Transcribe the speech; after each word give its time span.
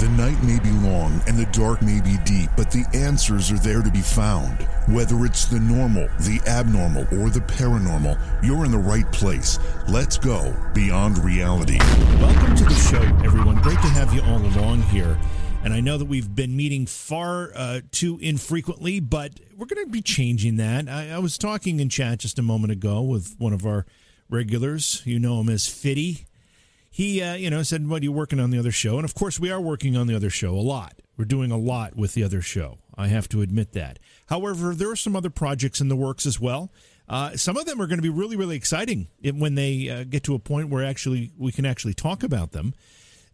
The 0.00 0.08
night 0.08 0.42
may 0.42 0.58
be 0.58 0.70
long 0.70 1.20
and 1.26 1.36
the 1.36 1.44
dark 1.52 1.82
may 1.82 2.00
be 2.00 2.16
deep, 2.24 2.48
but 2.56 2.70
the 2.70 2.86
answers 2.94 3.52
are 3.52 3.58
there 3.58 3.82
to 3.82 3.90
be 3.90 4.00
found. 4.00 4.62
Whether 4.88 5.26
it's 5.26 5.44
the 5.44 5.60
normal, 5.60 6.08
the 6.20 6.40
abnormal, 6.46 7.02
or 7.20 7.28
the 7.28 7.40
paranormal, 7.40 8.18
you're 8.42 8.64
in 8.64 8.70
the 8.70 8.78
right 8.78 9.04
place. 9.12 9.58
Let's 9.90 10.16
go 10.16 10.56
beyond 10.72 11.18
reality. 11.18 11.76
Welcome 12.18 12.56
to 12.56 12.64
the 12.64 12.74
show, 12.76 13.02
everyone. 13.22 13.56
Great 13.56 13.82
to 13.82 13.88
have 13.88 14.14
you 14.14 14.22
all 14.22 14.38
along 14.38 14.80
here. 14.84 15.18
And 15.64 15.74
I 15.74 15.80
know 15.80 15.98
that 15.98 16.06
we've 16.06 16.34
been 16.34 16.56
meeting 16.56 16.86
far 16.86 17.52
uh, 17.54 17.80
too 17.92 18.18
infrequently, 18.22 19.00
but 19.00 19.32
we're 19.54 19.66
going 19.66 19.84
to 19.84 19.90
be 19.90 20.00
changing 20.00 20.56
that. 20.56 20.88
I, 20.88 21.10
I, 21.10 21.18
was 21.18 21.36
talking 21.36 21.78
in 21.78 21.90
chat 21.90 22.20
just 22.20 22.38
a 22.38 22.42
moment 22.42 22.72
ago 22.72 23.02
with 23.02 23.34
one 23.36 23.52
of 23.52 23.66
our 23.66 23.84
regulars. 24.30 25.02
You 25.04 25.18
know 25.18 25.42
him 25.42 25.50
as 25.50 25.68
Fitty 25.68 26.24
he, 26.90 27.22
uh, 27.22 27.34
you 27.34 27.48
know, 27.50 27.62
said, 27.62 27.88
"What 27.88 28.02
are 28.02 28.04
you 28.04 28.12
working 28.12 28.40
on 28.40 28.50
the 28.50 28.58
other 28.58 28.72
show?" 28.72 28.96
And 28.96 29.04
of 29.04 29.14
course, 29.14 29.38
we 29.38 29.50
are 29.50 29.60
working 29.60 29.96
on 29.96 30.06
the 30.06 30.14
other 30.16 30.30
show 30.30 30.54
a 30.54 30.60
lot. 30.60 31.00
We're 31.16 31.24
doing 31.24 31.50
a 31.50 31.56
lot 31.56 31.96
with 31.96 32.14
the 32.14 32.24
other 32.24 32.42
show. 32.42 32.78
I 32.96 33.08
have 33.08 33.28
to 33.30 33.42
admit 33.42 33.72
that. 33.72 33.98
However, 34.26 34.74
there 34.74 34.90
are 34.90 34.96
some 34.96 35.14
other 35.16 35.30
projects 35.30 35.80
in 35.80 35.88
the 35.88 35.96
works 35.96 36.26
as 36.26 36.40
well. 36.40 36.72
Uh, 37.08 37.36
some 37.36 37.56
of 37.56 37.66
them 37.66 37.80
are 37.80 37.86
going 37.86 37.98
to 37.98 38.02
be 38.02 38.08
really, 38.08 38.36
really 38.36 38.56
exciting 38.56 39.08
when 39.22 39.54
they 39.54 39.88
uh, 39.88 40.04
get 40.04 40.22
to 40.24 40.34
a 40.34 40.38
point 40.38 40.68
where 40.68 40.84
actually 40.84 41.32
we 41.36 41.52
can 41.52 41.66
actually 41.66 41.94
talk 41.94 42.22
about 42.22 42.52
them. 42.52 42.72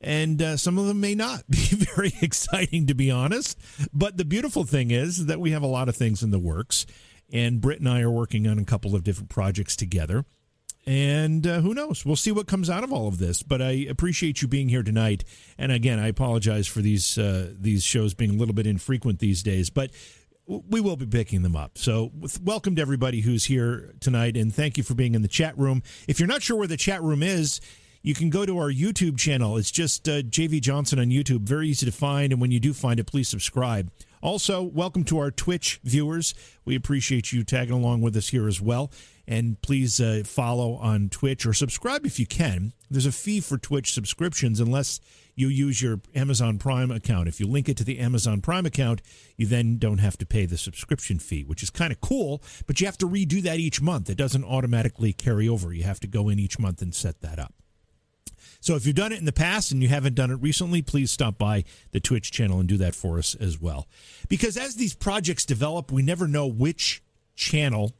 And 0.00 0.40
uh, 0.40 0.56
some 0.56 0.78
of 0.78 0.86
them 0.86 1.00
may 1.00 1.14
not 1.14 1.46
be 1.50 1.66
very 1.94 2.12
exciting, 2.22 2.86
to 2.86 2.94
be 2.94 3.10
honest. 3.10 3.58
But 3.92 4.16
the 4.16 4.24
beautiful 4.24 4.64
thing 4.64 4.90
is 4.90 5.26
that 5.26 5.40
we 5.40 5.50
have 5.50 5.62
a 5.62 5.66
lot 5.66 5.88
of 5.88 5.96
things 5.96 6.22
in 6.22 6.30
the 6.30 6.38
works. 6.38 6.86
And 7.32 7.60
Britt 7.60 7.80
and 7.80 7.88
I 7.88 8.00
are 8.00 8.10
working 8.10 8.46
on 8.46 8.58
a 8.58 8.64
couple 8.64 8.94
of 8.94 9.04
different 9.04 9.30
projects 9.30 9.76
together. 9.76 10.24
And 10.86 11.44
uh, 11.46 11.60
who 11.60 11.74
knows? 11.74 12.06
We'll 12.06 12.14
see 12.14 12.30
what 12.30 12.46
comes 12.46 12.70
out 12.70 12.84
of 12.84 12.92
all 12.92 13.08
of 13.08 13.18
this. 13.18 13.42
But 13.42 13.60
I 13.60 13.86
appreciate 13.88 14.40
you 14.40 14.48
being 14.48 14.68
here 14.68 14.84
tonight. 14.84 15.24
And 15.58 15.72
again, 15.72 15.98
I 15.98 16.08
apologize 16.08 16.66
for 16.68 16.80
these 16.80 17.18
uh, 17.18 17.52
these 17.58 17.82
shows 17.82 18.14
being 18.14 18.30
a 18.30 18.34
little 18.34 18.54
bit 18.54 18.66
infrequent 18.66 19.18
these 19.18 19.42
days, 19.42 19.68
but 19.68 19.90
we 20.46 20.80
will 20.80 20.96
be 20.96 21.06
picking 21.06 21.42
them 21.42 21.56
up. 21.56 21.76
So, 21.76 22.12
welcome 22.40 22.76
to 22.76 22.82
everybody 22.82 23.20
who's 23.20 23.46
here 23.46 23.94
tonight, 23.98 24.36
and 24.36 24.54
thank 24.54 24.76
you 24.76 24.84
for 24.84 24.94
being 24.94 25.16
in 25.16 25.22
the 25.22 25.28
chat 25.28 25.58
room. 25.58 25.82
If 26.06 26.20
you're 26.20 26.28
not 26.28 26.42
sure 26.42 26.56
where 26.56 26.68
the 26.68 26.76
chat 26.76 27.02
room 27.02 27.22
is, 27.22 27.60
you 28.02 28.14
can 28.14 28.30
go 28.30 28.46
to 28.46 28.56
our 28.58 28.70
YouTube 28.70 29.18
channel. 29.18 29.56
It's 29.56 29.72
just 29.72 30.08
uh, 30.08 30.22
JV 30.22 30.60
Johnson 30.60 31.00
on 31.00 31.06
YouTube. 31.06 31.40
Very 31.40 31.68
easy 31.68 31.84
to 31.86 31.90
find, 31.90 32.32
and 32.32 32.40
when 32.40 32.52
you 32.52 32.60
do 32.60 32.72
find 32.72 33.00
it, 33.00 33.08
please 33.08 33.28
subscribe. 33.28 33.90
Also, 34.22 34.62
welcome 34.62 35.02
to 35.04 35.18
our 35.18 35.32
Twitch 35.32 35.80
viewers. 35.82 36.32
We 36.64 36.76
appreciate 36.76 37.32
you 37.32 37.42
tagging 37.42 37.74
along 37.74 38.02
with 38.02 38.16
us 38.16 38.28
here 38.28 38.46
as 38.46 38.60
well. 38.60 38.92
And 39.28 39.60
please 39.60 40.00
uh, 40.00 40.22
follow 40.24 40.74
on 40.74 41.08
Twitch 41.08 41.46
or 41.46 41.52
subscribe 41.52 42.06
if 42.06 42.20
you 42.20 42.26
can. 42.26 42.72
There's 42.90 43.06
a 43.06 43.12
fee 43.12 43.40
for 43.40 43.58
Twitch 43.58 43.92
subscriptions 43.92 44.60
unless 44.60 45.00
you 45.34 45.48
use 45.48 45.82
your 45.82 46.00
Amazon 46.14 46.58
Prime 46.58 46.90
account. 46.90 47.28
If 47.28 47.40
you 47.40 47.46
link 47.46 47.68
it 47.68 47.76
to 47.78 47.84
the 47.84 47.98
Amazon 47.98 48.40
Prime 48.40 48.64
account, 48.64 49.02
you 49.36 49.46
then 49.46 49.78
don't 49.78 49.98
have 49.98 50.16
to 50.18 50.26
pay 50.26 50.46
the 50.46 50.56
subscription 50.56 51.18
fee, 51.18 51.44
which 51.44 51.62
is 51.62 51.70
kind 51.70 51.92
of 51.92 52.00
cool, 52.00 52.42
but 52.66 52.80
you 52.80 52.86
have 52.86 52.98
to 52.98 53.08
redo 53.08 53.42
that 53.42 53.58
each 53.58 53.82
month. 53.82 54.08
It 54.08 54.16
doesn't 54.16 54.44
automatically 54.44 55.12
carry 55.12 55.48
over. 55.48 55.72
You 55.72 55.82
have 55.82 56.00
to 56.00 56.06
go 56.06 56.28
in 56.28 56.38
each 56.38 56.58
month 56.58 56.80
and 56.80 56.94
set 56.94 57.20
that 57.20 57.38
up. 57.38 57.52
So 58.60 58.74
if 58.74 58.86
you've 58.86 58.96
done 58.96 59.12
it 59.12 59.18
in 59.18 59.26
the 59.26 59.32
past 59.32 59.70
and 59.70 59.82
you 59.82 59.88
haven't 59.88 60.14
done 60.14 60.30
it 60.30 60.36
recently, 60.36 60.82
please 60.82 61.10
stop 61.10 61.36
by 61.36 61.64
the 61.92 62.00
Twitch 62.00 62.32
channel 62.32 62.58
and 62.58 62.68
do 62.68 62.76
that 62.78 62.94
for 62.94 63.18
us 63.18 63.34
as 63.34 63.60
well. 63.60 63.86
Because 64.28 64.56
as 64.56 64.76
these 64.76 64.94
projects 64.94 65.44
develop, 65.44 65.92
we 65.92 66.02
never 66.02 66.26
know 66.26 66.46
which 66.46 67.02
channel 67.34 67.94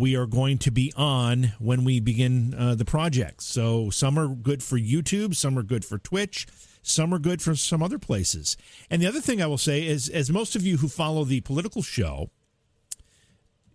we 0.00 0.16
are 0.16 0.26
going 0.26 0.56
to 0.56 0.70
be 0.70 0.92
on 0.96 1.52
when 1.58 1.84
we 1.84 2.00
begin 2.00 2.54
uh, 2.54 2.74
the 2.74 2.86
project. 2.86 3.42
So 3.42 3.90
some 3.90 4.18
are 4.18 4.28
good 4.28 4.62
for 4.62 4.78
YouTube, 4.78 5.36
some 5.36 5.58
are 5.58 5.62
good 5.62 5.84
for 5.84 5.98
Twitch, 5.98 6.46
some 6.82 7.12
are 7.12 7.18
good 7.18 7.42
for 7.42 7.54
some 7.54 7.82
other 7.82 7.98
places. 7.98 8.56
And 8.88 9.02
the 9.02 9.06
other 9.06 9.20
thing 9.20 9.42
I 9.42 9.46
will 9.46 9.58
say 9.58 9.86
is, 9.86 10.08
as 10.08 10.30
most 10.30 10.56
of 10.56 10.62
you 10.62 10.78
who 10.78 10.88
follow 10.88 11.24
the 11.24 11.42
political 11.42 11.82
show, 11.82 12.30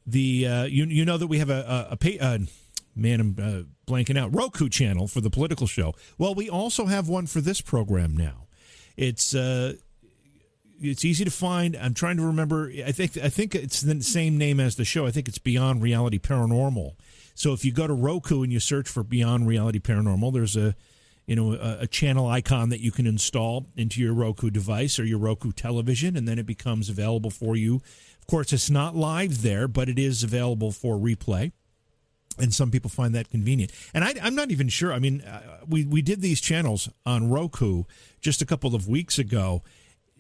the 0.08 0.48
uh, 0.48 0.64
you 0.66 0.86
you 0.86 1.06
know 1.06 1.18
that 1.18 1.28
we 1.28 1.40
have 1.40 1.50
a 1.50 1.88
a, 1.90 1.94
a 1.94 1.98
pay, 1.98 2.18
uh, 2.20 2.40
man 2.96 3.20
I'm 3.20 3.36
uh, 3.40 3.92
blanking 3.92 4.18
out 4.18 4.36
Roku 4.36 4.68
channel 4.68 5.08
for 5.08 5.22
the 5.22 5.30
political 5.30 5.68
show. 5.68 5.94
Well, 6.18 6.34
we 6.34 6.50
also 6.50 6.86
have 6.88 7.08
one 7.08 7.28
for 7.28 7.42
this 7.42 7.62
program 7.62 8.18
now. 8.18 8.48
It's 8.98 9.36
uh, 9.36 9.74
it's 10.80 11.06
easy 11.06 11.26
to 11.26 11.32
find. 11.32 11.76
I'm 11.76 11.94
trying 11.94 12.18
to 12.18 12.24
remember. 12.24 12.72
I 12.86 12.92
think 12.92 13.18
I 13.18 13.30
think 13.30 13.56
it's 13.56 13.82
the 13.82 14.02
same 14.02 14.38
name 14.38 14.60
as 14.60 14.76
the 14.76 14.86
show. 14.86 15.06
I 15.06 15.12
think 15.12 15.28
it's 15.28 15.38
Beyond 15.38 15.82
Reality 15.82 16.20
Paranormal. 16.20 16.96
So 17.34 17.54
if 17.54 17.66
you 17.66 17.72
go 17.72 17.86
to 17.88 17.94
Roku 17.94 18.44
and 18.44 18.52
you 18.52 18.60
search 18.60 18.88
for 18.88 19.04
Beyond 19.04 19.48
Reality 19.48 19.80
Paranormal, 19.80 20.34
there's 20.34 20.56
a 20.56 20.76
you 21.26 21.36
know 21.36 21.54
a, 21.54 21.80
a, 21.82 21.88
channel 21.88 22.28
icon 22.28 22.70
that 22.70 22.82
you 22.82 22.92
can 22.92 23.08
install 23.08 23.68
into 23.76 24.00
your 24.02 24.14
Roku 24.14 24.50
device 24.50 25.00
or 25.00 25.06
your 25.06 25.20
Roku 25.20 25.52
television, 25.52 26.16
and 26.16 26.28
then 26.28 26.40
it 26.40 26.46
becomes 26.46 26.90
available 26.90 27.30
for 27.30 27.56
you. 27.56 27.82
Of 28.20 28.28
course, 28.28 28.54
it's 28.54 28.70
not 28.70 28.96
live 28.96 29.42
there, 29.42 29.68
but 29.68 29.90
it 29.90 30.00
is 30.00 30.24
available 30.24 30.72
for 30.72 30.98
replay. 30.98 31.52
And 32.38 32.54
some 32.54 32.70
people 32.70 32.90
find 32.90 33.16
that 33.16 33.30
convenient. 33.30 33.72
And 33.94 34.04
I, 34.04 34.14
am 34.18 34.36
not 34.36 34.52
even 34.52 34.68
sure. 34.68 34.92
I 34.92 35.00
mean, 35.00 35.22
uh, 35.22 35.60
we 35.68 35.86
we 35.86 36.02
did 36.02 36.22
these 36.22 36.42
channels 36.42 36.90
on 37.06 37.30
Roku 37.30 37.84
just 38.20 38.42
a 38.42 38.46
couple 38.46 38.76
of 38.76 38.88
weeks 38.88 39.18
ago, 39.18 39.64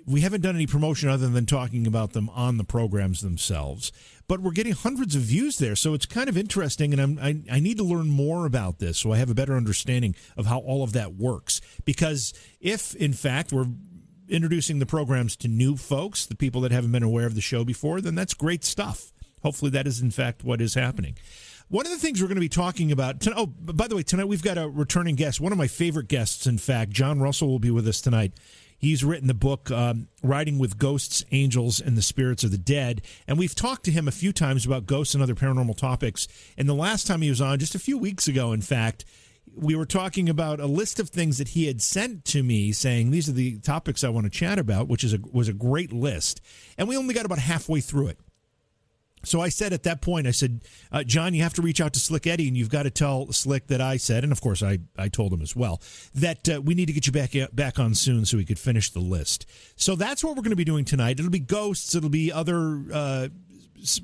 we 0.07 0.21
haven't 0.21 0.41
done 0.41 0.55
any 0.55 0.67
promotion 0.67 1.09
other 1.09 1.27
than 1.27 1.45
talking 1.45 1.87
about 1.87 2.13
them 2.13 2.29
on 2.29 2.57
the 2.57 2.63
programs 2.63 3.21
themselves. 3.21 3.91
But 4.27 4.41
we're 4.41 4.51
getting 4.51 4.73
hundreds 4.73 5.15
of 5.15 5.23
views 5.23 5.57
there, 5.57 5.75
so 5.75 5.93
it's 5.93 6.05
kind 6.05 6.29
of 6.29 6.37
interesting, 6.37 6.93
and 6.93 7.01
I'm, 7.01 7.19
I, 7.19 7.55
I 7.55 7.59
need 7.59 7.77
to 7.77 7.83
learn 7.83 8.09
more 8.09 8.45
about 8.45 8.79
this 8.79 8.99
so 8.99 9.11
I 9.11 9.17
have 9.17 9.29
a 9.29 9.35
better 9.35 9.55
understanding 9.55 10.15
of 10.37 10.45
how 10.45 10.59
all 10.59 10.83
of 10.83 10.93
that 10.93 11.15
works. 11.15 11.61
Because 11.85 12.33
if, 12.59 12.95
in 12.95 13.13
fact, 13.13 13.51
we're 13.51 13.67
introducing 14.27 14.79
the 14.79 14.85
programs 14.85 15.35
to 15.37 15.47
new 15.47 15.75
folks, 15.75 16.25
the 16.25 16.35
people 16.35 16.61
that 16.61 16.71
haven't 16.71 16.91
been 16.91 17.03
aware 17.03 17.27
of 17.27 17.35
the 17.35 17.41
show 17.41 17.63
before, 17.63 18.01
then 18.01 18.15
that's 18.15 18.33
great 18.33 18.63
stuff. 18.63 19.11
Hopefully, 19.43 19.71
that 19.71 19.85
is 19.87 20.01
in 20.01 20.11
fact 20.11 20.43
what 20.43 20.61
is 20.61 20.73
happening. 20.73 21.15
One 21.67 21.85
of 21.85 21.91
the 21.91 21.97
things 21.97 22.21
we're 22.21 22.27
going 22.27 22.35
to 22.35 22.41
be 22.41 22.49
talking 22.49 22.91
about. 22.91 23.19
Tonight, 23.19 23.37
oh, 23.39 23.47
by 23.47 23.87
the 23.87 23.95
way, 23.95 24.03
tonight 24.03 24.27
we've 24.27 24.43
got 24.43 24.57
a 24.57 24.67
returning 24.67 25.15
guest. 25.15 25.41
One 25.41 25.51
of 25.51 25.57
my 25.57 25.67
favorite 25.67 26.07
guests, 26.07 26.45
in 26.45 26.59
fact, 26.59 26.91
John 26.91 27.19
Russell 27.19 27.47
will 27.47 27.59
be 27.59 27.71
with 27.71 27.87
us 27.87 28.01
tonight. 28.01 28.33
He's 28.77 29.03
written 29.03 29.27
the 29.27 29.33
book 29.33 29.71
um, 29.71 30.07
Riding 30.21 30.59
with 30.59 30.77
Ghosts, 30.77 31.23
Angels, 31.31 31.79
and 31.79 31.97
the 31.97 32.01
Spirits 32.01 32.43
of 32.43 32.51
the 32.51 32.57
Dead. 32.57 33.01
And 33.27 33.37
we've 33.37 33.55
talked 33.55 33.85
to 33.85 33.91
him 33.91 34.07
a 34.07 34.11
few 34.11 34.33
times 34.33 34.65
about 34.65 34.85
ghosts 34.85 35.13
and 35.13 35.23
other 35.23 35.35
paranormal 35.35 35.77
topics. 35.77 36.27
And 36.57 36.67
the 36.67 36.73
last 36.73 37.07
time 37.07 37.21
he 37.21 37.29
was 37.29 37.41
on, 37.41 37.59
just 37.59 37.75
a 37.75 37.79
few 37.79 37.97
weeks 37.97 38.27
ago, 38.27 38.51
in 38.51 38.61
fact, 38.61 39.05
we 39.55 39.75
were 39.75 39.85
talking 39.85 40.27
about 40.27 40.59
a 40.59 40.65
list 40.65 40.99
of 40.99 41.09
things 41.09 41.37
that 41.37 41.49
he 41.49 41.67
had 41.67 41.81
sent 41.81 42.25
to 42.25 42.43
me 42.43 42.71
saying 42.71 43.11
these 43.11 43.29
are 43.29 43.33
the 43.33 43.59
topics 43.59 44.03
I 44.03 44.09
want 44.09 44.25
to 44.25 44.29
chat 44.29 44.59
about, 44.59 44.87
which 44.87 45.03
is 45.03 45.13
a, 45.13 45.19
was 45.31 45.47
a 45.47 45.53
great 45.53 45.93
list. 45.93 46.41
And 46.77 46.87
we 46.87 46.97
only 46.97 47.13
got 47.13 47.25
about 47.25 47.39
halfway 47.39 47.79
through 47.79 48.07
it. 48.07 48.19
So 49.25 49.41
I 49.41 49.49
said 49.49 49.73
at 49.73 49.83
that 49.83 50.01
point, 50.01 50.27
I 50.27 50.31
said, 50.31 50.63
uh, 50.91 51.03
John, 51.03 51.33
you 51.33 51.43
have 51.43 51.53
to 51.55 51.61
reach 51.61 51.81
out 51.81 51.93
to 51.93 51.99
Slick 51.99 52.27
Eddie 52.27 52.47
and 52.47 52.55
you've 52.55 52.69
got 52.69 52.83
to 52.83 52.89
tell 52.89 53.31
Slick 53.31 53.67
that 53.67 53.81
I 53.81 53.97
said, 53.97 54.23
and 54.23 54.31
of 54.31 54.41
course 54.41 54.63
I, 54.63 54.79
I 54.97 55.09
told 55.09 55.33
him 55.33 55.41
as 55.41 55.55
well, 55.55 55.81
that 56.13 56.47
uh, 56.49 56.61
we 56.61 56.75
need 56.75 56.85
to 56.85 56.93
get 56.93 57.05
you 57.05 57.11
back 57.11 57.33
back 57.53 57.79
on 57.79 57.95
soon 57.95 58.25
so 58.25 58.37
we 58.37 58.45
could 58.45 58.59
finish 58.59 58.91
the 58.91 58.99
list. 58.99 59.45
So 59.75 59.95
that's 59.95 60.23
what 60.23 60.35
we're 60.35 60.43
going 60.43 60.51
to 60.51 60.55
be 60.55 60.63
doing 60.63 60.85
tonight. 60.85 61.19
It'll 61.19 61.31
be 61.31 61.39
ghosts, 61.39 61.95
it'll 61.95 62.09
be 62.09 62.31
other 62.31 62.83
uh, 62.93 63.27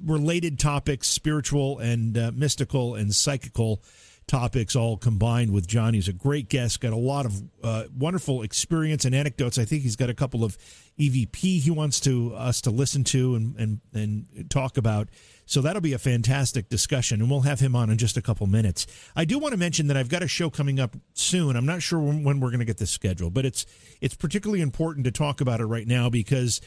related 0.05 0.59
topics, 0.59 1.07
spiritual 1.07 1.79
and 1.79 2.17
uh, 2.17 2.31
mystical 2.33 2.95
and 2.95 3.13
psychical 3.13 3.83
topics 4.31 4.77
all 4.77 4.95
combined 4.95 5.51
with 5.51 5.67
John. 5.67 5.93
He's 5.93 6.07
a 6.07 6.13
great 6.13 6.47
guest, 6.47 6.79
got 6.79 6.93
a 6.93 6.95
lot 6.95 7.25
of 7.25 7.43
uh, 7.61 7.83
wonderful 7.95 8.43
experience 8.43 9.03
and 9.03 9.13
anecdotes. 9.13 9.57
I 9.57 9.65
think 9.65 9.83
he's 9.83 9.97
got 9.97 10.09
a 10.09 10.13
couple 10.13 10.45
of 10.45 10.57
EVP 10.97 11.59
he 11.59 11.69
wants 11.69 11.99
to 12.01 12.33
us 12.35 12.61
to 12.61 12.71
listen 12.71 13.03
to 13.03 13.35
and, 13.35 13.57
and, 13.57 13.81
and 13.93 14.49
talk 14.49 14.77
about. 14.77 15.09
So 15.45 15.59
that'll 15.59 15.81
be 15.81 15.91
a 15.91 15.99
fantastic 15.99 16.69
discussion, 16.69 17.19
and 17.19 17.29
we'll 17.29 17.41
have 17.41 17.59
him 17.59 17.75
on 17.75 17.89
in 17.89 17.97
just 17.97 18.15
a 18.15 18.21
couple 18.21 18.47
minutes. 18.47 18.87
I 19.17 19.25
do 19.25 19.37
want 19.37 19.51
to 19.51 19.57
mention 19.57 19.87
that 19.87 19.97
I've 19.97 20.07
got 20.07 20.23
a 20.23 20.29
show 20.29 20.49
coming 20.49 20.79
up 20.79 20.95
soon. 21.13 21.57
I'm 21.57 21.65
not 21.65 21.81
sure 21.81 21.99
when, 21.99 22.39
we're 22.39 22.51
going 22.51 22.59
to 22.59 22.65
get 22.65 22.77
this 22.77 22.91
scheduled, 22.91 23.33
but 23.33 23.45
it's 23.45 23.65
it's 23.99 24.15
particularly 24.15 24.61
important 24.61 25.03
to 25.05 25.11
talk 25.11 25.41
about 25.41 25.59
it 25.59 25.65
right 25.65 25.87
now 25.87 26.09
because 26.09 26.61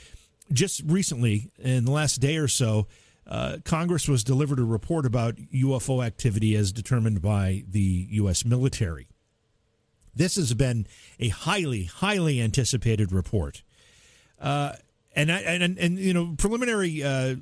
just 0.53 0.83
recently, 0.85 1.51
in 1.59 1.87
the 1.87 1.93
last 1.93 2.17
day 2.17 2.37
or 2.37 2.47
so, 2.49 2.89
uh, 3.27 3.59
Congress 3.65 4.09
was 4.09 4.23
delivered 4.23 4.59
a 4.59 4.65
report 4.65 5.07
about 5.07 5.37
UFO 5.37 6.05
activity 6.05 6.55
as 6.57 6.73
determined 6.73 7.23
by 7.23 7.65
the 7.69 8.09
U.S. 8.11 8.45
military. 8.45 9.09
This 10.15 10.37
has 10.37 10.55
been 10.55 10.87
a 11.19 11.29
highly, 11.29 11.85
highly 11.85 12.41
anticipated 12.41 13.13
report. 13.13 13.63
Uh, 14.41 14.75
and, 15.17 15.31
and, 15.31 15.79
and, 15.79 15.99
you 15.99 16.13
know, 16.13 16.35
preliminary 16.37 17.03
uh, 17.03 17.37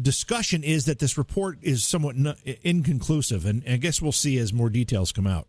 discussion 0.00 0.64
is 0.64 0.86
that 0.86 0.98
this 0.98 1.18
report 1.18 1.58
is 1.62 1.84
somewhat 1.84 2.16
inconclusive. 2.62 3.44
And 3.44 3.62
I 3.68 3.76
guess 3.76 4.00
we'll 4.00 4.12
see 4.12 4.38
as 4.38 4.52
more 4.52 4.70
details 4.70 5.12
come 5.12 5.26
out. 5.26 5.48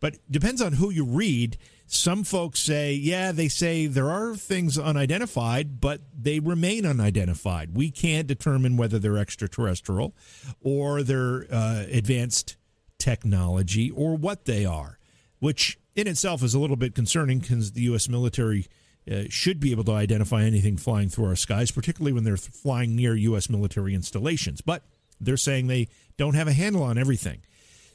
But 0.00 0.16
depends 0.30 0.62
on 0.62 0.74
who 0.74 0.90
you 0.90 1.04
read. 1.04 1.58
Some 1.92 2.22
folks 2.22 2.60
say, 2.60 2.94
yeah, 2.94 3.32
they 3.32 3.48
say 3.48 3.88
there 3.88 4.12
are 4.12 4.36
things 4.36 4.78
unidentified, 4.78 5.80
but 5.80 6.00
they 6.16 6.38
remain 6.38 6.86
unidentified. 6.86 7.74
We 7.74 7.90
can't 7.90 8.28
determine 8.28 8.76
whether 8.76 9.00
they're 9.00 9.18
extraterrestrial 9.18 10.14
or 10.60 11.02
they're 11.02 11.46
uh, 11.50 11.86
advanced 11.90 12.56
technology 13.00 13.90
or 13.90 14.16
what 14.16 14.44
they 14.44 14.64
are, 14.64 15.00
which 15.40 15.80
in 15.96 16.06
itself 16.06 16.44
is 16.44 16.54
a 16.54 16.60
little 16.60 16.76
bit 16.76 16.94
concerning 16.94 17.40
because 17.40 17.72
the 17.72 17.82
U.S. 17.82 18.08
military 18.08 18.68
uh, 19.10 19.22
should 19.28 19.58
be 19.58 19.72
able 19.72 19.82
to 19.82 19.92
identify 19.92 20.44
anything 20.44 20.76
flying 20.76 21.08
through 21.08 21.26
our 21.26 21.34
skies, 21.34 21.72
particularly 21.72 22.12
when 22.12 22.22
they're 22.22 22.36
flying 22.36 22.94
near 22.94 23.16
U.S. 23.16 23.50
military 23.50 23.96
installations. 23.96 24.60
But 24.60 24.84
they're 25.20 25.36
saying 25.36 25.66
they 25.66 25.88
don't 26.16 26.34
have 26.34 26.46
a 26.46 26.52
handle 26.52 26.84
on 26.84 26.98
everything. 26.98 27.42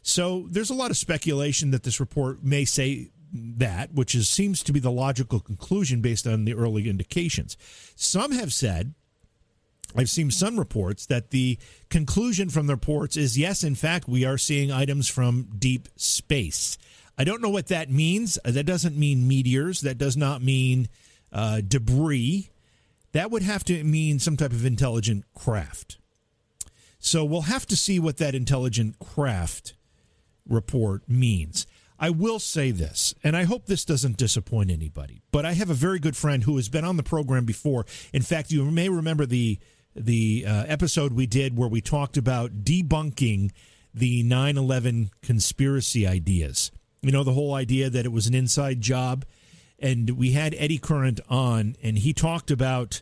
So 0.02 0.48
there's 0.52 0.70
a 0.70 0.76
lot 0.76 0.92
of 0.92 0.98
speculation 0.98 1.72
that 1.72 1.84
this 1.84 2.02
report 2.02 2.44
may 2.44 2.66
say 2.66 3.10
that, 3.58 3.94
which 3.94 4.16
is 4.16 4.30
seems 4.30 4.64
to 4.64 4.74
be 4.74 4.80
the 4.80 4.92
logical 4.92 5.40
conclusion 5.40 6.02
based 6.02 6.26
on 6.28 6.46
the 6.46 6.54
early 6.54 6.90
indications. 6.90 7.58
Some 7.96 8.32
have 8.32 8.54
said 8.54 8.94
I've 9.96 10.10
seen 10.10 10.32
some 10.32 10.60
reports 10.60 11.06
that 11.06 11.32
the 11.32 11.58
conclusion 11.90 12.50
from 12.50 12.68
the 12.68 12.74
reports 12.74 13.16
is 13.16 13.38
yes, 13.38 13.64
in 13.64 13.76
fact, 13.76 14.08
we 14.08 14.26
are 14.26 14.38
seeing 14.38 14.72
items 14.72 15.08
from 15.08 15.48
deep 15.58 15.88
space. 15.96 16.78
I 17.18 17.24
don't 17.24 17.42
know 17.42 17.50
what 17.50 17.68
that 17.68 17.90
means. 17.90 18.38
That 18.44 18.66
doesn't 18.66 18.98
mean 18.98 19.28
meteors. 19.28 19.82
That 19.82 19.98
does 19.98 20.18
not 20.18 20.42
mean 20.42 20.90
uh, 21.32 21.62
debris. 21.66 22.50
That 23.14 23.32
would 23.32 23.44
have 23.44 23.64
to 23.66 23.84
mean 23.84 24.20
some 24.20 24.36
type 24.36 24.52
of 24.52 24.66
intelligent 24.66 25.24
craft. 25.34 25.98
So 27.00 27.24
we'll 27.24 27.42
have 27.42 27.66
to 27.68 27.78
see 27.78 28.00
what 28.00 28.18
that 28.18 28.36
intelligent 28.36 29.00
craft 29.00 29.76
report 30.48 31.08
means. 31.08 31.66
I 32.00 32.10
will 32.10 32.40
say 32.40 32.72
this, 32.72 33.16
and 33.24 33.38
I 33.38 33.44
hope 33.44 33.66
this 33.66 33.86
doesn't 33.86 34.18
disappoint 34.18 34.70
anybody, 34.70 35.22
but 35.32 35.46
I 35.46 35.54
have 35.54 35.70
a 35.70 35.76
very 35.76 36.00
good 36.00 36.18
friend 36.18 36.44
who 36.44 36.58
has 36.58 36.68
been 36.68 36.84
on 36.84 36.98
the 36.98 37.04
program 37.04 37.46
before. 37.46 37.86
In 38.12 38.22
fact, 38.22 38.52
you 38.52 38.66
may 38.66 38.90
remember 38.90 39.26
the 39.26 39.60
the 39.96 40.46
uh, 40.46 40.66
episode 40.68 41.14
we 41.14 41.26
did 41.26 41.58
where 41.58 41.70
we 41.70 41.80
talked 41.80 42.18
about 42.18 42.66
debunking 42.66 43.52
the 43.94 44.24
9 44.24 44.58
11 44.58 45.10
conspiracy 45.22 46.06
ideas. 46.06 46.72
You 47.02 47.12
know, 47.12 47.24
the 47.24 47.34
whole 47.34 47.54
idea 47.54 47.90
that 47.90 48.06
it 48.06 48.12
was 48.12 48.28
an 48.28 48.34
inside 48.34 48.82
job. 48.82 49.26
And 49.80 50.12
we 50.12 50.32
had 50.32 50.56
Eddie 50.58 50.78
Current 50.78 51.20
on, 51.30 51.76
and 51.82 51.98
he 51.98 52.14
talked 52.14 52.50
about 52.52 53.02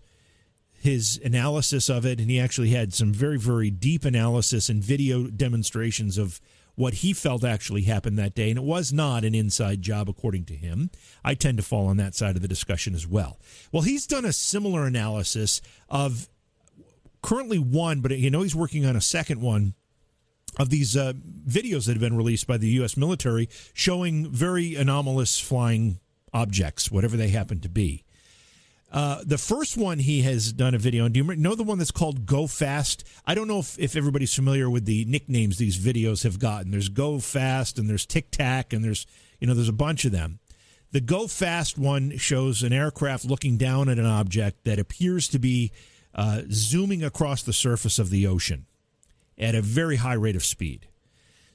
his 0.71 1.19
analysis 1.23 1.89
of 1.89 2.05
it. 2.05 2.19
And 2.19 2.29
he 2.29 2.39
actually 2.39 2.69
had 2.69 2.93
some 2.93 3.13
very, 3.13 3.39
very 3.39 3.71
deep 3.71 4.05
analysis 4.05 4.69
and 4.69 4.83
video 4.83 5.27
demonstrations 5.27 6.17
of 6.17 6.39
what 6.75 6.95
he 6.95 7.13
felt 7.13 7.43
actually 7.43 7.83
happened 7.83 8.17
that 8.17 8.35
day. 8.35 8.49
And 8.49 8.57
it 8.57 8.63
was 8.63 8.91
not 8.91 9.23
an 9.23 9.35
inside 9.35 9.81
job, 9.81 10.09
according 10.09 10.45
to 10.45 10.55
him. 10.55 10.89
I 11.23 11.35
tend 11.35 11.57
to 11.57 11.63
fall 11.63 11.87
on 11.87 11.97
that 11.97 12.15
side 12.15 12.35
of 12.35 12.41
the 12.41 12.47
discussion 12.47 12.95
as 12.95 13.07
well. 13.07 13.39
Well, 13.71 13.83
he's 13.83 14.07
done 14.07 14.25
a 14.25 14.33
similar 14.33 14.85
analysis 14.85 15.61
of 15.89 16.29
currently 17.21 17.59
one, 17.59 18.01
but 18.01 18.17
you 18.17 18.29
know 18.29 18.41
he's 18.41 18.55
working 18.55 18.85
on 18.85 18.95
a 18.95 19.01
second 19.01 19.41
one 19.41 19.75
of 20.59 20.69
these 20.69 20.95
uh, 20.95 21.13
videos 21.47 21.85
that 21.85 21.93
have 21.93 21.99
been 21.99 22.17
released 22.17 22.45
by 22.45 22.57
the 22.57 22.67
U.S. 22.69 22.95
military 22.95 23.49
showing 23.73 24.31
very 24.31 24.75
anomalous 24.75 25.39
flying 25.39 25.99
objects, 26.33 26.91
whatever 26.91 27.17
they 27.17 27.29
happen 27.29 27.59
to 27.61 27.69
be. 27.69 28.03
Uh, 28.93 29.23
the 29.25 29.39
first 29.39 29.75
one 29.75 29.97
he 29.97 30.21
has 30.21 30.53
done 30.53 30.75
a 30.75 30.77
video 30.77 31.05
on. 31.05 31.11
Do 31.11 31.19
you 31.19 31.35
know 31.35 31.55
the 31.55 31.63
one 31.63 31.79
that's 31.79 31.89
called 31.89 32.27
Go 32.27 32.45
Fast? 32.45 33.03
I 33.25 33.33
don't 33.33 33.47
know 33.47 33.57
if, 33.57 33.77
if 33.79 33.95
everybody's 33.95 34.35
familiar 34.35 34.69
with 34.69 34.85
the 34.85 35.03
nicknames 35.05 35.57
these 35.57 35.79
videos 35.79 36.23
have 36.23 36.37
gotten. 36.37 36.69
There's 36.69 36.89
Go 36.89 37.19
Fast 37.19 37.79
and 37.79 37.89
there's 37.89 38.05
Tic 38.05 38.29
Tac 38.29 38.71
and 38.71 38.85
there's 38.85 39.07
you 39.39 39.47
know 39.47 39.55
there's 39.55 39.67
a 39.67 39.73
bunch 39.73 40.05
of 40.05 40.11
them. 40.11 40.39
The 40.91 41.01
Go 41.01 41.25
Fast 41.25 41.75
one 41.75 42.17
shows 42.17 42.61
an 42.61 42.71
aircraft 42.71 43.25
looking 43.25 43.57
down 43.57 43.89
at 43.89 43.97
an 43.97 44.05
object 44.05 44.63
that 44.65 44.77
appears 44.77 45.27
to 45.29 45.39
be 45.39 45.71
uh, 46.13 46.43
zooming 46.51 47.03
across 47.03 47.41
the 47.41 47.51
surface 47.51 47.97
of 47.97 48.11
the 48.11 48.27
ocean 48.27 48.67
at 49.39 49.55
a 49.55 49.61
very 49.63 49.95
high 49.95 50.13
rate 50.13 50.35
of 50.35 50.45
speed. 50.45 50.87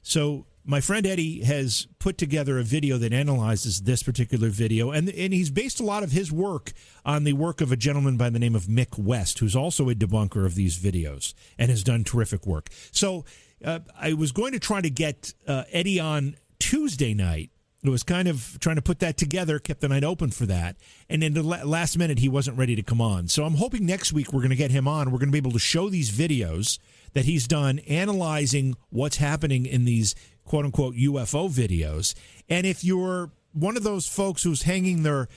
So 0.03 0.47
my 0.65 0.81
friend 0.81 1.07
Eddie 1.07 1.43
has 1.45 1.87
put 1.99 2.19
together 2.19 2.59
a 2.59 2.63
video 2.63 2.99
that 2.99 3.13
analyzes 3.13 3.83
this 3.83 4.03
particular 4.03 4.49
video, 4.49 4.91
and 4.91 5.09
and 5.09 5.33
he's 5.33 5.51
based 5.51 5.81
a 5.81 5.85
lot 5.85 6.03
of 6.03 6.13
his 6.13 6.31
work 6.31 6.73
on 7.05 7.25
the 7.25 7.33
work 7.33 7.61
of 7.61 7.73
a 7.73 7.77
gentleman 7.77 8.17
by 8.17 8.31
the 8.31 8.39
name 8.39 8.55
of 8.55 8.65
Mick 8.65 8.99
West, 8.99 9.39
who's 9.39 9.57
also 9.57 9.89
a 9.89 9.95
debunker 9.95 10.45
of 10.45 10.55
these 10.55 10.79
videos 10.79 11.35
and 11.59 11.71
has 11.71 11.83
done 11.83 12.05
terrific 12.05 12.47
work. 12.47 12.69
So 12.93 13.25
uh, 13.65 13.81
I 13.99 14.13
was 14.13 14.33
going 14.33 14.53
to 14.53 14.61
try 14.61 14.81
to 14.81 14.91
get 14.91 15.33
uh, 15.47 15.65
Eddie 15.73 16.01
on 16.01 16.37
Tuesday 16.59 17.15
night 17.15 17.51
it 17.83 17.91
was 17.91 18.03
kind 18.03 18.27
of 18.27 18.59
trying 18.61 18.77
to 18.77 18.83
put 18.83 18.99
that 19.01 19.17
together, 19.17 19.59
kept 19.61 19.81
the 19.81 19.89
night 19.89 20.03
open 20.03 20.31
for 20.31 20.47
that. 20.47 20.77
And 21.09 21.23
in 21.23 21.35
the 21.35 21.43
last 21.43 21.97
minute, 21.97 22.19
he 22.19 22.29
wasn't 22.29 22.59
ready 22.59 22.75
to 22.75 22.83
come 22.83 23.01
on. 23.01 23.29
So 23.29 23.45
I'm 23.45 23.55
hoping 23.55 23.87
next 23.87 24.13
week 24.13 24.33
we're 24.33 24.41
going 24.41 24.51
to 24.51 24.57
get 24.57 24.73
him 24.73 24.89
on. 24.89 25.13
We're 25.13 25.19
going 25.19 25.29
to 25.29 25.33
be 25.33 25.39
able 25.39 25.53
to 25.53 25.61
show 25.61 25.89
these 25.89 26.11
videos 26.11 26.79
that 27.13 27.25
he's 27.25 27.47
done 27.47 27.79
analyzing 27.81 28.77
what's 28.91 29.19
happening 29.19 29.65
in 29.65 29.85
these 29.85 30.17
quote 30.49 30.65
unquote 30.65 30.95
UFO 30.95 31.49
videos. 31.49 32.15
And 32.49 32.67
if 32.67 32.83
you're 32.83 33.31
one 33.53 33.77
of 33.77 33.83
those 33.83 34.07
folks 34.07 34.43
who's 34.43 34.63
hanging 34.63 35.03
their 35.03 35.29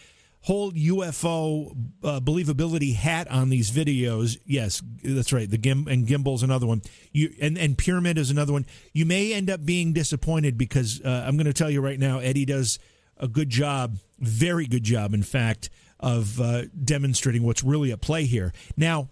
whole 0.41 0.71
UFO 0.71 1.71
uh, 2.03 2.19
believability 2.19 2.95
hat 2.95 3.29
on 3.29 3.49
these 3.49 3.69
videos. 3.69 4.37
Yes, 4.45 4.81
that's 5.03 5.31
right. 5.31 5.49
The 5.49 5.57
Gim 5.57 5.87
and 5.87 6.07
Gimbal's 6.07 6.43
another 6.43 6.65
one. 6.65 6.81
You 7.11 7.31
and 7.39 7.57
and 7.57 7.77
Pyramid 7.77 8.17
is 8.17 8.31
another 8.31 8.53
one. 8.53 8.65
You 8.93 9.05
may 9.05 9.33
end 9.33 9.49
up 9.49 9.65
being 9.65 9.93
disappointed 9.93 10.57
because 10.57 11.01
uh, 11.01 11.25
I'm 11.27 11.37
going 11.37 11.45
to 11.45 11.53
tell 11.53 11.69
you 11.69 11.81
right 11.81 11.99
now, 11.99 12.19
Eddie 12.19 12.45
does 12.45 12.79
a 13.17 13.27
good 13.27 13.49
job, 13.49 13.97
very 14.19 14.65
good 14.65 14.83
job, 14.83 15.13
in 15.13 15.21
fact, 15.23 15.69
of 15.99 16.41
uh, 16.41 16.63
demonstrating 16.83 17.43
what's 17.43 17.63
really 17.63 17.91
at 17.91 18.01
play 18.01 18.25
here. 18.25 18.51
Now. 18.75 19.09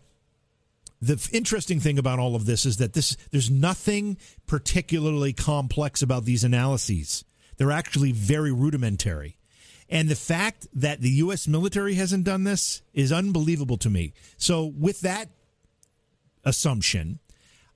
The 1.01 1.29
interesting 1.31 1.79
thing 1.79 1.97
about 1.97 2.19
all 2.19 2.35
of 2.35 2.45
this 2.45 2.65
is 2.65 2.77
that 2.77 2.93
this 2.93 3.15
there's 3.31 3.49
nothing 3.49 4.17
particularly 4.47 5.33
complex 5.33 6.01
about 6.01 6.25
these 6.25 6.43
analyses. 6.43 7.23
They're 7.57 7.71
actually 7.71 8.11
very 8.11 8.51
rudimentary 8.51 9.37
and 9.89 10.07
the 10.07 10.15
fact 10.15 10.67
that 10.73 11.01
the 11.01 11.09
U.S. 11.09 11.47
military 11.47 11.95
hasn't 11.95 12.23
done 12.23 12.43
this 12.43 12.83
is 12.93 13.11
unbelievable 13.11 13.77
to 13.77 13.89
me. 13.89 14.13
So, 14.37 14.65
with 14.65 15.01
that 15.01 15.29
assumption, 16.43 17.19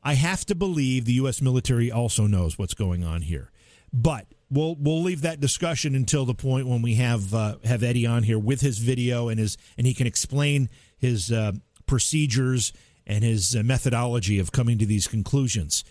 I 0.04 0.14
have 0.14 0.46
to 0.46 0.56
believe 0.56 1.06
the 1.06 1.14
U.S. 1.14 1.42
military 1.42 1.92
also 1.92 2.28
knows 2.28 2.58
what's 2.58 2.76
going 2.76 3.04
on 3.04 3.24
here. 3.24 3.52
But 3.92 4.28
we'll 4.52 4.76
we'll 4.76 5.02
leave 5.02 5.22
that 5.22 5.40
discussion 5.40 5.96
until 5.96 6.26
the 6.26 6.36
point 6.36 6.68
when 6.68 6.84
we 6.84 6.96
have 6.96 7.34
uh, 7.34 7.58
have 7.64 7.82
Eddie 7.82 8.06
on 8.06 8.24
here 8.24 8.40
with 8.40 8.62
his 8.62 8.78
video 8.78 9.30
and 9.30 9.40
his 9.40 9.58
and 9.78 9.88
he 9.88 9.96
can 9.96 10.06
explain 10.06 10.70
his 10.98 11.32
uh, 11.32 11.54
procedures 11.88 12.74
and 13.06 13.24
his 13.24 13.56
uh, 13.56 13.64
methodology 13.64 14.40
of 14.40 14.52
coming 14.52 14.78
to 14.78 14.86
these 14.86 15.08
conclusions. 15.08 15.84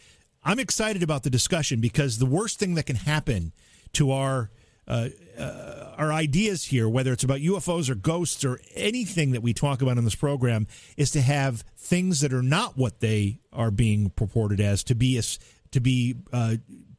I'm 0.45 0.59
excited 0.59 1.03
about 1.03 1.23
the 1.23 1.31
discussion 1.31 1.81
because 1.81 2.19
the 2.19 2.27
worst 2.27 2.59
thing 2.59 2.75
that 2.75 2.87
can 2.87 2.97
happen 2.97 3.53
to 3.95 4.11
our 4.11 4.51
uh, 4.89 5.09
uh, 5.39 5.95
our 5.97 6.13
ideas 6.13 6.65
here, 6.65 6.89
whether 6.89 7.13
it's 7.13 7.23
about 7.23 7.39
UFOs 7.39 7.89
or 7.89 7.95
ghosts 7.95 8.45
or 8.45 8.61
anything 8.75 9.31
that 9.31 9.41
we 9.41 9.55
talk 9.55 9.81
about 9.81 9.97
in 9.97 10.05
this 10.05 10.17
program, 10.17 10.67
is 10.97 11.13
to 11.13 11.21
have 11.21 11.63
things 11.77 12.21
that 12.21 12.33
are 12.33 12.43
not 12.43 12.77
what 12.77 12.99
they 12.99 13.39
are 13.53 13.71
being 13.71 14.11
purported 14.11 14.61
as 14.61 14.83
to 14.85 14.97
be 14.97 15.17
as, 15.17 15.39
to 15.71 15.81
be 15.81 16.17
uh, 16.33 16.57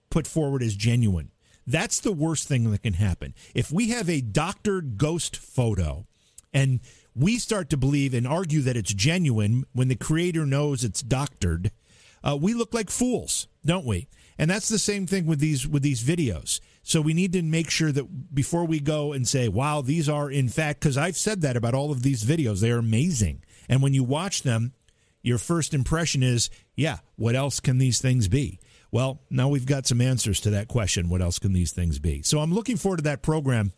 put 0.10 0.26
forward 0.26 0.64
as 0.64 0.76
genuine. 0.76 1.32
That's 1.68 2.00
the 2.00 2.14
worst 2.14 2.48
thing 2.48 2.72
that 2.72 2.84
can 2.84 2.94
happen. 2.94 3.34
If 3.54 3.72
we 3.72 3.90
have 3.90 4.10
a 4.10 4.22
doctored 4.22 4.98
ghost 4.98 5.36
photo 5.36 6.06
and 6.54 6.80
we 7.16 7.38
start 7.38 7.70
to 7.70 7.78
believe 7.78 8.14
and 8.14 8.28
argue 8.28 8.62
that 8.62 8.78
it's 8.78 8.94
genuine 8.94 9.66
when 9.74 9.88
the 9.88 9.96
creator 9.96 10.46
knows 10.46 10.84
it's 10.84 11.02
doctored, 11.02 11.72
uh, 12.24 12.38
we 12.40 12.54
look 12.54 12.74
like 12.74 12.90
fools, 12.90 13.48
don't 13.66 13.86
we? 13.86 14.08
And 14.38 14.50
that's 14.50 14.70
the 14.70 14.80
same 14.80 15.06
thing 15.06 15.26
with 15.26 15.40
these 15.40 15.68
with 15.68 15.84
these 15.84 16.04
videos. 16.04 16.60
So 16.82 17.02
we 17.02 17.14
need 17.14 17.34
to 17.34 17.42
make 17.42 17.70
sure 17.70 17.92
that 17.92 18.36
before 18.36 18.66
we 18.66 18.80
go 18.80 19.14
and 19.14 19.28
say, 19.28 19.48
wow, 19.48 19.82
these 19.82 20.10
are 20.10 20.30
in 20.30 20.50
fact, 20.50 20.80
because 20.80 20.98
I've 20.98 21.18
said 21.18 21.42
that 21.42 21.56
about 21.56 21.74
all 21.74 21.92
of 21.92 22.04
these 22.04 22.24
videos, 22.24 22.60
they 22.60 22.72
are 22.72 22.80
amazing. 22.80 23.44
And 23.70 23.82
when 23.82 23.94
you 23.94 24.04
watch 24.04 24.44
them, 24.44 24.74
your 25.22 25.38
first 25.38 25.74
impression 25.74 26.24
is, 26.24 26.50
yeah, 26.76 26.98
what 27.16 27.36
else 27.36 27.60
can 27.60 27.78
these 27.78 28.02
things 28.02 28.28
be? 28.28 28.60
Well, 28.92 29.22
now 29.30 29.48
we've 29.48 29.66
got 29.66 29.88
some 29.88 30.02
answers 30.02 30.40
to 30.42 30.50
that 30.52 30.68
question. 30.68 31.10
What 31.10 31.22
else 31.22 31.40
can 31.40 31.54
these 31.54 31.72
things 31.72 32.00
be? 32.00 32.22
So 32.22 32.40
I'm 32.40 32.54
looking 32.54 32.78
forward 32.78 32.98
to 32.98 33.04
that 33.04 33.22
program 33.22 33.72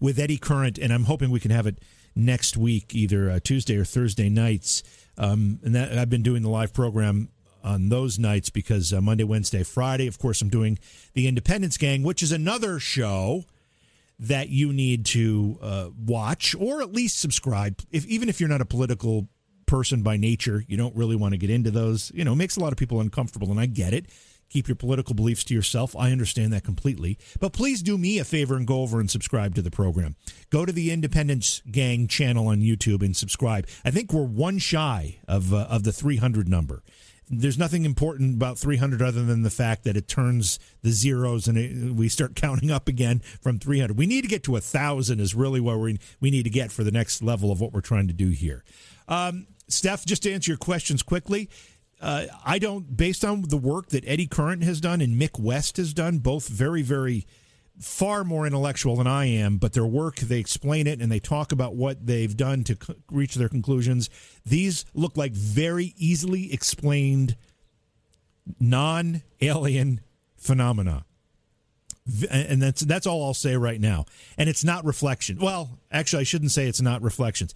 with 0.00 0.18
Eddie 0.18 0.38
Current, 0.38 0.78
and 0.78 0.92
I'm 0.92 1.04
hoping 1.04 1.30
we 1.30 1.40
can 1.40 1.50
have 1.50 1.66
it 1.66 1.78
next 2.14 2.56
week, 2.56 2.94
either 2.94 3.30
uh, 3.30 3.40
Tuesday 3.42 3.76
or 3.76 3.84
Thursday 3.84 4.28
nights. 4.28 4.82
Um, 5.18 5.60
and 5.62 5.74
that, 5.74 5.96
I've 5.96 6.10
been 6.10 6.22
doing 6.22 6.42
the 6.42 6.48
live 6.48 6.72
program 6.72 7.28
on 7.62 7.88
those 7.88 8.18
nights 8.18 8.50
because 8.50 8.92
uh, 8.92 9.00
Monday, 9.00 9.24
Wednesday, 9.24 9.62
Friday, 9.62 10.06
of 10.06 10.18
course, 10.18 10.42
I'm 10.42 10.50
doing 10.50 10.78
the 11.14 11.26
Independence 11.26 11.76
Gang, 11.76 12.02
which 12.02 12.22
is 12.22 12.30
another 12.30 12.78
show 12.78 13.44
that 14.18 14.48
you 14.48 14.72
need 14.72 15.06
to 15.06 15.58
uh, 15.60 15.88
watch 16.04 16.54
or 16.58 16.82
at 16.82 16.92
least 16.92 17.18
subscribe. 17.18 17.80
If 17.90 18.06
even 18.06 18.28
if 18.28 18.38
you're 18.38 18.48
not 18.48 18.60
a 18.60 18.66
political 18.66 19.28
person 19.66 20.02
by 20.02 20.16
nature, 20.16 20.62
you 20.68 20.76
don't 20.76 20.94
really 20.94 21.16
want 21.16 21.32
to 21.32 21.38
get 21.38 21.50
into 21.50 21.70
those. 21.70 22.12
You 22.14 22.24
know, 22.24 22.34
it 22.34 22.36
makes 22.36 22.56
a 22.56 22.60
lot 22.60 22.72
of 22.72 22.78
people 22.78 23.00
uncomfortable, 23.00 23.50
and 23.50 23.58
I 23.58 23.66
get 23.66 23.94
it. 23.94 24.06
Keep 24.54 24.68
your 24.68 24.76
political 24.76 25.16
beliefs 25.16 25.42
to 25.42 25.52
yourself. 25.52 25.96
I 25.96 26.12
understand 26.12 26.52
that 26.52 26.62
completely. 26.62 27.18
But 27.40 27.52
please 27.52 27.82
do 27.82 27.98
me 27.98 28.20
a 28.20 28.24
favor 28.24 28.54
and 28.54 28.64
go 28.64 28.82
over 28.82 29.00
and 29.00 29.10
subscribe 29.10 29.56
to 29.56 29.62
the 29.62 29.70
program. 29.72 30.14
Go 30.50 30.64
to 30.64 30.70
the 30.70 30.92
Independence 30.92 31.60
Gang 31.68 32.06
channel 32.06 32.46
on 32.46 32.60
YouTube 32.60 33.02
and 33.02 33.16
subscribe. 33.16 33.66
I 33.84 33.90
think 33.90 34.12
we're 34.12 34.22
one 34.22 34.58
shy 34.58 35.18
of 35.26 35.52
uh, 35.52 35.66
of 35.68 35.82
the 35.82 35.90
300 35.90 36.48
number. 36.48 36.84
there's 37.28 37.58
nothing 37.58 37.84
important 37.84 38.34
about 38.36 38.56
300 38.56 39.02
other 39.02 39.24
than 39.24 39.42
the 39.42 39.50
fact 39.50 39.82
that 39.82 39.96
it 39.96 40.06
turns 40.06 40.60
the 40.82 40.90
zeros 40.90 41.48
and 41.48 41.58
it, 41.58 41.92
we 41.92 42.08
start 42.08 42.36
counting 42.36 42.70
up 42.70 42.86
again 42.86 43.22
from 43.40 43.58
300. 43.58 43.98
We 43.98 44.06
need 44.06 44.22
to 44.22 44.28
get 44.28 44.44
to 44.44 44.54
a 44.54 44.60
thousand 44.60 45.18
is 45.18 45.34
really 45.34 45.58
where 45.58 45.78
we 45.78 45.98
we 46.20 46.30
need 46.30 46.44
to 46.44 46.50
get 46.50 46.70
for 46.70 46.84
the 46.84 46.92
next 46.92 47.24
level 47.24 47.50
of 47.50 47.60
what 47.60 47.72
we're 47.72 47.80
trying 47.80 48.06
to 48.06 48.14
do 48.14 48.28
here. 48.28 48.62
Um, 49.08 49.48
Steph, 49.66 50.04
just 50.04 50.22
to 50.22 50.32
answer 50.32 50.50
your 50.50 50.58
questions 50.58 51.02
quickly. 51.02 51.48
Uh, 52.00 52.26
I 52.44 52.58
don't, 52.58 52.96
based 52.96 53.24
on 53.24 53.42
the 53.42 53.56
work 53.56 53.88
that 53.88 54.04
Eddie 54.06 54.26
Current 54.26 54.62
has 54.62 54.80
done 54.80 55.00
and 55.00 55.20
Mick 55.20 55.38
West 55.38 55.76
has 55.78 55.94
done, 55.94 56.18
both 56.18 56.48
very, 56.48 56.82
very 56.82 57.26
far 57.78 58.24
more 58.24 58.46
intellectual 58.46 58.96
than 58.96 59.06
I 59.06 59.26
am, 59.26 59.56
but 59.56 59.72
their 59.72 59.86
work, 59.86 60.16
they 60.16 60.38
explain 60.38 60.86
it 60.86 61.00
and 61.00 61.10
they 61.10 61.18
talk 61.18 61.50
about 61.50 61.74
what 61.74 62.06
they've 62.06 62.36
done 62.36 62.62
to 62.64 62.76
reach 63.10 63.34
their 63.34 63.48
conclusions. 63.48 64.10
These 64.44 64.84
look 64.94 65.16
like 65.16 65.32
very 65.32 65.94
easily 65.96 66.52
explained 66.52 67.36
non 68.60 69.22
alien 69.40 70.00
phenomena. 70.36 71.04
And 72.30 72.60
that's 72.60 72.82
that's 72.82 73.06
all 73.06 73.24
I'll 73.24 73.32
say 73.32 73.56
right 73.56 73.80
now. 73.80 74.04
And 74.36 74.46
it's 74.48 74.62
not 74.62 74.84
reflection. 74.84 75.38
Well, 75.38 75.78
actually, 75.90 76.20
I 76.20 76.24
shouldn't 76.24 76.50
say 76.50 76.68
it's 76.68 76.82
not 76.82 77.00
reflections. 77.00 77.54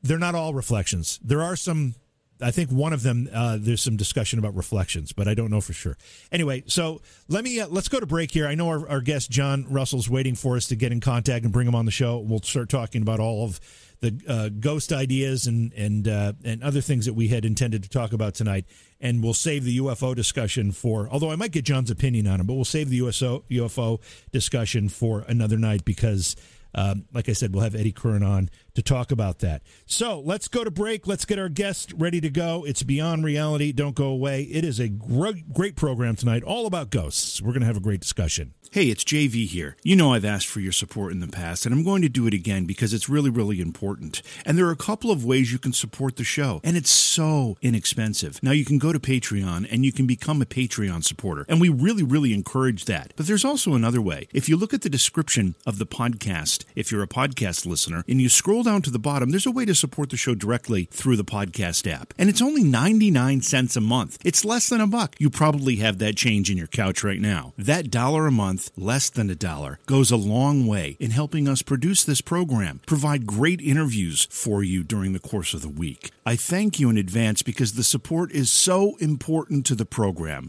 They're 0.00 0.16
not 0.16 0.36
all 0.36 0.54
reflections. 0.54 1.18
There 1.24 1.42
are 1.42 1.56
some 1.56 1.96
I 2.40 2.50
think 2.50 2.70
one 2.70 2.92
of 2.92 3.02
them 3.02 3.28
uh, 3.32 3.56
there's 3.60 3.82
some 3.82 3.96
discussion 3.96 4.38
about 4.38 4.54
reflections, 4.54 5.12
but 5.12 5.28
I 5.28 5.34
don't 5.34 5.50
know 5.50 5.60
for 5.60 5.72
sure. 5.72 5.96
Anyway, 6.30 6.64
so 6.66 7.00
let 7.28 7.44
me 7.44 7.60
uh, 7.60 7.68
let's 7.68 7.88
go 7.88 8.00
to 8.00 8.06
break 8.06 8.30
here. 8.30 8.46
I 8.46 8.54
know 8.54 8.68
our, 8.68 8.88
our 8.88 9.00
guest 9.00 9.30
John 9.30 9.66
Russell's 9.68 10.08
waiting 10.08 10.34
for 10.34 10.56
us 10.56 10.66
to 10.68 10.76
get 10.76 10.92
in 10.92 11.00
contact 11.00 11.44
and 11.44 11.52
bring 11.52 11.66
him 11.66 11.74
on 11.74 11.84
the 11.84 11.90
show. 11.90 12.18
We'll 12.18 12.42
start 12.42 12.68
talking 12.68 13.02
about 13.02 13.20
all 13.20 13.44
of 13.44 13.60
the 14.00 14.20
uh, 14.28 14.48
ghost 14.60 14.92
ideas 14.92 15.46
and 15.46 15.72
and 15.72 16.08
uh, 16.08 16.32
and 16.44 16.62
other 16.62 16.80
things 16.80 17.06
that 17.06 17.14
we 17.14 17.28
had 17.28 17.44
intended 17.44 17.82
to 17.84 17.88
talk 17.88 18.12
about 18.12 18.34
tonight. 18.34 18.66
And 19.00 19.22
we'll 19.22 19.34
save 19.34 19.64
the 19.64 19.78
UFO 19.78 20.14
discussion 20.14 20.72
for. 20.72 21.08
Although 21.10 21.30
I 21.30 21.36
might 21.36 21.52
get 21.52 21.64
John's 21.64 21.90
opinion 21.90 22.26
on 22.26 22.40
it, 22.40 22.46
but 22.46 22.54
we'll 22.54 22.64
save 22.64 22.88
the 22.88 22.96
USO, 22.96 23.44
UFO 23.50 24.00
discussion 24.32 24.88
for 24.88 25.24
another 25.28 25.58
night 25.58 25.84
because 25.84 26.34
um, 26.76 27.06
like 27.12 27.28
I 27.28 27.32
said, 27.32 27.54
we'll 27.54 27.64
have 27.64 27.74
Eddie 27.74 27.92
Current 27.92 28.22
on 28.22 28.50
to 28.76 28.82
talk 28.82 29.10
about 29.10 29.40
that. 29.40 29.62
So 29.86 30.20
let's 30.20 30.48
go 30.48 30.62
to 30.62 30.70
break. 30.70 31.06
Let's 31.06 31.24
get 31.24 31.38
our 31.38 31.48
guest 31.48 31.92
ready 31.96 32.20
to 32.20 32.30
go. 32.30 32.64
It's 32.64 32.82
Beyond 32.82 33.24
Reality. 33.24 33.72
Don't 33.72 33.94
go 33.94 34.06
away. 34.06 34.42
It 34.42 34.64
is 34.64 34.78
a 34.78 34.88
great, 34.88 35.52
great 35.52 35.76
program 35.76 36.14
tonight, 36.14 36.44
all 36.44 36.66
about 36.66 36.90
ghosts. 36.90 37.42
We're 37.42 37.52
going 37.52 37.60
to 37.60 37.66
have 37.66 37.76
a 37.76 37.80
great 37.80 38.00
discussion. 38.00 38.54
Hey, 38.72 38.86
it's 38.86 39.04
JV 39.04 39.46
here. 39.46 39.76
You 39.82 39.96
know 39.96 40.12
I've 40.12 40.24
asked 40.24 40.48
for 40.48 40.60
your 40.60 40.72
support 40.72 41.12
in 41.12 41.20
the 41.20 41.28
past, 41.28 41.64
and 41.64 41.74
I'm 41.74 41.84
going 41.84 42.02
to 42.02 42.08
do 42.08 42.26
it 42.26 42.34
again 42.34 42.66
because 42.66 42.92
it's 42.92 43.08
really, 43.08 43.30
really 43.30 43.60
important. 43.60 44.20
And 44.44 44.58
there 44.58 44.66
are 44.66 44.72
a 44.72 44.76
couple 44.76 45.10
of 45.10 45.24
ways 45.24 45.52
you 45.52 45.58
can 45.58 45.72
support 45.72 46.16
the 46.16 46.24
show, 46.24 46.60
and 46.62 46.76
it's 46.76 46.90
so 46.90 47.56
inexpensive. 47.62 48.42
Now, 48.42 48.50
you 48.50 48.64
can 48.64 48.78
go 48.78 48.92
to 48.92 48.98
Patreon 48.98 49.66
and 49.72 49.84
you 49.84 49.92
can 49.92 50.06
become 50.06 50.42
a 50.42 50.46
Patreon 50.46 51.04
supporter, 51.04 51.46
and 51.48 51.60
we 51.60 51.68
really, 51.68 52.02
really 52.02 52.34
encourage 52.34 52.84
that. 52.84 53.14
But 53.16 53.26
there's 53.26 53.44
also 53.44 53.74
another 53.74 54.02
way. 54.02 54.28
If 54.34 54.48
you 54.48 54.56
look 54.56 54.74
at 54.74 54.82
the 54.82 54.90
description 54.90 55.54
of 55.64 55.78
the 55.78 55.86
podcast, 55.86 56.64
if 56.74 56.92
you're 56.92 57.02
a 57.02 57.08
podcast 57.08 57.64
listener, 57.66 58.04
and 58.08 58.20
you 58.20 58.28
scroll 58.28 58.62
down 58.66 58.82
to 58.82 58.90
the 58.90 58.98
bottom, 58.98 59.30
there's 59.30 59.46
a 59.46 59.50
way 59.50 59.64
to 59.64 59.74
support 59.74 60.10
the 60.10 60.16
show 60.16 60.34
directly 60.34 60.88
through 60.90 61.16
the 61.16 61.24
podcast 61.24 61.90
app. 61.90 62.12
And 62.18 62.28
it's 62.28 62.42
only 62.42 62.64
99 62.64 63.40
cents 63.40 63.76
a 63.76 63.80
month. 63.80 64.18
It's 64.24 64.44
less 64.44 64.68
than 64.68 64.80
a 64.80 64.86
buck. 64.86 65.14
You 65.18 65.30
probably 65.30 65.76
have 65.76 65.98
that 65.98 66.16
change 66.16 66.50
in 66.50 66.58
your 66.58 66.66
couch 66.66 67.04
right 67.04 67.20
now. 67.20 67.54
That 67.56 67.90
dollar 67.90 68.26
a 68.26 68.32
month 68.32 68.70
less 68.76 69.08
than 69.08 69.30
a 69.30 69.34
dollar, 69.34 69.78
goes 69.86 70.10
a 70.10 70.16
long 70.16 70.66
way 70.66 70.96
in 70.98 71.12
helping 71.12 71.48
us 71.48 71.62
produce 71.62 72.02
this 72.04 72.20
program, 72.20 72.80
provide 72.86 73.24
great 73.24 73.60
interviews 73.60 74.26
for 74.30 74.62
you 74.62 74.82
during 74.82 75.12
the 75.12 75.20
course 75.20 75.54
of 75.54 75.62
the 75.62 75.68
week. 75.68 76.10
I 76.26 76.36
thank 76.36 76.80
you 76.80 76.90
in 76.90 76.98
advance 76.98 77.42
because 77.42 77.74
the 77.74 77.84
support 77.84 78.32
is 78.32 78.50
so 78.50 78.96
important 78.96 79.64
to 79.66 79.76
the 79.76 79.86
program. 79.86 80.48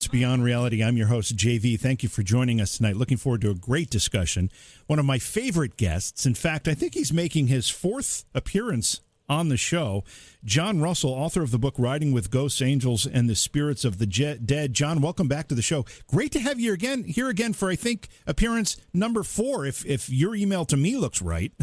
It's 0.00 0.08
Beyond 0.08 0.44
Reality. 0.44 0.82
I'm 0.82 0.96
your 0.96 1.06
host, 1.06 1.36
JV. 1.36 1.80
Thank 1.80 2.02
you 2.02 2.08
for 2.08 2.22
joining 2.22 2.60
us 2.60 2.76
tonight. 2.76 2.96
Looking 2.96 3.16
forward 3.16 3.40
to 3.42 3.50
a 3.50 3.54
great 3.54 3.90
discussion. 3.90 4.50
One 4.86 4.98
of 4.98 5.06
my 5.06 5.18
favorite 5.18 5.76
guests. 5.76 6.26
In 6.26 6.34
fact, 6.34 6.68
I 6.68 6.74
think 6.74 6.94
he's 6.94 7.12
making 7.12 7.46
his 7.46 7.70
fourth 7.70 8.24
appearance 8.34 9.00
on 9.28 9.48
the 9.48 9.56
show. 9.56 10.04
John 10.44 10.82
Russell, 10.82 11.10
author 11.10 11.42
of 11.42 11.52
the 11.52 11.58
book 11.58 11.76
Riding 11.78 12.12
with 12.12 12.30
Ghosts, 12.30 12.60
Angels, 12.60 13.06
and 13.06 13.30
the 13.30 13.34
Spirits 13.34 13.84
of 13.84 13.98
the 13.98 14.06
Dead. 14.06 14.74
John, 14.74 15.00
welcome 15.00 15.28
back 15.28 15.48
to 15.48 15.54
the 15.54 15.62
show. 15.62 15.86
Great 16.06 16.32
to 16.32 16.40
have 16.40 16.60
you 16.60 16.72
again 16.74 17.04
here 17.04 17.30
again 17.30 17.54
for 17.54 17.70
I 17.70 17.76
think 17.76 18.08
appearance 18.26 18.76
number 18.92 19.22
four, 19.22 19.64
if 19.64 19.86
if 19.86 20.10
your 20.10 20.34
email 20.34 20.66
to 20.66 20.76
me 20.76 20.96
looks 20.96 21.22
right. 21.22 21.52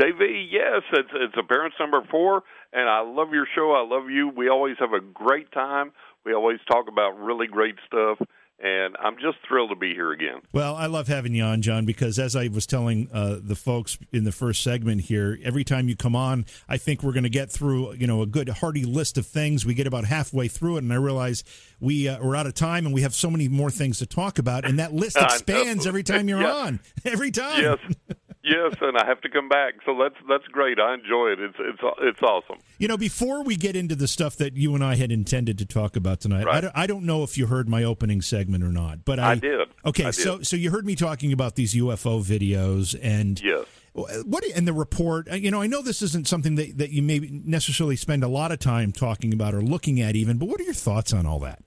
JV, 0.00 0.46
yes, 0.50 0.82
it's 0.92 1.10
it's 1.14 1.34
appearance 1.38 1.74
number 1.78 2.02
four, 2.10 2.42
and 2.72 2.88
I 2.88 3.00
love 3.00 3.32
your 3.32 3.46
show. 3.54 3.72
I 3.72 3.86
love 3.86 4.10
you. 4.10 4.28
We 4.28 4.48
always 4.48 4.76
have 4.80 4.92
a 4.92 5.00
great 5.00 5.52
time 5.52 5.92
we 6.24 6.34
always 6.34 6.58
talk 6.70 6.86
about 6.88 7.18
really 7.18 7.46
great 7.46 7.76
stuff 7.86 8.18
and 8.62 8.94
I'm 9.00 9.16
just 9.16 9.38
thrilled 9.48 9.70
to 9.70 9.76
be 9.76 9.94
here 9.94 10.12
again. 10.12 10.40
Well, 10.52 10.74
I 10.76 10.86
love 10.86 11.08
having 11.08 11.34
you 11.34 11.42
on, 11.42 11.62
John, 11.62 11.86
because 11.86 12.18
as 12.18 12.36
I 12.36 12.48
was 12.48 12.66
telling 12.66 13.08
uh, 13.12 13.38
the 13.42 13.54
folks 13.54 13.96
in 14.12 14.24
the 14.24 14.32
first 14.32 14.62
segment 14.62 15.02
here, 15.02 15.38
every 15.42 15.64
time 15.64 15.88
you 15.88 15.96
come 15.96 16.14
on, 16.14 16.44
I 16.68 16.76
think 16.76 17.02
we're 17.02 17.12
going 17.12 17.24
to 17.24 17.30
get 17.30 17.50
through, 17.50 17.94
you 17.94 18.06
know, 18.06 18.20
a 18.20 18.26
good 18.26 18.48
hearty 18.50 18.84
list 18.84 19.16
of 19.16 19.26
things. 19.26 19.64
We 19.64 19.72
get 19.72 19.86
about 19.86 20.04
halfway 20.04 20.48
through 20.48 20.76
it, 20.76 20.82
and 20.82 20.92
I 20.92 20.96
realize 20.96 21.42
we 21.80 22.08
uh, 22.08 22.22
we're 22.22 22.36
out 22.36 22.46
of 22.46 22.54
time, 22.54 22.84
and 22.84 22.94
we 22.94 23.00
have 23.00 23.14
so 23.14 23.30
many 23.30 23.48
more 23.48 23.70
things 23.70 23.98
to 24.00 24.06
talk 24.06 24.38
about, 24.38 24.66
and 24.66 24.78
that 24.78 24.92
list 24.92 25.16
expands 25.20 25.86
every 25.86 26.02
time 26.02 26.28
you're 26.28 26.42
yes. 26.42 26.54
on. 26.54 26.80
Every 27.04 27.30
time. 27.30 27.62
Yes. 27.62 28.16
Yes, 28.42 28.74
and 28.80 28.96
I 28.96 29.06
have 29.06 29.20
to 29.22 29.28
come 29.28 29.48
back. 29.48 29.74
So 29.84 29.96
that's 29.98 30.16
that's 30.28 30.46
great. 30.48 30.78
I 30.78 30.94
enjoy 30.94 31.28
it. 31.28 31.40
It's 31.40 31.56
it's 31.58 31.80
it's 32.00 32.22
awesome. 32.22 32.58
You 32.78 32.88
know, 32.88 32.96
before 32.96 33.42
we 33.42 33.56
get 33.56 33.76
into 33.76 33.94
the 33.94 34.08
stuff 34.08 34.36
that 34.36 34.56
you 34.56 34.74
and 34.74 34.84
I 34.84 34.96
had 34.96 35.12
intended 35.12 35.58
to 35.58 35.66
talk 35.66 35.96
about 35.96 36.20
tonight, 36.20 36.46
right. 36.46 36.56
I, 36.56 36.60
don't, 36.60 36.76
I 36.76 36.86
don't 36.86 37.04
know 37.04 37.22
if 37.22 37.36
you 37.36 37.46
heard 37.46 37.68
my 37.68 37.84
opening 37.84 38.22
segment 38.22 38.64
or 38.64 38.72
not, 38.72 39.04
but 39.04 39.18
I, 39.18 39.32
I 39.32 39.34
did. 39.36 39.68
Okay, 39.84 40.06
I 40.06 40.10
so 40.10 40.38
did. 40.38 40.46
so 40.46 40.56
you 40.56 40.70
heard 40.70 40.86
me 40.86 40.94
talking 40.94 41.32
about 41.32 41.56
these 41.56 41.74
UFO 41.74 42.22
videos 42.22 42.98
and 43.00 43.40
yes. 43.42 43.66
What 43.92 44.44
and 44.54 44.68
the 44.68 44.72
report? 44.72 45.28
Uh, 45.28 45.34
you 45.34 45.50
know, 45.50 45.60
I 45.60 45.66
know 45.66 45.82
this 45.82 46.00
isn't 46.00 46.28
something 46.28 46.54
that, 46.54 46.78
that 46.78 46.90
you 46.90 47.02
maybe 47.02 47.28
necessarily 47.44 47.96
spend 47.96 48.22
a 48.22 48.28
lot 48.28 48.52
of 48.52 48.60
time 48.60 48.92
talking 48.92 49.32
about 49.32 49.52
or 49.52 49.62
looking 49.62 50.00
at, 50.00 50.14
even. 50.14 50.38
But 50.38 50.48
what 50.48 50.60
are 50.60 50.64
your 50.64 50.74
thoughts 50.74 51.12
on 51.12 51.26
all 51.26 51.40
that? 51.40 51.62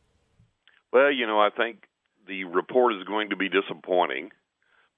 Well, 0.93 1.11
you 1.11 1.27
know, 1.27 1.39
I 1.39 1.49
think 1.49 1.83
the 2.27 2.45
report 2.45 2.93
is 2.93 3.03
going 3.03 3.31
to 3.31 3.35
be 3.35 3.49
disappointing 3.49 4.31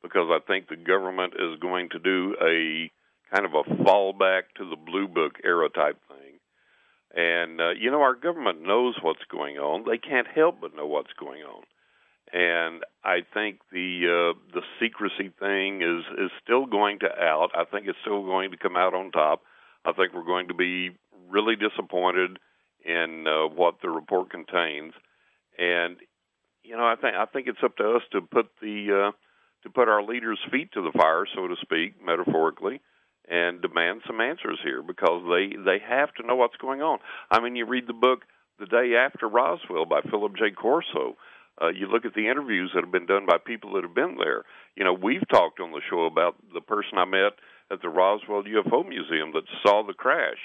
because 0.06 0.30
I 0.30 0.40
think 0.46 0.70
the 0.70 0.76
government 0.76 1.34
is 1.34 1.60
going 1.60 1.90
to 1.90 2.00
do 2.00 2.36
a 2.42 2.92
kind 3.34 3.46
of 3.46 3.54
a 3.54 3.64
fallback 3.84 4.44
to 4.58 4.70
the 4.70 4.76
blue 4.76 5.08
book 5.08 5.34
era 5.44 5.68
type 5.70 6.00
thing. 6.08 6.40
And 7.16 7.60
uh, 7.60 7.72
you 7.72 7.90
know, 7.90 8.02
our 8.02 8.14
government 8.16 8.62
knows 8.62 8.96
what's 9.02 9.24
going 9.32 9.58
on. 9.58 9.86
They 9.90 9.98
can't 9.98 10.28
help 10.28 10.62
but 10.62 10.76
know 10.76 10.86
what's 10.86 11.14
going 11.20 11.44
on. 11.44 11.64
And 12.34 12.84
I 13.04 13.20
think 13.34 13.60
the 13.72 14.34
uh, 14.36 14.40
the 14.54 14.62
secrecy 14.80 15.32
thing 15.40 15.82
is 15.82 16.04
is 16.20 16.32
still 16.44 16.66
going 16.66 17.00
to 17.00 17.08
out. 17.08 17.50
I 17.56 17.64
think 17.66 17.88
it's 17.88 17.98
still 18.02 18.24
going 18.24 18.52
to 18.52 18.58
come 18.58 18.76
out 18.76 18.94
on 18.94 19.12
top. 19.12 19.42
I 19.86 19.94
think 19.94 20.14
we're 20.14 20.26
going 20.26 20.50
to 20.50 20.54
be 20.54 20.92
really 21.30 21.56
disappointed 21.56 22.38
in 22.84 23.26
uh, 23.28 23.48
what 23.48 23.76
the 23.82 23.90
report 23.90 24.30
contains. 24.30 24.94
And 25.58 25.98
you 26.64 26.76
know, 26.76 26.86
I 26.86 26.96
think 26.96 27.16
I 27.16 27.26
think 27.26 27.48
it's 27.48 27.64
up 27.64 27.78
to 27.78 27.96
us 27.96 28.04
to 28.12 28.22
put 28.22 28.48
the 28.62 29.10
uh, 29.10 29.12
to 29.66 29.70
put 29.72 29.90
our 29.90 30.02
leaders' 30.02 30.40
feet 30.52 30.72
to 30.74 30.82
the 30.82 30.94
fire, 30.98 31.26
so 31.36 31.48
to 31.48 31.56
speak, 31.62 31.96
metaphorically, 32.04 32.80
and 33.28 33.62
demand 33.62 34.02
some 34.08 34.22
answers 34.22 34.60
here 34.64 34.82
because 34.82 35.24
they 35.28 35.58
they 35.58 35.80
have 35.86 36.14
to 36.14 36.26
know 36.26 36.36
what's 36.36 36.56
going 36.58 36.82
on. 36.82 37.00
I 37.30 37.42
mean, 37.42 37.56
you 37.56 37.66
read 37.66 37.88
the 37.88 37.94
book 37.94 38.22
The 38.60 38.68
Day 38.68 38.94
After 38.96 39.28
Roswell 39.28 39.86
by 39.86 40.02
Philip 40.10 40.38
J. 40.38 40.52
Corso. 40.52 41.18
Uh, 41.60 41.70
you 41.70 41.88
look 41.88 42.06
at 42.06 42.14
the 42.14 42.30
interviews 42.30 42.72
that 42.74 42.84
have 42.84 42.92
been 42.92 43.06
done 43.06 43.26
by 43.26 43.38
people 43.44 43.74
that 43.74 43.84
have 43.84 43.96
been 43.96 44.18
there. 44.20 44.44
You 44.76 44.84
know, 44.84 44.94
we've 44.94 45.28
talked 45.30 45.60
on 45.60 45.72
the 45.72 45.82
show 45.90 46.06
about 46.06 46.36
the 46.54 46.62
person 46.62 46.98
I 46.98 47.06
met 47.06 47.34
at 47.72 47.82
the 47.82 47.90
Roswell 47.90 48.44
UFO 48.44 48.88
Museum 48.88 49.32
that 49.34 49.44
saw 49.64 49.82
the 49.86 49.94
crash, 49.94 50.38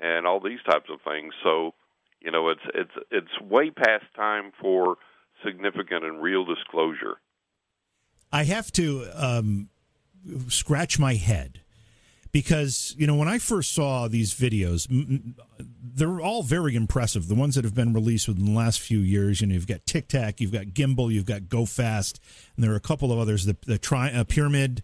and 0.00 0.26
all 0.26 0.40
these 0.40 0.62
types 0.68 0.90
of 0.90 1.00
things. 1.02 1.32
So, 1.44 1.72
you 2.20 2.32
know, 2.32 2.48
it's 2.48 2.66
it's 2.74 3.06
it's 3.12 3.40
way 3.40 3.70
past 3.70 4.06
time 4.16 4.50
for 4.60 4.96
significant 5.44 6.04
and 6.04 6.20
real 6.20 6.44
disclosure. 6.44 7.18
I 8.36 8.44
have 8.44 8.70
to 8.72 9.06
um, 9.14 9.70
scratch 10.48 10.98
my 10.98 11.14
head 11.14 11.62
because 12.32 12.94
you 12.98 13.06
know 13.06 13.14
when 13.14 13.28
I 13.28 13.38
first 13.38 13.72
saw 13.72 14.08
these 14.08 14.34
videos, 14.34 14.86
they're 15.58 16.20
all 16.20 16.42
very 16.42 16.76
impressive. 16.76 17.28
The 17.28 17.34
ones 17.34 17.54
that 17.54 17.64
have 17.64 17.74
been 17.74 17.94
released 17.94 18.28
within 18.28 18.44
the 18.44 18.50
last 18.50 18.78
few 18.80 18.98
years, 18.98 19.40
you 19.40 19.46
know, 19.46 19.54
you've 19.54 19.66
got 19.66 19.86
Tic 19.86 20.08
Tac, 20.08 20.38
you've 20.38 20.52
got 20.52 20.66
Gimbal, 20.66 21.10
you've 21.10 21.24
got 21.24 21.48
Go 21.48 21.64
Fast, 21.64 22.20
and 22.54 22.62
there 22.62 22.72
are 22.72 22.76
a 22.76 22.80
couple 22.80 23.10
of 23.10 23.18
others, 23.18 23.46
the 23.46 23.56
the 23.64 23.78
tri- 23.78 24.12
uh, 24.12 24.24
Pyramid, 24.24 24.82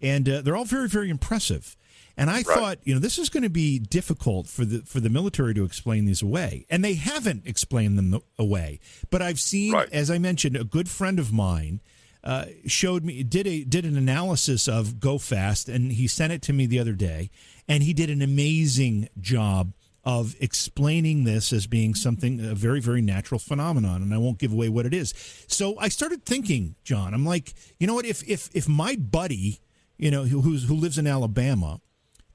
and 0.00 0.28
uh, 0.28 0.40
they're 0.40 0.56
all 0.56 0.64
very 0.64 0.88
very 0.88 1.10
impressive. 1.10 1.76
And 2.16 2.30
I 2.30 2.34
right. 2.34 2.46
thought, 2.46 2.78
you 2.84 2.94
know, 2.94 3.00
this 3.00 3.18
is 3.18 3.30
going 3.30 3.42
to 3.42 3.50
be 3.50 3.80
difficult 3.80 4.46
for 4.46 4.64
the 4.64 4.82
for 4.82 5.00
the 5.00 5.10
military 5.10 5.54
to 5.54 5.64
explain 5.64 6.04
these 6.04 6.22
away, 6.22 6.66
and 6.70 6.84
they 6.84 6.94
haven't 6.94 7.48
explained 7.48 7.98
them 7.98 8.20
away. 8.38 8.78
But 9.10 9.22
I've 9.22 9.40
seen, 9.40 9.72
right. 9.72 9.88
as 9.90 10.08
I 10.08 10.18
mentioned, 10.18 10.54
a 10.54 10.62
good 10.62 10.88
friend 10.88 11.18
of 11.18 11.32
mine 11.32 11.80
uh, 12.24 12.46
showed 12.66 13.04
me 13.04 13.22
did 13.22 13.46
a 13.46 13.64
did 13.64 13.84
an 13.84 13.96
analysis 13.96 14.68
of 14.68 15.00
Go 15.00 15.18
Fast, 15.18 15.68
and 15.68 15.92
he 15.92 16.06
sent 16.06 16.32
it 16.32 16.42
to 16.42 16.52
me 16.52 16.66
the 16.66 16.78
other 16.78 16.92
day, 16.92 17.30
and 17.68 17.82
he 17.82 17.92
did 17.92 18.10
an 18.10 18.22
amazing 18.22 19.08
job 19.20 19.72
of 20.04 20.34
explaining 20.40 21.24
this 21.24 21.52
as 21.52 21.66
being 21.66 21.94
something 21.94 22.44
a 22.44 22.54
very 22.54 22.80
very 22.80 23.00
natural 23.00 23.38
phenomenon 23.38 24.02
and 24.02 24.12
I 24.12 24.18
won't 24.18 24.38
give 24.38 24.52
away 24.52 24.68
what 24.68 24.86
it 24.86 24.92
is. 24.92 25.14
So 25.46 25.78
I 25.78 25.88
started 25.88 26.24
thinking, 26.24 26.74
John, 26.82 27.14
I'm 27.14 27.24
like, 27.24 27.54
you 27.78 27.86
know 27.86 27.94
what 27.94 28.06
if 28.06 28.28
if 28.28 28.48
if 28.52 28.68
my 28.68 28.96
buddy, 28.96 29.60
you 29.98 30.10
know, 30.10 30.24
who's 30.24 30.64
who 30.64 30.74
lives 30.74 30.98
in 30.98 31.06
Alabama 31.06 31.80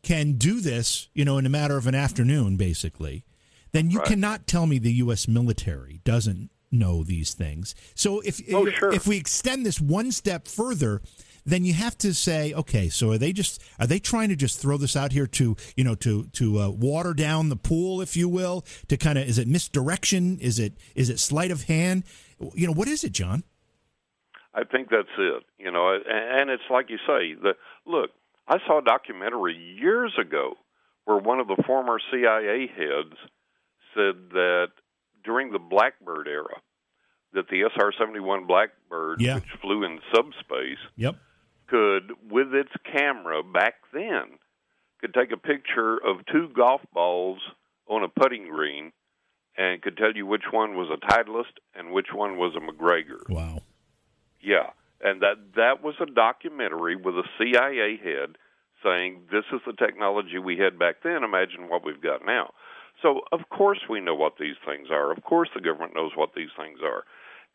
can 0.02 0.34
do 0.34 0.62
this, 0.62 1.10
you 1.14 1.26
know, 1.26 1.38
in 1.38 1.46
a 1.46 1.50
matter 1.50 1.76
of 1.78 1.88
an 1.88 1.96
afternoon 1.96 2.56
basically, 2.56 3.26
then 3.74 3.90
you 3.90 4.00
right. 4.00 4.08
cannot 4.08 4.48
tell 4.48 4.66
me 4.66 4.80
the 4.80 4.94
US 4.94 5.28
military 5.28 6.00
doesn't 6.06 6.50
know 6.78 7.04
these 7.04 7.34
things. 7.34 7.76
So 7.96 8.20
if 8.22 8.42
oh, 8.54 8.66
if, 8.68 8.76
sure. 8.76 8.94
if 8.94 9.08
we 9.08 9.18
extend 9.18 9.66
this 9.66 9.80
one 9.80 10.12
step 10.12 10.48
further, 10.48 11.02
then 11.48 11.64
you 11.64 11.74
have 11.74 11.98
to 12.00 12.14
say, 12.14 12.54
okay, 12.54 12.90
so 12.90 13.12
are 13.12 13.18
they 13.18 13.32
just 13.32 13.64
are 13.80 13.88
they 13.88 14.00
trying 14.00 14.30
to 14.30 14.36
just 14.36 14.60
throw 14.60 14.78
this 14.78 14.96
out 14.96 15.14
here 15.14 15.26
to 15.28 15.56
you 15.76 15.84
know 15.84 15.96
to 15.96 16.26
to 16.34 16.60
uh, 16.60 16.70
water 16.70 17.14
down 17.14 17.50
the 17.50 17.56
pool, 17.56 18.02
if 18.02 18.18
you 18.18 18.28
will, 18.28 18.66
to 18.90 18.98
kind 18.98 19.18
of 19.18 19.28
is 19.28 19.38
it 19.38 19.48
misdirection? 19.48 20.38
Is 20.40 20.60
it 20.60 20.74
is 20.94 21.10
it 21.10 21.20
sleight 21.20 21.52
of 21.52 21.64
hand? 21.64 22.04
You 22.54 22.68
know, 22.68 22.74
what 22.74 22.88
is 22.88 23.04
it, 23.04 23.14
John? 23.14 23.44
I 24.54 24.64
think 24.64 24.90
that's 24.90 25.08
it. 25.18 25.44
You 25.58 25.72
know, 25.72 25.94
and 25.94 26.50
it's 26.50 26.64
like 26.70 26.90
you 26.90 26.98
say. 26.98 27.34
The 27.34 27.56
look, 27.86 28.12
I 28.48 28.58
saw 28.68 28.80
a 28.80 28.84
documentary 28.84 29.56
years 29.56 30.14
ago 30.20 30.56
where 31.06 31.18
one 31.18 31.40
of 31.40 31.48
the 31.48 31.64
former 31.66 32.00
CIA 32.12 32.68
heads 32.68 33.16
said 33.96 34.32
that 34.32 34.68
during 35.24 35.52
the 35.52 35.60
Blackbird 35.60 36.28
era, 36.28 36.62
that 37.34 37.50
the 37.50 37.70
SR-71 37.76 38.48
Blackbird, 38.48 39.22
yeah. 39.22 39.36
which 39.36 39.44
flew 39.62 39.84
in 39.84 40.00
subspace, 40.14 40.80
yep. 40.96 41.16
could, 41.68 42.12
with 42.30 42.54
its 42.54 42.72
camera 42.92 43.44
back 43.44 43.76
then, 43.94 44.40
could 45.02 45.14
take 45.14 45.32
a 45.32 45.38
picture 45.38 45.98
of 45.98 46.26
two 46.32 46.50
golf 46.56 46.82
balls 46.94 47.40
on 47.88 48.04
a 48.04 48.08
putting 48.08 48.50
green 48.50 48.92
and 49.58 49.82
could 49.82 49.98
tell 49.98 50.14
you 50.14 50.26
which 50.26 50.46
one 50.52 50.76
was 50.76 50.90
a 50.92 51.14
Titleist 51.14 51.58
and 51.76 51.92
which 51.92 52.08
one 52.14 52.38
was 52.38 52.56
a 52.56 52.60
MacGregor. 52.60 53.24
Wow. 53.30 53.62
Yeah, 54.42 54.70
and 55.02 55.22
that 55.22 55.56
that 55.56 55.84
was 55.84 55.96
a 56.00 56.06
documentary 56.06 56.96
with 56.96 57.16
a 57.16 57.24
CIA 57.38 57.98
head 57.98 58.38
saying 58.84 59.22
this 59.32 59.46
is 59.52 59.62
the 59.66 59.74
technology 59.74 60.38
we 60.38 60.58
had 60.58 60.78
back 60.78 60.98
then. 61.04 61.24
Imagine 61.24 61.70
what 61.70 61.84
we've 61.84 62.02
got 62.02 62.26
now. 62.26 62.54
So 63.02 63.22
of 63.32 63.50
course 63.50 63.80
we 63.90 64.00
know 64.00 64.16
what 64.16 64.34
these 64.40 64.56
things 64.66 64.88
are. 64.92 65.12
Of 65.12 65.24
course 65.24 65.50
the 65.54 65.62
government 65.62 65.96
knows 65.96 66.12
what 66.16 66.34
these 66.36 66.50
things 66.58 66.80
are. 66.84 67.04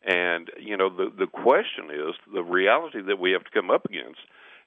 And 0.05 0.49
you 0.59 0.75
know 0.75 0.89
the 0.89 1.11
the 1.17 1.27
question 1.27 1.89
is 1.89 2.15
the 2.33 2.43
reality 2.43 3.01
that 3.01 3.19
we 3.19 3.31
have 3.31 3.43
to 3.45 3.51
come 3.51 3.71
up 3.71 3.85
against 3.85 4.19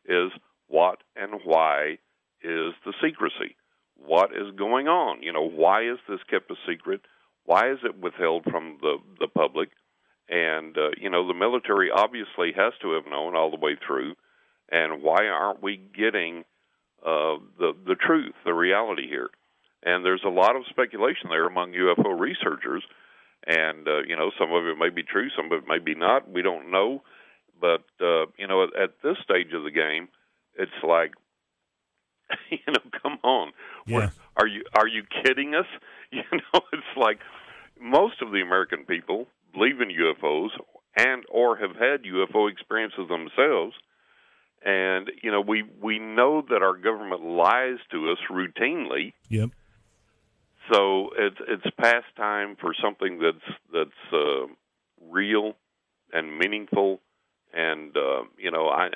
is 0.09 0.31
what 0.69 0.99
and 1.15 1.41
why 1.45 1.99
is 2.43 2.73
the 2.85 2.95
secrecy? 3.03 3.57
What 3.97 4.31
is 4.33 4.55
going 4.57 4.89
on? 4.89 5.23
You 5.23 5.33
know, 5.33 5.47
why 5.49 5.91
is 5.91 5.99
this 6.09 6.21
kept 6.31 6.51
a 6.51 6.55
secret? 6.69 7.03
Why 7.45 7.71
is 7.71 7.79
it 7.85 8.01
withheld 8.01 8.45
from 8.45 8.79
the 8.81 8.97
the 9.21 9.29
public? 9.29 9.71
And 10.29 10.77
uh, 10.77 10.91
you 10.97 11.11
know, 11.11 11.27
the 11.27 11.35
military 11.35 11.91
obviously 11.91 12.53
has 12.57 12.73
to 12.83 12.93
have 12.93 13.07
known 13.07 13.37
all 13.37 13.51
the 13.51 13.57
way 13.57 13.77
through. 13.87 14.15
And 14.71 15.03
why 15.03 15.27
aren't 15.29 15.63
we 15.63 15.77
getting 15.77 16.45
uh, 17.05 17.37
the 17.59 17.73
the 17.87 17.95
truth, 17.95 18.35
the 18.45 18.55
reality 18.55 19.07
here? 19.09 19.29
And 19.83 20.05
there's 20.05 20.25
a 20.25 20.31
lot 20.31 20.57
of 20.57 20.63
speculation 20.69 21.29
there 21.31 21.47
among 21.47 21.73
UFO 21.73 22.19
researchers, 22.19 22.83
and 23.47 23.87
uh, 23.87 24.03
you 24.07 24.17
know, 24.17 24.31
some 24.39 24.53
of 24.53 24.67
it 24.67 24.77
may 24.79 24.91
be 24.91 25.03
true, 25.03 25.29
some 25.37 25.47
of 25.47 25.63
it 25.65 25.69
may 25.69 25.79
be 25.79 25.95
not. 25.95 26.31
We 26.31 26.43
don't 26.43 26.71
know, 26.71 27.03
but 27.61 27.85
uh, 28.01 28.27
you 28.39 28.47
know, 28.47 28.65
at, 28.65 28.81
at 28.81 28.91
this 29.03 29.17
stage 29.23 29.53
of 29.55 29.65
the 29.65 29.71
game, 29.71 30.09
it's 30.59 30.73
like, 30.83 31.13
you 32.51 32.59
know, 32.67 32.81
come 33.03 33.19
on, 33.23 33.53
yeah. 33.87 34.11
are 34.37 34.47
you 34.47 34.65
are 34.75 34.89
you 34.89 35.03
kidding 35.25 35.55
us? 35.55 35.67
You 36.13 36.23
know, 36.31 36.61
it's 36.73 36.97
like 36.97 37.19
most 37.81 38.23
of 38.23 38.31
the 38.31 38.41
American 38.41 38.85
people 38.85 39.27
believe 39.53 39.81
in 39.81 39.89
UFOs 39.89 40.51
and 40.97 41.25
or 41.29 41.57
have 41.57 41.77
had 41.77 42.05
UFO 42.05 42.51
experiences 42.51 43.09
themselves. 43.09 43.75
And 44.65 45.11
you 45.23 45.31
know, 45.31 45.41
we 45.41 45.65
we 45.83 45.99
know 45.99 46.43
that 46.49 46.63
our 46.63 46.77
government 46.77 47.23
lies 47.23 47.79
to 47.91 48.11
us 48.11 48.19
routinely. 48.31 49.13
Yep. 49.29 49.51
So 50.73 51.11
it's 51.17 51.37
it's 51.49 51.77
past 51.81 52.07
time 52.17 52.57
for 52.61 52.75
something 52.83 53.19
that's 53.19 53.59
that's 53.73 54.13
uh, 54.13 54.47
real 55.11 55.55
and 56.13 56.39
meaningful. 56.39 57.01
And 57.53 57.97
uh, 57.97 58.25
you 58.39 58.51
know, 58.51 58.69
I 58.69 58.89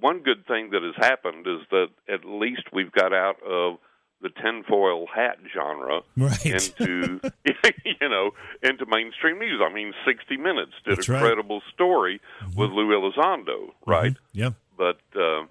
one 0.00 0.20
good 0.20 0.46
thing 0.46 0.70
that 0.70 0.82
has 0.82 0.94
happened 0.96 1.46
is 1.46 1.66
that 1.70 1.88
at 2.08 2.24
least 2.24 2.62
we've 2.72 2.92
got 2.92 3.12
out 3.12 3.42
of 3.42 3.78
the 4.20 4.30
tinfoil 4.30 5.06
hat 5.14 5.36
genre 5.54 6.00
right. 6.16 6.46
into 6.46 7.20
you 7.84 8.08
know 8.08 8.30
into 8.62 8.86
mainstream 8.86 9.38
news. 9.38 9.60
I 9.62 9.72
mean, 9.72 9.92
60 10.06 10.36
Minutes 10.36 10.72
did 10.84 10.98
That's 10.98 11.08
a 11.08 11.12
right. 11.12 11.22
credible 11.22 11.62
story 11.72 12.20
mm-hmm. 12.42 12.58
with 12.58 12.70
Lou 12.70 12.88
Elizondo, 12.88 13.72
right? 13.86 14.12
Mm-hmm. 14.12 14.38
Yeah. 14.38 14.50
But 14.76 15.00
uh, 15.18 15.46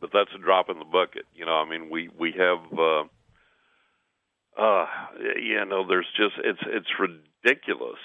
but 0.00 0.10
that's 0.12 0.30
a 0.34 0.38
drop 0.38 0.70
in 0.70 0.78
the 0.78 0.84
bucket. 0.84 1.26
You 1.34 1.44
know, 1.44 1.54
I 1.54 1.68
mean, 1.68 1.88
we 1.90 2.08
we 2.18 2.32
have. 2.32 2.78
Uh, 2.78 3.04
uh, 4.58 4.86
you 5.40 5.64
know, 5.64 5.86
there's 5.86 6.08
just 6.16 6.34
it's 6.44 6.60
it's 6.66 6.88
ridiculous 6.98 7.98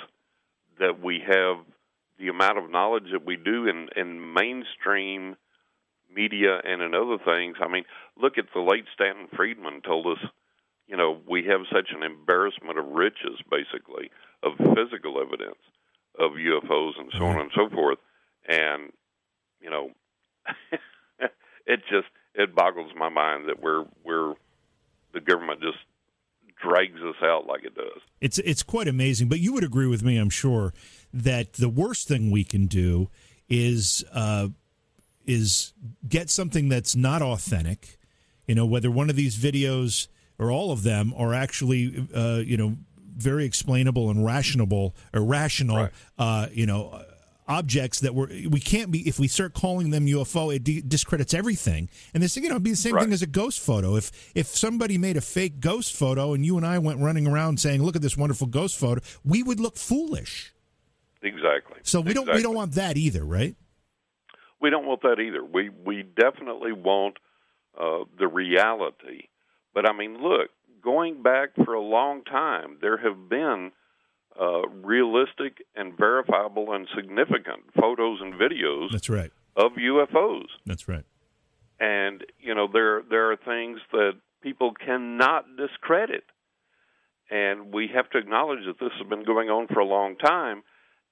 that 0.80 1.02
we 1.02 1.20
have 1.26 1.58
the 2.20 2.28
amount 2.28 2.58
of 2.58 2.70
knowledge 2.70 3.06
that 3.12 3.26
we 3.26 3.36
do 3.38 3.68
in 3.68 3.89
in 3.96 4.34
mainstream 4.34 5.36
media 6.13 6.60
and 6.63 6.82
in 6.82 6.94
other 6.94 7.18
things. 7.24 7.58
I 7.60 7.68
mean, 7.68 7.86
look 8.22 8.38
at 8.38 8.46
the 8.54 8.62
late 8.62 8.86
Stanton 8.94 9.28
Friedman 9.36 9.82
told 9.82 10.06
us, 10.06 10.24
you 10.88 10.96
know, 10.96 11.20
we 11.28 11.46
have 11.46 11.62
such 11.72 11.89
an 11.96 12.04
embarrassment 12.04 12.78
of 12.78 12.86
riches, 12.86 13.39
basically, 13.50 14.12
of 14.44 14.54
physical 14.58 15.20
evidence 15.20 15.58
of 16.20 16.34
UFOs 16.34 17.00
and 17.00 17.12
so 17.18 17.26
on 17.26 17.39
and 17.39 17.52
so 17.56 17.68
forth. 17.70 17.98
And, 18.48 18.92
you 19.60 19.72
know, 19.72 19.89
it 21.66 21.82
just 21.89 22.08
it 22.36 22.54
boggles 22.56 22.92
my 22.96 23.10
mind 23.10 23.50
that 23.50 23.62
we're 23.62 23.86
we're 24.04 24.36
the 25.13 25.22
government 25.22 25.62
just 25.62 25.78
drags 26.63 27.02
us 27.02 27.15
out 27.21 27.45
like 27.47 27.63
it 27.63 27.76
does. 27.76 28.02
It's 28.21 28.39
it's 28.39 28.63
quite 28.63 28.88
amazing, 28.88 29.28
but 29.28 29.39
you 29.39 29.54
would 29.54 29.63
agree 29.63 29.88
with 29.88 30.04
me, 30.04 30.17
I'm 30.17 30.30
sure, 30.30 30.73
that 31.13 31.54
the 31.54 31.69
worst 31.69 32.08
thing 32.08 32.32
we 32.32 32.43
can 32.43 32.67
do 32.67 33.10
is 33.49 34.04
uh, 34.13 34.49
is 35.26 35.73
get 36.08 36.30
something 36.30 36.69
that's 36.69 36.95
not 36.95 37.21
authentic. 37.21 37.97
You 38.47 38.56
know, 38.56 38.65
whether 38.65 38.91
one 38.91 39.10
of 39.10 39.15
these 39.15 39.38
videos 39.38 40.08
or 40.38 40.52
all 40.52 40.71
of 40.71 40.84
them 40.84 41.13
are 41.15 41.34
actually, 41.34 42.08
uh, 42.13 42.41
you 42.43 42.58
know, 42.58 42.78
very 43.15 43.45
explainable 43.45 44.10
and 44.10 44.26
rational 44.26 44.95
or 45.13 45.21
rational. 45.21 45.78
Right. 45.78 45.91
Uh, 46.17 46.47
you 46.52 46.65
know 46.65 47.04
objects 47.47 47.99
that 47.99 48.15
were 48.15 48.27
we 48.49 48.60
can't 48.60 48.91
be 48.91 49.08
if 49.08 49.19
we 49.19 49.27
start 49.27 49.53
calling 49.53 49.89
them 49.89 50.06
UFO 50.06 50.53
it 50.56 50.89
discredits 50.89 51.34
everything. 51.34 51.89
And 52.13 52.23
this 52.23 52.34
thing, 52.34 52.43
you 52.43 52.49
know 52.49 52.56
it'd 52.56 52.63
be 52.63 52.71
the 52.71 52.75
same 52.75 52.95
right. 52.95 53.03
thing 53.03 53.13
as 53.13 53.21
a 53.21 53.27
ghost 53.27 53.60
photo. 53.60 53.95
If 53.95 54.12
if 54.36 54.47
somebody 54.47 54.97
made 54.97 55.17
a 55.17 55.21
fake 55.21 55.60
ghost 55.60 55.93
photo 55.93 56.34
and 56.34 56.45
you 56.45 56.58
and 56.58 56.65
I 56.65 56.79
went 56.79 56.99
running 56.99 57.27
around 57.27 57.60
saying 57.60 57.84
look 57.84 57.95
at 57.95 58.01
this 58.01 58.17
wonderful 58.17 58.47
ghost 58.47 58.77
photo 58.77 59.01
we 59.23 59.43
would 59.43 59.60
look 59.60 59.77
foolish. 59.77 60.53
Exactly. 61.21 61.77
So 61.84 61.99
we 61.99 62.12
exactly. 62.12 62.25
don't 62.25 62.36
we 62.36 62.43
don't 62.43 62.56
want 62.56 62.73
that 62.73 62.97
either 62.97 63.23
right? 63.23 63.56
We 64.62 64.69
don't 64.69 64.86
want 64.86 65.01
that 65.01 65.19
either. 65.19 65.43
We 65.43 65.69
we 65.69 66.03
definitely 66.03 66.71
want 66.71 67.17
uh, 67.79 68.06
the 68.17 68.27
reality. 68.27 69.27
But 69.73 69.89
I 69.89 69.93
mean 69.93 70.21
look 70.21 70.49
going 70.82 71.21
back 71.23 71.49
for 71.63 71.73
a 71.73 71.82
long 71.82 72.23
time 72.23 72.77
there 72.82 72.97
have 72.97 73.29
been 73.29 73.71
uh, 74.39 74.67
realistic 74.67 75.63
and 75.76 75.98
verifiable 75.98 76.74
and 76.74 76.88
significant 76.96 77.63
photos 77.80 78.19
and 78.22 78.34
videos. 78.34 78.91
That's 78.91 79.10
right. 79.10 79.32
Of 79.56 79.74
UFOs. 79.74 80.48
That's 80.65 80.88
right. 80.88 81.06
And 81.80 82.24
you 82.39 82.56
know 82.56 82.67
there 82.72 83.02
there 83.10 83.32
are 83.32 83.36
things 83.38 83.80
that 83.91 84.13
people 84.41 84.74
cannot 84.74 85.46
discredit, 85.58 86.24
and 87.30 87.74
we 87.74 87.88
have 87.93 88.10
to 88.12 88.17
acknowledge 88.17 88.65
that 88.65 88.80
this 88.80 88.91
has 89.00 89.08
been 89.08 89.24
going 89.24 89.50
on 89.50 89.67
for 89.67 89.80
a 89.80 89.86
long 89.86 90.15
time. 90.17 90.63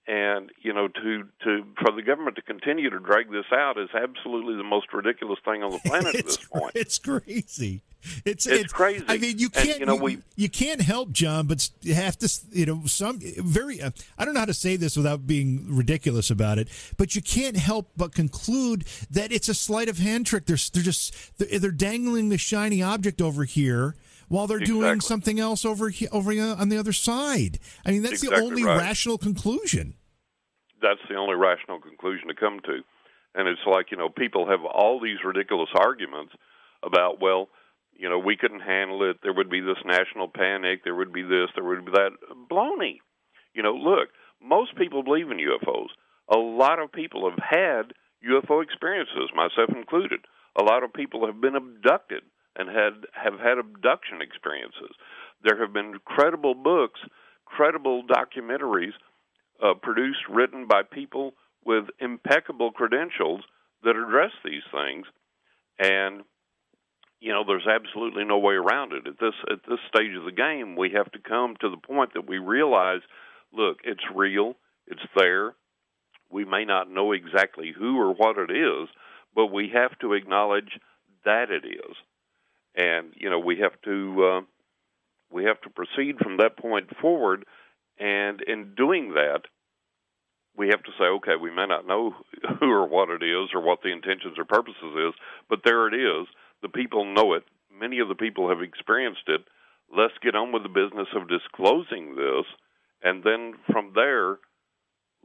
and 0.08 0.50
you 0.62 0.74
know 0.74 0.88
to 0.88 1.24
to 1.44 1.64
for 1.80 1.92
the 1.96 2.02
government 2.02 2.36
to 2.36 2.42
continue 2.42 2.90
to 2.90 3.00
drag 3.00 3.30
this 3.32 3.46
out 3.54 3.78
is 3.78 3.90
absolutely 3.94 4.56
the 4.56 4.64
most 4.64 4.88
ridiculous 4.94 5.40
thing 5.46 5.62
on 5.62 5.72
the 5.72 5.80
planet 5.86 6.16
at 6.16 6.26
this 6.26 6.38
point. 6.38 6.72
It's 6.76 6.98
crazy. 6.98 7.82
It's, 8.26 8.46
it's, 8.48 8.64
it's 8.64 8.74
crazy. 8.74 9.06
I 9.08 9.18
mean, 9.18 9.38
you 9.40 9.50
can't 9.50 9.70
and, 9.70 9.80
you 9.80 9.86
know 9.86 9.96
you, 9.96 10.04
we 10.04 10.18
you 10.36 10.50
can't 10.50 10.82
help 10.82 11.12
John, 11.12 11.48
but 11.48 11.70
you 11.82 11.94
have 11.94 12.18
to 12.20 12.30
you 12.52 12.66
know 12.66 12.82
some 12.86 13.20
very. 13.20 13.82
Uh, 13.82 13.92
I 14.18 14.26
don't 14.26 14.34
know 14.34 14.40
how 14.40 14.46
to 14.46 14.54
say 14.54 14.76
this 14.76 14.98
without 14.98 15.28
being 15.28 15.66
ridiculous 15.68 16.30
about 16.30 16.58
it, 16.58 16.68
but 16.98 17.16
you 17.16 17.22
can't 17.22 17.58
help 17.58 17.92
but 17.96 18.14
conclude 18.14 18.86
that 19.10 19.32
it's 19.32 19.50
a 19.50 19.54
sleight 19.54 19.90
of 19.90 19.98
hand 19.98 20.26
trick. 20.26 20.46
They're 20.46 20.58
they're 20.74 20.84
just 20.84 21.38
they're, 21.38 21.60
they're 21.60 21.72
dangling 21.72 22.30
the 22.30 22.38
shiny 22.38 22.82
object 22.82 23.22
over 23.22 23.44
here 23.44 23.96
while 24.32 24.48
they're 24.48 24.60
exactly. 24.60 24.82
doing 24.82 25.02
something 25.02 25.40
else 25.42 25.66
over 25.66 25.90
here, 25.90 26.08
over 26.14 26.32
on 26.32 26.70
the 26.70 26.78
other 26.78 26.94
side. 26.94 27.60
I 27.86 27.92
mean, 27.92 28.02
that's 28.02 28.24
exactly 28.24 28.40
the 28.40 28.46
only 28.46 28.64
right. 28.64 28.78
rational 28.78 29.18
conclusion. 29.18 29.96
That's 30.82 31.02
the 31.10 31.16
only 31.16 31.36
rational 31.36 31.80
conclusion 31.80 32.30
to 32.30 32.34
come 32.34 32.62
to. 32.62 32.80
And 33.36 33.48
it's 33.48 33.62
like, 33.66 33.92
you 33.92 33.98
know, 33.98 34.10
people 34.10 34.48
have 34.50 34.64
all 34.64 35.02
these 35.02 35.18
ridiculous 35.26 35.70
arguments 35.76 36.34
about, 36.82 37.22
well, 37.22 37.50
you 38.02 38.10
know, 38.10 38.18
we 38.18 38.36
couldn't 38.36 38.62
handle 38.62 39.08
it. 39.08 39.18
There 39.22 39.32
would 39.32 39.52
be 39.52 39.62
this 39.62 39.78
national 39.86 40.28
panic. 40.28 40.84
There 40.84 40.96
would 40.96 41.14
be 41.14 41.22
this. 41.22 41.50
There 41.54 41.64
would 41.64 41.86
be 41.86 41.92
that. 41.92 42.10
Baloney. 42.50 42.98
You 43.54 43.62
know, 43.62 43.74
look, 43.74 44.10
most 44.42 44.76
people 44.76 45.04
believe 45.04 45.30
in 45.30 45.38
UFOs. 45.38 45.90
A 46.34 46.40
lot 46.40 46.80
of 46.80 46.92
people 46.92 47.30
have 47.30 47.38
had 47.38 47.94
UFO 48.28 48.64
experiences, 48.64 49.30
myself 49.36 49.70
included. 49.70 50.22
A 50.60 50.64
lot 50.64 50.84
of 50.84 50.92
people 50.94 51.28
have 51.28 51.40
been 51.40 51.56
abducted 51.56 52.24
and 52.56 52.70
had 52.70 53.06
have 53.14 53.40
had 53.40 53.60
abduction 53.60 54.20
experiences. 54.20 54.96
There 55.44 55.62
have 55.62 55.72
been 55.72 56.00
credible 56.04 56.56
books, 56.56 57.00
credible 57.46 58.04
documentaries 58.04 58.94
uh, 59.64 59.76
produced, 59.76 60.28
written 60.28 60.66
by 60.66 60.82
people 60.82 61.34
with 61.64 61.86
impeccable 62.00 62.72
credentials 62.72 63.42
that 63.84 63.96
address 63.96 64.32
these 64.44 64.66
things, 64.72 65.06
and 65.78 66.24
you 67.22 67.32
know 67.32 67.44
there's 67.48 67.68
absolutely 67.68 68.26
no 68.26 68.40
way 68.40 68.56
around 68.56 68.94
it. 68.94 69.08
At 69.08 69.20
this 69.20 69.34
at 69.50 69.60
this 69.68 69.80
stage 69.88 70.16
of 70.18 70.26
the 70.26 70.32
game, 70.32 70.76
we 70.76 70.92
have 70.96 71.12
to 71.14 71.20
come 71.20 71.56
to 71.62 71.70
the 71.70 71.78
point 71.78 72.14
that 72.16 72.28
we 72.28 72.38
realize, 72.38 73.02
look, 73.54 73.78
it's 73.84 74.04
real, 74.14 74.56
it's 74.88 75.02
there. 75.16 75.54
We 76.30 76.46
may 76.46 76.66
not 76.66 76.92
know 76.92 77.14
exactly 77.14 77.74
who 77.78 77.98
or 77.98 78.14
what 78.14 78.38
it 78.38 78.52
is, 78.52 78.90
but 79.36 79.48
we 79.48 79.72
have 79.74 79.98
to 80.00 80.14
acknowledge 80.14 80.80
that 81.24 81.52
it 81.52 81.66
is 81.66 81.96
and 82.76 83.14
you 83.18 83.30
know 83.30 83.40
we 83.40 83.60
have 83.60 83.80
to 83.84 84.24
uh, 84.24 84.42
we 85.32 85.46
have 85.46 85.62
to 85.62 85.70
proceed 85.70 86.18
from 86.20 86.38
that 86.38 86.58
point 86.58 86.90
forward. 87.02 87.46
And 88.00 88.42
in 88.42 88.74
doing 88.76 89.14
that, 89.14 89.42
we 90.58 90.70
have 90.70 90.84
to 90.84 90.92
say, 91.00 91.06
okay, 91.06 91.36
we 91.42 91.52
may 91.52 91.68
not 91.68 91.88
know 91.88 92.16
who 92.60 92.72
or 92.72 92.88
what 92.88 93.10
it 93.10 93.24
is 93.24 93.50
or 93.54 93.62
what 93.62 93.82
the 93.84 93.92
intentions 93.92 94.38
or 94.38 94.46
purposes 94.46 94.96
is, 95.08 95.14
but 95.50 95.60
there 95.64 95.88
it 95.88 95.94
is. 95.94 96.28
The 96.62 96.70
people 96.70 97.06
know 97.06 97.34
it. 97.34 97.44
Many 97.74 98.00
of 98.00 98.08
the 98.08 98.16
people 98.16 98.50
have 98.50 98.62
experienced 98.62 99.28
it. 99.28 99.42
Let's 99.96 100.14
get 100.22 100.36
on 100.36 100.52
with 100.52 100.64
the 100.64 100.70
business 100.70 101.08
of 101.16 101.28
disclosing 101.28 102.16
this, 102.16 102.46
and 103.04 103.24
then 103.24 103.56
from 103.72 103.92
there, 103.94 104.38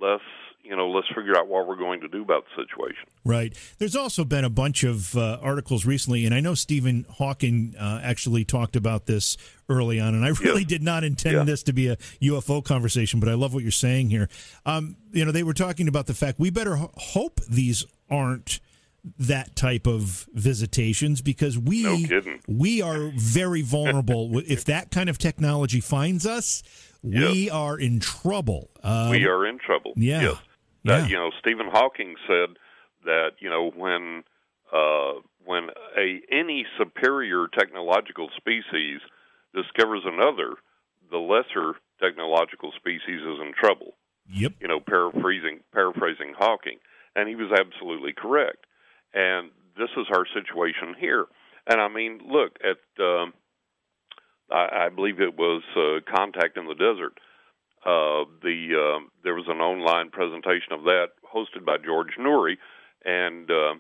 let's 0.00 0.22
you 0.62 0.74
know 0.74 0.88
let's 0.88 1.06
figure 1.14 1.36
out 1.36 1.46
what 1.46 1.68
we're 1.68 1.76
going 1.76 2.00
to 2.00 2.08
do 2.08 2.22
about 2.22 2.44
the 2.44 2.64
situation. 2.64 3.04
Right. 3.24 3.56
There's 3.78 3.94
also 3.94 4.24
been 4.24 4.44
a 4.44 4.50
bunch 4.50 4.82
of 4.82 5.16
uh, 5.16 5.38
articles 5.40 5.86
recently, 5.86 6.26
and 6.26 6.34
I 6.34 6.40
know 6.40 6.54
Stephen 6.54 7.06
Hawking 7.08 7.74
uh, 7.78 8.00
actually 8.02 8.44
talked 8.44 8.74
about 8.74 9.06
this 9.06 9.36
early 9.68 10.00
on, 10.00 10.14
and 10.14 10.24
I 10.24 10.28
really 10.40 10.62
yes. 10.62 10.68
did 10.68 10.82
not 10.82 11.04
intend 11.04 11.36
yeah. 11.36 11.44
this 11.44 11.62
to 11.64 11.72
be 11.72 11.88
a 11.88 11.96
UFO 12.22 12.64
conversation, 12.64 13.20
but 13.20 13.28
I 13.28 13.34
love 13.34 13.54
what 13.54 13.62
you're 13.62 13.70
saying 13.72 14.10
here. 14.10 14.28
Um, 14.64 14.96
you 15.12 15.24
know, 15.24 15.32
they 15.32 15.44
were 15.44 15.54
talking 15.54 15.86
about 15.86 16.06
the 16.06 16.14
fact 16.14 16.40
we 16.40 16.50
better 16.50 16.76
ho- 16.76 16.92
hope 16.96 17.40
these 17.48 17.84
aren't 18.10 18.60
that 19.18 19.54
type 19.54 19.86
of 19.86 20.28
visitations 20.32 21.22
because 21.22 21.58
we 21.58 21.82
no 21.82 22.38
we 22.48 22.82
are 22.82 23.12
very 23.14 23.62
vulnerable. 23.62 24.40
If 24.46 24.64
that 24.66 24.90
kind 24.90 25.08
of 25.08 25.18
technology 25.18 25.80
finds 25.80 26.26
us 26.26 26.62
we 27.02 27.44
yes. 27.44 27.52
are 27.52 27.78
in 27.78 28.00
trouble. 28.00 28.70
Uh, 28.82 29.08
we 29.10 29.26
are 29.26 29.46
in 29.46 29.58
trouble. 29.58 29.92
Yeah. 29.96 30.22
Yes. 30.22 30.36
Yeah. 30.82 31.06
you 31.06 31.16
know 31.16 31.30
Stephen 31.40 31.66
Hawking 31.70 32.14
said 32.26 32.56
that 33.04 33.30
you 33.38 33.48
know 33.48 33.70
when 33.74 34.24
uh, 34.72 35.20
when 35.44 35.68
a 35.96 36.20
any 36.30 36.66
superior 36.78 37.46
technological 37.48 38.28
species 38.36 39.00
discovers 39.54 40.02
another 40.04 40.54
the 41.10 41.18
lesser 41.18 41.74
technological 42.00 42.72
species 42.76 43.20
is 43.20 43.38
in 43.40 43.52
trouble. 43.58 43.94
Yep. 44.32 44.54
You 44.60 44.68
know 44.68 44.80
paraphrasing 44.80 45.60
paraphrasing 45.72 46.34
Hawking. 46.36 46.78
And 47.14 47.30
he 47.30 47.34
was 47.34 47.50
absolutely 47.50 48.12
correct 48.12 48.66
and 49.16 49.50
this 49.78 49.88
is 49.96 50.06
our 50.12 50.26
situation 50.34 50.94
here. 51.00 51.26
And 51.66 51.80
I 51.80 51.88
mean, 51.88 52.20
look 52.24 52.58
at 52.62 52.78
um, 53.02 53.32
I, 54.50 54.86
I 54.86 54.88
believe 54.94 55.20
it 55.20 55.36
was 55.36 55.62
uh, 55.74 56.04
Contact 56.14 56.56
in 56.56 56.66
the 56.66 56.74
Desert. 56.74 57.18
Uh, 57.84 58.28
the 58.42 58.76
uh, 58.76 59.00
there 59.24 59.34
was 59.34 59.46
an 59.48 59.60
online 59.60 60.10
presentation 60.10 60.72
of 60.72 60.84
that 60.84 61.16
hosted 61.24 61.64
by 61.64 61.76
George 61.78 62.14
Noory, 62.20 62.56
and 63.04 63.50
uh, 63.50 63.74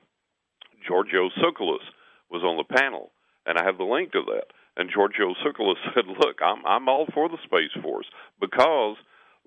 Giorgio 0.86 1.28
Tsoukalos 1.36 1.84
was 2.30 2.42
on 2.42 2.56
the 2.56 2.76
panel, 2.76 3.12
and 3.44 3.58
I 3.58 3.64
have 3.64 3.78
the 3.78 3.84
link 3.84 4.12
to 4.12 4.22
that. 4.26 4.54
And 4.76 4.90
Giorgio 4.92 5.34
Tsoukalos 5.34 5.76
said, 5.94 6.06
"Look, 6.06 6.38
I'm 6.42 6.64
I'm 6.64 6.88
all 6.88 7.06
for 7.12 7.28
the 7.28 7.38
Space 7.44 7.74
Force 7.82 8.06
because 8.40 8.96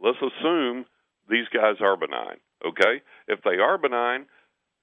let's 0.02 0.20
assume 0.22 0.86
these 1.30 1.48
guys 1.54 1.76
are 1.82 1.98
benign. 1.98 2.38
Okay, 2.66 3.02
if 3.28 3.40
they 3.44 3.62
are 3.64 3.78
benign, 3.78 4.26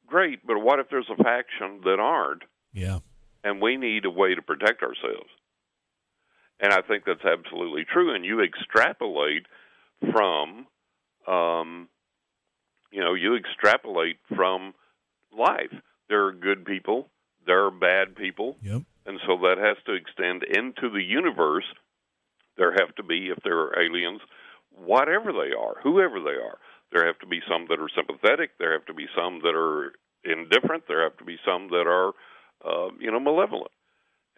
great, 0.07 0.47
but 0.47 0.59
what 0.59 0.79
if 0.79 0.89
there's 0.91 1.11
a 1.11 1.23
faction 1.23 1.81
that 1.85 1.99
aren't? 2.01 2.43
Yeah. 2.73 3.01
And 3.45 3.61
we 3.61 3.77
need 3.77 4.05
a 4.05 4.11
way 4.11 4.35
to 4.35 4.43
protect 4.43 4.83
ourselves. 4.83 5.31
And 6.61 6.73
I 6.73 6.81
think 6.81 7.05
that's 7.05 7.25
absolutely 7.25 7.85
true. 7.85 8.15
And 8.15 8.25
you 8.25 8.43
extrapolate 8.43 9.47
from, 10.13 10.67
um, 11.27 11.89
you 12.91 13.01
know, 13.01 13.15
you 13.15 13.37
extrapolate 13.37 14.17
from 14.35 14.75
life. 15.37 15.73
There 16.09 16.27
are 16.27 16.33
good 16.33 16.65
people, 16.65 17.09
there 17.47 17.65
are 17.67 17.71
bad 17.71 18.17
people. 18.17 18.57
Yep. 18.63 18.83
And 19.07 19.21
so 19.27 19.37
that 19.43 19.59
has 19.59 19.77
to 19.87 19.95
extend 19.95 20.43
into 20.43 20.91
the 20.91 21.03
universe. 21.03 21.65
There 22.57 22.73
have 22.73 22.95
to 22.97 23.03
be, 23.03 23.29
if 23.29 23.39
there 23.45 23.59
are 23.59 23.81
aliens, 23.81 24.21
whatever 24.75 25.33
they 25.33 25.55
are, 25.55 25.77
whoever 25.83 26.21
they 26.21 26.31
are. 26.31 26.59
There 26.93 27.07
have 27.07 27.19
to 27.21 27.27
be 27.27 27.41
some 27.49 27.67
that 27.69 27.81
are 27.81 27.89
sympathetic. 27.95 28.59
There 28.59 28.73
have 28.73 28.87
to 28.87 28.95
be 28.95 29.07
some 29.17 29.41
that 29.43 29.55
are 29.55 29.93
indifferent. 30.25 30.85
There 30.89 31.03
have 31.03 31.17
to 31.19 31.25
be 31.25 31.37
some 31.45 31.69
that 31.69 31.87
are, 31.87 32.13
uh, 32.65 32.91
you 32.99 33.11
know, 33.11 33.21
malevolent. 33.21 33.73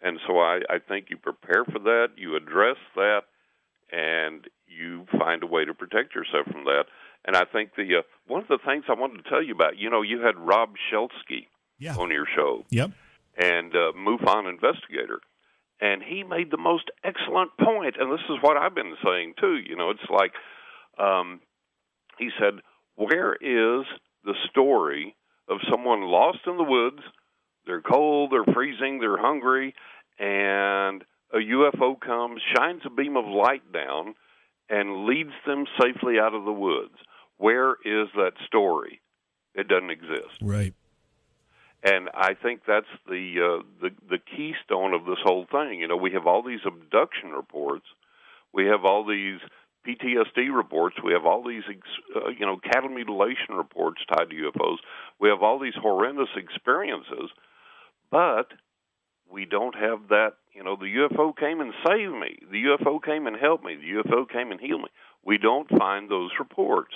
And 0.01 0.19
so 0.27 0.39
I, 0.39 0.59
I 0.69 0.79
think 0.79 1.07
you 1.09 1.17
prepare 1.17 1.65
for 1.65 1.79
that, 1.79 2.09
you 2.15 2.35
address 2.35 2.77
that, 2.95 3.21
and 3.91 4.47
you 4.67 5.05
find 5.17 5.43
a 5.43 5.47
way 5.47 5.65
to 5.65 5.73
protect 5.73 6.15
yourself 6.15 6.45
from 6.51 6.63
that. 6.65 6.85
And 7.25 7.35
I 7.35 7.43
think 7.45 7.71
the 7.75 7.97
uh, 7.99 8.01
one 8.27 8.41
of 8.41 8.47
the 8.47 8.59
things 8.65 8.85
I 8.87 8.93
wanted 8.93 9.23
to 9.23 9.29
tell 9.29 9.43
you 9.43 9.53
about, 9.53 9.77
you 9.77 9.89
know, 9.89 10.01
you 10.01 10.21
had 10.21 10.37
Rob 10.37 10.75
Shelsky 10.91 11.47
yeah. 11.77 11.95
on 11.95 12.11
your 12.11 12.25
show, 12.33 12.63
Yep. 12.69 12.91
and 13.37 13.75
uh, 13.75 13.91
MUFON 13.97 14.47
investigator, 14.49 15.19
and 15.81 16.01
he 16.01 16.23
made 16.23 16.49
the 16.49 16.57
most 16.57 16.89
excellent 17.03 17.51
point. 17.57 17.95
And 17.99 18.11
this 18.11 18.23
is 18.29 18.37
what 18.41 18.55
I've 18.55 18.75
been 18.75 18.95
saying 19.03 19.33
too. 19.39 19.57
You 19.57 19.75
know, 19.75 19.89
it's 19.89 20.09
like 20.09 20.31
um, 20.97 21.41
he 22.19 22.29
said, 22.39 22.61
"Where 22.95 23.33
is 23.33 23.85
the 24.23 24.35
story 24.49 25.15
of 25.47 25.57
someone 25.69 26.01
lost 26.03 26.39
in 26.45 26.57
the 26.57 26.63
woods? 26.63 27.01
They're 27.65 27.81
cold, 27.81 28.31
they're 28.31 28.53
freezing, 28.53 28.99
they're 28.99 29.17
hungry, 29.17 29.73
and 30.17 31.03
a 31.31 31.37
UFO 31.37 31.99
comes, 31.99 32.41
shines 32.55 32.81
a 32.85 32.89
beam 32.89 33.15
of 33.15 33.25
light 33.25 33.71
down, 33.71 34.15
and 34.69 35.05
leads 35.05 35.33
them 35.45 35.65
safely 35.81 36.19
out 36.19 36.33
of 36.33 36.45
the 36.45 36.51
woods. 36.51 36.95
Where 37.37 37.71
is 37.85 38.09
that 38.15 38.33
story? 38.45 39.01
It 39.55 39.67
doesn't 39.67 39.89
exist. 39.89 40.41
Right. 40.41 40.73
And 41.83 42.09
I 42.13 42.33
think 42.33 42.61
that's 42.67 42.87
the 43.07 43.61
uh, 43.61 43.63
the 43.81 43.91
the 44.09 44.17
keystone 44.17 44.93
of 44.93 45.05
this 45.05 45.19
whole 45.23 45.45
thing. 45.49 45.79
You 45.79 45.87
know, 45.87 45.95
we 45.95 46.11
have 46.11 46.27
all 46.27 46.43
these 46.43 46.59
abduction 46.65 47.31
reports, 47.31 47.85
we 48.53 48.65
have 48.65 48.83
all 48.83 49.05
these 49.05 49.39
PTSD 49.95 50.55
reports, 50.55 50.97
we 51.03 51.13
have 51.13 51.25
all 51.25 51.43
these 51.43 51.63
uh, 52.15 52.29
you 52.29 52.45
know 52.45 52.57
cattle 52.57 52.89
mutilation 52.89 53.55
reports 53.55 54.01
tied 54.09 54.29
to 54.29 54.35
UFOs. 54.35 54.77
We 55.19 55.29
have 55.29 55.41
all 55.41 55.59
these 55.59 55.75
horrendous 55.81 56.29
experiences, 56.35 57.31
but 58.11 58.47
we 59.31 59.45
don't 59.45 59.75
have 59.75 60.09
that. 60.09 60.33
You 60.53 60.63
know, 60.63 60.75
the 60.75 60.85
UFO 60.85 61.35
came 61.35 61.61
and 61.61 61.73
saved 61.87 62.13
me. 62.13 62.39
The 62.51 62.63
UFO 62.65 63.01
came 63.03 63.27
and 63.27 63.37
helped 63.37 63.63
me. 63.63 63.75
The 63.75 64.01
UFO 64.03 64.29
came 64.29 64.51
and 64.51 64.59
healed 64.59 64.81
me. 64.81 64.89
We 65.23 65.37
don't 65.37 65.69
find 65.77 66.09
those 66.09 66.31
reports. 66.39 66.93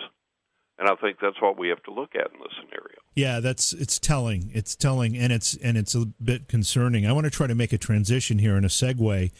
And 0.79 0.89
I 0.89 0.95
think 0.95 1.17
that's 1.21 1.39
what 1.39 1.57
we 1.57 1.69
have 1.69 1.83
to 1.83 1.93
look 1.93 2.15
at 2.15 2.31
in 2.33 2.39
this 2.39 2.51
scenario. 2.55 2.97
Yeah, 3.15 3.39
that's 3.39 3.73
it's 3.73 3.99
telling. 3.99 4.49
It's 4.53 4.75
telling, 4.75 5.15
and 5.15 5.31
it's 5.31 5.55
and 5.57 5.77
it's 5.77 5.93
a 5.93 6.05
bit 6.21 6.47
concerning. 6.47 7.05
I 7.05 7.11
want 7.11 7.25
to 7.25 7.29
try 7.29 7.45
to 7.45 7.55
make 7.55 7.73
a 7.73 7.77
transition 7.77 8.39
here 8.39 8.55
and 8.55 8.65
a 8.65 8.69
segue 8.69 9.31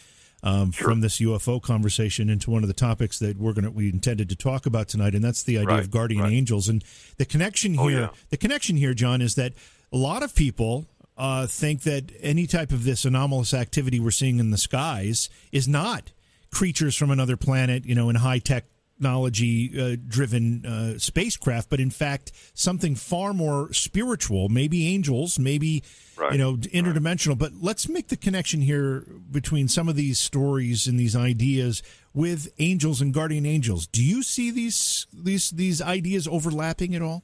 um, 0.43 0.71
sure. 0.71 0.89
from 0.89 1.01
this 1.01 1.19
UFO 1.19 1.61
conversation 1.61 2.29
into 2.29 2.51
one 2.51 2.63
of 2.63 2.67
the 2.67 2.73
topics 2.73 3.17
that 3.19 3.37
we're 3.37 3.53
going 3.53 3.63
to 3.63 3.71
we 3.71 3.89
intended 3.89 4.29
to 4.29 4.35
talk 4.35 4.65
about 4.65 4.89
tonight, 4.89 5.15
and 5.15 5.23
that's 5.23 5.43
the 5.43 5.57
idea 5.57 5.67
right, 5.75 5.79
of 5.79 5.89
guardian 5.89 6.21
right. 6.21 6.33
angels. 6.33 6.67
And 6.67 6.83
the 7.17 7.25
connection 7.25 7.79
oh, 7.79 7.87
here, 7.87 7.97
oh, 7.97 8.01
yeah. 8.01 8.09
the 8.29 8.37
connection 8.37 8.75
here, 8.75 8.93
John, 8.93 9.21
is 9.21 9.35
that 9.35 9.53
a 9.91 9.97
lot 9.97 10.21
of 10.21 10.35
people 10.35 10.85
uh, 11.17 11.47
think 11.47 11.83
that 11.83 12.11
any 12.19 12.45
type 12.45 12.71
of 12.71 12.83
this 12.83 13.05
anomalous 13.05 13.53
activity 13.53 13.99
we're 13.99 14.11
seeing 14.11 14.39
in 14.39 14.51
the 14.51 14.57
skies 14.57 15.29
is 15.51 15.67
not 15.67 16.11
creatures 16.51 16.95
from 16.95 17.09
another 17.09 17.37
planet, 17.37 17.85
you 17.85 17.95
know, 17.95 18.09
in 18.09 18.15
high 18.17 18.39
tech 18.39 18.65
technology 19.03 19.71
uh, 19.79 19.97
driven 20.07 20.65
uh, 20.65 20.97
spacecraft, 20.97 21.69
but 21.69 21.79
in 21.79 21.89
fact 21.89 22.31
something 22.53 22.95
far 22.95 23.33
more 23.33 23.71
spiritual, 23.73 24.47
maybe 24.47 24.87
angels, 24.87 25.37
maybe 25.37 25.83
right. 26.15 26.31
you 26.31 26.37
know 26.37 26.55
interdimensional. 26.55 27.29
Right. 27.29 27.39
But 27.39 27.51
let's 27.61 27.89
make 27.89 28.07
the 28.07 28.15
connection 28.15 28.61
here 28.61 29.05
between 29.29 29.67
some 29.67 29.89
of 29.89 29.95
these 29.95 30.19
stories 30.19 30.87
and 30.87 30.97
these 30.97 31.15
ideas 31.15 31.83
with 32.13 32.47
angels 32.59 33.01
and 33.01 33.13
guardian 33.13 33.45
angels. 33.45 33.87
Do 33.87 34.03
you 34.03 34.23
see 34.23 34.51
these 34.51 35.05
these 35.13 35.51
these 35.51 35.81
ideas 35.81 36.25
overlapping 36.27 36.95
at 36.95 37.01
all? 37.01 37.23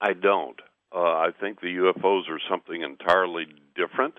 I 0.00 0.12
don't. 0.12 0.60
Uh, 0.94 1.00
I 1.00 1.30
think 1.40 1.60
the 1.60 1.74
UFOs 1.76 2.30
are 2.30 2.40
something 2.48 2.82
entirely 2.82 3.46
different 3.74 4.14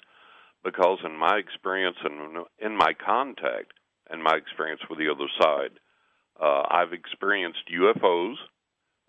because, 0.63 1.00
in 1.06 1.18
my 1.18 1.38
experience 1.38 1.98
and 2.04 2.46
in 2.60 2.76
my 2.76 2.94
contact 2.94 3.72
and 4.10 4.22
my 4.22 4.36
experience 4.36 4.82
with 4.90 5.00
the 5.00 5.10
other 5.10 5.28
side, 5.40 5.80
uh, 6.41 6.63
I've 6.69 6.93
experienced 6.93 7.60
UFOs 7.73 8.36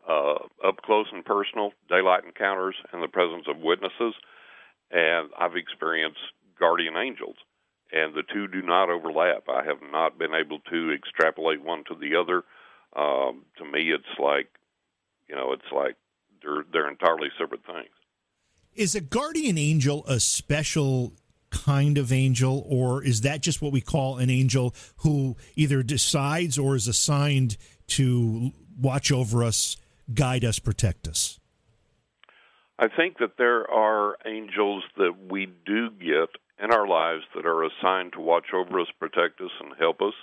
uh, 0.09 0.67
up 0.67 0.81
close 0.83 1.07
and 1.13 1.25
personal, 1.25 1.73
daylight 1.89 2.25
encounters, 2.25 2.75
and 2.93 3.03
the 3.03 3.09
presence 3.09 3.45
of 3.49 3.59
witnesses, 3.59 4.15
and 4.91 5.29
I've 5.39 5.57
experienced 5.57 6.19
guardian 6.59 6.97
angels, 6.97 7.37
and 7.93 8.15
the 8.15 8.23
two 8.33 8.49
do 8.49 8.63
not 8.63 8.89
overlap. 8.89 9.45
I 9.49 9.65
have 9.65 9.83
not 9.93 10.19
been 10.19 10.35
able 10.35 10.61
to 10.71 10.93
extrapolate 10.93 11.63
one 11.63 11.85
to 11.89 11.95
the 11.95 12.17
other. 12.17 12.43
Um, 12.97 13.45
to 13.59 13.65
me, 13.65 13.93
it's 13.93 14.19
like, 14.19 14.49
you 15.29 15.37
know, 15.37 15.53
it's 15.53 15.71
like 15.75 15.97
they're 16.43 16.65
they're 16.73 16.91
entirely 16.91 17.29
separate 17.39 17.67
things. 17.67 17.91
Is 18.75 18.95
a 18.95 19.01
guardian 19.01 19.59
angel 19.59 20.05
a 20.07 20.21
special 20.21 21.13
kind 21.51 21.99
of 21.99 22.13
angel, 22.13 22.65
or 22.69 23.03
is 23.03 23.23
that 23.23 23.43
just 23.43 23.63
what 23.63 23.73
we 23.73 23.81
call 23.81 24.19
an 24.19 24.31
angel 24.31 24.75
who 24.99 25.37
either 25.57 25.83
decides 25.83 26.59
or 26.59 26.77
is 26.77 26.87
assigned 26.87 27.57
to 27.89 28.53
watch 28.79 29.11
over 29.11 29.43
us, 29.43 29.77
guide 30.13 30.45
us, 30.45 30.59
protect 30.59 31.09
us? 31.09 31.39
I 32.79 32.89
think 32.89 33.19
that 33.19 33.39
there 33.39 33.69
are 33.71 34.17
angels 34.25 34.85
that 34.97 35.15
we 35.29 35.47
do 35.67 35.91
get 35.91 36.31
in 36.63 36.73
our 36.73 36.87
lives 36.87 37.25
that 37.35 37.47
are 37.47 37.65
assigned 37.65 38.13
to 38.13 38.21
watch 38.21 38.47
over 38.55 38.81
us, 38.81 38.89
protect 38.99 39.41
us, 39.41 39.51
and 39.61 39.73
help 39.79 40.01
us 40.01 40.15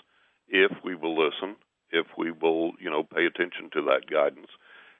if 0.47 0.71
we 0.83 0.95
will 0.95 1.17
listen, 1.17 1.55
if 1.91 2.05
we 2.17 2.31
will, 2.31 2.71
you 2.79 2.89
know, 2.89 3.03
pay 3.03 3.25
attention 3.25 3.69
to 3.73 3.81
that 3.83 4.09
guidance 4.09 4.47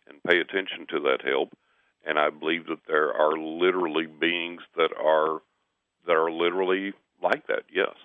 and 0.08 0.24
pay 0.24 0.40
attention 0.40 0.86
to 0.90 1.00
that 1.02 1.20
help. 1.24 1.50
And 2.06 2.20
I 2.20 2.30
believe 2.30 2.68
that 2.68 2.86
there 2.88 3.14
are 3.14 3.38
literally 3.38 4.06
beings 4.06 4.62
that 4.76 4.92
are 5.02 5.42
that 6.06 6.16
are 6.16 6.32
literally 6.32 6.94
like 7.22 7.48
that. 7.48 7.64
Yes. 7.74 7.96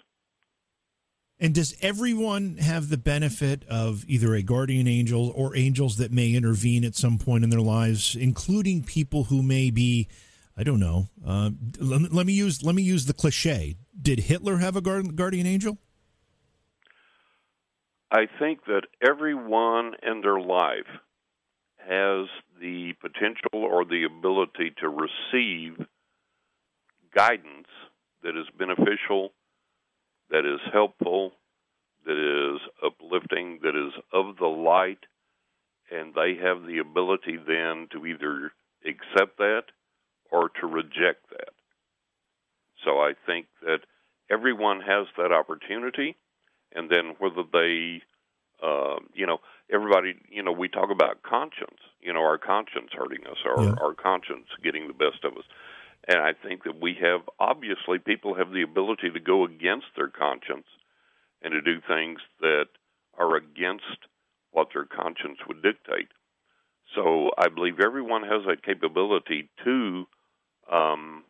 And 1.42 1.54
does 1.54 1.74
everyone 1.80 2.58
have 2.58 2.90
the 2.90 2.98
benefit 2.98 3.64
of 3.66 4.04
either 4.06 4.34
a 4.34 4.42
guardian 4.42 4.86
angel 4.86 5.32
or 5.34 5.56
angels 5.56 5.96
that 5.96 6.12
may 6.12 6.34
intervene 6.34 6.84
at 6.84 6.94
some 6.94 7.16
point 7.16 7.44
in 7.44 7.50
their 7.50 7.62
lives, 7.62 8.14
including 8.14 8.84
people 8.84 9.24
who 9.24 9.42
may 9.42 9.70
be, 9.70 10.06
I 10.54 10.64
don't 10.64 10.80
know. 10.80 11.08
Uh, 11.26 11.50
let, 11.78 12.12
let, 12.12 12.26
me 12.26 12.34
use 12.34 12.62
let 12.62 12.74
me 12.74 12.82
use 12.82 13.06
the 13.06 13.14
cliche. 13.14 13.76
Did 14.00 14.20
Hitler 14.20 14.58
have 14.58 14.76
a 14.76 14.82
guardian 14.82 15.46
angel? 15.46 15.78
I 18.10 18.26
think 18.38 18.66
that 18.66 18.82
everyone 19.00 19.94
in 20.02 20.20
their 20.20 20.40
life 20.40 20.88
has 21.78 22.26
the 22.60 22.92
potential 23.00 23.54
or 23.54 23.86
the 23.86 24.04
ability 24.04 24.74
to 24.80 24.88
receive 24.88 25.86
guidance 27.14 27.68
that 28.22 28.36
is 28.36 28.46
beneficial, 28.58 29.32
that 30.30 30.46
is 30.46 30.60
helpful, 30.72 31.32
that 32.06 32.54
is 32.56 32.60
uplifting, 32.84 33.60
that 33.62 33.76
is 33.76 33.92
of 34.12 34.36
the 34.38 34.46
light, 34.46 35.04
and 35.90 36.14
they 36.14 36.36
have 36.40 36.66
the 36.66 36.78
ability 36.78 37.36
then 37.36 37.88
to 37.92 38.06
either 38.06 38.52
accept 38.86 39.38
that 39.38 39.64
or 40.30 40.48
to 40.60 40.66
reject 40.66 41.28
that. 41.30 41.50
So 42.84 42.98
I 42.98 43.12
think 43.26 43.46
that 43.62 43.80
everyone 44.30 44.80
has 44.80 45.06
that 45.18 45.32
opportunity, 45.32 46.16
and 46.74 46.88
then 46.88 47.14
whether 47.18 47.42
they, 47.52 48.00
uh, 48.62 48.96
you 49.12 49.26
know, 49.26 49.38
everybody, 49.72 50.14
you 50.30 50.42
know, 50.42 50.52
we 50.52 50.68
talk 50.68 50.90
about 50.90 51.22
conscience, 51.22 51.80
you 52.00 52.12
know, 52.12 52.20
our 52.20 52.38
conscience 52.38 52.90
hurting 52.92 53.26
us, 53.26 53.38
or 53.44 53.64
yeah. 53.64 53.74
our 53.82 53.94
conscience 53.94 54.46
getting 54.62 54.86
the 54.86 54.94
best 54.94 55.24
of 55.24 55.36
us. 55.36 55.44
And 56.08 56.18
I 56.18 56.32
think 56.32 56.64
that 56.64 56.80
we 56.80 56.96
have, 57.02 57.20
obviously, 57.38 57.98
people 57.98 58.34
have 58.34 58.52
the 58.52 58.62
ability 58.62 59.10
to 59.10 59.20
go 59.20 59.44
against 59.44 59.86
their 59.96 60.08
conscience 60.08 60.66
and 61.42 61.52
to 61.52 61.60
do 61.60 61.80
things 61.86 62.20
that 62.40 62.66
are 63.18 63.36
against 63.36 63.84
what 64.50 64.68
their 64.74 64.86
conscience 64.86 65.38
would 65.46 65.62
dictate. 65.62 66.08
So 66.94 67.30
I 67.38 67.48
believe 67.48 67.80
everyone 67.80 68.22
has 68.22 68.42
that 68.48 68.64
capability 68.64 69.48
to 69.64 70.06
um, 70.72 71.24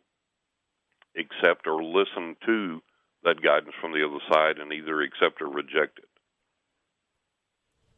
accept 1.17 1.67
or 1.67 1.83
listen 1.83 2.35
to 2.45 2.81
that 3.23 3.41
guidance 3.43 3.75
from 3.79 3.91
the 3.91 4.03
other 4.03 4.19
side 4.31 4.57
and 4.57 4.73
either 4.73 5.01
accept 5.01 5.41
or 5.41 5.47
reject 5.47 5.99
it. 5.99 6.05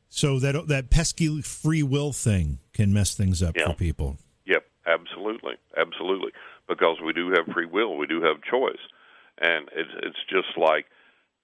So 0.09 0.37
that 0.39 0.67
that 0.67 0.89
pesky 0.89 1.41
free 1.41 1.81
will 1.81 2.13
thing 2.13 2.59
can 2.73 2.93
mess 2.93 3.15
things 3.15 3.41
up 3.41 3.55
yeah. 3.55 3.67
for 3.67 3.73
people. 3.73 4.17
Yep, 4.45 4.63
absolutely, 4.85 5.53
absolutely 5.77 6.31
because 6.67 6.97
we 7.03 7.13
do 7.13 7.31
have 7.31 7.53
free 7.53 7.65
will, 7.65 7.97
we 7.97 8.07
do 8.07 8.21
have 8.21 8.41
choice, 8.49 8.81
and 9.39 9.69
it's 9.75 9.91
it's 10.01 10.23
just 10.29 10.57
like 10.57 10.85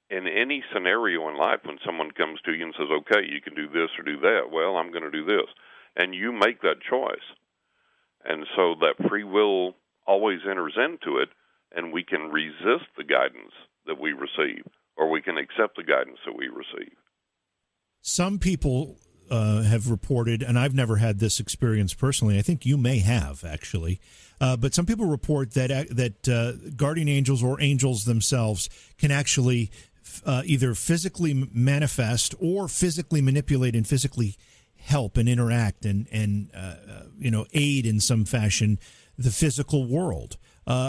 in 0.09 0.27
any 0.27 0.63
scenario 0.73 1.29
in 1.29 1.37
life 1.37 1.59
when 1.63 1.77
someone 1.85 2.11
comes 2.11 2.39
to 2.41 2.53
you 2.53 2.65
and 2.65 2.73
says, 2.77 2.89
"Okay, 2.89 3.25
you 3.27 3.41
can 3.41 3.55
do 3.55 3.67
this 3.67 3.89
or 3.97 4.03
do 4.03 4.19
that," 4.21 4.49
well, 4.51 4.77
I'm 4.77 4.91
going 4.91 5.03
to 5.03 5.11
do 5.11 5.25
this, 5.25 5.47
and 5.95 6.15
you 6.15 6.31
make 6.31 6.61
that 6.61 6.81
choice, 6.81 7.25
and 8.23 8.45
so 8.55 8.75
that 8.81 9.09
free 9.09 9.23
will 9.23 9.75
always 10.05 10.39
enters 10.49 10.77
into 10.77 11.17
it, 11.17 11.29
and 11.75 11.93
we 11.93 12.03
can 12.03 12.31
resist 12.31 12.89
the 12.97 13.03
guidance 13.03 13.53
that 13.85 13.99
we 13.99 14.13
receive, 14.13 14.65
or 14.97 15.09
we 15.09 15.21
can 15.21 15.37
accept 15.37 15.75
the 15.75 15.83
guidance 15.83 16.19
that 16.25 16.35
we 16.35 16.47
receive. 16.47 16.95
Some 18.01 18.39
people 18.39 18.97
uh, 19.29 19.63
have 19.63 19.89
reported, 19.89 20.41
and 20.41 20.57
I've 20.57 20.73
never 20.73 20.97
had 20.97 21.19
this 21.19 21.39
experience 21.39 21.93
personally. 21.93 22.37
I 22.37 22.41
think 22.41 22.65
you 22.65 22.77
may 22.77 22.99
have 22.99 23.43
actually, 23.43 23.99
uh, 24.41 24.57
but 24.57 24.73
some 24.73 24.85
people 24.85 25.05
report 25.05 25.51
that 25.51 25.71
uh, 25.71 25.83
that 25.91 26.73
guardian 26.75 27.07
angels 27.07 27.43
or 27.43 27.61
angels 27.61 28.05
themselves 28.05 28.69
can 28.97 29.11
actually 29.11 29.71
uh, 30.25 30.41
either 30.45 30.73
physically 30.73 31.47
manifest 31.53 32.33
or 32.39 32.67
physically 32.67 33.21
manipulate 33.21 33.75
and 33.75 33.87
physically 33.87 34.35
help 34.77 35.17
and 35.17 35.27
interact 35.29 35.85
and 35.85 36.07
and 36.11 36.49
uh, 36.55 36.75
you 37.17 37.31
know 37.31 37.45
aid 37.53 37.85
in 37.85 37.99
some 37.99 38.25
fashion 38.25 38.79
the 39.17 39.31
physical 39.31 39.85
world. 39.85 40.37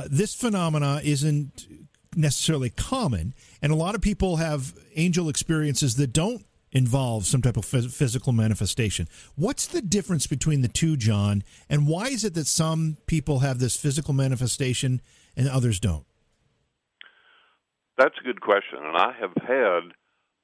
this 0.08 0.34
phenomena 0.34 1.00
isn't 1.02 1.66
necessarily 2.16 2.70
common, 2.70 3.34
and 3.62 3.72
a 3.72 3.76
lot 3.76 3.94
of 3.94 4.00
people 4.00 4.36
have 4.36 4.74
angel 4.96 5.28
experiences 5.28 5.96
that 5.96 6.12
don't 6.12 6.44
involves 6.72 7.28
some 7.28 7.42
type 7.42 7.56
of 7.56 7.64
physical 7.64 8.32
manifestation. 8.32 9.08
What's 9.36 9.66
the 9.66 9.82
difference 9.82 10.26
between 10.26 10.62
the 10.62 10.68
two, 10.68 10.96
John, 10.96 11.42
and 11.68 11.86
why 11.86 12.06
is 12.06 12.24
it 12.24 12.34
that 12.34 12.46
some 12.46 12.96
people 13.06 13.40
have 13.40 13.58
this 13.58 13.76
physical 13.76 14.14
manifestation 14.14 15.00
and 15.36 15.48
others 15.48 15.80
don't? 15.80 16.04
That's 17.98 18.14
a 18.20 18.24
good 18.24 18.40
question, 18.40 18.78
and 18.80 18.96
I 18.96 19.12
have 19.20 19.34
had 19.46 19.92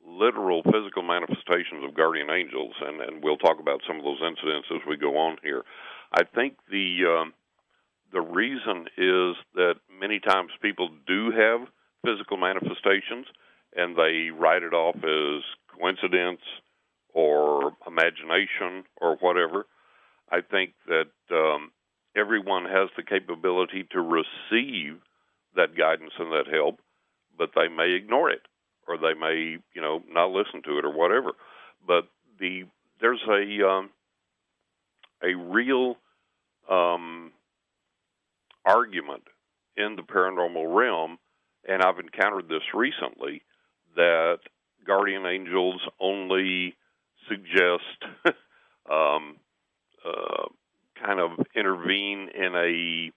literal 0.07 0.63
physical 0.63 1.03
manifestations 1.03 1.85
of 1.85 1.95
guardian 1.95 2.31
angels, 2.31 2.75
and, 2.81 3.01
and 3.01 3.25
we'll 3.25 3.39
talk 3.39 3.59
about 3.61 3.81
some 3.87 3.97
of 3.97 4.05
those 4.05 4.21
incidents 4.21 4.69
as 4.71 4.81
we 4.89 4.97
go 4.97 5.17
on 5.17 5.37
here. 5.43 5.65
I 6.13 6.23
think 6.25 6.57
the 6.71 7.19
um, 7.19 7.33
the 8.13 8.21
reason 8.21 8.87
is 8.97 9.37
that 9.55 9.75
many 10.01 10.21
times 10.21 10.51
people 10.63 10.91
do 11.07 11.33
have 11.33 11.67
physical 12.05 12.37
manifestations, 12.37 13.27
and 13.75 13.97
they 13.97 14.31
write 14.31 14.63
it 14.63 14.73
off 14.73 14.97
as 14.97 15.43
coincidence 15.79 16.41
or 17.13 17.73
imagination 17.87 18.85
or 19.01 19.17
whatever. 19.17 19.67
I 20.31 20.41
think 20.41 20.73
that 20.87 21.11
um, 21.31 21.71
everyone 22.17 22.65
has 22.65 22.89
the 22.97 23.03
capability 23.03 23.87
to 23.93 24.01
receive 24.01 24.99
that 25.55 25.77
guidance 25.77 26.13
and 26.19 26.33
that 26.33 26.53
help, 26.53 26.81
but 27.39 27.51
they 27.55 27.69
may 27.69 27.93
ignore 27.93 28.31
it 28.31 28.43
or 28.89 28.97
they 28.99 29.15
may, 29.19 29.59
you 29.75 29.81
know, 29.81 30.03
not 30.11 30.31
listen 30.31 30.63
to 30.65 30.79
it 30.79 30.85
or 30.85 30.93
whatever. 30.93 31.33
But 31.87 32.09
the 32.39 32.65
there's 33.01 33.23
a 33.29 33.69
um, 33.69 33.91
a 35.23 35.35
real 35.35 35.97
um, 36.71 37.33
argument 38.65 39.23
in 39.77 39.97
the 39.97 40.03
paranormal 40.03 40.75
realm 40.75 41.19
and 41.69 41.83
I've 41.83 41.99
encountered 41.99 42.49
this 42.49 42.63
recently 42.75 43.43
that 43.97 44.39
guardian 44.87 45.27
angels 45.27 45.81
only 46.01 46.77
suggest 47.29 47.83
um, 48.91 49.37
uh, 50.05 50.47
kind 51.03 51.21
of 51.21 51.31
intervene 51.55 52.29
in 52.35 52.55
a 52.55 53.13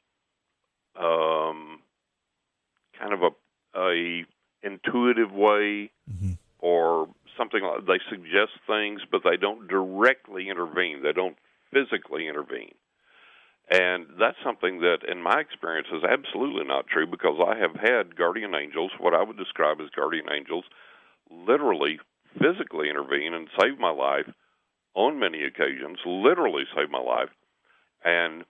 um, 1.01 1.79
kind 2.99 3.13
of 3.13 3.21
a, 3.23 3.79
a 3.79 4.25
intuitive 4.61 5.31
way 5.31 5.91
mm-hmm. 6.11 6.31
or 6.59 7.07
something 7.37 7.63
like 7.63 7.85
they 7.85 7.99
suggest 8.09 8.51
things 8.67 9.01
but 9.09 9.21
they 9.23 9.37
don't 9.37 9.67
directly 9.67 10.49
intervene 10.49 11.01
they 11.01 11.13
don't 11.13 11.37
physically 11.71 12.27
intervene 12.27 12.73
and 13.71 14.07
that's 14.19 14.37
something 14.43 14.81
that 14.81 14.97
in 15.09 15.21
my 15.21 15.39
experience 15.39 15.87
is 15.93 16.03
absolutely 16.03 16.65
not 16.65 16.87
true 16.87 17.07
because 17.07 17.39
i 17.47 17.57
have 17.57 17.75
had 17.75 18.17
guardian 18.17 18.53
angels 18.53 18.91
what 18.99 19.13
i 19.13 19.23
would 19.23 19.37
describe 19.37 19.79
as 19.79 19.89
guardian 19.95 20.25
angels 20.29 20.65
literally 21.29 21.99
physically 22.33 22.89
intervene 22.89 23.33
and 23.33 23.47
save 23.59 23.79
my 23.79 23.91
life 23.91 24.29
on 24.95 25.19
many 25.19 25.43
occasions 25.43 25.97
literally 26.05 26.63
save 26.75 26.89
my 26.89 26.99
life 26.99 27.29
and 28.03 28.43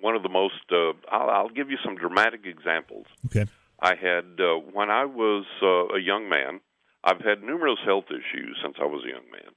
one 0.00 0.14
of 0.14 0.22
the 0.22 0.28
most 0.28 0.54
uh, 0.72 0.92
I'll, 1.10 1.30
I'll 1.30 1.48
give 1.48 1.70
you 1.70 1.78
some 1.84 1.96
dramatic 1.96 2.40
examples 2.44 3.06
okay 3.26 3.46
I 3.80 3.94
had 3.94 4.40
uh, 4.40 4.56
when 4.72 4.90
I 4.90 5.04
was 5.04 5.44
uh, 5.62 5.94
a 5.94 6.00
young 6.00 6.28
man. 6.28 6.60
I've 7.04 7.20
had 7.20 7.42
numerous 7.42 7.78
health 7.84 8.06
issues 8.08 8.58
since 8.62 8.76
I 8.80 8.84
was 8.84 9.04
a 9.04 9.08
young 9.08 9.30
man, 9.30 9.52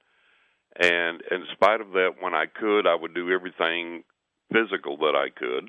and 0.78 1.22
in 1.30 1.46
spite 1.52 1.80
of 1.80 1.92
that, 1.92 2.16
when 2.20 2.34
I 2.34 2.46
could, 2.46 2.86
I 2.86 2.94
would 2.94 3.14
do 3.14 3.32
everything 3.32 4.04
physical 4.52 4.96
that 4.98 5.16
I 5.16 5.30
could, 5.30 5.68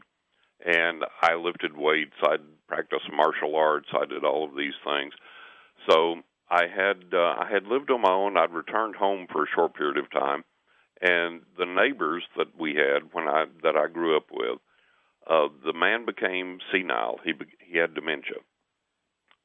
and 0.63 1.03
I 1.21 1.35
lifted 1.35 1.75
weights. 1.75 2.15
I'd 2.21 2.41
practice 2.67 2.99
martial 3.11 3.55
arts. 3.55 3.87
I 3.93 4.05
did 4.05 4.23
all 4.23 4.43
of 4.43 4.55
these 4.55 4.77
things. 4.83 5.13
So 5.89 6.21
I 6.51 6.67
had 6.67 7.13
uh, 7.13 7.35
I 7.39 7.47
had 7.49 7.65
lived 7.65 7.89
on 7.91 8.01
my 8.01 8.11
own. 8.11 8.35
I'd 8.35 8.51
returned 8.51 8.95
home 8.95 9.25
for 9.31 9.43
a 9.43 9.51
short 9.55 9.73
period 9.73 9.97
of 9.97 10.11
time, 10.11 10.43
and 11.01 11.43
the 11.57 11.65
neighbors 11.65 12.23
that 12.35 12.59
we 12.59 12.75
had 12.75 13.13
when 13.13 13.27
I 13.29 13.45
that 13.63 13.77
I 13.77 13.87
grew 13.87 14.17
up 14.17 14.25
with 14.31 14.59
uh, 15.29 15.47
the 15.65 15.73
man 15.73 16.05
became 16.05 16.59
senile. 16.71 17.19
He 17.23 17.33
he 17.65 17.77
had 17.77 17.93
dementia, 17.93 18.39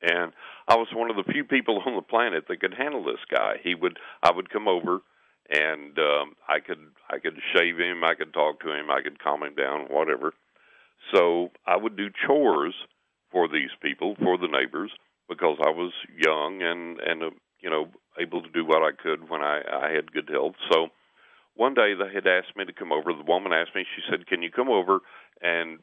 and 0.03 0.33
I 0.67 0.75
was 0.75 0.89
one 0.93 1.09
of 1.11 1.17
the 1.17 1.33
few 1.33 1.45
people 1.45 1.81
on 1.87 1.95
the 1.95 2.03
planet 2.03 2.47
that 2.49 2.61
could 2.61 2.75
handle 2.75 3.05
this 3.05 3.25
guy. 3.31 3.57
He 3.63 3.77
would 3.77 3.99
I 4.21 4.33
would 4.33 4.51
come 4.51 4.67
over, 4.67 5.01
and 5.49 5.97
um, 5.99 6.35
I 6.49 6.59
could 6.59 6.81
I 7.09 7.19
could 7.19 7.39
shave 7.55 7.79
him, 7.79 8.03
I 8.03 8.15
could 8.15 8.33
talk 8.33 8.61
to 8.61 8.73
him, 8.73 8.91
I 8.91 9.03
could 9.03 9.23
calm 9.23 9.45
him 9.45 9.55
down, 9.55 9.87
whatever. 9.91 10.35
So 11.15 11.51
I 11.67 11.77
would 11.77 11.97
do 11.97 12.09
chores 12.27 12.75
for 13.31 13.47
these 13.47 13.71
people, 13.81 14.17
for 14.21 14.39
the 14.39 14.49
neighbors, 14.49 14.91
because 15.29 15.59
I 15.65 15.71
was 15.71 15.93
young 16.17 16.63
and 16.63 17.01
and 17.01 17.23
uh, 17.23 17.31
you 17.61 17.71
know 17.71 17.89
able 18.21 18.43
to 18.43 18.51
do 18.51 18.65
what 18.65 18.83
I 18.83 18.93
could 18.93 19.29
when 19.29 19.43
I 19.43 19.61
I 19.71 19.91
had 19.93 20.13
good 20.13 20.29
health. 20.31 20.55
So 20.73 20.89
one 21.55 21.75
day 21.75 21.95
they 21.95 22.13
had 22.15 22.27
asked 22.27 22.57
me 22.57 22.65
to 22.65 22.73
come 22.73 22.93
over. 22.93 23.13
The 23.13 23.25
woman 23.25 23.53
asked 23.53 23.75
me, 23.75 23.85
she 23.97 24.03
said, 24.11 24.27
Can 24.27 24.43
you 24.43 24.51
come 24.51 24.69
over 24.69 25.01
and 25.43 25.81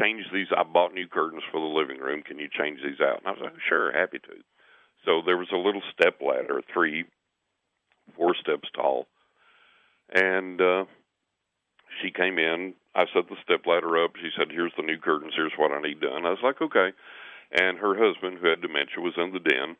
change 0.00 0.24
these? 0.32 0.48
I 0.56 0.62
bought 0.62 0.94
new 0.94 1.08
curtains 1.08 1.42
for 1.50 1.60
the 1.60 1.66
living 1.66 1.98
room. 1.98 2.22
Can 2.22 2.38
you 2.38 2.48
change 2.48 2.80
these 2.82 3.00
out? 3.00 3.18
And 3.18 3.26
I 3.26 3.30
was 3.32 3.40
like, 3.42 3.54
Sure, 3.68 3.92
happy 3.92 4.18
to. 4.20 4.34
So 5.04 5.22
there 5.24 5.36
was 5.36 5.48
a 5.52 5.56
little 5.56 5.82
step 5.92 6.20
ladder, 6.20 6.60
three, 6.72 7.04
four 8.16 8.34
steps 8.40 8.68
tall. 8.74 9.06
And 10.14 10.60
uh, 10.60 10.84
she 12.02 12.10
came 12.10 12.38
in. 12.38 12.74
I 12.94 13.04
set 13.14 13.28
the 13.28 13.36
step 13.44 13.66
ladder 13.66 14.04
up. 14.04 14.12
She 14.20 14.30
said, 14.36 14.48
Here's 14.50 14.72
the 14.76 14.82
new 14.84 14.98
curtains. 14.98 15.32
Here's 15.34 15.52
what 15.56 15.72
I 15.72 15.80
need 15.80 16.00
done. 16.00 16.26
I 16.26 16.30
was 16.30 16.42
like, 16.42 16.60
Okay. 16.60 16.90
And 17.52 17.78
her 17.78 17.94
husband, 17.94 18.38
who 18.38 18.48
had 18.48 18.60
dementia, 18.60 19.00
was 19.00 19.14
in 19.16 19.32
the 19.32 19.40
den. 19.40 19.76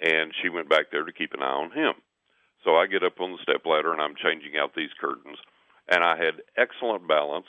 And 0.00 0.32
she 0.40 0.48
went 0.48 0.68
back 0.68 0.90
there 0.90 1.04
to 1.04 1.12
keep 1.12 1.32
an 1.34 1.42
eye 1.42 1.46
on 1.46 1.72
him. 1.72 1.94
So 2.64 2.76
I 2.76 2.86
get 2.86 3.02
up 3.02 3.20
on 3.20 3.32
the 3.32 3.42
step 3.42 3.66
ladder 3.66 3.92
and 3.92 4.00
I'm 4.00 4.14
changing 4.14 4.56
out 4.58 4.74
these 4.74 4.92
curtains. 5.00 5.38
And 5.88 6.04
I 6.04 6.16
had 6.16 6.42
excellent 6.56 7.08
balance. 7.08 7.46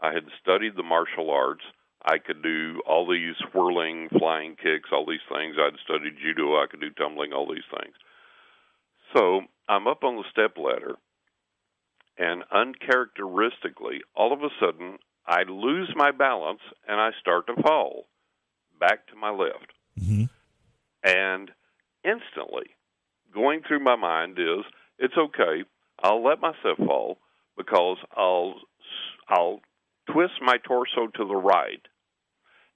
I 0.00 0.12
had 0.12 0.24
studied 0.40 0.76
the 0.76 0.82
martial 0.82 1.30
arts. 1.30 1.64
I 2.04 2.18
could 2.18 2.42
do 2.42 2.82
all 2.86 3.06
these 3.06 3.36
whirling, 3.54 4.08
flying 4.18 4.56
kicks, 4.56 4.90
all 4.92 5.06
these 5.06 5.24
things. 5.30 5.56
I'd 5.58 5.78
studied 5.84 6.18
judo. 6.20 6.56
I 6.56 6.66
could 6.68 6.80
do 6.80 6.90
tumbling, 6.90 7.32
all 7.32 7.46
these 7.46 7.68
things. 7.70 7.94
So 9.16 9.42
I'm 9.68 9.86
up 9.86 10.02
on 10.02 10.16
the 10.16 10.24
step 10.30 10.56
ladder, 10.56 10.96
and 12.18 12.44
uncharacteristically, 12.50 14.00
all 14.16 14.32
of 14.32 14.42
a 14.42 14.48
sudden, 14.58 14.98
I 15.26 15.42
lose 15.42 15.92
my 15.94 16.10
balance 16.10 16.60
and 16.88 17.00
I 17.00 17.10
start 17.20 17.46
to 17.46 17.62
fall 17.62 18.06
back 18.78 19.06
to 19.08 19.16
my 19.16 19.30
left. 19.30 19.72
Mm-hmm. 20.00 20.24
And 21.04 21.50
instantly, 22.04 22.70
going 23.34 23.62
through 23.66 23.80
my 23.80 23.96
mind 23.96 24.38
is 24.38 24.64
it's 24.98 25.16
okay. 25.16 25.64
I'll 26.02 26.24
let 26.24 26.40
myself 26.40 26.78
fall 26.78 27.18
because 27.56 27.98
I'll 28.16 28.54
I'll 29.28 29.60
twist 30.10 30.34
my 30.40 30.56
torso 30.58 31.06
to 31.14 31.24
the 31.24 31.36
right 31.36 31.82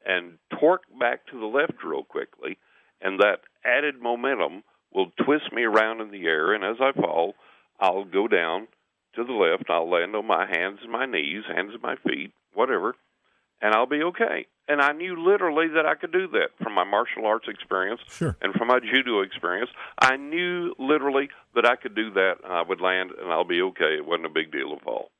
and 0.04 0.38
torque 0.60 0.84
back 0.98 1.26
to 1.26 1.38
the 1.38 1.46
left 1.46 1.84
real 1.84 2.04
quickly, 2.04 2.58
and 3.00 3.20
that 3.20 3.40
added 3.64 4.00
momentum 4.00 4.62
will 4.92 5.10
twist 5.24 5.52
me 5.52 5.64
around 5.64 6.00
in 6.00 6.10
the 6.10 6.26
air. 6.26 6.54
And 6.54 6.64
as 6.64 6.76
I 6.80 6.92
fall, 6.92 7.34
I'll 7.80 8.04
go 8.04 8.28
down 8.28 8.68
to 9.14 9.24
the 9.24 9.32
left. 9.32 9.68
I'll 9.68 9.90
land 9.90 10.14
on 10.14 10.26
my 10.26 10.46
hands 10.46 10.78
and 10.82 10.92
my 10.92 11.06
knees, 11.06 11.42
hands 11.52 11.72
and 11.72 11.82
my 11.82 11.96
feet, 11.96 12.32
whatever, 12.54 12.94
and 13.60 13.74
I'll 13.74 13.86
be 13.86 14.02
okay. 14.02 14.46
And 14.68 14.80
I 14.80 14.92
knew 14.92 15.16
literally 15.16 15.68
that 15.68 15.86
I 15.86 15.94
could 15.94 16.12
do 16.12 16.26
that 16.32 16.48
from 16.62 16.74
my 16.74 16.84
martial 16.84 17.24
arts 17.24 17.46
experience 17.48 18.00
sure. 18.08 18.36
and 18.42 18.52
from 18.54 18.68
my 18.68 18.80
judo 18.80 19.20
experience. 19.20 19.70
I 20.00 20.16
knew 20.16 20.74
literally 20.78 21.28
that 21.54 21.64
I 21.64 21.76
could 21.76 21.94
do 21.94 22.10
that 22.12 22.34
and 22.42 22.52
I 22.52 22.62
would 22.62 22.80
land 22.80 23.10
and 23.10 23.30
I'll 23.30 23.44
be 23.44 23.62
okay. 23.62 23.96
It 23.96 24.04
wasn't 24.04 24.26
a 24.26 24.30
big 24.30 24.50
deal 24.50 24.76
at 24.80 24.86
all. 24.86 25.10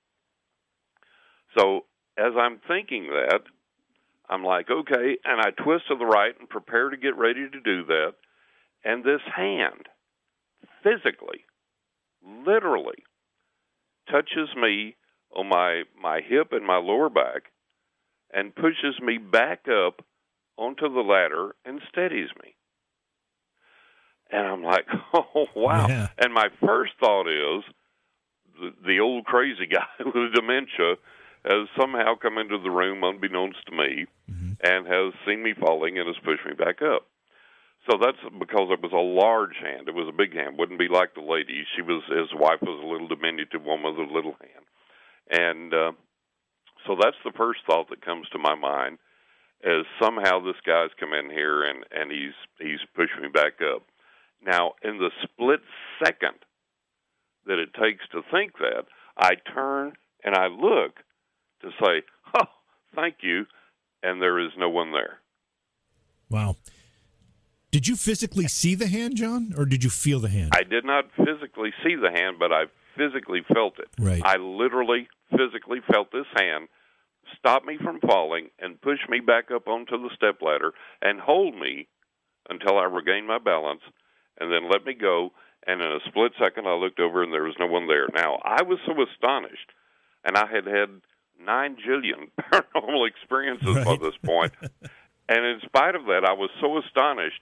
So 1.56 1.84
as 2.18 2.32
I'm 2.38 2.60
thinking 2.66 3.08
that, 3.10 3.42
I'm 4.28 4.42
like, 4.42 4.68
okay, 4.68 5.16
and 5.24 5.40
I 5.40 5.50
twist 5.50 5.84
to 5.88 5.96
the 5.96 6.04
right 6.04 6.34
and 6.38 6.48
prepare 6.48 6.90
to 6.90 6.96
get 6.96 7.16
ready 7.16 7.48
to 7.48 7.60
do 7.60 7.84
that. 7.84 8.14
And 8.84 9.04
this 9.04 9.20
hand 9.34 9.88
physically, 10.82 11.44
literally, 12.44 13.04
touches 14.10 14.48
me 14.60 14.96
on 15.34 15.48
my, 15.48 15.82
my 16.00 16.20
hip 16.26 16.48
and 16.50 16.66
my 16.66 16.78
lower 16.78 17.08
back 17.08 17.52
and 18.36 18.54
pushes 18.54 19.00
me 19.02 19.16
back 19.16 19.64
up 19.66 20.04
onto 20.58 20.92
the 20.92 21.00
ladder 21.00 21.56
and 21.64 21.80
steadies 21.90 22.28
me. 22.44 22.54
And 24.30 24.46
I'm 24.46 24.62
like, 24.62 24.84
oh, 25.14 25.46
wow. 25.56 25.88
Yeah. 25.88 26.08
And 26.18 26.34
my 26.34 26.48
first 26.64 26.92
thought 27.00 27.28
is 27.28 27.64
the, 28.60 28.70
the 28.86 29.00
old 29.00 29.24
crazy 29.24 29.66
guy 29.72 29.88
with 30.04 30.34
dementia 30.34 30.96
has 31.46 31.68
somehow 31.80 32.14
come 32.20 32.36
into 32.36 32.58
the 32.58 32.70
room 32.70 33.02
unbeknownst 33.02 33.64
to 33.66 33.72
me 33.72 34.04
mm-hmm. 34.30 34.52
and 34.62 34.86
has 34.86 35.14
seen 35.26 35.42
me 35.42 35.54
falling 35.58 35.98
and 35.98 36.06
has 36.06 36.16
pushed 36.22 36.44
me 36.44 36.52
back 36.52 36.82
up. 36.82 37.06
So 37.88 37.96
that's 38.02 38.18
because 38.38 38.68
it 38.70 38.82
was 38.82 38.92
a 38.92 38.96
large 38.96 39.56
hand. 39.62 39.88
It 39.88 39.94
was 39.94 40.08
a 40.12 40.16
big 40.16 40.34
hand. 40.34 40.58
Wouldn't 40.58 40.78
be 40.78 40.88
like 40.88 41.14
the 41.14 41.22
lady. 41.22 41.64
She 41.74 41.82
was 41.82 42.02
his 42.10 42.34
wife 42.38 42.60
was 42.60 42.82
a 42.82 42.86
little 42.86 43.06
diminutive 43.06 43.62
woman 43.62 43.96
with 43.96 44.10
a 44.10 44.12
little 44.12 44.34
hand, 44.42 44.66
and 45.30 45.72
uh, 45.72 45.92
so 46.86 46.96
that's 47.00 47.16
the 47.24 47.32
first 47.36 47.60
thought 47.66 47.90
that 47.90 48.04
comes 48.04 48.28
to 48.30 48.38
my 48.38 48.54
mind 48.54 48.98
is 49.64 49.86
somehow 50.00 50.40
this 50.40 50.60
guy's 50.64 50.90
come 50.98 51.12
in 51.12 51.30
here 51.30 51.64
and 51.64 51.84
and 51.90 52.10
he's 52.10 52.34
he's 52.60 52.80
pushed 52.94 53.20
me 53.20 53.28
back 53.28 53.54
up. 53.74 53.82
Now, 54.44 54.72
in 54.82 54.98
the 54.98 55.10
split 55.22 55.60
second 56.04 56.36
that 57.46 57.58
it 57.58 57.74
takes 57.74 58.06
to 58.12 58.22
think 58.30 58.58
that, 58.58 58.84
I 59.16 59.34
turn 59.54 59.94
and 60.22 60.34
I 60.34 60.46
look 60.46 60.96
to 61.62 61.70
say, 61.80 62.02
"Oh, 62.34 62.48
thank 62.94 63.16
you," 63.22 63.46
and 64.02 64.20
there 64.20 64.38
is 64.38 64.52
no 64.58 64.68
one 64.68 64.92
there. 64.92 65.20
Wow. 66.28 66.56
Did 67.70 67.88
you 67.88 67.96
physically 67.96 68.48
see 68.48 68.74
the 68.74 68.86
hand, 68.86 69.16
John, 69.16 69.52
or 69.56 69.64
did 69.64 69.84
you 69.84 69.90
feel 69.90 70.20
the 70.20 70.28
hand? 70.28 70.52
I 70.54 70.62
did 70.62 70.84
not 70.84 71.04
physically 71.16 71.72
see 71.84 71.94
the 71.94 72.10
hand, 72.10 72.38
but 72.38 72.52
I 72.52 72.64
physically 72.96 73.42
felt 73.52 73.78
it. 73.78 73.88
Right. 73.98 74.22
I 74.24 74.36
literally 74.36 75.08
physically 75.30 75.80
felt 75.90 76.10
this 76.10 76.26
hand 76.36 76.68
stop 77.38 77.64
me 77.64 77.78
from 77.82 78.00
falling 78.00 78.48
and 78.58 78.80
push 78.80 79.00
me 79.08 79.20
back 79.20 79.50
up 79.50 79.68
onto 79.68 79.96
the 79.96 80.10
step 80.14 80.40
ladder 80.42 80.72
and 81.02 81.20
hold 81.20 81.54
me 81.54 81.88
until 82.48 82.78
I 82.78 82.84
regained 82.84 83.26
my 83.26 83.38
balance 83.38 83.82
and 84.38 84.52
then 84.52 84.70
let 84.70 84.84
me 84.84 84.94
go. 84.94 85.32
And 85.66 85.80
in 85.80 85.86
a 85.86 85.98
split 86.06 86.32
second, 86.40 86.66
I 86.66 86.74
looked 86.74 87.00
over 87.00 87.22
and 87.22 87.32
there 87.32 87.42
was 87.42 87.56
no 87.58 87.66
one 87.66 87.88
there. 87.88 88.06
Now, 88.14 88.38
I 88.44 88.62
was 88.62 88.78
so 88.86 88.92
astonished, 89.02 89.70
and 90.24 90.36
I 90.36 90.46
had 90.46 90.64
had 90.66 91.00
nine 91.44 91.76
jillion 91.76 92.30
paranormal 92.40 93.08
experiences 93.08 93.74
right. 93.74 93.84
by 93.84 93.96
this 93.96 94.16
point. 94.24 94.52
and 95.28 95.44
in 95.44 95.60
spite 95.64 95.94
of 95.94 96.06
that, 96.06 96.24
I 96.24 96.34
was 96.34 96.50
so 96.60 96.78
astonished. 96.78 97.40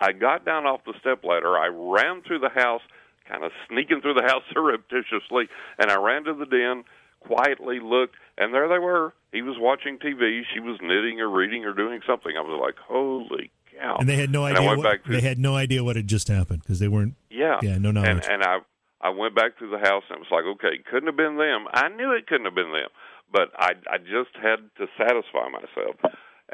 I 0.00 0.12
got 0.12 0.44
down 0.44 0.66
off 0.66 0.84
the 0.84 0.94
step 1.00 1.24
ladder. 1.24 1.58
I 1.58 1.66
ran 1.66 2.22
through 2.22 2.40
the 2.40 2.48
house, 2.48 2.82
kind 3.28 3.44
of 3.44 3.52
sneaking 3.68 4.00
through 4.00 4.14
the 4.14 4.26
house 4.26 4.42
surreptitiously, 4.52 5.48
and 5.78 5.90
I 5.90 5.96
ran 5.96 6.24
to 6.24 6.34
the 6.34 6.46
den 6.46 6.84
quietly 7.20 7.78
looked, 7.80 8.16
And 8.38 8.54
there 8.54 8.68
they 8.68 8.78
were. 8.78 9.12
He 9.32 9.42
was 9.42 9.56
watching 9.58 9.98
TV. 9.98 10.42
She 10.52 10.60
was 10.60 10.78
knitting 10.80 11.20
or 11.20 11.28
reading 11.28 11.64
or 11.64 11.74
doing 11.74 12.00
something. 12.06 12.32
I 12.36 12.40
was 12.40 12.58
like, 12.60 12.76
"Holy 12.78 13.50
cow!" 13.78 13.96
And 13.98 14.08
they 14.08 14.16
had 14.16 14.30
no 14.30 14.44
idea. 14.44 14.74
What, 14.76 15.00
they 15.06 15.20
had 15.20 15.38
no 15.38 15.54
idea 15.54 15.84
what 15.84 15.96
had 15.96 16.06
just 16.08 16.28
happened 16.28 16.62
because 16.62 16.78
they 16.78 16.88
weren't. 16.88 17.14
Yeah, 17.30 17.60
yeah, 17.62 17.78
no 17.78 17.90
knowledge. 17.90 18.24
And, 18.24 18.42
and 18.42 18.42
I, 18.42 18.58
I 19.02 19.10
went 19.10 19.34
back 19.34 19.58
to 19.58 19.68
the 19.68 19.78
house 19.78 20.04
and 20.08 20.18
it 20.18 20.26
was 20.26 20.30
like, 20.30 20.44
okay, 20.56 20.82
couldn't 20.88 21.08
have 21.08 21.16
been 21.16 21.36
them. 21.36 21.66
I 21.72 21.88
knew 21.88 22.12
it 22.12 22.26
couldn't 22.26 22.46
have 22.46 22.54
been 22.54 22.72
them, 22.72 22.88
but 23.30 23.50
I, 23.58 23.72
I 23.90 23.98
just 23.98 24.30
had 24.40 24.70
to 24.78 24.86
satisfy 24.96 25.48
myself. 25.50 25.96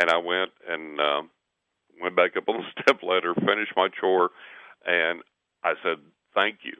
And 0.00 0.10
I 0.10 0.16
went 0.16 0.50
and 0.66 1.00
uh, 1.00 1.22
went 2.00 2.16
back 2.16 2.36
up 2.36 2.48
on 2.48 2.62
the 2.62 2.82
step 2.82 3.02
ladder, 3.02 3.34
finished 3.34 3.72
my 3.76 3.88
chore, 3.88 4.30
and 4.86 5.22
I 5.62 5.74
said, 5.82 5.98
"Thank 6.34 6.60
you, 6.64 6.74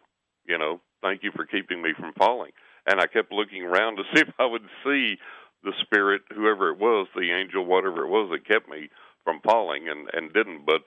you 0.47 0.59
know, 0.59 0.81
thank 1.03 1.23
you 1.23 1.31
for 1.35 1.45
keeping 1.47 1.83
me 1.83 1.91
from 1.99 2.13
falling." 2.15 2.53
And 2.89 3.01
I 3.01 3.07
kept 3.07 3.33
looking 3.33 3.63
around 3.63 3.97
to 3.97 4.03
see 4.15 4.23
if 4.23 4.33
I 4.39 4.47
would 4.47 4.67
see 4.85 5.17
the 5.63 5.73
spirit, 5.83 6.23
whoever 6.35 6.71
it 6.71 6.79
was, 6.79 7.09
the 7.15 7.33
angel, 7.33 7.65
whatever 7.65 8.05
it 8.05 8.09
was 8.09 8.31
that 8.31 8.47
kept 8.47 8.69
me 8.69 8.89
from 9.25 9.41
falling, 9.45 9.89
and 9.89 10.09
and 10.13 10.33
didn't. 10.33 10.65
But 10.65 10.83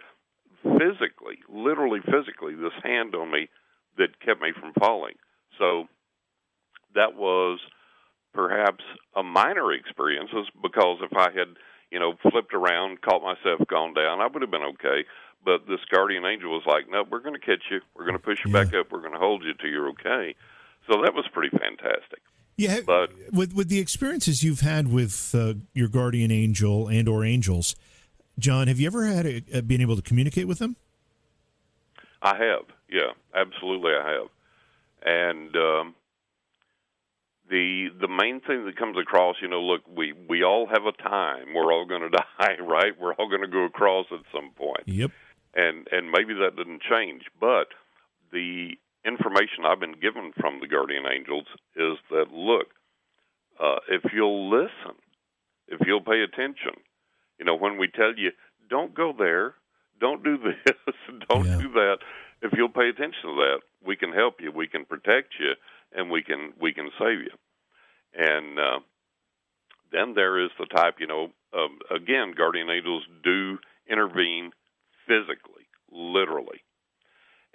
physically, 0.63 1.39
literally 1.49 1.99
physically, 1.99 2.55
this 2.55 2.73
hand 2.83 3.15
on 3.15 3.31
me 3.31 3.49
that 3.97 4.19
kept 4.19 4.41
me 4.41 4.51
from 4.57 4.73
falling. 4.79 5.15
So 5.57 5.85
that 6.95 7.15
was 7.15 7.59
perhaps 8.33 8.83
a 9.15 9.23
minor 9.23 9.71
experience 9.73 10.29
because 10.61 10.99
if 11.01 11.15
I 11.15 11.31
had, 11.31 11.57
you 11.91 11.99
know, 11.99 12.13
flipped 12.31 12.53
around, 12.53 13.01
caught 13.01 13.21
myself, 13.21 13.67
gone 13.67 13.93
down, 13.93 14.21
I 14.21 14.27
would 14.27 14.41
have 14.41 14.51
been 14.51 14.63
okay. 14.79 15.05
But 15.43 15.67
this 15.67 15.79
guardian 15.91 16.25
angel 16.25 16.51
was 16.51 16.63
like, 16.67 16.89
"No, 16.89 17.03
we're 17.09 17.19
going 17.19 17.33
to 17.33 17.39
catch 17.39 17.63
you. 17.71 17.81
We're 17.95 18.05
going 18.05 18.17
to 18.17 18.23
push 18.23 18.39
you 18.45 18.51
yeah. 18.51 18.63
back 18.63 18.73
up. 18.73 18.91
We're 18.91 19.01
going 19.01 19.13
to 19.13 19.19
hold 19.19 19.43
you 19.43 19.53
till 19.53 19.69
you're 19.69 19.89
okay." 19.89 20.35
So 20.87 21.01
that 21.03 21.13
was 21.13 21.25
pretty 21.33 21.55
fantastic. 21.57 22.19
Yeah, 22.57 22.81
but 22.85 23.11
with 23.31 23.53
with 23.53 23.69
the 23.69 23.79
experiences 23.79 24.43
you've 24.43 24.59
had 24.59 24.91
with 24.91 25.33
uh, 25.33 25.55
your 25.73 25.87
guardian 25.87 26.31
angel 26.31 26.87
and 26.87 27.07
or 27.07 27.23
angels, 27.25 27.75
John, 28.37 28.67
have 28.67 28.79
you 28.79 28.87
ever 28.87 29.05
had 29.05 29.25
a, 29.25 29.61
been 29.61 29.81
able 29.81 29.95
to 29.95 30.01
communicate 30.01 30.47
with 30.47 30.59
them? 30.59 30.75
I 32.21 32.37
have, 32.37 32.65
yeah, 32.87 33.13
absolutely, 33.33 33.93
I 33.93 34.11
have, 34.11 34.27
and 35.01 35.55
um, 35.55 35.95
the 37.49 37.89
the 37.99 38.07
main 38.07 38.41
thing 38.41 38.65
that 38.65 38.77
comes 38.77 38.97
across, 38.97 39.35
you 39.41 39.47
know, 39.47 39.61
look, 39.61 39.81
we 39.87 40.13
we 40.27 40.43
all 40.43 40.67
have 40.67 40.85
a 40.85 40.91
time. 40.91 41.53
We're 41.53 41.71
all 41.71 41.85
going 41.85 42.01
to 42.09 42.09
die, 42.09 42.57
right? 42.59 42.93
We're 42.99 43.13
all 43.13 43.29
going 43.29 43.41
to 43.41 43.47
go 43.47 43.65
across 43.65 44.07
at 44.11 44.21
some 44.33 44.51
point. 44.55 44.83
Yep. 44.85 45.11
And 45.53 45.87
and 45.91 46.11
maybe 46.11 46.33
that 46.35 46.55
didn't 46.55 46.81
change, 46.81 47.23
but 47.39 47.67
the 48.31 48.77
information 49.05 49.65
I've 49.65 49.79
been 49.79 49.99
given 49.99 50.31
from 50.39 50.59
the 50.59 50.67
guardian 50.67 51.03
angels 51.11 51.45
is 51.75 51.97
that 52.09 52.31
look, 52.31 52.67
uh, 53.59 53.79
if 53.89 54.11
you'll 54.13 54.49
listen, 54.49 54.95
if 55.67 55.79
you'll 55.85 56.01
pay 56.01 56.21
attention, 56.21 56.73
you 57.39 57.45
know, 57.45 57.55
when 57.55 57.77
we 57.77 57.87
tell 57.87 58.13
you 58.15 58.31
don't 58.69 58.93
go 58.93 59.13
there, 59.17 59.55
don't 59.99 60.23
do 60.23 60.37
this, 60.65 60.95
don't 61.29 61.45
yeah. 61.45 61.57
do 61.57 61.71
that. 61.73 61.97
If 62.41 62.53
you'll 62.55 62.69
pay 62.69 62.89
attention 62.89 63.21
to 63.23 63.35
that, 63.35 63.59
we 63.85 63.95
can 63.95 64.11
help 64.11 64.35
you, 64.39 64.51
we 64.51 64.67
can 64.67 64.85
protect 64.85 65.33
you, 65.39 65.53
and 65.95 66.09
we 66.09 66.23
can 66.23 66.53
we 66.59 66.73
can 66.73 66.89
save 66.99 67.19
you. 67.19 67.31
And 68.13 68.59
uh, 68.59 68.79
then 69.91 70.13
there 70.15 70.43
is 70.43 70.49
the 70.59 70.65
type, 70.65 70.95
you 70.99 71.07
know, 71.07 71.29
um, 71.53 71.79
again, 71.93 72.33
guardian 72.35 72.69
angels 72.69 73.03
do 73.23 73.57
intervene 73.89 74.51
physically, 75.07 75.67
literally. 75.91 76.61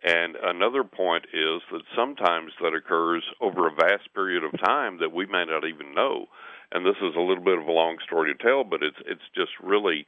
And 0.06 0.36
another 0.40 0.84
point 0.84 1.24
is 1.34 1.62
that 1.72 1.82
sometimes 1.96 2.52
that 2.62 2.72
occurs 2.72 3.24
over 3.40 3.66
a 3.66 3.74
vast 3.74 4.14
period 4.14 4.44
of 4.44 4.52
time 4.60 4.98
that 5.00 5.12
we 5.12 5.26
may 5.26 5.44
not 5.44 5.66
even 5.66 5.96
know. 5.96 6.26
And 6.70 6.86
this 6.86 6.94
is 7.02 7.16
a 7.16 7.20
little 7.20 7.42
bit 7.42 7.58
of 7.58 7.66
a 7.66 7.72
long 7.72 7.96
story 8.06 8.32
to 8.32 8.40
tell, 8.40 8.62
but 8.62 8.84
it's 8.84 8.96
it's 9.04 9.28
just 9.34 9.50
really 9.60 10.06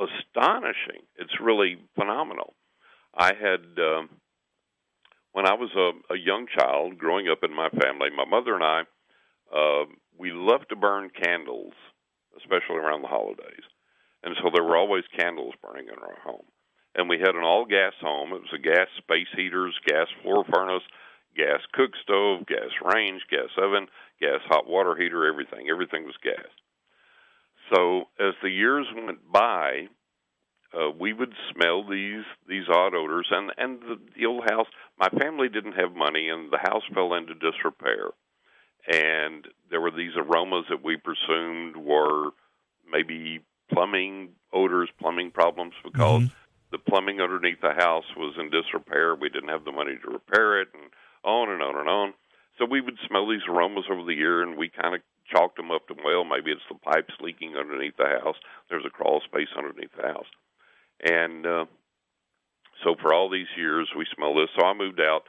astonishing. 0.00 1.04
It's 1.16 1.40
really 1.42 1.76
phenomenal. 1.94 2.54
I 3.14 3.32
had 3.34 3.60
um, 3.78 4.08
when 5.32 5.46
I 5.46 5.52
was 5.52 5.70
a, 5.76 6.14
a 6.14 6.16
young 6.16 6.46
child 6.58 6.96
growing 6.96 7.28
up 7.28 7.44
in 7.44 7.54
my 7.54 7.68
family, 7.68 8.08
my 8.16 8.24
mother 8.24 8.54
and 8.54 8.64
I 8.64 8.82
uh, 9.54 9.84
we 10.18 10.32
loved 10.32 10.70
to 10.70 10.76
burn 10.76 11.10
candles, 11.22 11.74
especially 12.38 12.76
around 12.76 13.02
the 13.02 13.08
holidays, 13.08 13.64
and 14.22 14.34
so 14.42 14.48
there 14.54 14.64
were 14.64 14.78
always 14.78 15.04
candles 15.18 15.52
burning 15.60 15.88
in 15.88 15.98
our 16.02 16.18
home. 16.24 16.46
And 16.94 17.08
we 17.08 17.18
had 17.18 17.34
an 17.34 17.42
all 17.42 17.64
gas 17.64 17.92
home. 18.00 18.32
It 18.32 18.42
was 18.42 18.54
a 18.54 18.58
gas 18.58 18.86
space 18.98 19.26
heaters, 19.36 19.74
gas 19.86 20.06
floor 20.22 20.44
furnace, 20.44 20.84
gas 21.36 21.60
cook 21.72 21.90
stove, 22.02 22.46
gas 22.46 22.70
range, 22.94 23.22
gas 23.30 23.50
oven, 23.58 23.88
gas 24.20 24.40
hot 24.46 24.66
water 24.68 24.94
heater, 24.96 25.26
everything. 25.26 25.68
Everything 25.70 26.04
was 26.04 26.14
gas. 26.22 26.46
So 27.72 28.04
as 28.20 28.34
the 28.42 28.50
years 28.50 28.86
went 28.94 29.30
by, 29.32 29.88
uh, 30.74 30.90
we 30.90 31.12
would 31.12 31.32
smell 31.52 31.84
these 31.88 32.24
these 32.48 32.68
odd 32.68 32.94
odors, 32.94 33.28
and 33.30 33.52
and 33.56 33.80
the, 33.80 33.98
the 34.16 34.26
old 34.26 34.44
house. 34.50 34.66
My 34.98 35.08
family 35.08 35.48
didn't 35.48 35.72
have 35.74 35.94
money, 35.94 36.28
and 36.28 36.50
the 36.50 36.58
house 36.58 36.82
fell 36.92 37.14
into 37.14 37.34
disrepair. 37.34 38.10
And 38.86 39.46
there 39.70 39.80
were 39.80 39.90
these 39.90 40.12
aromas 40.16 40.66
that 40.68 40.84
we 40.84 40.96
presumed 40.96 41.76
were 41.76 42.30
maybe 42.90 43.40
plumbing 43.72 44.30
odors, 44.52 44.90
plumbing 45.00 45.30
problems, 45.30 45.72
because 45.82 46.22
mm-hmm. 46.22 46.43
The 46.74 46.90
plumbing 46.90 47.20
underneath 47.20 47.60
the 47.62 47.70
house 47.78 48.10
was 48.16 48.34
in 48.36 48.50
disrepair. 48.50 49.14
We 49.14 49.28
didn't 49.28 49.54
have 49.54 49.64
the 49.64 49.70
money 49.70 49.94
to 49.94 50.10
repair 50.10 50.60
it, 50.60 50.68
and 50.74 50.90
on 51.22 51.48
and 51.48 51.62
on 51.62 51.78
and 51.78 51.88
on. 51.88 52.14
So 52.58 52.66
we 52.66 52.80
would 52.80 52.98
smell 53.06 53.28
these 53.28 53.46
aromas 53.48 53.84
over 53.88 54.02
the 54.02 54.18
year, 54.18 54.42
and 54.42 54.58
we 54.58 54.70
kind 54.70 54.96
of 54.96 55.00
chalked 55.30 55.56
them 55.56 55.70
up 55.70 55.86
to 55.86 55.94
well, 56.04 56.24
maybe 56.24 56.50
it's 56.50 56.66
the 56.68 56.74
pipes 56.74 57.14
leaking 57.20 57.54
underneath 57.54 57.96
the 57.96 58.18
house. 58.18 58.34
There's 58.68 58.84
a 58.84 58.90
crawl 58.90 59.22
space 59.24 59.54
underneath 59.56 59.94
the 59.96 60.08
house, 60.08 60.26
and 61.00 61.46
uh, 61.46 61.64
so 62.82 62.96
for 63.00 63.14
all 63.14 63.30
these 63.30 63.54
years 63.56 63.88
we 63.96 64.04
smelled 64.12 64.38
this. 64.38 64.50
So 64.58 64.66
I 64.66 64.74
moved 64.74 64.98
out, 64.98 65.22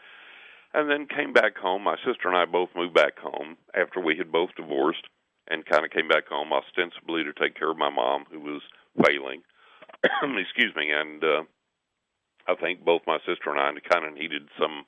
and 0.74 0.90
then 0.90 1.06
came 1.06 1.32
back 1.32 1.58
home. 1.58 1.84
My 1.84 1.98
sister 1.98 2.26
and 2.26 2.36
I 2.36 2.46
both 2.46 2.70
moved 2.76 2.96
back 2.96 3.20
home 3.20 3.56
after 3.78 4.02
we 4.02 4.18
had 4.18 4.32
both 4.32 4.50
divorced, 4.58 5.06
and 5.48 5.64
kind 5.64 5.86
of 5.86 5.92
came 5.92 6.08
back 6.08 6.26
home 6.28 6.50
ostensibly 6.52 7.24
to 7.24 7.34
take 7.34 7.54
care 7.56 7.70
of 7.70 7.78
my 7.78 7.92
mom 7.92 8.26
who 8.32 8.40
was 8.40 8.64
failing. 9.06 9.44
Excuse 10.38 10.76
me, 10.76 10.92
and 10.92 11.24
uh, 11.24 11.44
I 12.48 12.56
think 12.56 12.84
both 12.86 13.02
my 13.08 13.18
sister 13.20 13.50
and 13.52 13.60
I 13.60 13.72
kind 13.90 14.06
of 14.06 14.14
needed 14.14 14.44
some 14.60 14.86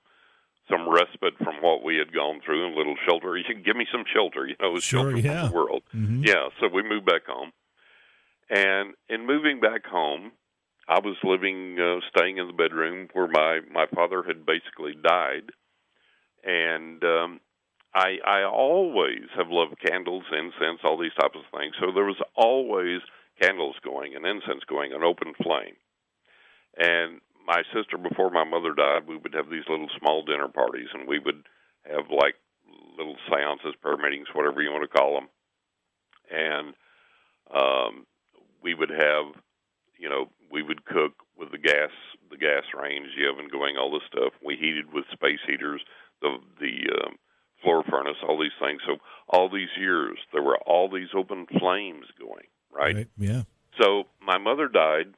some 0.70 0.90
respite 0.90 1.38
from 1.38 1.56
what 1.62 1.84
we 1.84 1.96
had 1.96 2.14
gone 2.14 2.42
through 2.46 2.66
and 2.66 2.76
a 2.76 2.78
little 2.78 2.98
shelter. 3.08 3.38
You 3.38 3.44
can 3.46 3.64
give 3.64 3.78
me 3.78 3.88
some 3.92 4.04
shelter, 4.14 4.46
you 4.46 4.56
know, 4.60 4.78
sure, 4.80 5.12
shelter 5.12 5.18
yeah. 5.18 5.44
from 5.44 5.50
the 5.50 5.56
world. 5.56 5.84
Mm-hmm. 5.96 6.24
Yeah, 6.26 6.50
so 6.60 6.68
we 6.68 6.84
moved 6.84 7.06
back 7.06 7.26
home. 7.26 7.52
And 8.50 8.94
in 9.10 9.26
moving 9.26 9.60
back 9.60 9.86
home, 9.86 10.32
I 10.88 11.00
was 11.00 11.16
living, 11.24 11.78
uh, 11.80 12.00
staying 12.16 12.38
in 12.38 12.48
the 12.48 12.54
bedroom 12.54 13.10
where 13.14 13.28
my 13.28 13.60
my 13.72 13.88
father 13.94 14.24
had 14.24 14.46
basically 14.46 14.94
died, 15.02 15.52
and 16.44 17.04
um, 17.04 17.40
I 17.94 18.18
I 18.26 18.44
always 18.44 19.28
have 19.36 19.48
loved 19.50 19.76
candles, 19.86 20.24
incense, 20.32 20.80
all 20.84 20.98
these 20.98 21.14
types 21.20 21.36
of 21.36 21.60
things. 21.60 21.76
So 21.80 21.92
there 21.94 22.06
was 22.06 22.22
always 22.36 23.02
candles 23.42 23.76
going 23.84 24.16
and 24.16 24.26
incense 24.26 24.64
going, 24.68 24.94
an 24.94 25.04
open 25.04 25.34
flame. 25.42 25.76
And 26.78 27.22
my 27.46 27.64
sister 27.74 27.98
before 27.98 28.30
my 28.30 28.44
mother 28.44 28.74
died, 28.74 29.08
we 29.08 29.18
would 29.18 29.34
have 29.34 29.50
these 29.50 29.68
little 29.70 29.90
small 30.00 30.24
dinner 30.24 30.48
parties, 30.48 30.90
and 30.94 31.08
we 31.08 31.20
would 31.20 31.44
have 31.86 32.12
like 32.12 32.36
little 32.98 33.16
seances, 33.30 33.76
prayer 33.82 33.98
meetings, 33.98 34.28
whatever 34.34 34.62
you 34.62 34.72
want 34.72 34.84
to 34.90 34.98
call 34.98 35.16
them, 35.16 35.30
and 36.30 36.74
um, 37.54 38.06
we 38.62 38.74
would 38.74 38.90
have, 38.90 39.26
you 39.98 40.10
know, 40.10 40.28
we 40.52 40.62
would 40.62 40.86
cook 40.86 41.14
with 41.38 41.52
the 41.52 41.58
gas, 41.58 41.92
the 42.30 42.38
gas 42.38 42.64
range, 42.78 43.08
the 43.16 43.30
oven 43.30 43.48
going, 43.52 43.78
all 43.78 43.92
this 43.92 44.08
stuff. 44.12 44.34
We 44.44 44.56
heated 44.56 44.92
with 44.94 45.06
space 45.14 45.40
heaters, 45.48 45.82
the 46.22 46.38
the 46.60 47.06
um, 47.06 47.16
floor 47.64 47.84
furnace, 47.90 48.18
all 48.28 48.40
these 48.40 48.58
things. 48.60 48.82
So 48.86 48.98
all 49.30 49.50
these 49.50 49.72
years, 49.80 50.18
there 50.34 50.44
were 50.44 50.58
all 50.66 50.90
these 50.90 51.14
open 51.16 51.46
flames 51.60 52.06
going, 52.20 52.48
right? 52.72 52.96
right 52.96 53.08
yeah. 53.18 53.44
So 53.82 54.06
my 54.22 54.38
mother 54.38 54.68
died, 54.68 55.14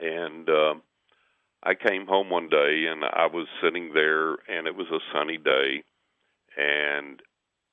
and 0.00 0.48
uh, 0.48 0.74
I 1.66 1.74
came 1.74 2.06
home 2.06 2.30
one 2.30 2.48
day 2.48 2.86
and 2.88 3.04
I 3.04 3.26
was 3.26 3.48
sitting 3.60 3.90
there 3.92 4.34
and 4.48 4.68
it 4.68 4.76
was 4.76 4.86
a 4.92 5.02
sunny 5.12 5.36
day 5.36 5.82
and 6.56 7.20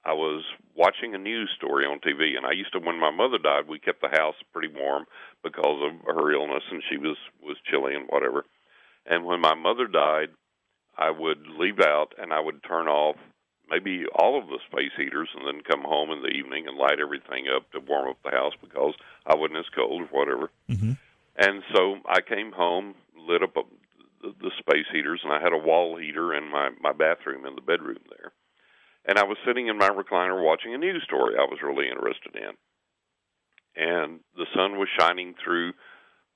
I 0.04 0.14
was 0.14 0.44
watching 0.76 1.14
a 1.14 1.20
news 1.20 1.52
story 1.56 1.86
on 1.86 2.00
TV 2.00 2.36
and 2.36 2.44
I 2.44 2.54
used 2.54 2.74
to 2.74 2.80
when 2.80 3.00
my 3.00 3.12
mother 3.12 3.38
died 3.38 3.68
we 3.68 3.78
kept 3.78 4.02
the 4.02 4.10
house 4.10 4.36
pretty 4.52 4.74
warm 4.74 5.06
because 5.44 5.80
of 5.84 6.16
her 6.16 6.32
illness 6.32 6.64
and 6.72 6.82
she 6.90 6.98
was 6.98 7.18
was 7.42 7.58
chilly 7.70 7.94
and 7.94 8.08
whatever. 8.10 8.46
And 9.06 9.26
when 9.26 9.42
my 9.42 9.54
mother 9.54 9.86
died, 9.86 10.30
I 10.98 11.12
would 11.12 11.46
leave 11.60 11.80
out 11.80 12.14
and 12.18 12.34
I 12.34 12.40
would 12.40 12.64
turn 12.64 12.88
off 12.88 13.18
maybe 13.70 14.06
all 14.16 14.38
of 14.38 14.48
the 14.48 14.60
space 14.72 14.92
heaters 14.98 15.30
and 15.36 15.48
then 15.48 15.64
come 15.64 15.84
home 15.84 16.12
in 16.12 16.22
the 16.22 16.30
evening 16.30 16.68
and 16.68 16.78
light 16.78 17.00
everything 17.00 17.46
up 17.56 17.72
to 17.72 17.80
warm 17.80 18.10
up 18.10 18.18
the 18.24 18.32
house 18.32 18.54
because 18.62 18.94
I 19.26 19.36
wasn't 19.36 19.60
as 19.60 19.66
cold 19.76 20.02
or 20.04 20.06
whatever. 20.06 20.50
Mm-hmm. 20.70 20.94
And 21.38 21.64
so 21.74 21.98
I 22.08 22.22
came 22.22 22.52
home, 22.52 22.96
lit 23.18 23.42
up 23.42 23.54
the, 23.54 24.34
the 24.42 24.52
space 24.60 24.86
heaters, 24.92 25.22
and 25.24 25.34
I 25.34 25.42
had 25.42 25.54
a 25.54 25.58
wall 25.58 25.98
heater 25.98 26.34
in 26.34 26.50
my 26.50 26.70
my 26.82 26.94
bathroom 26.94 27.46
in 27.46 27.56
the 27.56 27.62
bedroom 27.62 28.00
there. 28.10 28.32
and 29.06 29.18
I 29.18 29.24
was 29.24 29.38
sitting 29.46 29.68
in 29.68 29.78
my 29.78 29.90
recliner 29.90 30.42
watching 30.44 30.74
a 30.74 30.78
news 30.78 31.04
story 31.04 31.36
I 31.38 31.44
was 31.44 31.60
really 31.64 31.90
interested 31.90 32.36
in. 32.36 32.54
And 33.76 34.20
the 34.38 34.46
sun 34.56 34.78
was 34.78 34.88
shining 35.00 35.34
through 35.44 35.74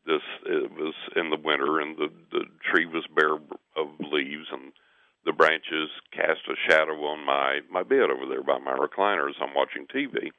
this 0.05 0.21
it 0.45 0.71
was 0.71 0.95
in 1.15 1.29
the 1.29 1.37
winter 1.37 1.79
and 1.79 1.97
the 1.97 2.09
the 2.31 2.45
tree 2.71 2.85
was 2.85 3.05
bare 3.15 3.35
of 3.35 3.87
leaves 4.11 4.47
and 4.51 4.71
the 5.27 5.33
branches 5.33 5.89
cast 6.13 6.39
a 6.47 6.55
shadow 6.71 6.95
on 7.03 7.25
my 7.25 7.59
my 7.69 7.83
bed 7.83 8.09
over 8.09 8.25
there 8.27 8.41
by 8.41 8.57
my 8.57 8.73
recliner 8.73 9.29
as 9.29 9.35
I'm 9.41 9.53
watching 9.53 9.85
TV. 9.93 10.31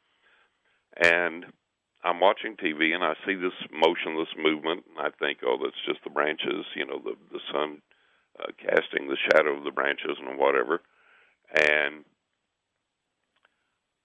And 0.96 1.44
I'm 2.02 2.20
watching 2.20 2.56
TV 2.56 2.94
and 2.94 3.04
I 3.04 3.12
see 3.26 3.34
this 3.34 3.52
motionless 3.70 4.32
movement 4.36 4.84
and 4.88 4.98
I 4.98 5.10
think, 5.18 5.40
oh, 5.46 5.58
that's 5.62 5.76
just 5.86 6.02
the 6.04 6.10
branches, 6.10 6.64
you 6.74 6.86
know, 6.86 6.98
the 7.04 7.14
the 7.30 7.40
sun 7.52 7.82
uh, 8.40 8.50
casting 8.58 9.08
the 9.08 9.18
shadow 9.30 9.56
of 9.58 9.64
the 9.64 9.70
branches 9.70 10.16
and 10.18 10.38
whatever. 10.38 10.80
And 11.54 12.04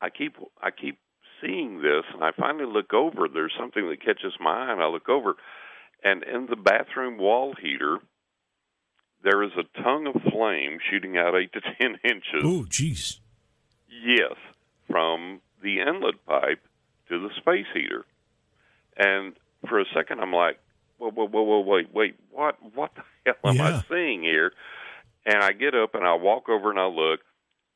I 0.02 0.10
keep 0.10 0.36
I 0.62 0.72
keep 0.72 1.00
seeing 1.42 1.82
this, 1.82 2.04
and 2.14 2.24
I 2.24 2.32
finally 2.38 2.72
look 2.72 2.94
over. 2.94 3.28
There's 3.28 3.54
something 3.58 3.88
that 3.90 4.04
catches 4.04 4.34
my 4.40 4.68
eye, 4.68 4.72
and 4.74 4.82
I 4.82 4.88
look 4.88 5.08
over, 5.10 5.36
and 6.04 6.24
in 6.24 6.48
the 6.50 6.56
bathroom 6.56 7.18
wall 7.18 7.54
heater, 7.62 8.00
there 9.24 9.44
is 9.44 9.52
a 9.58 9.82
tongue 9.82 10.08
of 10.08 10.22
flame 10.32 10.80
shooting 10.92 11.18
out 11.18 11.36
eight 11.36 11.52
to 11.54 11.62
ten 11.62 11.98
inches. 12.04 12.44
Oh, 12.44 12.66
jeez. 12.70 13.20
Yes, 14.06 14.34
from 14.90 15.40
the 15.62 15.80
inlet 15.80 16.26
pipe 16.26 16.60
to 17.10 17.20
the 17.20 17.30
space 17.38 17.66
heater, 17.74 18.06
and 18.98 19.34
for 19.70 19.80
a 19.80 19.86
second, 19.96 20.20
I'm 20.20 20.34
like, 20.34 20.60
whoa, 20.98 21.12
whoa, 21.12 21.26
whoa, 21.28 21.42
whoa, 21.42 21.60
wait, 21.62 21.94
wait, 21.94 22.16
what, 22.32 22.58
what 22.76 22.92
the 22.96 23.04
hell 23.26 23.36
am 23.52 23.56
Yeah. 23.56 23.78
I 23.78 23.84
seeing 23.90 24.24
here? 24.24 24.52
And 25.26 25.42
I 25.42 25.54
get 25.54 25.74
up 25.74 25.96
and 25.96 26.04
I 26.06 26.16
walk 26.16 26.50
over 26.50 26.70
and 26.70 26.80
I 26.80 26.88
look, 26.88 27.22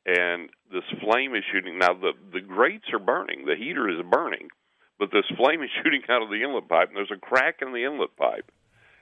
and 0.04 0.50
this 0.70 0.84
flame 1.02 1.34
is 1.34 1.42
shooting. 1.50 1.78
Now 1.78 1.94
the 1.94 2.12
the 2.32 2.40
grates 2.42 2.92
are 2.92 2.98
burning, 2.98 3.46
the 3.46 3.56
heater 3.56 3.88
is 3.88 4.04
burning, 4.10 4.48
but 4.98 5.10
this 5.12 5.24
flame 5.36 5.62
is 5.62 5.70
shooting 5.82 6.02
out 6.10 6.20
of 6.22 6.28
the 6.28 6.42
inlet 6.42 6.68
pipe, 6.68 6.88
and 6.88 6.96
there's 6.96 7.10
a 7.10 7.16
crack 7.18 7.60
in 7.62 7.72
the 7.72 7.84
inlet 7.84 8.14
pipe, 8.16 8.50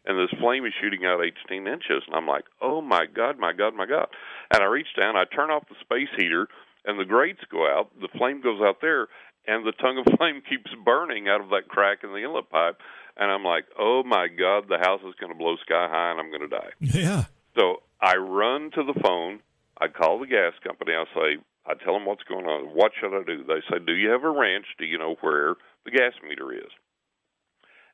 and 0.06 0.18
this 0.18 0.38
flame 0.38 0.64
is 0.64 0.72
shooting 0.80 1.04
out 1.04 1.20
18 1.20 1.66
inches, 1.66 2.02
and 2.06 2.14
I'm 2.14 2.26
like, 2.26 2.44
oh 2.62 2.80
my 2.80 3.06
god, 3.06 3.38
my 3.38 3.52
god, 3.52 3.74
my 3.74 3.86
god! 3.86 4.06
And 4.52 4.62
I 4.62 4.66
reach 4.66 4.94
down, 4.96 5.16
I 5.16 5.24
turn 5.24 5.50
off 5.50 5.68
the 5.68 5.76
space 5.80 6.08
heater, 6.16 6.48
and 6.84 6.98
the 6.98 7.04
grates 7.04 7.42
go 7.50 7.66
out, 7.66 7.90
the 8.00 8.08
flame 8.16 8.40
goes 8.40 8.60
out 8.62 8.80
there, 8.80 9.08
and 9.46 9.66
the 9.66 9.72
tongue 9.72 9.98
of 9.98 10.06
flame 10.18 10.42
keeps 10.48 10.70
burning 10.84 11.28
out 11.28 11.40
of 11.40 11.50
that 11.50 11.68
crack 11.68 11.98
in 12.04 12.10
the 12.10 12.22
inlet 12.22 12.50
pipe, 12.50 12.78
and 13.16 13.30
I'm 13.30 13.44
like, 13.44 13.64
oh 13.78 14.02
my 14.04 14.28
god, 14.28 14.64
the 14.68 14.78
house 14.78 15.00
is 15.00 15.14
going 15.20 15.32
to 15.32 15.38
blow 15.38 15.56
sky 15.56 15.88
high, 15.90 16.10
and 16.10 16.20
I'm 16.20 16.30
going 16.30 16.48
to 16.48 16.56
die. 16.56 16.70
Yeah. 16.80 17.24
So 17.58 17.82
I 18.00 18.16
run 18.16 18.70
to 18.74 18.84
the 18.84 18.98
phone. 19.00 19.40
I 19.80 19.88
call 19.88 20.20
the 20.20 20.26
gas 20.26 20.52
company. 20.62 20.92
I 20.92 21.04
say, 21.14 21.42
I 21.66 21.74
tell 21.82 21.94
them 21.94 22.06
what's 22.06 22.22
going 22.24 22.46
on. 22.46 22.74
What 22.74 22.92
should 22.98 23.16
I 23.16 23.24
do? 23.24 23.44
They 23.44 23.60
say, 23.70 23.82
Do 23.84 23.92
you 23.92 24.10
have 24.10 24.24
a 24.24 24.30
wrench? 24.30 24.66
Do 24.78 24.84
you 24.84 24.98
know 24.98 25.16
where 25.20 25.54
the 25.84 25.90
gas 25.90 26.12
meter 26.26 26.52
is? 26.52 26.70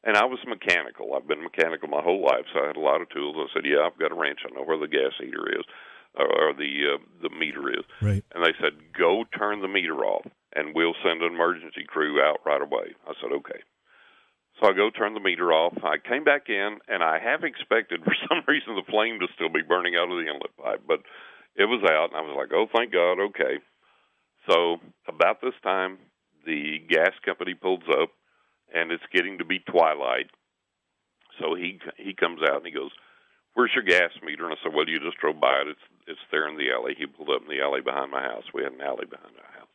And 0.04 0.16
I 0.16 0.24
was 0.24 0.38
mechanical. 0.46 1.14
I've 1.14 1.28
been 1.28 1.42
mechanical 1.42 1.88
my 1.88 2.02
whole 2.02 2.22
life, 2.22 2.46
so 2.52 2.60
I 2.60 2.66
had 2.66 2.76
a 2.76 2.82
lot 2.82 3.00
of 3.00 3.08
tools. 3.10 3.36
I 3.38 3.46
said, 3.54 3.64
Yeah, 3.64 3.86
I've 3.86 3.98
got 3.98 4.10
a 4.10 4.18
wrench. 4.18 4.40
I 4.44 4.54
know 4.54 4.64
where 4.64 4.78
the 4.78 4.90
gas 4.90 5.14
heater 5.18 5.46
is, 5.48 5.64
or, 6.18 6.26
or 6.26 6.52
the 6.54 6.98
uh, 6.98 7.02
the 7.22 7.30
meter 7.30 7.70
is. 7.70 7.84
Right. 8.00 8.24
And 8.34 8.44
they 8.44 8.54
said, 8.60 8.74
Go 8.98 9.24
turn 9.38 9.62
the 9.62 9.68
meter 9.68 10.04
off, 10.04 10.26
and 10.54 10.74
we'll 10.74 10.98
send 11.04 11.22
an 11.22 11.32
emergency 11.32 11.84
crew 11.86 12.20
out 12.20 12.40
right 12.44 12.62
away. 12.62 12.98
I 13.06 13.14
said, 13.20 13.30
Okay. 13.30 13.62
So 14.60 14.68
I 14.68 14.74
go 14.74 14.90
turn 14.90 15.14
the 15.14 15.20
meter 15.20 15.52
off. 15.52 15.72
I 15.82 15.96
came 15.96 16.24
back 16.24 16.48
in, 16.48 16.78
and 16.88 17.02
I 17.02 17.18
have 17.18 17.42
expected 17.42 18.02
for 18.04 18.14
some 18.28 18.42
reason 18.46 18.74
the 18.74 18.90
flame 18.90 19.20
to 19.20 19.26
still 19.34 19.48
be 19.48 19.62
burning 19.62 19.94
out 19.94 20.10
of 20.10 20.18
the 20.18 20.26
inlet 20.26 20.56
pipe, 20.58 20.82
but 20.86 21.00
it 21.54 21.66
was 21.66 21.82
out, 21.86 22.10
and 22.10 22.18
I 22.18 22.22
was 22.22 22.34
like, 22.36 22.50
"Oh, 22.52 22.66
thank 22.74 22.92
God." 22.92 23.20
Okay. 23.30 23.62
So 24.48 24.78
about 25.06 25.40
this 25.40 25.54
time, 25.62 25.98
the 26.44 26.78
gas 26.88 27.12
company 27.24 27.54
pulls 27.54 27.86
up, 28.00 28.10
and 28.72 28.90
it's 28.90 29.04
getting 29.12 29.38
to 29.38 29.44
be 29.44 29.58
twilight. 29.60 30.30
So 31.40 31.54
he 31.54 31.80
he 31.96 32.14
comes 32.14 32.40
out 32.42 32.56
and 32.56 32.66
he 32.66 32.72
goes, 32.72 32.90
"Where's 33.54 33.74
your 33.74 33.84
gas 33.84 34.10
meter?" 34.22 34.44
And 34.44 34.54
I 34.54 34.62
said, 34.62 34.74
"Well, 34.74 34.88
you 34.88 35.00
just 35.00 35.18
drove 35.18 35.40
by 35.40 35.62
it. 35.62 35.68
It's 35.68 35.86
it's 36.06 36.26
there 36.30 36.48
in 36.48 36.56
the 36.56 36.70
alley." 36.72 36.94
He 36.96 37.06
pulled 37.06 37.30
up 37.30 37.42
in 37.42 37.48
the 37.48 37.62
alley 37.62 37.80
behind 37.80 38.10
my 38.10 38.22
house. 38.22 38.44
We 38.52 38.62
had 38.62 38.72
an 38.72 38.80
alley 38.80 39.06
behind 39.06 39.34
our 39.36 39.52
house, 39.60 39.74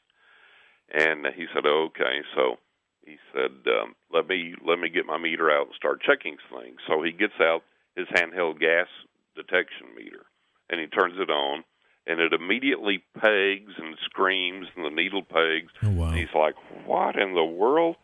and 0.94 1.34
he 1.36 1.46
said, 1.54 1.66
"Okay." 1.66 2.22
So 2.36 2.58
he 3.06 3.18
said, 3.34 3.52
um, 3.68 3.96
"Let 4.12 4.28
me 4.28 4.56
let 4.66 4.80
me 4.80 4.90
get 4.90 5.06
my 5.06 5.18
meter 5.18 5.50
out 5.50 5.68
and 5.68 5.76
start 5.76 6.02
checking 6.02 6.38
things." 6.52 6.80
So 6.88 7.02
he 7.02 7.12
gets 7.12 7.40
out 7.40 7.64
his 7.96 8.08
handheld 8.08 8.60
gas 8.60 8.88
detection 9.36 9.96
meter, 9.96 10.26
and 10.70 10.80
he 10.80 10.88
turns 10.88 11.20
it 11.20 11.30
on, 11.30 11.64
and 12.06 12.20
it 12.20 12.34
immediately 12.34 13.04
pegs 13.20 13.74
and 13.78 13.98
screams, 14.06 14.68
and 14.76 14.86
the 14.86 14.90
needle 14.90 15.24
pegs. 15.24 15.72
Oh, 15.84 15.90
wow. 15.90 16.10
And 16.10 16.18
he's 16.18 16.34
like, 16.36 16.56
"What 16.86 17.16
in 17.16 17.34
the 17.34 17.46
world?" 17.46 17.98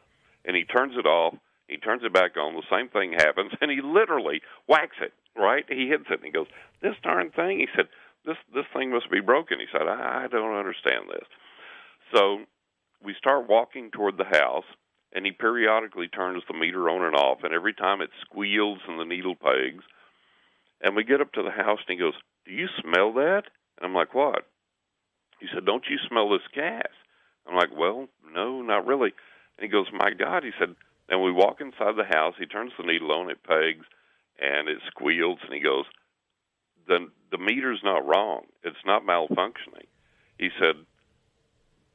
And 0.45 0.55
he 0.55 0.63
turns 0.63 0.93
it 0.97 1.05
off. 1.05 1.35
He 1.67 1.77
turns 1.77 2.03
it 2.03 2.13
back 2.13 2.37
on. 2.37 2.55
The 2.55 2.63
same 2.69 2.89
thing 2.89 3.13
happens, 3.13 3.51
and 3.61 3.71
he 3.71 3.81
literally 3.81 4.41
whacks 4.67 4.97
it. 5.01 5.13
Right? 5.35 5.65
He 5.67 5.87
hits 5.87 6.05
it, 6.09 6.19
and 6.19 6.25
he 6.25 6.31
goes, 6.31 6.47
"This 6.81 6.95
darn 7.01 7.31
thing!" 7.31 7.59
He 7.59 7.67
said, 7.75 7.87
"This 8.25 8.37
this 8.53 8.65
thing 8.73 8.91
must 8.91 9.09
be 9.09 9.19
broken." 9.19 9.59
He 9.59 9.65
said, 9.71 9.87
"I, 9.87 10.25
I 10.25 10.27
don't 10.27 10.55
understand 10.55 11.05
this." 11.09 11.27
So 12.13 12.41
we 13.03 13.15
start 13.17 13.49
walking 13.49 13.89
toward 13.89 14.17
the 14.17 14.25
house, 14.25 14.65
and 15.11 15.25
he 15.25 15.31
periodically 15.31 16.07
turns 16.07 16.43
the 16.47 16.53
meter 16.53 16.87
on 16.87 17.03
and 17.03 17.15
off, 17.15 17.39
and 17.43 17.53
every 17.53 17.73
time 17.73 18.01
it 18.01 18.11
squeals 18.21 18.79
and 18.87 18.99
the 18.99 19.05
needle 19.05 19.35
pegs. 19.35 19.83
And 20.81 20.95
we 20.95 21.03
get 21.03 21.21
up 21.21 21.31
to 21.33 21.43
the 21.43 21.49
house, 21.49 21.79
and 21.87 21.97
he 21.97 22.03
goes, 22.03 22.13
"Do 22.45 22.51
you 22.51 22.67
smell 22.79 23.13
that?" 23.13 23.43
And 23.77 23.85
I'm 23.85 23.95
like, 23.95 24.13
"What?" 24.13 24.45
He 25.39 25.47
said, 25.51 25.65
"Don't 25.65 25.89
you 25.89 25.97
smell 26.07 26.29
this 26.29 26.47
gas?" 26.53 26.91
I'm 27.47 27.55
like, 27.55 27.75
"Well, 27.75 28.07
no, 28.31 28.61
not 28.61 28.85
really." 28.85 29.13
And 29.57 29.65
he 29.65 29.67
goes, 29.67 29.87
"My 29.91 30.11
God!" 30.11 30.43
He 30.43 30.51
said. 30.59 30.75
And 31.09 31.21
we 31.21 31.33
walk 31.33 31.59
inside 31.59 31.95
the 31.97 32.05
house. 32.05 32.33
He 32.39 32.45
turns 32.45 32.71
the 32.77 32.85
needle 32.85 33.11
on, 33.11 33.29
it 33.29 33.43
pegs, 33.43 33.85
and 34.39 34.69
it 34.69 34.79
squeals. 34.87 35.39
And 35.43 35.53
he 35.53 35.59
goes, 35.59 35.85
"the 36.87 37.11
The 37.29 37.37
meter's 37.37 37.81
not 37.83 38.07
wrong. 38.07 38.45
It's 38.63 38.85
not 38.85 39.03
malfunctioning." 39.03 39.87
He 40.37 40.49
said, 40.59 40.85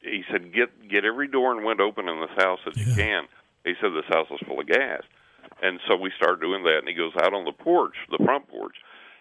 "He 0.02 0.24
said 0.30 0.52
get 0.52 0.88
get 0.88 1.04
every 1.04 1.28
door 1.28 1.52
and 1.52 1.64
window 1.64 1.86
open 1.86 2.08
in 2.08 2.20
this 2.20 2.44
house 2.44 2.60
that 2.64 2.76
you 2.76 2.94
can." 2.94 3.28
He 3.64 3.74
said 3.80 3.92
this 3.94 4.06
house 4.12 4.30
is 4.30 4.46
full 4.46 4.60
of 4.60 4.66
gas, 4.66 5.02
and 5.62 5.80
so 5.86 5.96
we 5.96 6.10
start 6.10 6.40
doing 6.40 6.64
that. 6.64 6.78
And 6.78 6.88
he 6.88 6.94
goes 6.94 7.16
out 7.16 7.34
on 7.34 7.44
the 7.44 7.52
porch, 7.52 7.96
the 8.10 8.22
front 8.24 8.48
porch, 8.48 8.76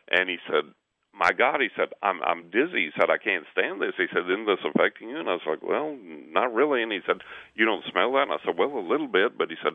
and 0.09 0.29
he 0.29 0.38
said, 0.49 0.73
"My 1.18 1.32
God," 1.32 1.61
he 1.61 1.70
said, 1.76 1.89
"I'm 2.03 2.22
I'm 2.22 2.49
dizzy." 2.51 2.86
He 2.86 2.91
said, 2.95 3.09
"I 3.09 3.18
can't 3.18 3.45
stand 3.51 3.82
this." 3.82 3.95
He 3.97 4.05
said, 4.13 4.30
"Isn't 4.30 4.45
this 4.45 4.63
affecting 4.63 5.09
you?" 5.09 5.18
And 5.18 5.28
I 5.30 5.34
was 5.34 5.47
like, 5.47 5.63
"Well, 5.63 5.97
not 5.97 6.53
really." 6.53 6.84
And 6.84 6.91
he 6.91 7.01
said, 7.07 7.24
"You 7.55 7.65
don't 7.65 7.86
smell 7.86 8.13
that?" 8.13 8.30
And 8.30 8.34
I 8.34 8.38
said, 8.45 8.57
"Well, 8.57 8.78
a 8.78 8.86
little 8.86 9.07
bit." 9.07 9.36
But 9.38 9.49
he 9.49 9.57
said, 9.63 9.74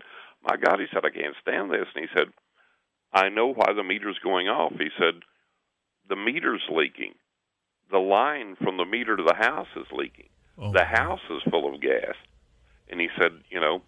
"My 0.49 0.57
God," 0.57 0.79
he 0.79 0.87
said, 0.93 1.05
"I 1.05 1.11
can't 1.11 1.35
stand 1.43 1.71
this." 1.73 1.89
And 1.95 2.09
he 2.09 2.15
said, 2.15 2.33
"I 3.13 3.29
know 3.29 3.53
why 3.53 3.73
the 3.73 3.83
meter's 3.83 4.21
going 4.21 4.49
off." 4.49 4.73
He 4.79 4.91
said, 4.97 5.23
"The 6.09 6.17
meter's 6.17 6.63
leaking. 6.71 7.15
The 7.91 7.99
line 7.99 8.55
from 8.57 8.77
the 8.77 8.87
meter 8.87 9.17
to 9.17 9.25
the 9.25 9.35
house 9.35 9.69
is 9.75 9.91
leaking. 9.91 10.29
Oh, 10.57 10.73
the 10.73 10.85
house 10.85 11.23
is 11.29 11.43
full 11.51 11.75
of 11.75 11.81
gas." 11.81 12.15
And 12.89 13.01
he 13.01 13.09
said, 13.19 13.33
"You 13.51 13.59
know, 13.59 13.83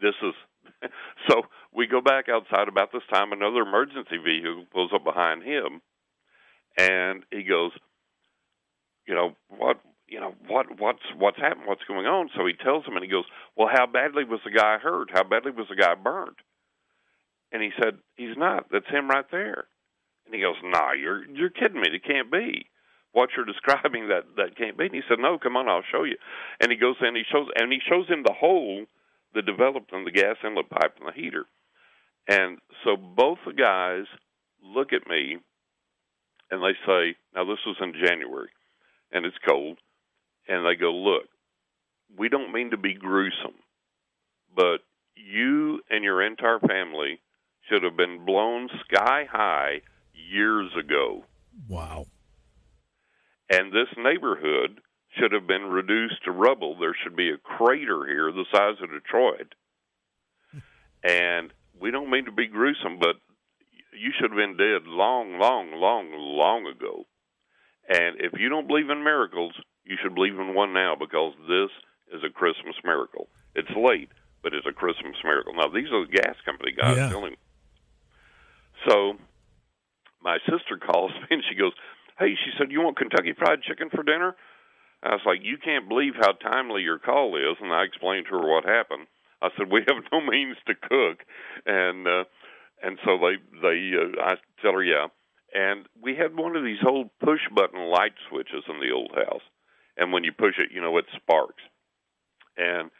this 0.00 0.16
is." 0.20 0.34
so 1.28 1.46
we 1.72 1.86
go 1.86 2.00
back 2.00 2.28
outside 2.28 2.66
about 2.66 2.90
this 2.92 3.06
time. 3.12 3.32
Another 3.32 3.62
emergency 3.62 4.16
vehicle 4.16 4.66
pulls 4.72 4.92
up 4.92 5.04
behind 5.04 5.42
him, 5.42 5.80
and 6.76 7.24
he 7.30 7.42
goes, 7.42 7.72
"You 9.06 9.14
know 9.14 9.36
what? 9.48 9.80
You 10.08 10.20
know 10.20 10.34
what? 10.46 10.78
What's 10.78 11.02
what's 11.16 11.38
happened? 11.38 11.66
What's 11.66 11.84
going 11.84 12.06
on?" 12.06 12.30
So 12.36 12.46
he 12.46 12.54
tells 12.54 12.84
him, 12.84 12.96
and 12.96 13.04
he 13.04 13.10
goes, 13.10 13.26
"Well, 13.56 13.68
how 13.72 13.86
badly 13.86 14.24
was 14.24 14.40
the 14.44 14.50
guy 14.50 14.78
hurt? 14.78 15.10
How 15.12 15.24
badly 15.24 15.52
was 15.52 15.68
the 15.68 15.76
guy 15.76 15.94
burned?" 15.94 16.36
And 17.52 17.62
he 17.62 17.70
said, 17.82 17.98
"He's 18.16 18.36
not. 18.36 18.70
That's 18.70 18.88
him 18.88 19.08
right 19.08 19.28
there." 19.30 19.66
And 20.26 20.34
he 20.34 20.40
goes, 20.40 20.56
"Nah, 20.62 20.92
you're 20.92 21.24
you're 21.26 21.50
kidding 21.50 21.80
me. 21.80 21.88
It 21.92 22.04
can't 22.04 22.30
be." 22.30 22.66
What 23.12 23.30
you're 23.36 23.44
describing 23.54 24.08
that 24.08 24.36
that 24.36 24.56
can't 24.56 24.78
be. 24.78 24.86
And 24.86 24.94
he 24.94 25.02
said, 25.08 25.18
"No, 25.18 25.38
come 25.38 25.56
on, 25.56 25.68
I'll 25.68 25.82
show 25.90 26.04
you." 26.04 26.16
And 26.60 26.70
he 26.70 26.78
goes 26.78 26.96
in, 27.00 27.16
he 27.16 27.24
shows, 27.30 27.48
and 27.56 27.72
he 27.72 27.80
shows 27.80 28.08
him 28.08 28.22
the 28.22 28.32
hole 28.32 28.86
that 29.34 29.46
developed 29.46 29.92
in 29.92 30.04
the 30.04 30.10
gas 30.10 30.36
inlet 30.44 30.70
pipe 30.70 30.96
and 30.98 31.08
the 31.08 31.12
heater. 31.12 31.46
And 32.28 32.58
so 32.84 32.96
both 32.96 33.38
the 33.46 33.52
guys 33.52 34.04
look 34.62 34.92
at 34.92 35.08
me 35.08 35.38
and 36.50 36.62
they 36.62 36.76
say, 36.86 37.16
now 37.34 37.44
this 37.44 37.58
was 37.66 37.76
in 37.80 37.92
January 38.04 38.50
and 39.12 39.26
it's 39.26 39.36
cold, 39.46 39.78
and 40.48 40.64
they 40.64 40.78
go, 40.80 40.92
look, 40.92 41.24
we 42.16 42.28
don't 42.28 42.52
mean 42.52 42.70
to 42.70 42.76
be 42.76 42.94
gruesome, 42.94 43.58
but 44.54 44.78
you 45.16 45.80
and 45.90 46.04
your 46.04 46.22
entire 46.24 46.60
family 46.60 47.20
should 47.68 47.82
have 47.82 47.96
been 47.96 48.24
blown 48.24 48.68
sky 48.84 49.26
high 49.30 49.80
years 50.14 50.70
ago. 50.78 51.24
Wow. 51.68 52.06
And 53.48 53.72
this 53.72 53.88
neighborhood 53.96 54.80
should 55.18 55.32
have 55.32 55.46
been 55.46 55.64
reduced 55.64 56.24
to 56.24 56.30
rubble. 56.30 56.76
There 56.78 56.96
should 57.02 57.16
be 57.16 57.30
a 57.30 57.38
crater 57.38 58.06
here 58.06 58.30
the 58.32 58.44
size 58.52 58.76
of 58.82 58.90
Detroit. 58.90 59.54
And 61.02 61.50
we 61.80 61.90
don't 61.90 62.10
mean 62.10 62.26
to 62.26 62.32
be 62.32 62.46
gruesome, 62.46 62.98
but 62.98 63.16
you 63.92 64.12
should 64.18 64.30
have 64.30 64.38
been 64.38 64.56
dead 64.56 64.86
long, 64.86 65.38
long, 65.38 65.72
long, 65.74 66.10
long 66.14 66.66
ago. 66.66 67.06
And 67.88 68.20
if 68.20 68.38
you 68.38 68.48
don't 68.48 68.68
believe 68.68 68.90
in 68.90 69.02
miracles, 69.04 69.54
You 69.84 69.96
should 70.02 70.14
believe 70.14 70.38
in 70.38 70.54
one 70.54 70.72
now 70.72 70.94
because 70.94 71.34
this 71.48 71.70
is 72.14 72.22
a 72.22 72.30
Christmas 72.30 72.76
miracle. 72.84 73.28
It's 73.56 73.70
late, 73.74 74.10
but 74.42 74.54
it's 74.54 74.66
a 74.66 74.72
Christmas 74.72 75.16
miracle. 75.24 75.54
Now, 75.54 75.68
these 75.68 75.90
are 75.90 76.06
the 76.06 76.12
gas 76.12 76.36
company 76.44 76.72
guys 76.72 76.96
Yeah. 76.96 77.08
telling 77.08 77.32
me. 77.32 77.38
So 78.88 79.18
my 80.22 80.38
sister 80.48 80.76
calls 80.78 81.10
me 81.22 81.26
and 81.30 81.44
she 81.48 81.56
goes, 81.56 81.72
Hey, 82.18 82.34
she 82.36 82.50
said, 82.58 82.70
You 82.70 82.82
want 82.82 82.98
Kentucky 82.98 83.32
Fried 83.36 83.62
Chicken 83.62 83.90
for 83.90 84.02
dinner? 84.02 84.36
I 85.02 85.10
was 85.16 85.24
like, 85.26 85.40
You 85.42 85.56
can't 85.58 85.88
believe 85.88 86.14
how 86.20 86.32
timely 86.32 86.82
your 86.82 86.98
call 86.98 87.36
is. 87.36 87.56
And 87.60 87.72
I 87.72 87.84
explained 87.84 88.26
to 88.30 88.36
her 88.38 88.46
what 88.48 88.64
happened. 88.64 89.06
I 89.42 89.48
said, 89.56 89.70
We 89.72 89.80
have 89.88 90.04
no 90.12 90.20
means 90.20 90.56
to 90.66 90.74
cook. 90.74 91.24
And, 91.66 92.06
uh, 92.06 92.24
and 92.82 92.98
so 93.04 93.18
they, 93.18 93.36
they, 93.60 93.92
uh, 93.96 94.22
I 94.22 94.34
tell 94.62 94.72
her, 94.72 94.82
yeah. 94.82 95.06
And 95.52 95.86
we 96.00 96.14
had 96.14 96.36
one 96.36 96.54
of 96.56 96.62
these 96.64 96.78
old 96.86 97.10
push 97.18 97.40
button 97.54 97.90
light 97.90 98.14
switches 98.28 98.64
in 98.68 98.78
the 98.80 98.94
old 98.94 99.10
house. 99.14 99.42
And 99.96 100.12
when 100.12 100.24
you 100.24 100.32
push 100.32 100.54
it, 100.58 100.70
you 100.72 100.80
know, 100.80 100.96
it 100.96 101.06
sparks. 101.16 101.62
And 102.56 102.90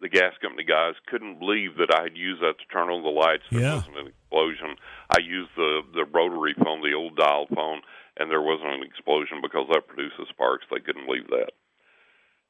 the 0.00 0.08
gas 0.08 0.32
company 0.40 0.62
guys 0.64 0.94
couldn't 1.08 1.38
believe 1.40 1.76
that 1.78 1.92
I 1.92 2.02
had 2.04 2.16
used 2.16 2.42
that 2.42 2.58
to 2.58 2.66
turn 2.72 2.90
on 2.90 3.02
the 3.02 3.08
lights. 3.10 3.42
There 3.50 3.60
Yeah. 3.60 3.74
wasn't 3.76 3.98
an 3.98 4.06
explosion. 4.08 4.76
I 5.10 5.20
used 5.20 5.50
the 5.56 5.82
the 5.94 6.04
rotary 6.04 6.54
phone, 6.54 6.82
the 6.82 6.94
old 6.94 7.16
dial 7.16 7.46
phone, 7.54 7.82
and 8.16 8.30
there 8.30 8.42
wasn't 8.42 8.74
an 8.74 8.82
explosion 8.82 9.40
because 9.42 9.66
that 9.72 9.88
produces 9.88 10.28
sparks. 10.28 10.66
They 10.70 10.80
couldn't 10.80 11.06
believe 11.06 11.28
that. 11.28 11.52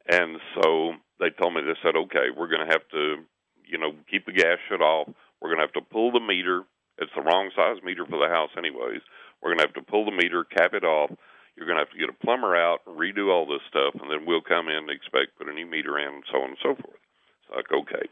And 0.09 0.39
so 0.55 0.95
they 1.19 1.31
told 1.31 1.55
me 1.55 1.63
they 1.63 1.79
said, 1.83 1.97
okay, 1.97 2.31
we're 2.37 2.49
going 2.49 2.67
to 2.67 2.73
have 2.73 2.87
to, 2.91 3.25
you 3.67 3.79
know, 3.79 3.93
keep 4.11 4.27
the 4.27 4.33
gas 4.33 4.59
shut 4.69 4.81
off. 4.81 5.09
We're 5.41 5.49
going 5.51 5.59
to 5.59 5.67
have 5.67 5.73
to 5.75 5.81
pull 5.91 6.13
the 6.13 6.21
meter. 6.21 6.65
It's 6.99 7.13
the 7.15 7.23
wrong 7.23 7.51
size 7.55 7.83
meter 7.85 8.07
for 8.07 8.19
the 8.19 8.33
house, 8.33 8.51
anyways. 8.57 9.01
We're 9.43 9.51
going 9.51 9.59
to 9.59 9.67
have 9.67 9.75
to 9.75 9.91
pull 9.91 10.05
the 10.05 10.17
meter, 10.17 10.45
cap 10.45 10.73
it 10.73 10.85
off. 10.85 11.11
You're 11.57 11.67
going 11.67 11.77
to 11.77 11.85
have 11.85 11.93
to 11.93 11.99
get 11.99 12.09
a 12.09 12.25
plumber 12.25 12.57
out, 12.57 12.81
redo 12.87 13.33
all 13.33 13.47
this 13.47 13.65
stuff, 13.69 13.95
and 14.01 14.11
then 14.11 14.27
we'll 14.27 14.43
come 14.43 14.69
in 14.69 14.77
and 14.77 14.91
expect 14.91 15.39
put 15.39 15.49
a 15.49 15.53
new 15.53 15.67
meter 15.67 15.99
in, 15.99 16.21
and 16.21 16.25
so 16.31 16.39
on 16.39 16.51
and 16.51 16.59
so 16.63 16.75
forth. 16.75 17.01
It's 17.41 17.57
like 17.57 17.73
okay. 17.73 18.09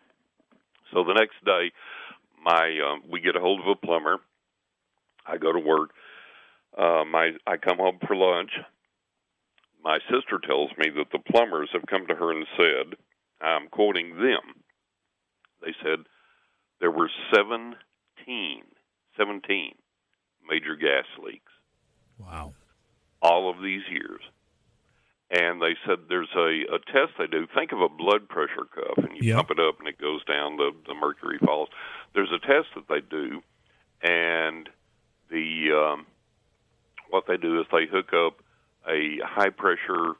So 0.93 1.05
the 1.05 1.15
next 1.15 1.43
day, 1.45 1.73
my 2.43 2.79
um, 2.87 3.03
we 3.11 3.21
get 3.21 3.37
a 3.37 3.41
hold 3.41 3.61
of 3.61 3.67
a 3.67 3.75
plumber. 3.75 4.19
I 5.27 5.39
go 5.39 5.53
to 5.53 5.59
work. 5.59 5.91
Uh, 6.77 7.05
my 7.05 7.33
I 7.47 7.57
come 7.57 7.79
home 7.79 7.99
for 8.07 8.17
lunch. 8.17 8.51
My 9.83 9.99
sister 10.11 10.41
tells 10.47 10.71
me 10.79 10.89
that 10.97 11.13
the 11.13 11.19
plumbers 11.31 11.69
have 11.73 11.87
come 11.87 12.07
to 12.07 12.15
her 12.15 12.31
and 12.33 12.47
said, 12.57 12.97
I'm 13.41 13.69
quoting 13.69 14.17
them. 14.17 14.63
They 15.61 15.75
said 15.83 16.07
there 16.81 16.91
were 16.91 17.11
17, 17.35 17.77
17 19.17 19.75
major 20.49 20.77
gas 20.77 21.05
leaks 21.25 21.53
Wow. 22.19 22.53
all 23.23 23.51
of 23.51 23.63
these 23.63 23.83
years. 23.91 24.21
And 25.31 25.61
they 25.61 25.75
said 25.87 26.01
there's 26.09 26.29
a, 26.37 26.75
a 26.75 26.79
test 26.93 27.15
they 27.19 27.27
do. 27.27 27.47
Think 27.55 27.73
of 27.73 27.81
a 27.81 27.89
blood 27.89 28.29
pressure 28.29 28.67
cuff, 28.73 28.99
and 28.99 29.17
you 29.17 29.29
Yep. 29.29 29.37
pump 29.37 29.51
it 29.53 29.61
up, 29.61 29.79
and 29.79 29.89
it 29.89 29.99
goes 29.99 30.23
down. 30.25 30.59
The 30.59 30.71
the 30.87 30.95
mercury 30.95 31.39
falls. 31.39 31.71
There's 32.15 32.31
a 32.31 32.39
test 32.39 32.69
that 32.77 32.89
they 32.89 33.01
do, 33.01 33.43
and 34.03 34.69
the 35.31 35.73
um, 35.73 36.07
what 37.11 37.25
they 37.27 37.37
do 37.39 37.59
is 37.61 37.67
they 37.73 37.87
hook 37.87 38.13
up 38.13 38.43
a 38.89 39.19
high 39.25 39.49
pressure 39.49 40.13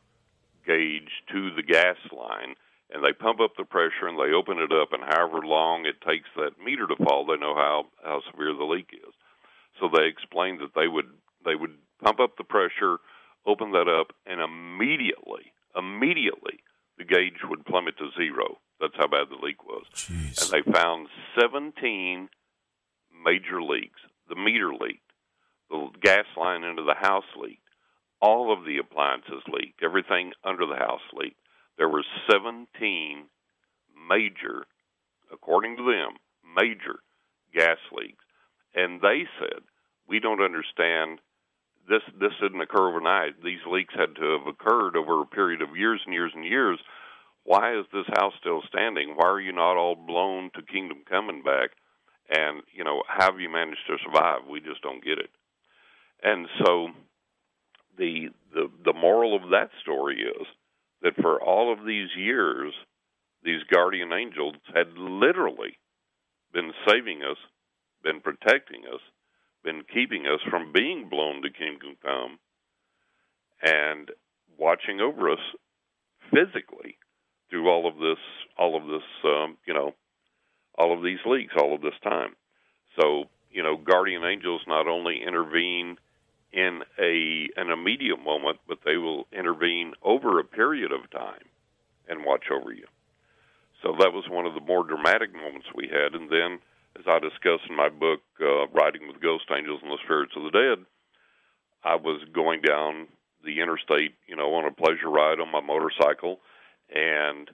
gauge 0.67 1.11
to 1.31 1.55
the 1.55 1.63
gas 1.63 1.97
line, 2.11 2.55
and 2.91 3.03
they 3.03 3.13
pump 3.13 3.41
up 3.41 3.57
the 3.57 3.65
pressure, 3.65 4.07
and 4.07 4.19
they 4.19 4.35
open 4.35 4.59
it 4.59 4.73
up, 4.73 4.93
and 4.93 5.03
however 5.03 5.41
long 5.45 5.87
it 5.87 6.01
takes 6.01 6.29
that 6.37 6.63
meter 6.63 6.87
to 6.87 6.97
fall, 7.05 7.27
they 7.27 7.37
know 7.37 7.55
how 7.55 7.87
how 8.03 8.21
severe 8.31 8.55
the 8.55 8.65
leak 8.65 8.91
is. 8.93 9.15
So 9.81 9.89
they 9.89 10.07
explained 10.07 10.61
that 10.61 10.75
they 10.75 10.89
would 10.89 11.11
they 11.45 11.55
would 11.55 11.77
pump 12.03 12.21
up 12.21 12.37
the 12.37 12.45
pressure, 12.45 12.99
open 13.47 13.73
that 13.73 13.89
up, 13.89 14.13
and 14.27 14.41
immediately, 14.41 15.53
immediately, 15.77 16.61
the 16.99 17.05
gauge 17.05 17.41
would 17.49 17.65
plummet 17.67 17.99
to 17.99 18.11
zero. 18.17 18.59
That's 18.81 18.97
how 18.97 19.09
bad 19.09 19.29
the 19.31 19.45
leak 19.45 19.65
was. 19.65 19.85
Jeez. 19.95 20.43
And 20.43 20.51
they 20.65 20.73
found 20.73 21.09
17 21.41 22.29
major 23.25 23.63
leaks. 23.63 24.01
The 24.29 24.37
meter 24.37 24.73
leaked. 24.73 25.01
The 25.71 25.89
gas 26.03 26.27
line 26.37 26.65
into 26.65 26.83
the 26.83 26.95
house 26.95 27.25
leaked. 27.41 27.63
All 28.21 28.53
of 28.53 28.65
the 28.65 28.79
appliances 28.79 29.43
leaked. 29.49 29.83
Everything 29.83 30.33
under 30.45 30.67
the 30.67 30.77
house 30.77 31.03
leaked. 31.15 31.39
There 31.79 31.89
were 31.89 32.05
17 32.31 33.25
major, 34.09 34.65
according 35.33 35.77
to 35.77 35.83
them, 35.85 36.17
major 36.57 37.01
gas 37.55 37.79
leaks. 37.93 38.25
And 38.75 39.01
they 39.01 39.25
said, 39.39 39.63
we 40.09 40.21
don't 40.21 40.43
understand 40.43 41.21
this 41.89 42.03
this 42.19 42.33
didn't 42.41 42.61
occur 42.61 42.89
overnight. 42.89 43.43
These 43.43 43.61
leaks 43.71 43.95
had 43.95 44.17
to 44.17 44.39
have 44.39 44.47
occurred 44.47 44.97
over 44.97 45.21
a 45.21 45.27
period 45.27 45.63
of 45.63 45.77
years 45.77 46.01
and 46.05 46.15
years 46.15 46.33
and 46.35 46.45
years. 46.45 46.79
Why 47.45 47.79
is 47.79 47.85
this 47.93 48.07
house 48.17 48.33
still 48.41 48.63
standing? 48.69 49.15
Why 49.17 49.29
are 49.29 49.41
you 49.41 49.53
not 49.53 49.77
all 49.77 49.95
blown 49.95 50.51
to 50.55 50.63
kingdom 50.63 51.03
coming 51.09 51.43
back? 51.43 51.71
And 52.31 52.63
you 52.73 52.85
know, 52.85 53.03
how 53.07 53.33
have 53.33 53.41
you 53.41 53.51
managed 53.51 53.87
to 53.89 53.99
survive? 54.03 54.49
We 54.49 54.61
just 54.61 54.83
don't 54.83 55.05
get 55.05 55.19
it. 55.19 55.31
And 56.23 56.49
so, 56.65 56.89
the 57.99 58.29
the 58.53 58.71
the 58.85 58.95
moral 58.95 59.37
of 59.37 59.51
that 59.51 59.69
story 59.83 60.23
is 60.23 60.47
that 61.05 61.15
for 61.21 61.41
all 61.41 61.73
of 61.73 61.87
these 61.87 62.09
years, 62.17 62.73
these 63.45 63.63
guardian 63.73 64.13
angels 64.13 64.55
had 64.75 64.89
literally 64.97 65.79
been 66.53 66.73
saving 66.89 67.23
us, 67.23 67.37
been 68.03 68.21
protecting 68.21 68.83
us, 68.93 69.01
been 69.63 69.83
keeping 69.93 70.27
us 70.27 70.41
from 70.51 70.73
being 70.73 71.09
blown 71.09 71.43
to 71.43 71.51
kingdom 71.51 71.97
come 72.03 72.39
and 73.63 74.11
watching 74.59 75.01
over 75.01 75.31
us 75.31 75.39
physically 76.31 76.97
through 77.51 77.69
all 77.69 77.87
of 77.87 77.97
this 77.97 78.19
all 78.59 78.77
of 78.77 78.87
this 78.87 79.03
um, 79.25 79.57
you 79.67 79.75
know 79.75 79.95
all 80.79 80.97
of 80.97 81.03
these 81.05 81.19
leaks 81.27 81.55
all 81.61 81.75
of 81.75 81.83
this 81.83 81.99
time. 82.03 82.35
So 83.01 83.25
you 83.51 83.63
know 83.63 83.77
guardian 83.77 84.25
angels 84.25 84.63
not 84.67 84.89
only 84.89 85.23
intervene 85.27 85.97
in 86.55 86.83
a 86.99 87.49
an 87.57 87.71
immediate 87.71 88.23
moment 88.23 88.59
but 88.69 88.79
they 88.85 88.97
will 88.97 89.27
intervene 89.33 89.93
over 90.03 90.39
a 90.39 90.45
period 90.45 90.93
of 90.93 91.11
time 91.11 91.45
and 92.09 92.25
watch 92.25 92.45
over 92.53 92.73
you 92.73 92.87
so 93.83 93.95
that 93.99 94.13
was 94.13 94.25
one 94.31 94.47
of 94.47 94.55
the 94.55 94.61
more 94.61 94.85
dramatic 94.85 95.35
moments 95.35 95.67
we 95.75 95.89
had 95.89 96.15
and 96.15 96.31
then 96.31 96.61
as 96.99 97.05
I 97.09 97.19
discuss 97.19 97.61
in 97.69 97.77
my 97.77 97.89
book, 97.89 98.21
uh, 98.41 98.67
Riding 98.69 99.09
with 99.09 99.21
Ghost 99.21 99.47
Angels 99.51 99.81
and 99.83 99.91
the 99.91 99.99
Spirits 100.05 100.33
of 100.37 100.45
the 100.45 100.51
Dead, 100.55 100.87
I 101.83 101.97
was 101.97 102.23
going 102.33 102.63
down 102.63 103.09
the 103.45 103.61
interstate, 103.61 104.15
you 104.27 104.37
know, 104.37 104.55
on 104.55 104.65
a 104.65 104.71
pleasure 104.71 105.11
ride 105.11 105.41
on 105.41 105.51
my 105.51 105.61
motorcycle, 105.61 106.41
and 106.89 107.51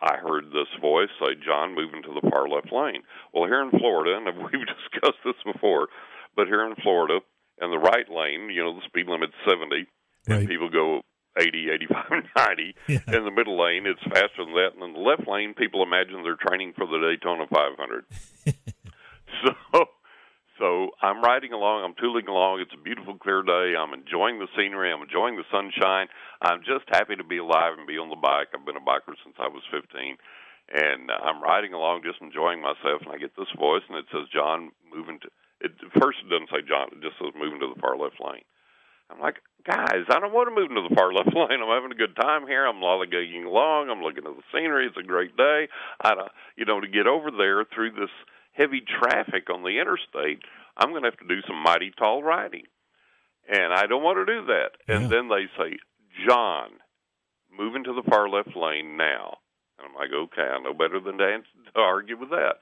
I 0.00 0.16
heard 0.16 0.46
this 0.46 0.70
voice 0.80 1.10
say, 1.20 1.34
John, 1.44 1.74
move 1.74 1.92
into 1.92 2.14
the 2.14 2.30
far 2.30 2.48
left 2.48 2.72
lane. 2.72 3.02
Well, 3.34 3.46
here 3.46 3.62
in 3.62 3.70
Florida, 3.70 4.16
and 4.16 4.26
we've 4.42 4.66
discussed 4.66 5.20
this 5.24 5.38
before, 5.44 5.88
but 6.36 6.46
here 6.46 6.64
in 6.64 6.74
Florida, 6.82 7.18
in 7.62 7.70
the 7.70 7.78
right 7.78 8.08
lane, 8.10 8.50
you 8.50 8.62
know, 8.62 8.74
the 8.74 8.84
speed 8.86 9.06
limit's 9.06 9.38
70, 9.48 9.86
and 10.26 10.48
people 10.48 10.68
go 10.68 11.02
80, 11.38 11.70
85, 11.70 12.04
90. 12.36 12.74
Yeah. 12.88 12.98
In 13.08 13.24
the 13.24 13.30
middle 13.30 13.58
lane, 13.58 13.86
it's 13.86 14.02
faster 14.02 14.44
than 14.44 14.54
that. 14.54 14.74
And 14.74 14.82
in 14.82 14.92
the 14.92 15.00
left 15.00 15.26
lane, 15.26 15.54
people 15.54 15.82
imagine 15.82 16.22
they're 16.22 16.36
training 16.36 16.74
for 16.76 16.86
the 16.86 16.98
Daytona 16.98 17.46
500. 17.46 18.04
so, 19.46 19.86
so 20.58 20.90
I'm 21.00 21.22
riding 21.22 21.52
along. 21.52 21.84
I'm 21.84 21.96
tooling 21.96 22.28
along. 22.28 22.60
It's 22.60 22.74
a 22.74 22.82
beautiful, 22.82 23.16
clear 23.16 23.42
day. 23.42 23.74
I'm 23.78 23.94
enjoying 23.94 24.38
the 24.38 24.50
scenery. 24.56 24.92
I'm 24.92 25.02
enjoying 25.02 25.36
the 25.36 25.48
sunshine. 25.50 26.08
I'm 26.42 26.60
just 26.60 26.84
happy 26.88 27.16
to 27.16 27.24
be 27.24 27.38
alive 27.38 27.78
and 27.78 27.86
be 27.86 27.96
on 27.96 28.10
the 28.10 28.20
bike. 28.20 28.52
I've 28.52 28.66
been 28.66 28.76
a 28.76 28.84
biker 28.84 29.16
since 29.24 29.36
I 29.40 29.48
was 29.48 29.62
15. 29.72 30.18
And 30.72 31.10
uh, 31.10 31.18
I'm 31.24 31.42
riding 31.42 31.72
along, 31.72 32.02
just 32.04 32.20
enjoying 32.20 32.60
myself. 32.60 33.02
And 33.02 33.12
I 33.12 33.18
get 33.18 33.36
this 33.36 33.50
voice, 33.58 33.82
and 33.88 33.98
it 33.98 34.06
says, 34.12 34.28
"John, 34.32 34.70
moving 34.88 35.18
to." 35.20 35.28
It, 35.62 35.72
first, 36.00 36.18
it 36.24 36.28
doesn't 36.30 36.50
say 36.50 36.66
John. 36.66 36.88
It 36.92 37.02
just 37.02 37.18
says 37.18 37.32
moving 37.38 37.60
to 37.60 37.70
the 37.74 37.80
far 37.80 37.96
left 37.96 38.18
lane. 38.20 38.44
I'm 39.10 39.20
like, 39.20 39.36
guys, 39.66 40.08
I 40.08 40.18
don't 40.20 40.32
want 40.32 40.48
to 40.48 40.54
move 40.54 40.70
into 40.70 40.88
the 40.88 40.94
far 40.94 41.12
left 41.12 41.30
lane. 41.36 41.60
I'm 41.62 41.68
having 41.70 41.92
a 41.92 41.98
good 41.98 42.16
time 42.16 42.46
here. 42.46 42.66
I'm 42.66 42.80
lollygagging 42.80 43.44
along. 43.46 43.90
I'm 43.90 44.02
looking 44.02 44.24
at 44.26 44.34
the 44.36 44.42
scenery. 44.52 44.86
It's 44.86 44.96
a 44.96 45.02
great 45.06 45.36
day. 45.36 45.68
I, 46.00 46.14
don't- 46.14 46.32
you 46.56 46.64
know, 46.64 46.80
to 46.80 46.88
get 46.88 47.06
over 47.06 47.30
there 47.30 47.64
through 47.64 47.92
this 47.92 48.10
heavy 48.52 48.80
traffic 48.82 49.48
on 49.50 49.62
the 49.62 49.78
interstate, 49.80 50.40
I'm 50.76 50.90
going 50.90 51.02
to 51.02 51.10
have 51.10 51.18
to 51.20 51.28
do 51.28 51.40
some 51.46 51.62
mighty 51.62 51.92
tall 51.98 52.22
riding, 52.22 52.64
and 53.48 53.72
I 53.72 53.86
don't 53.86 54.02
want 54.02 54.18
to 54.26 54.32
do 54.40 54.46
that. 54.46 54.70
And 54.88 55.10
then 55.10 55.28
they 55.28 55.44
say, 55.58 55.76
John, 56.26 56.70
move 57.56 57.76
into 57.76 57.92
the 57.92 58.08
far 58.08 58.28
left 58.28 58.56
lane 58.56 58.96
now. 58.96 59.36
And 59.78 59.88
I'm 59.88 59.94
like, 59.94 60.10
okay, 60.12 60.42
I 60.48 60.58
know 60.60 60.72
better 60.74 61.00
than 61.00 61.18
to 61.18 61.42
argue 61.76 62.16
with 62.18 62.30
that. 62.30 62.56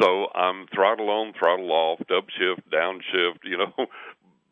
So 0.00 0.28
I'm 0.34 0.66
throttle 0.74 1.10
on, 1.10 1.32
throttle 1.38 1.70
off, 1.70 2.00
upshift, 2.10 2.62
downshift, 2.72 3.44
you 3.44 3.58
know, 3.58 3.72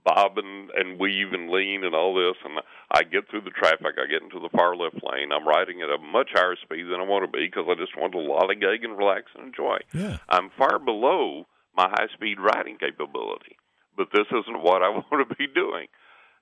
bob 0.05 0.39
and, 0.39 0.71
and 0.71 0.99
weave 0.99 1.33
and 1.33 1.51
lean 1.51 1.85
and 1.85 1.95
all 1.95 2.15
this. 2.15 2.37
And 2.45 2.61
I 2.91 3.03
get 3.03 3.29
through 3.29 3.43
the 3.43 3.51
traffic. 3.51 3.97
I 3.99 4.07
get 4.07 4.23
into 4.23 4.41
the 4.41 4.55
far 4.57 4.77
left 4.77 5.01
lane. 5.03 5.33
I'm 5.33 5.47
riding 5.47 5.83
at 5.83 5.91
a 5.91 5.99
much 5.99 6.31
higher 6.33 6.57
speed 6.63 6.85
than 6.85 7.01
I 7.01 7.05
want 7.05 7.25
to 7.25 7.31
be 7.31 7.47
because 7.47 7.67
I 7.69 7.75
just 7.75 7.97
want 7.97 8.13
to 8.13 8.19
lollygag 8.19 8.85
and 8.85 8.99
relax 8.99 9.27
and 9.35 9.49
enjoy. 9.49 9.79
Yeah. 9.95 10.19
I'm 10.29 10.51
far 10.59 10.79
below 10.79 11.47
my 11.75 11.89
high 11.89 12.09
speed 12.15 12.39
riding 12.39 12.77
capability, 12.79 13.57
but 13.97 14.09
this 14.13 14.27
isn't 14.31 14.63
what 14.63 14.83
I 14.83 14.89
want 15.11 15.29
to 15.29 15.35
be 15.35 15.47
doing. 15.47 15.87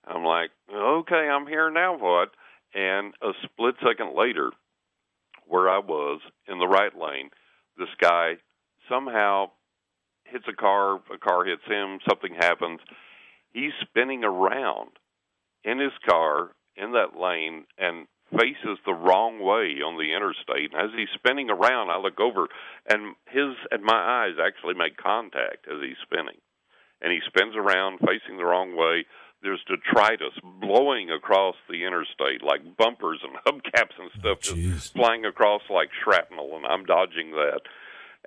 I'm 0.06 0.24
like, 0.24 0.50
okay, 0.74 1.28
I'm 1.30 1.46
here 1.46 1.70
now. 1.70 1.96
What? 1.96 2.30
And 2.74 3.14
a 3.22 3.32
split 3.44 3.74
second 3.86 4.16
later, 4.16 4.50
where 5.46 5.68
I 5.68 5.78
was 5.78 6.20
in 6.46 6.58
the 6.58 6.68
right 6.68 6.92
lane, 6.96 7.30
this 7.78 7.88
guy 8.00 8.34
somehow 8.88 9.50
hits 10.24 10.44
a 10.48 10.52
car, 10.52 10.96
a 11.12 11.18
car 11.18 11.44
hits 11.44 11.64
him, 11.66 11.98
something 12.08 12.34
happens. 12.34 12.80
He's 13.52 13.72
spinning 13.82 14.24
around 14.24 14.90
in 15.64 15.78
his 15.78 15.92
car 16.08 16.50
in 16.76 16.92
that 16.92 17.18
lane 17.18 17.64
and 17.78 18.06
faces 18.30 18.78
the 18.84 18.92
wrong 18.92 19.40
way 19.40 19.80
on 19.80 19.96
the 19.96 20.12
interstate. 20.14 20.72
And 20.72 20.82
as 20.82 20.90
he's 20.96 21.08
spinning 21.14 21.50
around, 21.50 21.90
I 21.90 21.98
look 21.98 22.20
over, 22.20 22.48
and 22.88 23.14
his 23.28 23.56
and 23.70 23.82
my 23.82 24.26
eyes 24.26 24.36
actually 24.36 24.74
make 24.74 24.96
contact 24.96 25.66
as 25.66 25.80
he's 25.80 26.00
spinning. 26.02 26.38
And 27.00 27.12
he 27.12 27.20
spins 27.26 27.54
around, 27.56 28.00
facing 28.00 28.36
the 28.36 28.44
wrong 28.44 28.76
way. 28.76 29.06
There's 29.40 29.62
detritus 29.68 30.34
blowing 30.60 31.10
across 31.10 31.54
the 31.70 31.84
interstate, 31.84 32.42
like 32.42 32.76
bumpers 32.76 33.22
and 33.22 33.38
hubcaps 33.46 33.94
and 33.98 34.10
stuff, 34.18 34.38
oh, 34.50 34.56
just 34.56 34.92
flying 34.94 35.24
across 35.24 35.62
like 35.70 35.90
shrapnel. 36.02 36.56
And 36.56 36.66
I'm 36.66 36.84
dodging 36.84 37.30
that. 37.32 37.60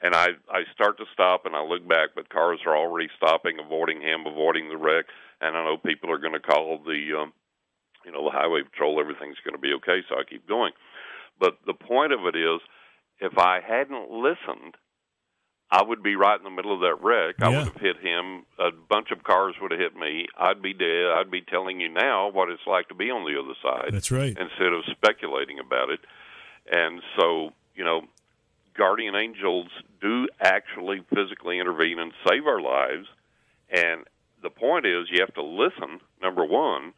And 0.02 0.16
I 0.16 0.30
I 0.50 0.64
start 0.74 0.98
to 0.98 1.06
stop, 1.14 1.46
and 1.46 1.56
I 1.56 1.64
look 1.64 1.88
back, 1.88 2.10
but 2.16 2.30
cars 2.30 2.60
are 2.66 2.76
already 2.76 3.10
stopping, 3.18 3.58
avoiding 3.64 4.02
him, 4.02 4.26
avoiding 4.26 4.70
the 4.70 4.78
wreck. 4.78 5.06
And 5.40 5.56
I 5.56 5.64
know 5.64 5.78
people 5.78 6.12
are 6.12 6.20
going 6.20 6.34
to 6.34 6.40
call 6.40 6.80
the 6.84 7.22
um, 7.22 7.34
you 8.06 8.12
know, 8.12 8.24
the 8.26 8.32
highway 8.32 8.62
patrol, 8.64 9.00
everything's 9.00 9.38
going 9.46 9.56
to 9.56 9.62
be 9.62 9.74
okay, 9.74 10.02
so 10.10 10.16
I 10.16 10.24
keep 10.28 10.48
going. 10.48 10.72
But 11.40 11.58
the 11.66 11.74
point 11.74 12.14
of 12.14 12.22
it 12.26 12.36
is, 12.36 12.62
if 13.20 13.38
I 13.38 13.60
hadn't 13.62 14.12
listened, 14.12 14.76
I 15.72 15.84
would 15.84 16.04
be 16.04 16.16
right 16.16 16.38
in 16.38 16.44
the 16.44 16.50
middle 16.50 16.74
of 16.74 16.82
that 16.82 17.02
wreck. 17.02 17.36
Yeah. 17.40 17.48
I 17.48 17.50
would 17.50 17.74
have 17.74 17.82
hit 17.82 17.98
him. 18.02 18.46
A 18.60 18.72
bunch 18.90 19.12
of 19.12 19.24
cars 19.24 19.56
would 19.62 19.72
have 19.72 19.80
hit 19.80 19.96
me. 19.96 20.28
I'd 20.38 20.62
be 20.62 20.74
dead. 20.74 21.12
I'd 21.16 21.32
be 21.32 21.42
telling 21.42 21.80
you 21.80 21.90
now 21.90 22.30
what 22.30 22.50
it's 22.50 22.66
like 22.68 22.90
to 22.90 22.96
be 22.96 23.10
on 23.10 23.24
the 23.24 23.40
other 23.40 23.56
side. 23.64 23.94
That's 23.94 24.12
right. 24.12 24.38
Instead 24.38 24.74
of 24.74 24.84
speculating 24.92 25.60
about 25.60 25.90
it. 25.90 26.02
And 26.70 27.02
so, 27.18 27.52
you 27.76 27.86
know, 27.86 28.02
guardian 28.78 29.16
angels 29.16 29.68
do 30.02 30.28
actually 30.42 31.02
physically 31.14 31.60
intervene 31.60 32.00
and 32.00 32.12
save 32.28 32.46
our 32.48 32.62
lives. 32.62 33.08
And 33.70 34.06
the 34.42 34.50
point 34.50 34.86
is, 34.86 35.08
you 35.10 35.20
have 35.22 35.34
to 35.36 35.44
listen, 35.44 36.00
number 36.22 36.46
one, 36.46 36.94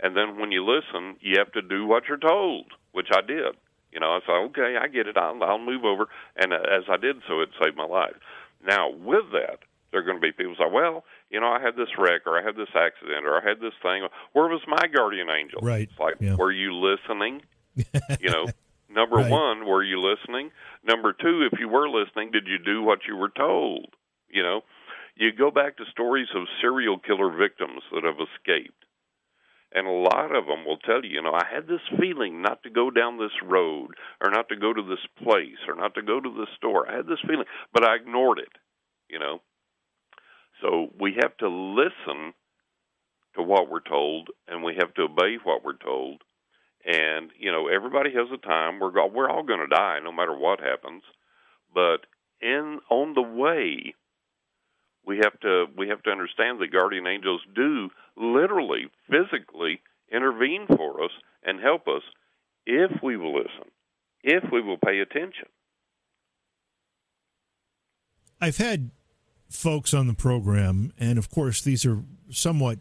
and 0.00 0.16
then 0.16 0.38
when 0.38 0.52
you 0.52 0.64
listen, 0.64 1.16
you 1.20 1.38
have 1.38 1.52
to 1.52 1.62
do 1.62 1.86
what 1.86 2.04
you're 2.08 2.18
told, 2.18 2.66
which 2.92 3.08
I 3.12 3.20
did. 3.22 3.56
You 3.92 4.00
know, 4.00 4.10
I 4.12 4.20
said, 4.26 4.32
okay, 4.50 4.76
I 4.80 4.88
get 4.88 5.06
it. 5.06 5.16
I'll, 5.16 5.42
I'll 5.42 5.58
move 5.58 5.84
over. 5.84 6.08
And 6.36 6.52
uh, 6.52 6.56
as 6.70 6.84
I 6.90 6.98
did 6.98 7.16
so, 7.26 7.40
it 7.40 7.48
saved 7.62 7.76
my 7.76 7.86
life. 7.86 8.16
Now, 8.64 8.90
with 8.90 9.30
that, 9.32 9.60
there 9.90 10.00
are 10.00 10.02
going 10.02 10.18
to 10.18 10.20
be 10.20 10.32
people 10.32 10.54
say, 10.58 10.70
well, 10.70 11.04
you 11.30 11.40
know, 11.40 11.48
I 11.48 11.60
had 11.62 11.76
this 11.76 11.88
wreck 11.96 12.22
or 12.26 12.38
I 12.38 12.42
had 12.42 12.56
this 12.56 12.68
accident 12.74 13.24
or 13.24 13.40
I 13.40 13.48
had 13.48 13.60
this 13.60 13.72
thing. 13.82 14.06
Where 14.34 14.48
was 14.48 14.60
my 14.66 14.86
guardian 14.94 15.28
angel? 15.30 15.60
Right. 15.62 15.88
It's 15.90 15.98
like, 15.98 16.16
yeah. 16.20 16.34
were 16.34 16.52
you 16.52 16.74
listening? 16.74 17.42
you 18.20 18.30
know, 18.30 18.46
number 18.90 19.16
Right. 19.16 19.30
one, 19.30 19.66
were 19.66 19.82
you 19.82 20.00
listening? 20.02 20.50
Number 20.86 21.12
two, 21.12 21.48
if 21.50 21.58
you 21.58 21.68
were 21.68 21.88
listening, 21.88 22.30
did 22.30 22.46
you 22.46 22.58
do 22.58 22.82
what 22.82 23.00
you 23.08 23.16
were 23.16 23.32
told? 23.36 23.86
You 24.30 24.42
know, 24.42 24.60
you 25.16 25.32
go 25.32 25.50
back 25.50 25.76
to 25.76 25.84
stories 25.90 26.28
of 26.34 26.46
serial 26.60 26.98
killer 26.98 27.36
victims 27.36 27.82
that 27.92 28.04
have 28.04 28.20
escaped. 28.20 28.84
And 29.72 29.86
a 29.86 29.90
lot 29.90 30.34
of 30.34 30.46
them 30.46 30.64
will 30.64 30.78
tell 30.78 31.04
you, 31.04 31.10
you 31.10 31.22
know, 31.22 31.34
I 31.34 31.44
had 31.52 31.66
this 31.66 31.82
feeling 31.98 32.40
not 32.40 32.62
to 32.62 32.70
go 32.70 32.90
down 32.90 33.18
this 33.18 33.34
road 33.42 33.88
or 34.24 34.30
not 34.30 34.48
to 34.48 34.56
go 34.56 34.72
to 34.72 34.82
this 34.82 35.04
place 35.22 35.58
or 35.66 35.74
not 35.74 35.94
to 35.96 36.02
go 36.02 36.20
to 36.20 36.30
this 36.38 36.48
store. 36.56 36.88
I 36.88 36.96
had 36.96 37.06
this 37.06 37.18
feeling, 37.26 37.46
but 37.74 37.84
I 37.84 37.96
ignored 37.96 38.38
it, 38.38 38.52
you 39.10 39.18
know. 39.18 39.40
So 40.62 40.88
we 41.00 41.16
have 41.20 41.36
to 41.38 41.48
listen 41.48 42.32
to 43.34 43.42
what 43.42 43.68
we're 43.68 43.80
told 43.80 44.28
and 44.46 44.62
we 44.62 44.76
have 44.78 44.94
to 44.94 45.02
obey 45.02 45.36
what 45.42 45.64
we're 45.64 45.76
told. 45.76 46.22
And, 46.86 47.30
you 47.38 47.50
know, 47.50 47.68
everybody 47.68 48.10
has 48.14 48.28
a 48.32 48.46
time. 48.46 48.78
We're 48.78 49.08
we're 49.08 49.28
all 49.28 49.42
going 49.42 49.60
to 49.60 49.74
die 49.74 49.98
no 50.02 50.12
matter 50.12 50.36
what 50.36 50.60
happens. 50.60 51.02
But 51.74 52.06
in 52.40 52.78
on 52.88 53.14
the 53.14 53.22
way, 53.22 53.94
we 55.04 55.18
have 55.18 55.38
to 55.40 55.66
we 55.76 55.88
have 55.88 56.02
to 56.04 56.10
understand 56.10 56.60
that 56.60 56.72
guardian 56.72 57.06
angels 57.06 57.40
do 57.54 57.90
literally 58.16 58.86
physically 59.10 59.80
intervene 60.12 60.66
for 60.68 61.02
us 61.02 61.10
and 61.42 61.60
help 61.60 61.88
us 61.88 62.02
if 62.66 62.90
we 63.02 63.16
will 63.16 63.34
listen 63.34 63.70
if 64.22 64.44
we 64.52 64.60
will 64.62 64.78
pay 64.78 65.00
attention 65.00 65.48
I've 68.40 68.58
had 68.58 68.90
folks 69.48 69.94
on 69.94 70.06
the 70.06 70.14
program, 70.14 70.92
and 70.98 71.18
of 71.18 71.30
course, 71.30 71.62
these 71.62 71.86
are 71.86 72.02
somewhat 72.30 72.78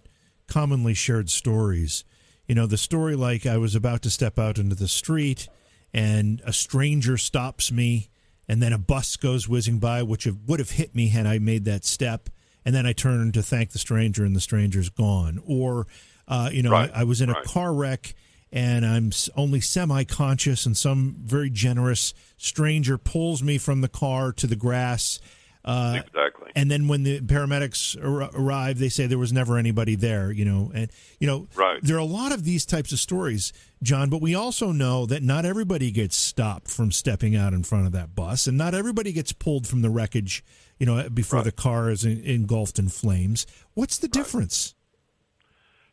commonly 0.47 0.93
shared 0.93 1.29
stories. 1.29 2.03
You 2.47 2.55
know, 2.55 2.67
the 2.67 2.77
story 2.77 3.15
like 3.15 3.45
I 3.45 3.57
was 3.57 3.75
about 3.75 4.01
to 4.03 4.09
step 4.09 4.37
out 4.37 4.57
into 4.57 4.75
the 4.75 4.87
street, 4.87 5.47
and 5.93 6.41
a 6.45 6.53
stranger 6.53 7.17
stops 7.17 7.71
me, 7.71 8.09
and 8.47 8.61
then 8.61 8.73
a 8.73 8.77
bus 8.77 9.15
goes 9.15 9.47
whizzing 9.47 9.79
by, 9.79 10.03
which 10.03 10.27
would 10.47 10.59
have 10.59 10.71
hit 10.71 10.95
me 10.95 11.09
had 11.09 11.25
I 11.25 11.39
made 11.39 11.65
that 11.65 11.85
step. 11.85 12.29
And 12.63 12.73
then 12.73 12.85
I 12.85 12.93
turn 12.93 13.31
to 13.31 13.43
thank 13.43 13.71
the 13.71 13.79
stranger, 13.79 14.23
and 14.23 14.35
the 14.35 14.41
stranger's 14.41 14.89
gone. 14.89 15.41
Or, 15.45 15.87
uh, 16.27 16.49
you 16.51 16.63
know, 16.63 16.71
Right, 16.71 16.91
I, 16.93 17.01
I 17.01 17.03
was 17.03 17.21
in 17.21 17.29
a 17.29 17.33
right. 17.33 17.43
car 17.45 17.73
wreck 17.73 18.15
and 18.55 18.85
I'm 18.85 19.11
only 19.35 19.59
semi 19.59 20.05
conscious, 20.05 20.65
and 20.65 20.77
some 20.77 21.17
very 21.19 21.49
generous 21.49 22.13
stranger 22.37 22.97
pulls 22.97 23.43
me 23.43 23.57
from 23.57 23.81
the 23.81 23.89
car 23.89 24.31
to 24.31 24.47
the 24.47 24.55
grass. 24.55 25.19
Uh, 25.65 25.95
exactly 26.05 26.51
and 26.55 26.69
then 26.69 26.87
when 26.87 27.01
the 27.01 27.19
paramedics 27.21 27.97
ar- 28.01 28.29
arrive, 28.39 28.77
they 28.77 28.87
say 28.87 29.07
there 29.07 29.17
was 29.17 29.33
never 29.33 29.57
anybody 29.57 29.95
there, 29.95 30.31
you 30.31 30.45
know. 30.45 30.71
And, 30.75 30.91
you 31.19 31.25
know, 31.25 31.47
Right. 31.55 31.79
there 31.81 31.95
are 31.95 31.99
a 31.99 32.05
lot 32.05 32.31
of 32.31 32.43
these 32.43 32.65
types 32.67 32.91
of 32.93 32.99
stories, 32.99 33.51
John, 33.81 34.09
but 34.11 34.21
we 34.21 34.35
also 34.35 34.71
know 34.71 35.07
that 35.07 35.23
not 35.23 35.43
everybody 35.43 35.89
gets 35.89 36.15
stopped 36.15 36.69
from 36.69 36.91
stepping 36.91 37.35
out 37.35 37.51
in 37.51 37.63
front 37.63 37.87
of 37.87 37.91
that 37.93 38.13
bus, 38.13 38.45
and 38.45 38.57
not 38.57 38.75
everybody 38.75 39.11
gets 39.11 39.33
pulled 39.33 39.67
from 39.67 39.81
the 39.81 39.89
wreckage, 39.89 40.43
you 40.79 40.85
know, 40.85 41.09
before 41.09 41.37
Right. 41.39 41.45
the 41.45 41.51
car 41.51 41.89
is 41.89 42.05
en- 42.05 42.21
engulfed 42.23 42.77
in 42.77 42.87
flames. 42.89 43.47
What's 43.73 43.97
the 43.97 44.07
difference? 44.07 44.75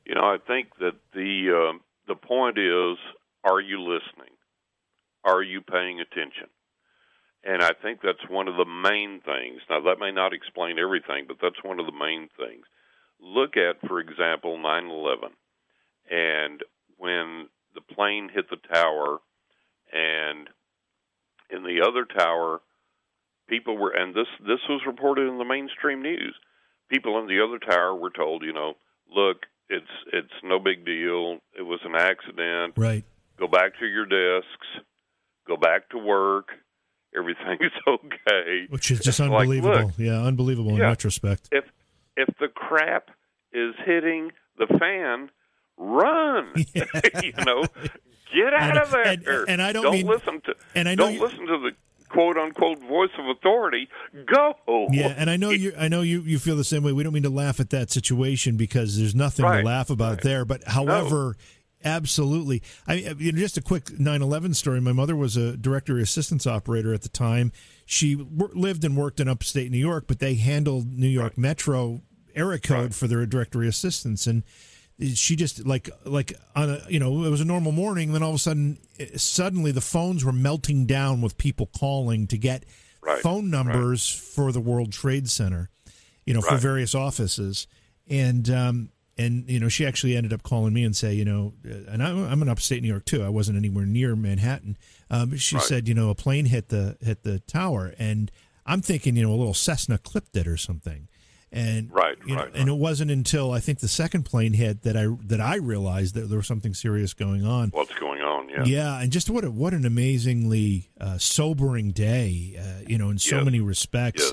you 0.04 0.16
know 0.16 0.24
i 0.24 0.36
think 0.48 0.66
that 0.80 0.96
the 1.14 1.48
uh, 1.72 1.78
the 2.08 2.16
point 2.16 2.58
is 2.58 2.98
are 3.44 3.60
you 3.60 3.80
listening 3.80 4.34
are 5.24 5.40
you 5.42 5.60
paying 5.60 6.00
attention 6.00 6.48
and 7.44 7.62
i 7.62 7.70
think 7.82 8.00
that's 8.02 8.28
one 8.28 8.48
of 8.48 8.56
the 8.56 8.64
main 8.64 9.20
things. 9.24 9.60
Now 9.68 9.80
that 9.82 9.98
may 9.98 10.12
not 10.12 10.32
explain 10.32 10.78
everything 10.78 11.24
but 11.26 11.38
that's 11.40 11.62
one 11.62 11.80
of 11.80 11.86
the 11.86 11.92
main 11.92 12.28
things. 12.36 12.64
Look 13.20 13.56
at 13.56 13.86
for 13.88 14.00
example 14.00 14.58
9/11 14.58 15.30
and 16.10 16.62
when 16.98 17.48
the 17.74 17.80
plane 17.94 18.28
hit 18.32 18.50
the 18.50 18.56
tower 18.72 19.18
and 19.92 20.48
in 21.50 21.62
the 21.62 21.82
other 21.86 22.04
tower 22.04 22.60
people 23.48 23.76
were 23.76 23.90
and 23.90 24.14
this 24.14 24.28
this 24.40 24.60
was 24.68 24.82
reported 24.86 25.28
in 25.28 25.38
the 25.38 25.44
mainstream 25.44 26.02
news. 26.02 26.34
People 26.88 27.18
in 27.18 27.26
the 27.26 27.42
other 27.42 27.58
tower 27.58 27.94
were 27.94 28.10
told 28.10 28.42
you 28.42 28.52
know 28.52 28.74
look 29.14 29.46
it's 29.68 29.86
it's 30.12 30.32
no 30.42 30.58
big 30.58 30.84
deal. 30.84 31.38
It 31.58 31.62
was 31.62 31.80
an 31.84 31.94
accident. 31.94 32.74
Right. 32.76 33.04
go 33.38 33.46
back 33.46 33.78
to 33.78 33.86
your 33.86 34.06
desks. 34.06 34.66
Go 35.46 35.56
back 35.56 35.88
to 35.90 35.98
work 35.98 36.50
everything's 37.16 37.72
okay 37.86 38.66
Which 38.68 38.90
is 38.90 38.98
just 39.00 39.20
It's 39.20 39.28
like, 39.28 39.40
unbelievable. 39.42 39.86
look, 39.86 39.92
yeah, 39.98 40.22
unbelievable 40.22 40.70
in 40.74 40.80
retrospect. 40.80 41.48
if 41.52 41.64
if 42.16 42.28
the 42.38 42.48
crap 42.48 43.08
is 43.52 43.74
hitting 43.84 44.30
the 44.58 44.66
fan 44.78 45.30
run 45.76 46.52
you 47.22 47.32
know 47.44 47.64
get 48.34 48.52
out 48.54 48.70
And- 48.70 48.78
of 48.78 48.90
there 48.90 49.40
and- 49.40 49.48
and 49.50 49.62
I 49.62 49.72
don't 49.72 49.90
mean- 49.92 50.06
listen 50.06 50.40
to 50.46 50.54
and 50.74 50.88
I 50.88 50.94
don't 50.94 51.14
you- 51.14 51.20
listen 51.22 51.46
to 51.46 51.58
the 51.58 51.70
quote 52.08 52.36
unquote 52.36 52.78
voice 52.80 53.10
of 53.18 53.26
authority 53.36 53.88
go 54.26 54.54
Yeah, 54.90 55.14
and 55.16 55.30
I 55.30 55.36
know 55.38 55.48
you. 55.48 55.72
I 55.78 55.88
know 55.88 56.02
you. 56.02 56.20
You 56.20 56.38
feel 56.38 56.56
the 56.56 56.64
same 56.64 56.82
way. 56.82 56.92
We 56.92 57.02
don't 57.02 57.14
mean 57.14 57.22
to 57.22 57.30
laugh 57.30 57.58
at 57.58 57.70
that 57.70 57.90
situation 57.90 58.58
because 58.58 58.98
there's 58.98 59.14
nothing 59.14 59.46
to 59.46 59.62
laugh 59.62 59.88
about 59.88 60.10
right. 60.16 60.20
there. 60.22 60.44
But 60.44 60.62
however, 60.68 61.36
absolutely. 61.84 62.62
I 62.86 62.96
mean, 62.96 63.16
you 63.18 63.32
know, 63.32 63.38
just 63.38 63.56
a 63.56 63.62
quick 63.62 63.86
9/11 63.86 64.54
story. 64.54 64.80
My 64.80 64.92
mother 64.92 65.16
was 65.16 65.36
a 65.36 65.56
directory 65.56 66.02
assistance 66.02 66.46
operator 66.46 66.92
at 66.94 67.02
the 67.02 67.08
time. 67.08 67.52
She 67.84 68.16
lived 68.16 68.84
and 68.84 68.96
worked 68.96 69.20
in 69.20 69.28
upstate 69.28 69.70
New 69.70 69.78
York, 69.78 70.04
but 70.06 70.18
they 70.18 70.34
handled 70.34 70.92
New 70.92 71.08
York 71.08 71.36
Metro 71.36 72.02
area 72.34 72.58
code 72.58 72.94
for 72.94 73.06
their 73.06 73.26
directory 73.26 73.68
assistance 73.68 74.26
and. 74.26 74.42
She 75.14 75.34
just 75.34 75.66
like 75.66 75.90
like 76.04 76.34
on 76.54 76.70
a 76.70 76.82
you 76.88 77.00
know 77.00 77.24
it 77.24 77.30
was 77.30 77.40
a 77.40 77.44
normal 77.44 77.72
morning. 77.72 78.12
Then 78.12 78.22
all 78.22 78.28
of 78.28 78.36
a 78.36 78.38
sudden, 78.38 78.78
eh, 79.00 79.06
suddenly 79.16 79.72
the 79.72 79.80
phones 79.80 80.24
were 80.24 80.34
melting 80.34 80.86
down 80.86 81.22
with 81.22 81.38
people 81.38 81.66
calling 81.66 82.28
to 82.28 82.38
get 82.38 82.64
Right, 83.00 83.20
phone 83.20 83.50
numbers 83.50 84.08
for 84.08 84.52
the 84.52 84.60
World 84.60 84.92
Trade 84.92 85.28
Center, 85.28 85.70
you 86.24 86.34
know, 86.34 86.40
for 86.40 86.56
various 86.56 86.94
offices, 86.94 87.66
and 88.06 88.48
um, 88.48 88.90
and 89.18 89.48
you 89.48 89.60
know, 89.60 89.68
she 89.68 89.84
actually 89.86 90.16
ended 90.16 90.32
up 90.32 90.42
calling 90.42 90.72
me 90.72 90.84
and 90.84 90.96
say, 90.96 91.12
you 91.14 91.24
know, 91.24 91.52
and 91.64 92.02
I'm, 92.02 92.24
I'm 92.24 92.42
in 92.42 92.48
upstate 92.48 92.82
New 92.82 92.88
York 92.88 93.04
too. 93.04 93.22
I 93.22 93.28
wasn't 93.28 93.58
anywhere 93.58 93.86
near 93.86 94.16
Manhattan. 94.16 94.76
Um, 95.10 95.36
she 95.36 95.56
Right. 95.56 95.64
said, 95.64 95.88
you 95.88 95.94
know, 95.94 96.10
a 96.10 96.14
plane 96.14 96.46
hit 96.46 96.68
the 96.68 96.96
hit 97.00 97.22
the 97.22 97.40
tower, 97.40 97.94
and 97.98 98.30
I'm 98.64 98.80
thinking, 98.80 99.16
you 99.16 99.22
know, 99.24 99.30
a 99.30 99.36
little 99.36 99.54
Cessna 99.54 99.98
clipped 99.98 100.36
it 100.36 100.46
or 100.46 100.56
something. 100.56 101.08
And 101.54 101.92
right, 101.92 102.16
you 102.26 102.34
know, 102.34 102.44
right, 102.44 102.52
and 102.54 102.66
it 102.70 102.76
wasn't 102.76 103.10
until 103.10 103.52
I 103.52 103.60
think 103.60 103.80
the 103.80 103.88
second 103.88 104.22
plane 104.22 104.54
hit 104.54 104.84
that 104.84 104.96
I 104.96 105.08
that 105.26 105.38
I 105.40 105.56
realized 105.56 106.14
that 106.14 106.22
there 106.30 106.38
was 106.38 106.46
something 106.46 106.72
serious 106.72 107.12
going 107.12 107.44
on. 107.44 107.68
What's 107.70 107.92
going 107.98 108.22
on? 108.22 108.48
Yeah, 108.48 108.64
yeah, 108.64 109.00
and 109.02 109.12
just 109.12 109.28
what 109.28 109.44
a, 109.44 109.50
what 109.50 109.74
an 109.74 109.84
amazingly 109.84 110.88
uh, 110.98 111.18
sobering 111.18 111.90
day, 111.90 112.56
uh, 112.58 112.84
you 112.88 112.96
know, 112.96 113.10
in 113.10 113.18
so 113.18 113.44
many 113.44 113.60
respects. 113.60 114.22
Yes. 114.22 114.32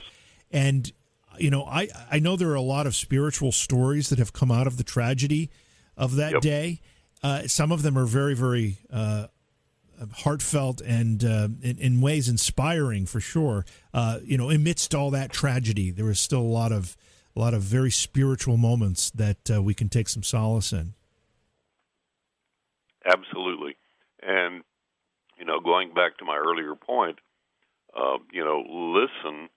And 0.51 0.93
you 1.39 1.49
know, 1.49 1.65
I 1.65 1.89
I 2.11 2.19
know 2.19 2.35
there 2.35 2.49
are 2.49 2.55
a 2.55 2.61
lot 2.61 2.87
of 2.87 2.95
spiritual 2.95 3.51
stories 3.51 4.09
that 4.09 4.19
have 4.19 4.33
come 4.33 4.51
out 4.51 4.67
of 4.67 4.77
the 4.77 4.83
tragedy 4.83 5.49
of 5.97 6.15
that 6.15 6.33
yep. 6.33 6.41
day. 6.41 6.81
Uh, 7.21 7.47
some 7.47 7.71
of 7.71 7.81
them 7.81 7.97
are 7.97 8.05
very 8.05 8.33
very 8.33 8.77
uh, 8.91 9.27
heartfelt 10.13 10.81
and 10.81 11.23
uh, 11.23 11.49
in, 11.61 11.77
in, 11.77 12.01
ways 12.01 12.29
inspiring 12.29 13.05
for 13.05 13.19
sure. 13.19 13.65
Uh, 13.93 14.19
you 14.23 14.37
know, 14.37 14.49
amidst 14.49 14.95
all 14.95 15.11
that 15.11 15.31
tragedy, 15.31 15.91
there 15.91 16.09
is 16.09 16.19
still 16.19 16.41
a 16.41 16.41
lot 16.41 16.71
of 16.71 16.95
a 17.35 17.39
lot 17.39 17.53
of 17.53 17.61
very 17.61 17.91
spiritual 17.91 18.57
moments 18.57 19.11
that 19.11 19.51
uh, 19.53 19.61
we 19.61 19.73
can 19.73 19.89
take 19.89 20.09
some 20.09 20.23
solace 20.23 20.73
in. 20.73 20.93
Absolutely, 23.05 23.77
and 24.21 24.63
you 25.37 25.45
know, 25.45 25.59
going 25.59 25.93
back 25.93 26.17
to 26.17 26.25
my 26.25 26.35
earlier 26.35 26.75
point, 26.75 27.19
uh, 27.95 28.17
you 28.31 28.43
know, 28.43 28.63
listen 28.67 29.49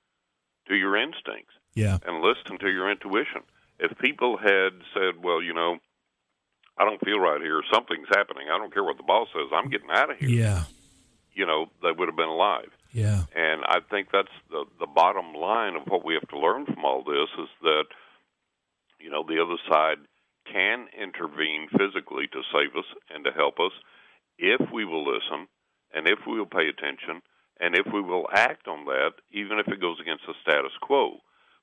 to 0.68 0.74
your 0.74 0.96
instincts. 0.96 1.54
Yeah, 1.74 1.98
and 2.06 2.22
listen 2.22 2.58
to 2.58 2.70
your 2.70 2.90
intuition. 2.90 3.42
If 3.78 3.96
people 3.98 4.36
had 4.36 4.72
said, 4.94 5.22
"Well, 5.22 5.42
you 5.42 5.54
know," 5.54 5.78
I 6.78 6.84
don't 6.84 7.04
feel 7.04 7.18
right 7.18 7.40
here. 7.40 7.62
Something's 7.72 8.08
happening. 8.08 8.48
I 8.52 8.58
don't 8.58 8.72
care 8.72 8.84
what 8.84 8.96
the 8.96 9.02
boss 9.02 9.28
says. 9.32 9.50
I'm 9.52 9.70
getting 9.70 9.90
out 9.90 10.10
of 10.10 10.18
here. 10.18 10.28
Yeah. 10.28 10.64
You 11.34 11.46
know, 11.46 11.66
they 11.82 11.92
would 11.92 12.08
have 12.08 12.16
been 12.16 12.28
alive. 12.28 12.68
Yeah. 12.92 13.24
And 13.34 13.62
I 13.64 13.80
think 13.90 14.08
that's 14.12 14.32
the 14.50 14.64
the 14.78 14.86
bottom 14.86 15.34
line 15.34 15.76
of 15.76 15.82
what 15.86 16.04
we 16.04 16.14
have 16.14 16.28
to 16.28 16.38
learn 16.38 16.66
from 16.66 16.84
all 16.84 17.02
this 17.02 17.28
is 17.38 17.48
that 17.62 17.84
you 19.02 19.10
know, 19.10 19.24
the 19.26 19.42
other 19.42 19.58
side 19.68 19.98
can 20.50 20.86
intervene 20.96 21.68
physically 21.70 22.26
to 22.32 22.42
save 22.54 22.76
us 22.76 22.86
and 23.10 23.24
to 23.24 23.32
help 23.32 23.58
us 23.58 23.72
if 24.38 24.60
we 24.72 24.84
will 24.84 25.04
listen 25.04 25.46
and 25.94 26.06
if 26.06 26.18
we 26.26 26.38
will 26.38 26.46
pay 26.46 26.68
attention 26.68 27.22
and 27.60 27.74
if 27.76 27.86
we 27.92 28.00
will 28.00 28.26
act 28.32 28.66
on 28.66 28.84
that 28.86 29.12
even 29.30 29.58
if 29.58 29.68
it 29.68 29.80
goes 29.80 29.98
against 30.00 30.26
the 30.26 30.34
status 30.42 30.72
quo 30.80 31.18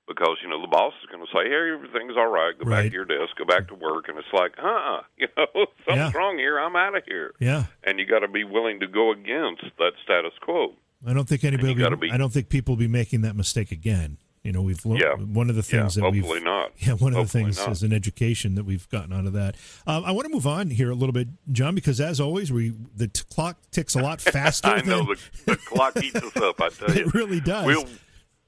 because 0.10 0.38
you 0.41 0.49
know 0.49 0.60
the 0.60 0.68
boss 0.68 0.93
is 1.01 1.10
going 1.10 1.24
to 1.24 1.32
say, 1.32 1.47
"Hey, 1.47 1.72
everything's 1.72 2.18
all 2.18 2.28
right. 2.28 2.57
Go 2.57 2.66
right. 2.66 2.84
back 2.84 2.91
to 2.91 2.95
your 2.95 3.05
desk. 3.05 3.38
Go 3.38 3.45
back 3.45 3.70
to 3.70 3.76
work." 3.76 4.10
And 4.10 4.18
it's 4.18 4.34
like, 4.34 4.53
"Huh? 4.57 5.03
you 5.18 5.28
know, 5.38 5.68
something's 5.86 6.12
yeah. 6.14 6.18
wrong 6.18 6.38
here. 6.38 6.60
I'm 6.60 6.76
out 6.76 6.97
of 6.97 7.03
here." 7.05 7.34
Yeah. 7.39 7.66
And 7.86 7.99
you 7.99 8.05
got 8.05 8.20
to 8.20 8.28
be 8.28 8.43
willing 8.43 8.82
to 8.82 8.88
go 8.88 9.12
against 9.12 9.64
that 9.78 9.93
status 10.03 10.34
quo. 10.41 10.74
I 11.07 11.14
don't 11.14 11.30
think 11.30 11.45
anybody. 11.45 11.76
Be, 11.76 11.95
be, 11.95 12.12
I 12.12 12.18
don't 12.18 12.34
think 12.34 12.49
people 12.49 12.74
will 12.74 12.80
be 12.80 12.88
making 12.88 13.22
that 13.22 13.36
mistake 13.36 13.72
again. 13.72 14.18
You 14.43 14.53
know, 14.53 14.62
we've 14.62 14.84
learned 14.86 15.01
yeah. 15.01 15.16
one 15.16 15.49
of 15.49 15.57
the 15.57 15.64
things 15.64 15.97
yeah, 15.97 16.01
that 16.01 16.16
hopefully 16.16 16.39
we've 16.39 16.43
not. 16.43 16.72
Yeah, 16.78 16.93
one 16.93 17.12
of 17.12 17.20
hopefully 17.20 17.43
the 17.43 17.47
things 17.47 17.57
not. 17.57 17.72
is 17.72 17.84
an 17.84 17.91
education 17.91 18.55
that 18.55 18.64
we've 18.64 18.88
gotten 18.89 19.12
out 19.12 19.26
of 19.26 19.34
that. 19.34 19.55
Um, 19.86 20.05
I 20.05 20.12
want 20.12 20.28
to 20.28 20.34
move 20.34 20.47
on 20.47 20.70
here 20.70 20.89
a 20.91 20.95
little 20.95 21.12
bit, 21.12 21.28
John, 21.51 21.76
because 21.76 21.99
as 21.99 22.22
always, 22.22 22.51
we 22.51 22.74
the 22.95 23.07
t- 23.07 23.24
clock 23.34 23.57
ticks 23.72 23.95
a 23.95 24.01
lot 24.01 24.22
faster. 24.22 24.70
I 24.70 24.82
know 24.82 24.99
than, 24.99 25.18
the, 25.45 25.51
the 25.51 25.57
clock 25.57 26.01
eats 26.01 26.16
us 26.16 26.38
up. 26.38 26.62
I 26.62 26.70
tell 26.70 26.95
you, 26.95 27.05
it 27.05 27.14
really 27.14 27.41
does. 27.41 27.66
We'll, 27.66 27.86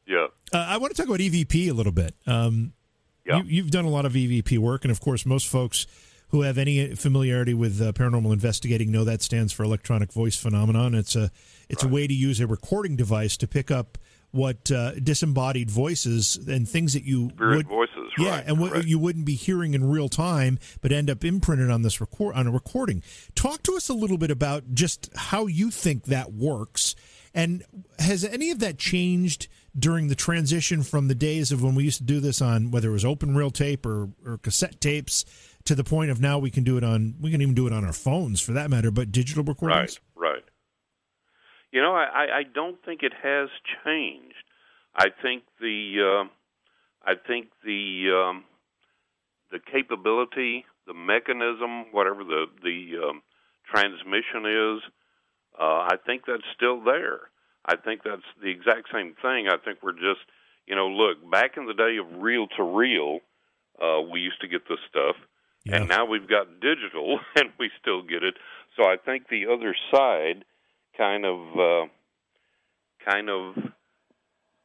yeah. 0.07 0.27
Uh, 0.53 0.65
I 0.69 0.77
want 0.77 0.95
to 0.95 0.97
talk 0.97 1.07
about 1.07 1.19
EVP 1.19 1.69
a 1.69 1.73
little 1.73 1.91
bit. 1.91 2.15
Um, 2.27 2.73
yeah. 3.25 3.41
you, 3.43 3.61
have 3.61 3.71
done 3.71 3.85
a 3.85 3.89
lot 3.89 4.05
of 4.05 4.13
EVP 4.13 4.57
work, 4.57 4.83
and 4.83 4.91
of 4.91 4.99
course, 4.99 5.25
most 5.25 5.47
folks 5.47 5.87
who 6.29 6.41
have 6.41 6.57
any 6.57 6.95
familiarity 6.95 7.53
with 7.53 7.81
uh, 7.81 7.91
paranormal 7.91 8.31
investigating 8.31 8.91
know 8.91 9.03
that 9.03 9.21
stands 9.21 9.51
for 9.51 9.63
electronic 9.63 10.11
voice 10.13 10.35
phenomenon. 10.35 10.95
It's 10.95 11.15
a 11.15 11.29
it's 11.69 11.83
right. 11.83 11.91
a 11.91 11.93
way 11.93 12.07
to 12.07 12.13
use 12.13 12.39
a 12.39 12.47
recording 12.47 12.95
device 12.95 13.37
to 13.37 13.47
pick 13.47 13.69
up 13.69 13.97
what 14.31 14.71
uh, 14.71 14.93
disembodied 14.93 15.69
voices 15.69 16.37
and 16.47 16.67
things 16.67 16.93
that 16.93 17.03
you 17.03 17.29
Spirit 17.31 17.57
would, 17.57 17.67
voices, 17.67 18.11
yeah, 18.17 18.37
right, 18.37 18.43
and 18.47 18.59
what 18.59 18.87
you 18.87 18.97
wouldn't 18.97 19.25
be 19.25 19.35
hearing 19.35 19.73
in 19.73 19.89
real 19.89 20.07
time, 20.07 20.57
but 20.79 20.93
end 20.93 21.09
up 21.09 21.25
imprinted 21.25 21.69
on 21.69 21.81
this 21.81 21.99
record 21.99 22.33
on 22.35 22.47
a 22.47 22.51
recording. 22.51 23.03
Talk 23.35 23.61
to 23.63 23.75
us 23.75 23.89
a 23.89 23.93
little 23.93 24.17
bit 24.17 24.31
about 24.31 24.73
just 24.73 25.09
how 25.15 25.47
you 25.47 25.69
think 25.69 26.05
that 26.05 26.31
works, 26.31 26.95
and 27.33 27.63
has 27.99 28.23
any 28.23 28.51
of 28.51 28.59
that 28.59 28.77
changed 28.77 29.49
during 29.77 30.07
the 30.07 30.15
transition 30.15 30.83
from 30.83 31.07
the 31.07 31.15
days 31.15 31.51
of 31.51 31.63
when 31.63 31.75
we 31.75 31.83
used 31.83 31.97
to 31.97 32.03
do 32.03 32.19
this 32.19 32.41
on 32.41 32.71
whether 32.71 32.89
it 32.89 32.93
was 32.93 33.05
open 33.05 33.35
reel 33.35 33.51
tape 33.51 33.85
or, 33.85 34.09
or 34.25 34.37
cassette 34.37 34.81
tapes 34.81 35.25
to 35.65 35.75
the 35.75 35.83
point 35.83 36.11
of 36.11 36.19
now 36.19 36.39
we 36.39 36.49
can 36.49 36.63
do 36.63 36.77
it 36.77 36.83
on 36.83 37.15
we 37.21 37.31
can 37.31 37.41
even 37.41 37.55
do 37.55 37.67
it 37.67 37.73
on 37.73 37.85
our 37.85 37.93
phones 37.93 38.41
for 38.41 38.53
that 38.53 38.69
matter, 38.69 38.91
but 38.91 39.11
digital 39.11 39.43
recordings. 39.43 39.99
Right, 40.15 40.33
right. 40.33 40.43
You 41.71 41.81
know, 41.81 41.93
I, 41.93 42.39
I 42.39 42.43
don't 42.43 42.83
think 42.83 43.01
it 43.01 43.13
has 43.23 43.47
changed. 43.85 44.35
I 44.93 45.07
think 45.21 45.43
the 45.61 46.25
uh, 46.25 47.09
I 47.09 47.13
think 47.15 47.47
the 47.63 48.27
um, 48.29 48.43
the 49.51 49.59
capability, 49.59 50.65
the 50.85 50.93
mechanism, 50.93 51.91
whatever 51.91 52.23
the 52.23 52.45
the 52.61 53.07
um, 53.07 53.21
transmission 53.71 54.45
is, 54.45 54.81
uh, 55.57 55.87
I 55.87 55.95
think 56.05 56.23
that's 56.27 56.43
still 56.55 56.83
there. 56.83 57.30
I 57.65 57.75
think 57.75 58.01
that's 58.03 58.21
the 58.41 58.49
exact 58.49 58.87
same 58.93 59.15
thing. 59.21 59.47
I 59.47 59.57
think 59.63 59.79
we're 59.83 59.93
just, 59.93 60.21
you 60.67 60.75
know, 60.75 60.87
look 60.87 61.17
back 61.29 61.57
in 61.57 61.65
the 61.67 61.73
day 61.73 61.97
of 61.97 62.21
reel 62.21 62.47
to 62.57 62.63
reel, 62.63 63.19
uh, 63.81 64.01
we 64.01 64.19
used 64.21 64.41
to 64.41 64.47
get 64.47 64.67
this 64.67 64.79
stuff, 64.89 65.15
Yeah. 65.65 65.77
and 65.77 65.89
now 65.89 66.05
we've 66.05 66.27
got 66.27 66.59
digital, 66.59 67.19
and 67.35 67.49
we 67.59 67.69
still 67.79 68.01
get 68.01 68.23
it. 68.23 68.35
So 68.77 68.83
I 68.85 68.97
think 68.97 69.27
the 69.27 69.47
other 69.47 69.75
side 69.93 70.45
kind 70.97 71.25
of 71.25 71.39
uh, 71.59 71.87
kind 73.05 73.29
of 73.29 73.55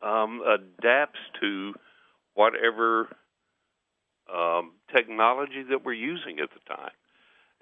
um, 0.03 0.43
adapts 0.43 1.19
to 1.41 1.75
whatever 2.35 3.09
um, 4.33 4.73
technology 4.95 5.63
that 5.71 5.85
we're 5.85 5.93
using 5.95 6.39
at 6.41 6.51
the 6.51 6.75
time. 6.75 6.91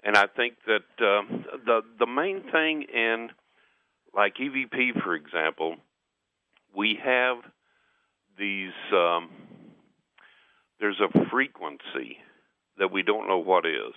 And 0.03 0.15
I 0.15 0.27
think 0.27 0.55
that 0.67 1.05
um, 1.05 1.45
the 1.65 1.81
the 1.97 2.05
main 2.05 2.43
thing 2.51 2.83
in 2.83 3.29
like 4.15 4.35
EVP, 4.35 5.01
for 5.03 5.15
example, 5.15 5.75
we 6.75 6.97
have 7.03 7.37
these. 8.37 8.73
Um, 8.93 9.29
there's 10.79 10.99
a 10.99 11.29
frequency 11.29 12.17
that 12.77 12.91
we 12.91 13.03
don't 13.03 13.27
know 13.27 13.39
what 13.39 13.65
is. 13.65 13.93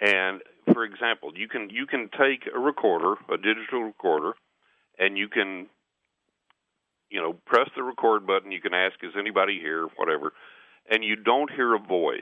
And 0.00 0.42
for 0.72 0.84
example, 0.84 1.32
you 1.34 1.48
can 1.48 1.70
you 1.70 1.86
can 1.86 2.10
take 2.18 2.48
a 2.54 2.58
recorder, 2.58 3.14
a 3.30 3.36
digital 3.36 3.84
recorder, 3.84 4.32
and 4.98 5.16
you 5.16 5.28
can 5.28 5.66
you 7.10 7.20
know 7.20 7.34
press 7.46 7.68
the 7.76 7.82
record 7.82 8.26
button. 8.26 8.52
You 8.52 8.60
can 8.60 8.74
ask, 8.74 8.96
"Is 9.02 9.14
anybody 9.18 9.58
here?" 9.58 9.86
Whatever, 9.96 10.32
and 10.90 11.02
you 11.02 11.16
don't 11.16 11.50
hear 11.50 11.74
a 11.74 11.78
voice 11.78 12.20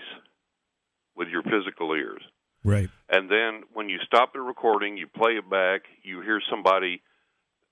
with 1.17 1.29
your 1.29 1.43
physical 1.43 1.93
ears. 1.95 2.23
Right. 2.65 2.89
And 3.09 3.31
then 3.31 3.65
when 3.73 3.89
you 3.89 3.99
stop 4.07 4.33
the 4.33 4.41
recording, 4.41 4.97
you 4.97 5.07
play 5.07 5.33
it 5.33 5.49
back, 5.49 5.83
you 6.03 6.23
hear 6.23 6.41
somebody 6.51 7.03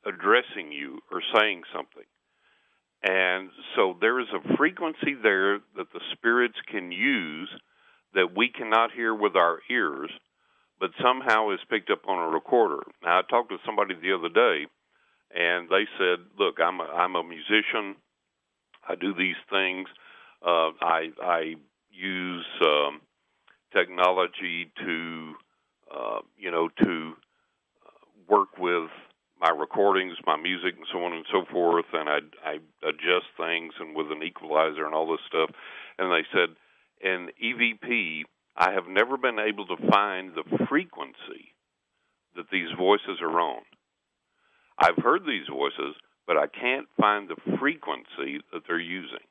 addressing 0.05 0.70
you 0.70 1.01
or 1.11 1.22
saying 1.34 1.62
something. 1.74 2.05
And 3.03 3.51
so 3.74 3.97
there 4.01 4.20
is 4.20 4.28
a 4.32 4.57
frequency 4.57 5.14
there 5.20 5.59
that 5.76 5.93
the 5.93 6.01
spirits 6.12 6.59
can 6.70 6.93
use 6.93 7.49
that 8.14 8.36
we 8.36 8.49
cannot 8.49 8.93
hear 8.93 9.14
with 9.14 9.34
our 9.34 9.59
ears, 9.70 10.11
but 10.78 10.90
somehow 11.03 11.51
is 11.51 11.61
picked 11.68 11.90
up 11.90 12.03
on 12.07 12.18
a 12.18 12.28
recorder. 12.28 12.82
Now, 13.03 13.18
I 13.18 13.22
talked 13.28 13.51
to 13.51 13.57
somebody 13.66 13.95
the 13.95 14.12
other 14.12 14.28
day, 14.28 14.66
and 15.34 15.68
they 15.68 15.86
said, 15.99 16.26
"Look, 16.38 16.61
I'm 16.61 16.80
a, 16.80 16.84
I'm 16.84 17.16
a 17.16 17.24
musician. 17.24 17.97
I 18.86 18.95
do 18.95 19.14
these 19.14 19.40
things. 19.51 19.88
Uh, 20.47 20.70
I 20.80 21.11
I 21.20 21.55
use 21.90 22.47
um, 22.61 23.01
technology 23.73 24.70
to 24.85 25.35
uh, 25.95 26.20
you 26.39 26.51
know 26.51 26.68
to 26.83 27.12
uh, 27.87 27.91
work 28.29 28.59
with 28.59 28.91
my 29.41 29.51
recordings, 29.51 30.14
my 30.27 30.37
music, 30.37 30.75
and 30.77 30.87
so 30.93 31.05
on 31.05 31.12
and 31.12 31.27
so 31.33 31.45
forth, 31.51 31.87
and 31.93 32.09
I 32.09 32.18
I 32.45 32.59
adjust 32.87 33.27
things 33.37 33.75
and 33.81 33.95
with 33.95 34.11
an 34.12 34.23
equalizer 34.23 34.85
and 34.85 34.95
all 34.95 35.11
this 35.11 35.25
stuff." 35.27 35.51
And 35.99 36.12
they 36.12 36.25
said, 36.33 36.57
"In 37.01 37.31
EVP, 37.43 38.25
I 38.57 38.73
have 38.73 38.87
never 38.87 39.16
been 39.16 39.39
able 39.39 39.66
to 39.66 39.89
find 39.91 40.35
the 40.35 40.66
frequency 40.68 41.55
that 42.37 42.51
these 42.51 42.70
voices 42.79 43.20
are 43.20 43.41
on. 43.41 43.62
I've 44.79 45.03
heard 45.03 45.27
these 45.27 45.47
voices, 45.51 45.95
but 46.27 46.37
I 46.37 46.47
can't 46.47 46.89
find 46.99 47.29
the 47.29 47.59
frequency 47.59 48.41
that 48.53 48.62
they're 48.66 48.79
using." 48.79 49.27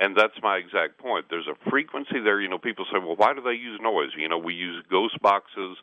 And 0.00 0.16
that's 0.16 0.34
my 0.42 0.56
exact 0.56 0.98
point. 0.98 1.26
There's 1.30 1.46
a 1.46 1.70
frequency 1.70 2.20
there. 2.22 2.40
You 2.40 2.48
know, 2.48 2.58
people 2.58 2.84
say, 2.92 2.98
well, 2.98 3.16
why 3.16 3.32
do 3.32 3.40
they 3.40 3.52
use 3.52 3.78
noise? 3.80 4.10
You 4.16 4.28
know, 4.28 4.38
we 4.38 4.54
use 4.54 4.84
ghost 4.90 5.20
boxes, 5.22 5.76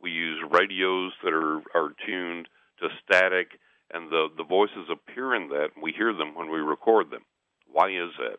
we 0.00 0.10
use 0.10 0.38
radios 0.50 1.12
that 1.22 1.32
are, 1.32 1.62
are 1.74 1.92
tuned 2.06 2.48
to 2.80 2.88
static, 3.04 3.58
and 3.92 4.10
the, 4.10 4.28
the 4.36 4.44
voices 4.44 4.90
appear 4.90 5.34
in 5.34 5.48
that, 5.48 5.70
and 5.74 5.82
we 5.82 5.92
hear 5.92 6.12
them 6.12 6.34
when 6.34 6.50
we 6.50 6.58
record 6.58 7.10
them. 7.10 7.22
Why 7.70 7.88
is 7.88 8.10
that? 8.18 8.38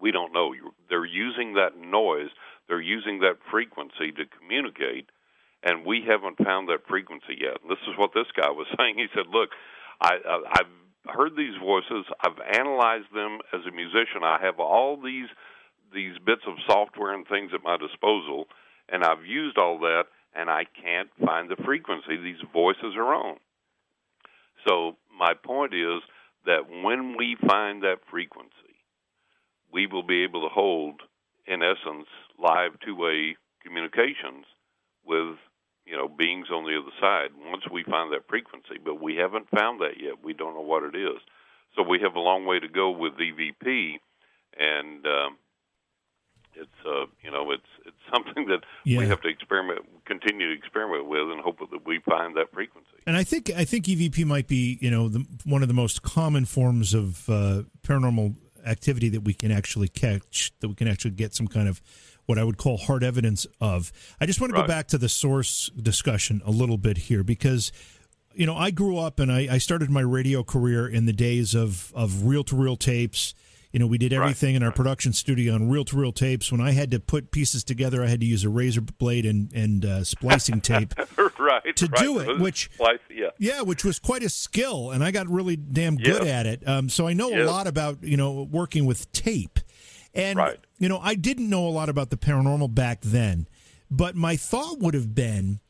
We 0.00 0.10
don't 0.10 0.32
know. 0.32 0.52
They're 0.88 1.04
using 1.04 1.54
that 1.54 1.78
noise, 1.78 2.30
they're 2.68 2.80
using 2.80 3.20
that 3.20 3.38
frequency 3.50 4.10
to 4.10 4.24
communicate, 4.26 5.10
and 5.62 5.86
we 5.86 6.02
haven't 6.06 6.44
found 6.44 6.68
that 6.68 6.88
frequency 6.88 7.38
yet. 7.38 7.58
And 7.62 7.70
this 7.70 7.82
is 7.86 7.96
what 7.96 8.10
this 8.12 8.26
guy 8.36 8.50
was 8.50 8.66
saying. 8.78 8.98
He 8.98 9.06
said, 9.14 9.26
look, 9.30 9.50
I, 10.00 10.16
I've 10.50 10.66
heard 11.08 11.36
these 11.36 11.56
voices. 11.62 12.06
I've 12.24 12.38
analyzed 12.58 13.12
them 13.14 13.38
as 13.52 13.60
a 13.66 13.74
musician. 13.74 14.22
I 14.22 14.38
have 14.42 14.60
all 14.60 15.00
these 15.00 15.28
these 15.94 16.16
bits 16.24 16.42
of 16.46 16.54
software 16.66 17.12
and 17.12 17.26
things 17.28 17.50
at 17.54 17.62
my 17.62 17.76
disposal, 17.76 18.46
and 18.88 19.04
I've 19.04 19.26
used 19.26 19.58
all 19.58 19.78
that, 19.80 20.04
and 20.34 20.48
I 20.48 20.64
can't 20.82 21.10
find 21.22 21.50
the 21.50 21.62
frequency 21.64 22.16
these 22.16 22.40
voices 22.50 22.94
are 22.96 23.12
on. 23.12 23.36
So 24.66 24.96
my 25.14 25.34
point 25.34 25.74
is 25.74 26.00
that 26.46 26.68
when 26.82 27.14
we 27.18 27.36
find 27.46 27.82
that 27.82 27.98
frequency, 28.10 28.52
we 29.70 29.86
will 29.86 30.02
be 30.02 30.24
able 30.24 30.42
to 30.42 30.48
hold, 30.48 31.02
in 31.46 31.62
essence, 31.62 32.08
live 32.38 32.72
two-way 32.84 33.36
communications 33.62 34.46
with 35.04 35.36
you 35.86 35.96
know 35.96 36.08
beings 36.08 36.48
on 36.50 36.64
the 36.64 36.78
other 36.78 36.94
side. 37.00 37.30
Once 37.50 37.62
we 37.70 37.82
find 37.84 38.12
that 38.12 38.28
frequency 38.28 38.78
but 38.82 39.00
we 39.00 39.16
haven't 39.16 39.48
found 39.50 39.80
that 39.80 40.00
yet. 40.00 40.22
We 40.22 40.32
don't 40.32 40.54
know 40.54 40.60
what 40.60 40.82
it 40.82 40.96
is. 40.96 41.20
So 41.76 41.82
we 41.82 42.00
have 42.00 42.14
a 42.14 42.20
long 42.20 42.44
way 42.44 42.60
to 42.60 42.68
go 42.68 42.90
with 42.90 43.14
evp 43.14 43.98
and 44.58 45.06
um, 45.06 45.38
it's 46.54 46.70
uh, 46.86 47.06
you 47.22 47.30
know 47.30 47.50
it's 47.50 47.62
it's 47.86 47.96
something 48.12 48.46
that 48.46 48.60
yeah. 48.84 48.98
we 48.98 49.06
have 49.06 49.20
to 49.22 49.28
experiment 49.28 49.80
continue 50.04 50.48
to 50.48 50.54
experiment 50.54 51.06
with 51.06 51.30
and 51.30 51.40
hope 51.40 51.58
that 51.58 51.86
we 51.86 52.00
find 52.00 52.36
that 52.36 52.52
frequency. 52.52 52.88
And 53.06 53.16
i 53.16 53.24
think 53.24 53.50
i 53.56 53.64
think 53.64 53.86
evp 53.86 54.24
might 54.24 54.48
be 54.48 54.78
you 54.80 54.90
know 54.90 55.08
the, 55.08 55.24
one 55.44 55.62
of 55.62 55.68
the 55.68 55.74
most 55.74 56.02
common 56.02 56.44
forms 56.44 56.94
of 56.94 57.28
uh, 57.28 57.62
paranormal 57.82 58.36
activity 58.64 59.08
that 59.08 59.22
we 59.22 59.34
can 59.34 59.50
actually 59.50 59.88
catch 59.88 60.52
that 60.60 60.68
we 60.68 60.74
can 60.74 60.88
actually 60.88 61.10
get 61.12 61.34
some 61.34 61.48
kind 61.48 61.68
of 61.68 61.80
what 62.26 62.38
I 62.38 62.44
would 62.44 62.56
call 62.56 62.76
hard 62.76 63.02
evidence 63.02 63.46
of. 63.60 63.92
I 64.20 64.26
just 64.26 64.40
want 64.40 64.52
to 64.52 64.58
right. 64.58 64.66
go 64.66 64.72
back 64.72 64.88
to 64.88 64.98
the 64.98 65.08
source 65.08 65.70
discussion 65.80 66.42
a 66.44 66.50
little 66.50 66.78
bit 66.78 66.96
here 66.96 67.22
because 67.24 67.72
you 68.34 68.46
know 68.46 68.56
I 68.56 68.70
grew 68.70 68.98
up 68.98 69.18
and 69.18 69.30
I, 69.30 69.48
I 69.50 69.58
started 69.58 69.90
my 69.90 70.00
radio 70.00 70.42
career 70.42 70.86
in 70.88 71.06
the 71.06 71.12
days 71.12 71.54
of 71.54 71.92
of 71.94 72.24
reel 72.24 72.44
to 72.44 72.56
reel 72.56 72.76
tapes. 72.76 73.34
You 73.72 73.78
know, 73.78 73.86
we 73.86 73.96
did 73.96 74.12
everything 74.12 74.52
right. 74.54 74.56
in 74.56 74.62
our 74.62 74.70
production 74.70 75.14
studio 75.14 75.54
on 75.54 75.70
reel 75.70 75.86
to 75.86 75.96
reel 75.96 76.12
tapes. 76.12 76.52
When 76.52 76.60
I 76.60 76.72
had 76.72 76.90
to 76.90 77.00
put 77.00 77.30
pieces 77.30 77.64
together, 77.64 78.04
I 78.04 78.08
had 78.08 78.20
to 78.20 78.26
use 78.26 78.44
a 78.44 78.50
razor 78.50 78.82
blade 78.82 79.24
and 79.24 79.50
and 79.54 79.84
uh, 79.84 80.04
splicing 80.04 80.60
tape 80.60 80.92
right, 81.38 81.74
to 81.76 81.86
right. 81.86 82.02
do 82.02 82.18
it. 82.18 82.38
Which 82.38 82.70
Splice, 82.74 82.98
yeah. 83.08 83.30
yeah, 83.38 83.62
which 83.62 83.82
was 83.82 83.98
quite 83.98 84.22
a 84.22 84.28
skill, 84.28 84.90
and 84.90 85.02
I 85.02 85.10
got 85.10 85.26
really 85.26 85.56
damn 85.56 85.96
good 85.96 86.26
at 86.26 86.44
it. 86.44 86.68
Um, 86.68 86.90
so 86.90 87.08
I 87.08 87.14
know 87.14 87.34
a 87.34 87.44
lot 87.44 87.66
about 87.66 88.02
you 88.02 88.18
know 88.18 88.42
working 88.42 88.84
with 88.84 89.10
tape. 89.12 89.58
And, 90.14 90.38
right. 90.38 90.58
You 90.82 90.88
know, 90.88 90.98
I 90.98 91.14
didn't 91.14 91.48
know 91.48 91.64
a 91.64 91.70
lot 91.70 91.88
about 91.88 92.10
the 92.10 92.16
paranormal 92.16 92.74
back 92.74 93.02
then, 93.02 93.46
but 93.88 94.16
my 94.16 94.34
thought 94.34 94.80
would 94.80 94.94
have 94.94 95.14
been 95.14 95.60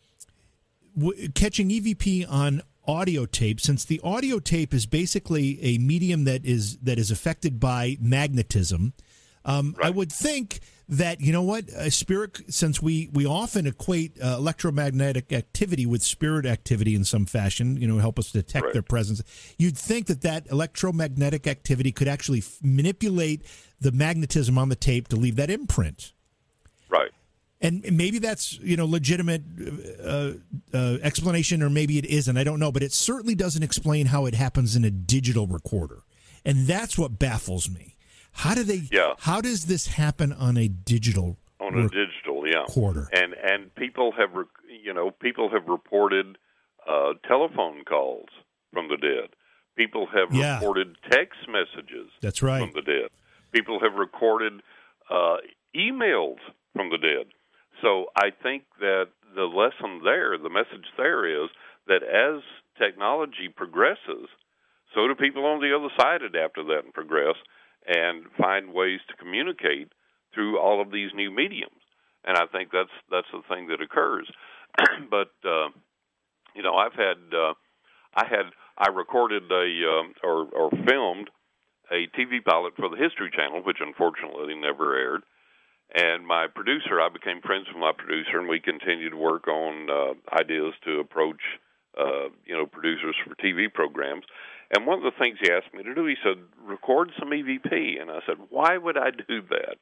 w- 0.96 1.28
catching 1.28 1.68
EVP 1.68 2.24
on 2.30 2.62
audio 2.88 3.26
tape 3.26 3.60
since 3.60 3.84
the 3.84 4.00
audio 4.02 4.38
tape 4.38 4.72
is 4.72 4.86
basically 4.86 5.62
a 5.62 5.76
medium 5.76 6.24
that 6.24 6.46
is 6.46 6.78
that 6.78 6.98
is 6.98 7.10
affected 7.10 7.60
by 7.60 7.98
magnetism 8.00 8.94
um, 9.44 9.74
right. 9.78 9.88
I 9.88 9.90
would 9.90 10.10
think 10.10 10.60
that 10.88 11.20
you 11.20 11.32
know 11.32 11.42
what 11.42 11.68
a 11.76 11.90
spirit 11.90 12.40
since 12.48 12.82
we 12.82 13.08
we 13.12 13.24
often 13.24 13.66
equate 13.66 14.20
uh, 14.20 14.36
electromagnetic 14.38 15.32
activity 15.32 15.86
with 15.86 16.02
spirit 16.02 16.44
activity 16.44 16.94
in 16.94 17.04
some 17.04 17.24
fashion 17.24 17.76
you 17.76 17.86
know 17.86 17.98
help 17.98 18.18
us 18.18 18.32
detect 18.32 18.64
right. 18.64 18.72
their 18.72 18.82
presence 18.82 19.22
you'd 19.58 19.78
think 19.78 20.06
that 20.06 20.22
that 20.22 20.46
electromagnetic 20.50 21.46
activity 21.46 21.92
could 21.92 22.08
actually 22.08 22.40
f- 22.40 22.58
manipulate 22.62 23.42
the 23.82 23.92
magnetism 23.92 24.58
on 24.58 24.68
the 24.68 24.76
tape 24.76 25.08
to 25.08 25.16
leave 25.16 25.36
that 25.36 25.50
imprint 25.50 26.12
right 26.88 27.10
and 27.60 27.84
maybe 27.92 28.18
that's 28.18 28.58
you 28.60 28.76
know 28.76 28.86
legitimate 28.86 29.42
uh, 30.02 30.32
uh, 30.74 30.98
explanation 31.02 31.62
or 31.62 31.70
maybe 31.70 31.98
it 31.98 32.06
isn't 32.06 32.36
i 32.36 32.44
don't 32.44 32.58
know 32.58 32.72
but 32.72 32.82
it 32.82 32.92
certainly 32.92 33.34
doesn't 33.34 33.62
explain 33.62 34.06
how 34.06 34.26
it 34.26 34.34
happens 34.34 34.76
in 34.76 34.84
a 34.84 34.90
digital 34.90 35.46
recorder 35.46 36.02
and 36.44 36.66
that's 36.66 36.98
what 36.98 37.18
baffles 37.18 37.70
me 37.70 37.92
how 38.32 38.54
do 38.54 38.64
they? 38.64 38.82
Yeah. 38.90 39.12
How 39.18 39.40
does 39.40 39.66
this 39.66 39.86
happen 39.86 40.32
on 40.32 40.56
a 40.56 40.68
digital? 40.68 41.36
On 41.60 41.78
a 41.78 41.82
digital, 41.88 42.46
yeah. 42.46 42.64
Quarter. 42.66 43.08
And 43.12 43.34
and 43.34 43.72
people 43.74 44.12
have, 44.12 44.30
you 44.68 44.92
know, 44.92 45.10
people 45.10 45.48
have 45.50 45.68
reported 45.68 46.38
uh, 46.88 47.12
telephone 47.28 47.84
calls 47.84 48.28
from 48.72 48.88
the 48.88 48.96
dead. 48.96 49.30
People 49.76 50.06
have 50.06 50.34
yeah. 50.34 50.56
reported 50.56 50.96
text 51.10 51.38
messages. 51.48 52.10
That's 52.20 52.42
right. 52.42 52.60
From 52.60 52.72
the 52.74 52.82
dead. 52.82 53.10
People 53.52 53.80
have 53.80 53.94
recorded 53.94 54.62
uh, 55.10 55.36
emails 55.76 56.36
from 56.74 56.90
the 56.90 56.98
dead. 56.98 57.26
So 57.82 58.06
I 58.16 58.30
think 58.42 58.64
that 58.80 59.06
the 59.34 59.42
lesson 59.44 60.00
there, 60.04 60.38
the 60.38 60.50
message 60.50 60.86
there 60.96 61.44
is 61.44 61.50
that 61.86 62.02
as 62.02 62.42
technology 62.78 63.48
progresses, 63.54 64.28
so 64.94 65.08
do 65.08 65.14
people 65.14 65.44
on 65.46 65.60
the 65.60 65.74
other 65.74 65.92
side 65.98 66.22
adapt 66.22 66.56
to 66.56 66.64
that 66.64 66.84
and 66.84 66.94
progress 66.94 67.36
and 67.86 68.24
find 68.38 68.72
ways 68.72 69.00
to 69.08 69.16
communicate 69.16 69.90
through 70.34 70.58
all 70.58 70.80
of 70.80 70.92
these 70.92 71.10
new 71.14 71.30
mediums. 71.30 71.80
And 72.24 72.36
I 72.36 72.46
think 72.46 72.70
that's 72.72 72.92
that's 73.10 73.26
the 73.32 73.42
thing 73.48 73.68
that 73.68 73.82
occurs. 73.82 74.30
but 75.10 75.32
uh, 75.44 75.68
you 76.54 76.62
know, 76.62 76.74
I've 76.74 76.94
had 76.94 77.18
uh, 77.34 77.54
I 78.14 78.26
had 78.28 78.46
I 78.78 78.90
recorded 78.90 79.50
a 79.50 79.66
uh, 79.66 80.26
or 80.26 80.46
or 80.52 80.70
filmed 80.88 81.30
a 81.92 82.08
TV 82.16 82.42
pilot 82.42 82.72
for 82.76 82.88
the 82.88 82.96
History 82.96 83.30
Channel, 83.30 83.62
which 83.62 83.78
unfortunately 83.80 84.54
never 84.56 84.96
aired. 84.96 85.22
And 85.94 86.26
my 86.26 86.46
producer, 86.48 87.00
I 87.00 87.10
became 87.12 87.42
friends 87.42 87.66
with 87.68 87.76
my 87.76 87.92
producer, 87.92 88.40
and 88.40 88.48
we 88.48 88.60
continued 88.60 89.10
to 89.10 89.16
work 89.16 89.46
on 89.46 89.90
uh, 89.90 90.14
ideas 90.34 90.72
to 90.86 91.00
approach, 91.00 91.42
uh, 92.00 92.32
you 92.46 92.56
know, 92.56 92.64
producers 92.64 93.14
for 93.22 93.34
TV 93.36 93.72
programs. 93.72 94.24
And 94.74 94.86
one 94.86 94.96
of 94.96 95.04
the 95.04 95.18
things 95.20 95.36
he 95.38 95.52
asked 95.52 95.74
me 95.74 95.82
to 95.82 95.94
do, 95.94 96.06
he 96.06 96.16
said, 96.24 96.40
record 96.64 97.10
some 97.18 97.28
EVP. 97.28 98.00
And 98.00 98.10
I 98.10 98.20
said, 98.26 98.36
why 98.48 98.78
would 98.78 98.96
I 98.96 99.10
do 99.10 99.42
that? 99.50 99.76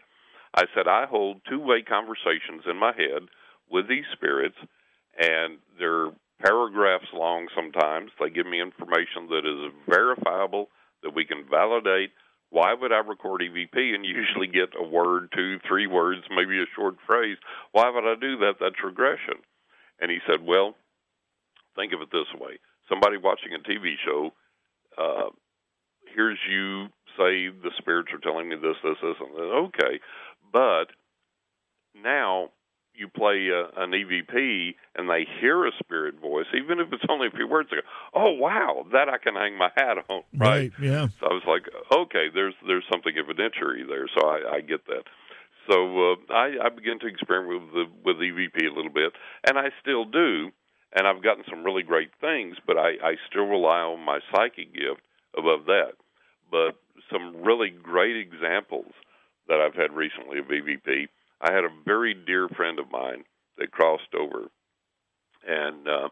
I 0.53 0.65
said, 0.75 0.89
I 0.89 1.07
hold 1.07 1.43
two 1.49 1.61
way 1.61 1.83
conversations 1.83 2.65
in 2.69 2.77
my 2.77 2.93
head 2.93 3.29
with 3.71 3.89
these 3.89 4.05
spirits, 4.13 4.57
and 5.17 5.59
they're 5.79 6.11
paragraphs 6.43 7.07
long 7.15 7.47
sometimes. 7.55 8.11
They 8.19 8.31
give 8.31 8.47
me 8.47 8.61
information 8.61 9.29
that 9.29 9.47
is 9.47 9.73
verifiable, 9.89 10.71
that 11.03 11.15
we 11.15 11.25
can 11.25 11.45
validate. 11.49 12.11
Why 12.51 12.75
would 12.75 12.93
I 12.93 12.99
record 12.99 13.43
EVP 13.43 13.95
and 13.95 14.05
usually 14.05 14.49
get 14.49 14.71
a 14.79 14.83
word, 14.83 15.31
two, 15.35 15.59
three 15.67 15.87
words, 15.87 16.23
maybe 16.35 16.61
a 16.61 16.67
short 16.75 16.97
phrase? 17.07 17.39
Why 17.73 17.91
would 17.91 18.05
I 18.05 18.15
do 18.21 18.39
that? 18.39 18.55
That's 18.61 18.83
regression. 18.85 19.43
And 20.01 20.11
he 20.11 20.19
said, 20.27 20.45
Well, 20.45 20.75
think 21.77 21.93
of 21.93 22.01
it 22.01 22.11
this 22.11 22.27
way 22.39 22.59
somebody 22.91 23.17
watching 23.17 23.55
a 23.55 23.63
TV 23.63 23.95
show 24.05 24.33
uh, 24.99 25.31
here's 26.15 26.39
you 26.51 26.87
say 27.17 27.49
the 27.49 27.71
spirits 27.79 28.11
are 28.13 28.19
telling 28.19 28.49
me 28.49 28.57
this, 28.57 28.77
this, 28.83 28.97
this, 29.01 29.17
and 29.21 29.35
this. 29.35 29.53
Okay, 29.71 30.01
but 30.53 30.87
now 31.95 32.51
you 32.95 33.09
play 33.09 33.49
a, 33.49 33.83
an 33.83 33.91
EVP 33.93 34.75
and 34.97 35.09
they 35.09 35.27
hear 35.41 35.67
a 35.67 35.71
spirit 35.83 36.21
voice, 36.21 36.47
even 36.55 36.81
if 36.81 36.93
it's 36.93 37.05
only 37.09 37.29
a 37.29 37.31
few 37.31 37.49
words. 37.49 37.69
They 37.71 37.77
go, 37.77 37.83
"Oh 38.15 38.33
wow, 38.33 38.87
that 38.93 39.09
I 39.09 39.19
can 39.19 39.35
hang 39.35 39.57
my 39.57 39.71
hat 39.77 39.99
on." 40.09 40.23
Right? 40.37 40.71
right 40.71 40.73
yeah. 40.81 41.09
So 41.21 41.27
I 41.27 41.33
was 41.35 41.45
like, 41.47 41.63
"Okay, 41.93 42.27
there's 42.33 42.55
there's 42.67 42.85
something 42.91 43.15
evidentiary 43.15 43.87
there." 43.87 44.07
So 44.19 44.27
I, 44.27 44.57
I 44.57 44.61
get 44.61 44.87
that. 44.87 45.05
So 45.71 46.13
uh, 46.13 46.17
I, 46.33 46.67
I 46.67 46.69
began 46.69 46.99
to 47.01 47.07
experiment 47.07 47.63
with 47.63 47.73
the, 47.73 47.85
with 48.05 48.17
EVP 48.17 48.67
a 48.67 48.75
little 48.75 48.93
bit, 48.93 49.13
and 49.47 49.59
I 49.59 49.69
still 49.81 50.05
do 50.05 50.51
and 50.93 51.07
I've 51.07 51.23
gotten 51.23 51.45
some 51.49 51.65
really 51.65 51.83
great 51.83 52.11
things, 52.21 52.57
but 52.67 52.77
I, 52.77 52.99
I 53.03 53.15
still 53.29 53.47
rely 53.47 53.81
on 53.81 54.05
my 54.05 54.19
psychic 54.33 54.75
gift 54.75 55.03
above 55.37 55.67
that. 55.67 55.93
But 56.51 56.81
some 57.13 57.43
really 57.43 57.71
great 57.71 58.17
examples 58.17 58.93
that 59.49 59.61
I've 59.61 59.75
had 59.75 59.93
recently 59.93 60.39
of 60.39 60.47
EVP. 60.47 61.09
I 61.41 61.53
had 61.53 61.65
a 61.65 61.85
very 61.85 62.15
dear 62.15 62.49
friend 62.49 62.79
of 62.79 62.91
mine 62.91 63.25
that 63.59 63.71
crossed 63.71 64.15
over, 64.15 64.51
and 65.47 65.89
uh, 65.89 66.09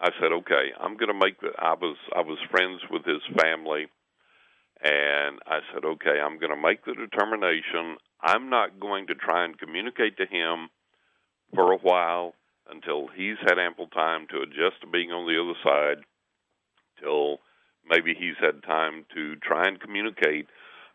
I 0.00 0.10
said, 0.20 0.32
"Okay, 0.32 0.72
I'm 0.80 0.96
going 0.96 1.08
to 1.12 1.14
make 1.14 1.40
the." 1.40 1.50
I 1.58 1.74
was 1.74 1.96
I 2.14 2.20
was 2.20 2.38
friends 2.50 2.80
with 2.90 3.04
his 3.04 3.22
family, 3.40 3.86
and 4.82 5.38
I 5.46 5.60
said, 5.72 5.84
"Okay, 5.84 6.18
I'm 6.20 6.38
going 6.38 6.54
to 6.54 6.60
make 6.60 6.84
the 6.84 6.94
determination. 6.94 7.96
I'm 8.22 8.48
not 8.50 8.80
going 8.80 9.08
to 9.08 9.14
try 9.14 9.44
and 9.44 9.58
communicate 9.58 10.16
to 10.16 10.26
him 10.26 10.70
for 11.54 11.72
a 11.72 11.78
while 11.78 12.34
until 12.70 13.08
he's 13.14 13.36
had 13.46 13.58
ample 13.58 13.88
time 13.88 14.26
to 14.30 14.40
adjust 14.40 14.80
to 14.80 14.86
being 14.86 15.10
on 15.10 15.26
the 15.26 15.40
other 15.40 15.58
side, 15.62 16.04
till 17.00 17.40
maybe 17.88 18.14
he's 18.18 18.38
had 18.40 18.62
time 18.62 19.04
to 19.14 19.36
try 19.36 19.68
and 19.68 19.80
communicate, 19.80 20.46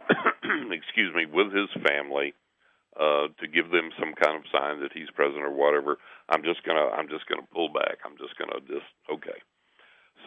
excuse 0.72 1.14
me, 1.14 1.26
with 1.26 1.54
his 1.54 1.70
family, 1.86 2.34
uh, 3.00 3.28
to 3.40 3.48
give 3.48 3.70
them 3.70 3.90
some 4.00 4.14
kind 4.14 4.36
of 4.38 4.44
sign 4.52 4.82
that 4.82 4.92
he's 4.94 5.10
present 5.14 5.44
or 5.44 5.52
whatever. 5.52 5.98
I'm 6.30 6.44
just 6.44 6.64
gonna, 6.64 6.90
I'm 6.90 7.08
just 7.10 7.28
gonna 7.28 7.48
pull 7.54 7.70
back. 7.70 8.00
I'm 8.06 8.18
just 8.18 8.38
gonna 8.38 8.60
just 8.62 8.90
okay. 9.12 9.38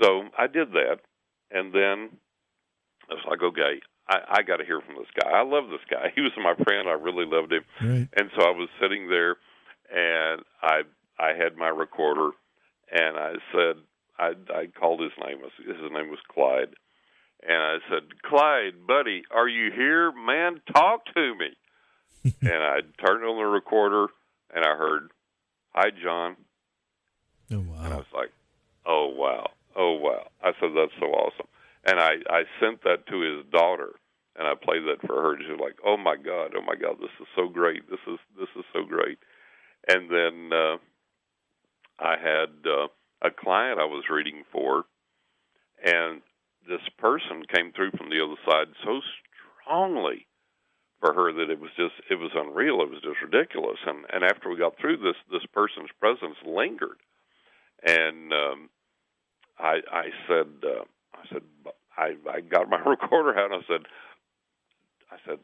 So 0.00 0.28
I 0.38 0.46
did 0.46 0.72
that, 0.72 1.02
and 1.50 1.74
then 1.74 2.16
I 3.10 3.14
was 3.14 3.24
like, 3.28 3.42
okay, 3.42 3.80
I, 4.08 4.38
I 4.38 4.42
got 4.42 4.58
to 4.58 4.64
hear 4.64 4.80
from 4.80 4.96
this 4.96 5.10
guy. 5.20 5.30
I 5.30 5.42
love 5.42 5.70
this 5.70 5.84
guy. 5.90 6.12
He 6.14 6.20
was 6.20 6.32
my 6.36 6.54
friend. 6.64 6.88
I 6.88 6.92
really 6.92 7.26
loved 7.26 7.52
him. 7.52 7.64
Right. 7.80 8.08
And 8.16 8.30
so 8.36 8.46
I 8.46 8.50
was 8.50 8.68
sitting 8.80 9.08
there, 9.08 9.36
and 9.90 10.42
I 10.62 10.82
I 11.18 11.34
had 11.36 11.56
my 11.56 11.68
recorder, 11.68 12.30
and 12.90 13.16
I 13.16 13.34
said 13.52 13.76
I, 14.18 14.32
I 14.54 14.66
called 14.78 15.00
his 15.00 15.12
name. 15.24 15.38
His 15.58 15.90
name 15.92 16.10
was 16.10 16.18
Clyde, 16.32 16.74
and 17.42 17.62
I 17.62 17.78
said, 17.88 18.22
"Clyde, 18.22 18.86
buddy, 18.86 19.22
are 19.30 19.48
you 19.48 19.70
here? 19.74 20.12
Man, 20.12 20.60
talk 20.72 21.06
to 21.14 21.34
me." 21.34 21.56
and 22.24 22.62
I 22.62 22.80
turned 23.04 23.24
on 23.24 23.36
the 23.36 23.46
recorder, 23.46 24.06
and 24.54 24.64
I 24.64 24.76
heard, 24.76 25.10
"Hi, 25.74 25.90
John." 25.90 26.36
Oh 27.52 27.60
wow! 27.60 27.84
And 27.84 27.94
I 27.94 27.96
was 27.96 28.12
like, 28.14 28.30
"Oh 28.84 29.06
wow, 29.14 29.50
oh 29.74 29.94
wow!" 29.94 30.28
I 30.42 30.52
said, 30.60 30.70
"That's 30.76 30.92
so 30.98 31.06
awesome." 31.06 31.48
And 31.84 31.98
I 31.98 32.16
I 32.28 32.42
sent 32.60 32.82
that 32.84 33.06
to 33.06 33.20
his 33.20 33.46
daughter, 33.50 33.94
and 34.36 34.46
I 34.46 34.54
played 34.54 34.82
that 34.84 35.06
for 35.06 35.22
her. 35.22 35.38
She 35.40 35.50
was 35.50 35.60
like, 35.60 35.78
"Oh 35.84 35.96
my 35.96 36.16
god, 36.16 36.52
oh 36.56 36.62
my 36.62 36.74
god, 36.74 36.96
this 37.00 37.10
is 37.20 37.26
so 37.34 37.48
great! 37.48 37.88
This 37.88 38.00
is 38.06 38.18
this 38.38 38.50
is 38.56 38.64
so 38.72 38.84
great!" 38.84 39.18
And 39.88 40.10
then 40.10 40.50
uh, 40.52 40.76
I 41.98 42.16
had 42.18 42.50
uh, 42.66 42.88
a 43.22 43.30
client 43.30 43.80
I 43.80 43.86
was 43.86 44.04
reading 44.10 44.44
for, 44.52 44.84
and 45.82 46.20
this 46.68 46.86
person 46.98 47.44
came 47.52 47.72
through 47.72 47.92
from 47.92 48.10
the 48.10 48.22
other 48.22 48.36
side 48.44 48.68
so 48.84 49.00
strongly 49.62 50.26
for 51.00 51.14
her 51.14 51.32
that 51.32 51.50
it 51.50 51.58
was 51.58 51.70
just 51.76 51.94
it 52.10 52.16
was 52.16 52.30
unreal. 52.34 52.82
It 52.82 52.90
was 52.90 53.02
just 53.02 53.22
ridiculous. 53.22 53.78
And 53.86 54.04
and 54.12 54.22
after 54.24 54.48
we 54.50 54.58
got 54.58 54.78
through 54.78 54.98
this, 54.98 55.16
this 55.32 55.44
person's 55.52 55.90
presence 55.98 56.36
lingered, 56.46 57.00
and 57.84 58.32
um, 58.32 58.68
I 59.58 59.80
I 59.90 60.04
said 60.28 60.46
uh, 60.64 60.84
I 61.14 61.28
said 61.32 61.42
I 61.96 62.16
I 62.30 62.40
got 62.40 62.68
my 62.68 62.78
recorder 62.86 63.38
out 63.38 63.52
and 63.52 63.62
I 63.62 63.66
said 63.66 63.86
I 65.10 65.16
said 65.26 65.38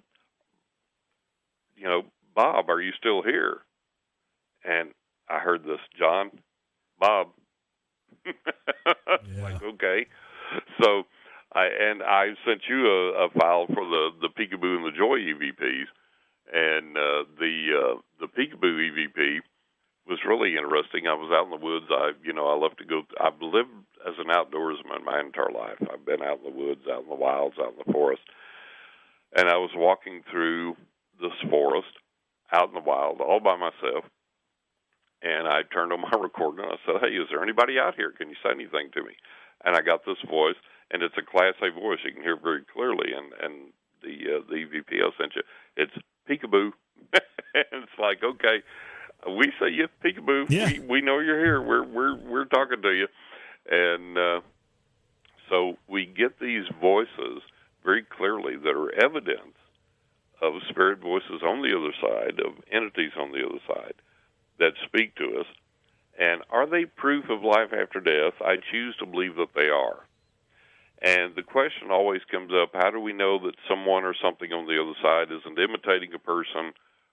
you 1.76 1.88
know 1.88 2.02
Bob, 2.34 2.68
are 2.68 2.82
you 2.82 2.92
still 2.98 3.22
here? 3.22 3.58
And 4.62 4.90
I 5.28 5.38
heard 5.38 5.64
this, 5.64 5.80
John, 5.98 6.30
Bob. 7.00 7.28
yeah. 8.26 9.42
like 9.42 9.62
okay, 9.62 10.06
so 10.80 11.04
I 11.56 11.66
and 11.72 12.02
I 12.02 12.36
sent 12.44 12.62
you 12.68 12.86
a, 12.86 13.26
a 13.26 13.28
file 13.30 13.66
for 13.66 13.84
the 13.84 14.10
the 14.20 14.28
Peekaboo 14.28 14.76
and 14.76 14.84
the 14.84 14.96
Joy 14.96 15.24
EVPs, 15.24 15.88
and 16.52 16.96
uh, 16.96 17.24
the 17.40 17.54
uh, 17.72 18.00
the 18.20 18.28
Peekaboo 18.28 18.76
EVP 18.76 19.40
was 20.06 20.18
really 20.28 20.56
interesting. 20.56 21.06
I 21.08 21.14
was 21.14 21.32
out 21.32 21.48
in 21.48 21.58
the 21.58 21.64
woods. 21.64 21.86
I 21.90 22.12
you 22.22 22.34
know 22.34 22.46
I 22.46 22.56
love 22.60 22.76
to 22.76 22.84
go. 22.84 23.02
I've 23.18 23.40
lived 23.40 23.72
as 24.06 24.14
an 24.18 24.28
outdoorsman 24.28 25.04
my 25.04 25.18
entire 25.18 25.50
life. 25.50 25.80
I've 25.90 26.04
been 26.04 26.22
out 26.22 26.44
in 26.44 26.52
the 26.52 26.58
woods, 26.58 26.82
out 26.92 27.04
in 27.04 27.08
the 27.08 27.14
wilds, 27.14 27.56
out 27.58 27.72
in 27.72 27.80
the 27.84 27.92
forest, 27.92 28.22
and 29.34 29.48
I 29.48 29.56
was 29.56 29.70
walking 29.74 30.22
through 30.30 30.76
this 31.20 31.34
forest 31.48 31.88
out 32.52 32.68
in 32.68 32.74
the 32.74 32.80
wild 32.80 33.20
all 33.22 33.40
by 33.40 33.56
myself. 33.56 34.04
And 35.22 35.48
I 35.48 35.62
turned 35.72 35.92
on 35.92 36.02
my 36.02 36.12
recorder 36.20 36.64
and 36.64 36.72
I 36.72 36.76
said, 36.84 37.00
"Hey, 37.00 37.16
is 37.16 37.28
there 37.30 37.42
anybody 37.42 37.78
out 37.78 37.96
here? 37.96 38.12
Can 38.12 38.28
you 38.28 38.36
say 38.44 38.50
anything 38.52 38.90
to 38.92 39.02
me?" 39.02 39.16
And 39.64 39.74
I 39.74 39.80
got 39.80 40.04
this 40.04 40.20
voice, 40.28 40.60
and 40.90 41.02
it's 41.02 41.14
a 41.18 41.22
Class 41.22 41.54
A 41.62 41.70
voice. 41.70 41.98
You 42.04 42.12
can 42.12 42.22
hear 42.22 42.36
very 42.36 42.62
clearly. 42.72 43.12
And 43.16 43.32
and 43.42 43.72
the 44.02 44.36
uh, 44.36 44.40
the 44.48 44.56
EVP 44.56 45.02
I 45.02 45.10
sent 45.18 45.34
you, 45.34 45.42
it's 45.76 45.92
peekaboo. 46.28 46.72
and 47.12 47.82
it's 47.84 47.98
like, 47.98 48.22
okay, 48.22 48.62
we 49.28 49.52
see 49.58 49.74
you, 49.74 49.88
peekaboo. 50.04 50.46
Yeah. 50.48 50.66
We 50.66 50.78
we 50.80 51.00
know 51.00 51.18
you're 51.18 51.44
here. 51.44 51.60
We're 51.60 51.84
we're 51.84 52.16
we're 52.16 52.44
talking 52.44 52.82
to 52.82 52.90
you, 52.90 53.08
and 53.70 54.18
uh, 54.18 54.40
so 55.48 55.76
we 55.88 56.06
get 56.06 56.38
these 56.40 56.64
voices 56.80 57.42
very 57.84 58.02
clearly 58.02 58.56
that 58.56 58.70
are 58.70 58.92
evidence 58.92 59.56
of 60.42 60.54
spirit 60.68 61.00
voices 61.00 61.42
on 61.42 61.62
the 61.62 61.76
other 61.76 61.94
side, 62.00 62.40
of 62.40 62.54
entities 62.70 63.12
on 63.18 63.32
the 63.32 63.44
other 63.46 63.60
side 63.66 63.94
that 64.58 64.72
speak 64.84 65.14
to 65.16 65.38
us. 65.40 65.46
And 66.18 66.42
are 66.50 66.66
they 66.66 66.84
proof 66.84 67.26
of 67.28 67.42
life 67.42 67.72
after 67.72 68.00
death? 68.00 68.34
I 68.40 68.56
choose 68.70 68.96
to 68.98 69.06
believe 69.06 69.36
that 69.36 69.54
they 69.54 69.68
are. 69.68 70.05
And 71.02 71.34
the 71.34 71.42
question 71.42 71.90
always 71.90 72.22
comes 72.30 72.52
up 72.52 72.70
how 72.74 72.90
do 72.90 73.00
we 73.00 73.12
know 73.12 73.38
that 73.44 73.54
someone 73.68 74.04
or 74.04 74.14
something 74.22 74.52
on 74.52 74.66
the 74.66 74.80
other 74.80 74.96
side 75.02 75.34
isn't 75.34 75.58
imitating 75.58 76.14
a 76.14 76.18
person 76.18 76.72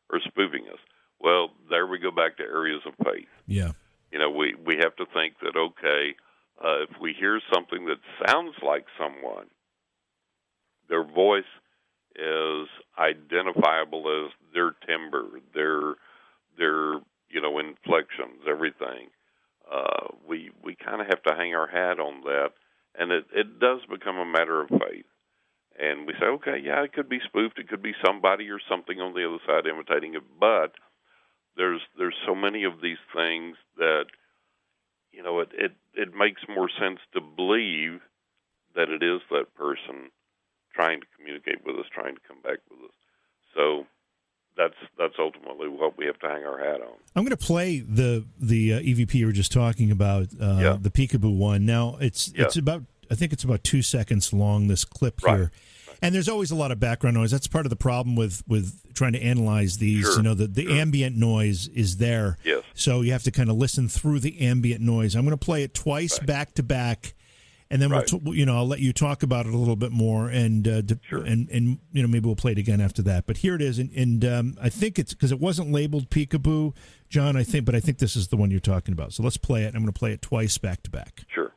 or 0.09 0.19
spoofing 0.25 0.65
us? 0.71 0.79
Well, 1.19 1.51
there 1.69 1.87
we 1.87 1.99
go 1.99 2.11
back 2.11 2.37
to 2.37 2.43
areas 2.43 2.81
of 2.85 2.93
faith. 3.05 3.27
Yeah. 3.47 3.71
You 4.11 4.19
know, 4.19 4.29
we, 4.29 4.55
we 4.65 4.77
have 4.81 4.95
to 4.97 5.05
think 5.13 5.35
that, 5.41 5.57
okay, 5.57 6.15
uh, 6.63 6.83
if 6.83 6.89
we 7.01 7.13
hear 7.17 7.41
something 7.53 7.85
that 7.85 7.97
sounds 8.25 8.55
like 8.61 8.85
someone, 8.97 9.47
their 10.89 11.03
voice 11.03 11.43
is 12.15 12.67
identifiable 12.99 14.25
as 14.25 14.31
their 14.53 14.71
timbre, 14.85 15.39
their 15.53 15.95
their 16.57 16.99
you 17.29 17.41
know 17.41 17.57
inflections, 17.57 18.41
everything. 18.47 19.09
Uh, 19.69 20.07
we 20.27 20.51
we 20.63 20.75
kind 20.75 21.01
of 21.01 21.07
have 21.07 21.23
to 21.23 21.33
hang 21.35 21.55
our 21.55 21.67
hat 21.67 21.99
on 21.99 22.21
that, 22.21 22.51
and 22.97 23.11
it 23.11 23.25
it 23.33 23.59
does 23.59 23.81
become 23.89 24.17
a 24.17 24.25
matter 24.25 24.61
of 24.61 24.69
faith. 24.69 25.05
And 25.79 26.05
we 26.05 26.13
say, 26.19 26.27
okay, 26.27 26.57
yeah, 26.63 26.83
it 26.83 26.93
could 26.93 27.09
be 27.09 27.19
spoofed, 27.25 27.57
it 27.57 27.67
could 27.67 27.81
be 27.81 27.93
somebody 28.05 28.49
or 28.49 28.59
something 28.69 28.99
on 28.99 29.13
the 29.13 29.27
other 29.27 29.41
side 29.47 29.65
imitating 29.65 30.13
it, 30.13 30.23
but 30.39 30.73
there's 31.57 31.81
there's 31.97 32.15
so 32.25 32.35
many 32.35 32.63
of 32.63 32.81
these 32.81 33.01
things 33.15 33.57
that 33.77 34.05
you 35.11 35.23
know 35.23 35.39
it 35.39 35.49
it 35.53 35.71
it 35.93 36.13
makes 36.15 36.41
more 36.47 36.69
sense 36.79 36.99
to 37.13 37.21
believe 37.21 38.01
that 38.75 38.89
it 38.89 39.03
is 39.03 39.21
that 39.29 39.53
person 39.55 40.09
trying 40.73 40.99
to 40.99 41.07
communicate 41.15 41.65
with 41.65 41.75
us, 41.77 41.85
trying 41.93 42.15
to 42.15 42.27
come 42.27 42.41
back 42.41 42.57
with 42.69 42.79
us. 42.89 42.95
So 43.53 43.85
that's 44.57 44.75
that's 44.97 45.15
ultimately 45.19 45.67
what 45.67 45.97
we 45.97 46.05
have 46.05 46.19
to 46.19 46.27
hang 46.27 46.43
our 46.45 46.57
hat 46.59 46.81
on. 46.81 46.93
I'm 47.15 47.23
going 47.23 47.29
to 47.35 47.37
play 47.37 47.79
the 47.79 48.25
the 48.39 48.73
uh, 48.75 48.79
EVP 48.79 49.13
you 49.15 49.25
were 49.25 49.31
just 49.31 49.51
talking 49.51 49.91
about, 49.91 50.27
uh, 50.41 50.59
Yeah. 50.61 50.77
the 50.79 50.89
Peekaboo 50.91 51.35
one. 51.35 51.65
Now 51.65 51.97
it's 51.99 52.31
Yeah. 52.35 52.45
it's 52.45 52.57
about 52.57 52.83
I 53.11 53.15
think 53.15 53.33
it's 53.33 53.43
about 53.43 53.63
two 53.63 53.81
seconds 53.81 54.31
long. 54.33 54.67
This 54.67 54.85
clip 54.85 55.21
Right. 55.23 55.35
here. 55.37 55.51
And 56.01 56.13
there's 56.13 56.27
always 56.27 56.51
a 56.51 56.55
lot 56.55 56.71
of 56.71 56.79
background 56.81 57.15
noise. 57.15 57.31
That's 57.31 57.47
part 57.47 57.65
of 57.65 57.69
the 57.69 57.77
problem 57.77 58.17
with, 58.17 58.43
with 58.45 58.93
trying 58.93 59.13
to 59.13 59.21
analyze 59.23 59.77
these. 59.77 60.01
Sure, 60.03 60.17
You 60.17 60.23
know, 60.23 60.33
the, 60.33 60.47
the 60.47 60.69
ambient 60.79 61.15
noise 61.15 61.69
is 61.69 61.95
there. 61.95 62.37
Yes. 62.43 62.63
So 62.73 62.99
you 63.01 63.13
have 63.13 63.23
to 63.23 63.31
kind 63.31 63.49
of 63.49 63.55
listen 63.55 63.87
through 63.87 64.19
the 64.19 64.41
ambient 64.41 64.81
noise. 64.81 65.15
I'm 65.15 65.23
going 65.23 65.37
to 65.37 65.45
play 65.45 65.63
it 65.63 65.73
twice 65.73 66.19
back 66.19 66.55
to 66.55 66.63
back, 66.63 67.13
and 67.73 67.81
then 67.81 67.89
Right. 67.89 68.09
we'll 68.11 68.33
t- 68.33 68.39
you 68.39 68.45
know 68.45 68.55
I'll 68.55 68.67
let 68.67 68.79
you 68.81 68.93
talk 68.93 69.23
about 69.23 69.47
it 69.47 69.53
a 69.53 69.57
little 69.57 69.75
bit 69.75 69.91
more, 69.91 70.29
and 70.29 70.67
uh, 70.67 70.81
Sure. 71.09 71.23
and 71.23 71.49
and 71.49 71.79
you 71.91 72.03
know 72.03 72.07
maybe 72.07 72.27
we'll 72.27 72.35
play 72.35 72.51
it 72.51 72.59
again 72.59 72.79
after 72.79 73.01
that. 73.01 73.25
But 73.25 73.37
here 73.37 73.55
it 73.55 73.61
is, 73.63 73.79
and, 73.79 73.91
and 73.93 74.23
um, 74.23 74.57
I 74.61 74.69
think 74.69 74.99
it's 74.99 75.13
because 75.13 75.31
it 75.31 75.39
wasn't 75.39 75.71
labeled 75.71 76.09
peekaboo, 76.11 76.75
John. 77.09 77.35
I 77.35 77.43
think, 77.43 77.65
but 77.65 77.73
I 77.73 77.79
think 77.79 77.97
this 77.97 78.15
is 78.15 78.27
the 78.27 78.37
one 78.37 78.51
you're 78.51 78.59
talking 78.59 78.93
about. 78.93 79.11
So 79.13 79.23
let's 79.23 79.37
play 79.37 79.63
it. 79.63 79.67
I'm 79.73 79.81
going 79.81 79.87
to 79.91 79.99
play 79.99 80.11
it 80.13 80.21
twice 80.21 80.57
back 80.59 80.83
to 80.83 80.91
back. 80.91 81.23
Sure. 81.33 81.51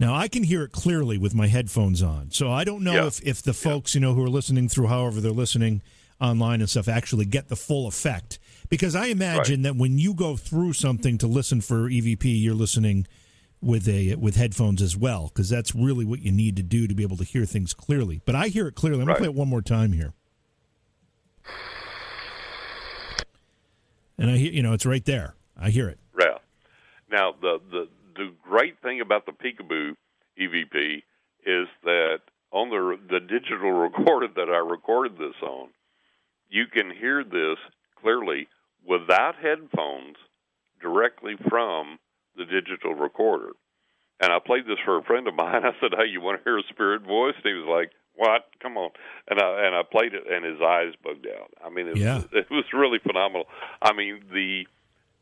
Now 0.00 0.14
I 0.14 0.28
can 0.28 0.44
hear 0.44 0.62
it 0.62 0.72
clearly 0.72 1.18
with 1.18 1.34
my 1.34 1.48
headphones 1.48 2.02
on, 2.02 2.30
so 2.30 2.50
I 2.52 2.62
don't 2.64 2.84
know 2.84 2.92
Yeah. 2.94 3.06
if 3.06 3.20
if 3.26 3.42
the 3.42 3.52
folks 3.54 3.94
you 3.94 4.00
know 4.00 4.14
who 4.14 4.22
are 4.24 4.28
listening 4.30 4.68
through 4.68 4.86
however 4.86 5.20
they're 5.20 5.32
listening 5.32 5.82
online 6.20 6.60
and 6.60 6.70
stuff 6.70 6.88
actually 6.88 7.24
get 7.24 7.48
the 7.48 7.56
full 7.56 7.86
effect. 7.88 8.38
Because 8.68 8.94
I 8.94 9.06
imagine 9.06 9.62
that 9.62 9.76
when 9.76 9.98
you 9.98 10.12
go 10.14 10.36
through 10.36 10.74
something 10.74 11.16
to 11.18 11.26
listen 11.26 11.60
for 11.60 11.88
EVP, 11.88 12.24
you're 12.42 12.54
listening 12.54 13.06
with 13.62 13.88
a 13.88 14.14
with 14.16 14.36
headphones 14.36 14.82
as 14.82 14.96
well, 14.96 15.28
because 15.28 15.48
that's 15.48 15.74
really 15.74 16.04
what 16.04 16.20
you 16.20 16.30
need 16.30 16.54
to 16.56 16.62
do 16.62 16.86
to 16.86 16.94
be 16.94 17.02
able 17.02 17.16
to 17.16 17.24
hear 17.24 17.44
things 17.44 17.72
clearly. 17.74 18.20
But 18.24 18.34
I 18.34 18.48
hear 18.48 18.68
it 18.68 18.74
clearly. 18.74 19.00
I'm 19.00 19.08
Right. 19.08 19.14
gonna 19.14 19.26
play 19.30 19.34
it 19.34 19.38
one 19.38 19.48
more 19.48 19.62
time 19.62 19.92
here, 19.92 20.12
and 24.18 24.30
I 24.30 24.36
hear 24.36 24.52
you 24.52 24.62
know 24.62 24.72
it's 24.72 24.86
right 24.86 25.04
there. 25.04 25.34
I 25.56 25.70
hear 25.70 25.88
it. 25.88 25.98
Yeah. 26.18 26.38
Now 27.10 27.32
the 27.40 27.60
the 27.70 27.88
the 28.16 28.32
great 28.42 28.80
thing 28.82 29.00
about 29.00 29.26
the 29.26 29.32
Peekaboo 29.32 29.94
EVP 30.38 31.02
is 31.46 31.68
that 31.84 32.20
on 32.52 32.70
the 32.70 32.98
the 33.10 33.20
digital 33.20 33.70
recorder 33.72 34.28
that 34.36 34.48
I 34.50 34.58
recorded 34.58 35.18
this 35.18 35.34
on, 35.42 35.68
you 36.48 36.66
can 36.66 36.90
hear 36.90 37.24
this 37.24 37.58
clearly 38.00 38.46
without 38.88 39.34
headphones 39.36 40.16
directly 40.80 41.34
from 41.48 41.98
the 42.36 42.44
digital 42.44 42.94
recorder. 42.94 43.50
And 44.20 44.32
I 44.32 44.38
played 44.44 44.64
this 44.66 44.78
for 44.84 44.96
a 44.98 45.02
friend 45.02 45.28
of 45.28 45.34
mine. 45.34 45.62
I 45.64 45.72
said, 45.80 45.92
"Hey, 45.96 46.08
you 46.10 46.20
want 46.20 46.38
to 46.38 46.44
hear 46.44 46.58
a 46.58 46.62
spirit 46.70 47.02
voice?" 47.02 47.34
And 47.36 47.44
he 47.44 47.52
was 47.52 47.68
like, 47.68 47.92
"What? 48.14 48.46
Come 48.60 48.76
on!" 48.76 48.90
And 49.28 49.38
I 49.40 49.66
and 49.66 49.74
I 49.76 49.82
played 49.82 50.14
it, 50.14 50.24
and 50.30 50.44
his 50.44 50.60
eyes 50.60 50.94
bugged 51.04 51.26
out. 51.26 51.50
I 51.64 51.68
mean, 51.70 51.88
it, 51.88 51.96
Yeah. 51.98 52.16
was, 52.16 52.24
it 52.32 52.50
was 52.50 52.64
really 52.72 52.98
phenomenal. 52.98 53.46
I 53.82 53.92
mean, 53.92 54.22
the 54.32 54.66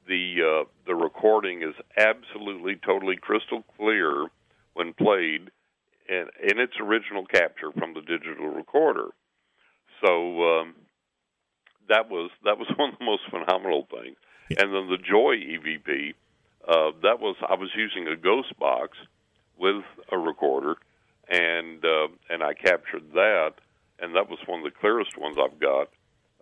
the 0.08 0.62
uh, 0.62 0.64
the 0.86 0.94
recording 0.94 1.62
is 1.62 1.74
absolutely 1.96 2.76
totally 2.76 3.16
crystal 3.16 3.64
clear 3.76 4.26
when 4.74 4.92
played 4.94 5.50
in, 6.08 6.26
in 6.42 6.60
its 6.60 6.74
original 6.80 7.26
capture 7.26 7.72
from 7.72 7.94
the 7.94 8.00
digital 8.02 8.48
recorder. 8.48 9.08
So 10.04 10.60
um, 10.60 10.74
that 11.88 12.10
was 12.10 12.30
that 12.44 12.58
was 12.58 12.68
one 12.76 12.92
of 12.92 12.98
the 12.98 13.04
most 13.04 13.22
phenomenal 13.30 13.86
things. 13.90 14.16
And 14.48 14.72
then 14.72 14.88
the 14.88 14.98
Joy 14.98 15.36
EVP, 15.36 16.14
uh, 16.68 16.96
that 17.02 17.18
was 17.20 17.36
I 17.48 17.54
was 17.54 17.70
using 17.76 18.06
a 18.06 18.16
ghost 18.16 18.56
box 18.58 18.96
with 19.58 19.82
a 20.12 20.18
recorder, 20.18 20.76
and 21.28 21.84
uh, 21.84 22.08
and 22.30 22.42
I 22.42 22.54
captured 22.54 23.12
that, 23.14 23.54
and 23.98 24.14
that 24.14 24.28
was 24.28 24.38
one 24.46 24.60
of 24.60 24.64
the 24.64 24.78
clearest 24.78 25.18
ones 25.18 25.36
I've 25.38 25.58
got 25.58 25.88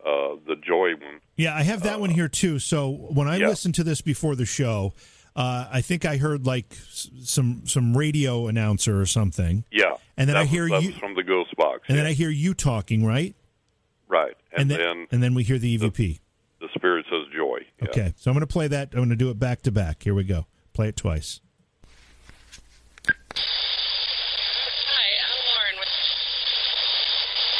uh, 0.04 0.36
the 0.46 0.56
Joy 0.56 0.90
one. 1.00 1.20
Yeah, 1.36 1.54
I 1.54 1.62
have 1.62 1.82
that 1.84 1.96
uh, 1.96 2.00
one 2.00 2.10
here 2.10 2.28
too. 2.28 2.58
So 2.58 2.90
when 2.90 3.28
I 3.28 3.36
yeah. 3.36 3.48
listened 3.48 3.74
to 3.76 3.84
this 3.84 4.00
before 4.02 4.36
the 4.36 4.44
show, 4.44 4.92
uh, 5.34 5.66
I 5.72 5.80
think 5.80 6.04
I 6.04 6.18
heard 6.18 6.46
like 6.46 6.74
some 7.22 7.66
some 7.66 7.96
radio 7.96 8.46
announcer 8.46 9.00
or 9.00 9.06
something. 9.06 9.64
Yeah, 9.70 9.94
and 10.16 10.28
then 10.28 10.36
I 10.36 10.44
hear 10.44 10.68
was, 10.68 10.84
you 10.84 10.92
from 10.92 11.14
the 11.14 11.22
Ghost 11.22 11.56
Box, 11.56 11.82
and 11.88 11.96
yeah. 11.96 12.02
then 12.02 12.10
I 12.10 12.14
hear 12.14 12.30
you 12.30 12.54
talking, 12.54 13.04
right? 13.04 13.34
Right, 14.08 14.36
and, 14.56 14.62
and 14.62 14.70
then, 14.70 14.78
then, 14.78 15.06
and 15.10 15.22
then 15.22 15.34
we 15.34 15.42
hear 15.42 15.58
the 15.58 15.76
EVP. 15.78 15.96
The, 15.96 16.20
the 16.60 16.68
Spirit 16.74 17.04
says 17.10 17.26
Joy. 17.36 17.58
Yeah. 17.82 17.88
Okay, 17.88 18.14
so 18.16 18.30
I'm 18.30 18.34
going 18.34 18.46
to 18.46 18.52
play 18.52 18.68
that. 18.68 18.90
I'm 18.92 18.98
going 19.00 19.08
to 19.10 19.16
do 19.16 19.30
it 19.30 19.38
back 19.38 19.62
to 19.62 19.72
back. 19.72 20.02
Here 20.02 20.14
we 20.14 20.24
go. 20.24 20.46
Play 20.72 20.88
it 20.88 20.96
twice. 20.96 21.40
Hi, 23.06 23.12
I'm 25.30 25.40
Lauren. 25.50 25.86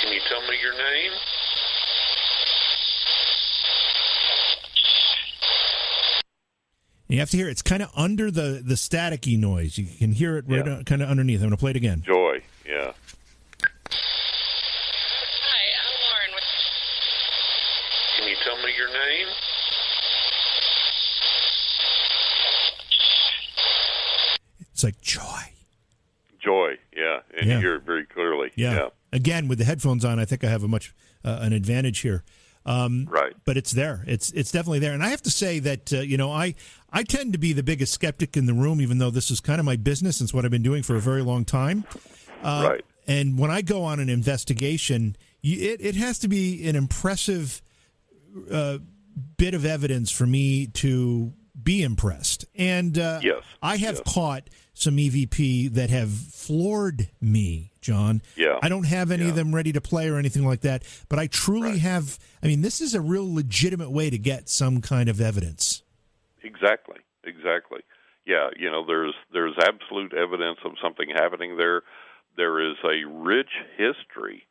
Can 0.03 0.13
you 0.13 0.21
tell 0.29 0.41
me 0.51 0.57
your 0.63 0.73
name? 0.75 1.13
You 7.09 7.19
have 7.21 7.31
to 7.31 7.37
hear 7.37 7.49
it. 7.49 7.53
It's 7.53 7.63
kind 7.63 7.83
of 7.83 7.91
under 7.95 8.31
the 8.31 8.63
the 8.65 8.75
staticky 8.75 9.39
noise. 9.39 9.77
You 9.79 9.87
can 9.87 10.13
hear 10.13 10.37
it 10.39 10.47
right 10.49 10.67
Yeah. 10.67 10.83
kind 10.85 11.03
of 11.03 11.09
underneath. 11.09 11.39
I'm 11.41 11.49
going 11.49 11.53
to 11.53 11.57
play 11.59 11.71
it 11.71 11.77
again. 11.77 12.03
Joy, 12.05 12.41
yeah. 12.67 12.93
Hi, 13.61 13.69
I'm 15.79 15.95
Lauren. 16.03 16.31
Can 18.19 18.29
you 18.29 18.37
tell 18.43 18.57
me 18.65 18.73
your 18.77 18.89
name? 18.89 19.29
It's 24.75 24.85
like 24.85 25.01
joy. 25.01 25.41
Joy, 26.41 26.75
yeah, 26.95 27.21
and 27.39 27.49
Yeah. 27.49 27.55
you 27.55 27.61
hear 27.61 27.75
it 27.77 27.85
very 27.85 28.05
clearly. 28.05 28.51
Yeah. 28.57 28.75
yeah. 28.75 28.89
Again, 29.13 29.49
with 29.49 29.59
the 29.59 29.65
headphones 29.65 30.05
on, 30.05 30.19
I 30.19 30.25
think 30.27 30.45
I 30.45 30.49
have 30.51 30.63
a 30.65 30.69
much 30.69 30.93
uh, 31.25 31.39
an 31.41 31.53
advantage 31.55 32.01
here. 32.01 32.23
Um, 32.67 33.07
Right. 33.09 33.33
But 33.45 33.57
it's 33.57 33.71
there. 33.73 34.05
It's 34.07 34.31
it's 34.33 34.51
definitely 34.51 34.81
there. 34.81 34.93
And 34.93 35.03
I 35.03 35.09
have 35.09 35.23
to 35.23 35.31
say 35.31 35.59
that 35.61 35.93
uh, 35.93 36.01
you 36.01 36.17
know 36.19 36.31
I 36.33 36.55
I 36.93 37.03
tend 37.05 37.33
to 37.33 37.39
be 37.39 37.53
the 37.53 37.63
biggest 37.63 37.93
skeptic 37.95 38.37
in 38.37 38.47
the 38.47 38.53
room, 38.53 38.81
even 38.81 38.99
though 38.99 39.11
this 39.11 39.31
is 39.31 39.41
kind 39.41 39.59
of 39.61 39.65
my 39.65 39.77
business. 39.77 40.21
And 40.21 40.27
it's 40.27 40.35
what 40.35 40.45
I've 40.45 40.51
been 40.51 40.63
doing 40.63 40.83
for 40.83 40.97
a 40.97 41.01
very 41.01 41.23
long 41.23 41.45
time. 41.45 41.85
Uh, 42.43 42.69
Right. 42.71 42.85
And 43.07 43.39
when 43.39 43.51
I 43.51 43.61
go 43.63 43.83
on 43.85 44.01
an 44.01 44.09
investigation, 44.09 45.17
you, 45.41 45.71
it 45.73 45.81
it 45.81 45.95
has 45.95 46.19
to 46.21 46.29
be 46.29 46.67
an 46.69 46.75
impressive 46.75 47.63
uh, 48.51 48.79
bit 49.37 49.55
of 49.55 49.65
evidence 49.65 50.11
for 50.11 50.27
me 50.27 50.67
to 50.67 51.33
be 51.61 51.83
impressed. 51.83 52.45
And 52.57 52.99
uh, 52.99 53.21
Yes. 53.23 53.43
I 53.63 53.77
have 53.77 53.97
Yes. 54.05 54.15
caught 54.15 54.51
some 54.75 54.97
EVP 54.99 55.69
that 55.75 55.89
have 55.91 56.11
floored 56.11 57.09
me, 57.21 57.71
John. 57.81 58.23
Yeah. 58.37 58.59
I 58.63 58.69
don't 58.69 58.87
have 58.87 59.11
any 59.13 59.29
of 59.29 59.37
them 59.37 59.55
ready 59.55 59.73
to 59.73 59.81
play 59.81 60.09
or 60.09 60.17
anything 60.19 60.45
like 60.45 60.63
that, 60.63 60.83
but 61.09 61.19
I 61.19 61.29
truly 61.29 61.71
Right. 61.71 61.81
have. 61.81 62.19
I 62.43 62.49
mean, 62.49 62.63
this 62.63 62.81
is 62.81 62.95
a 62.95 63.01
real 63.01 63.33
legitimate 63.33 63.91
way 63.91 64.11
to 64.11 64.19
get 64.19 64.49
some 64.49 64.81
kind 64.81 65.09
of 65.09 65.21
evidence. 65.21 65.83
Exactly, 66.43 66.99
exactly. 67.23 67.81
Yeah, 68.27 68.51
you 68.57 68.71
know, 68.71 68.85
there's 68.85 69.15
there's 69.33 69.55
absolute 69.59 70.13
evidence 70.13 70.59
of 70.65 70.73
something 70.83 71.09
happening 71.11 71.57
there. 71.57 71.83
There 72.37 72.59
is 72.61 72.77
a 72.85 73.05
rich 73.05 73.51
history 73.77 74.45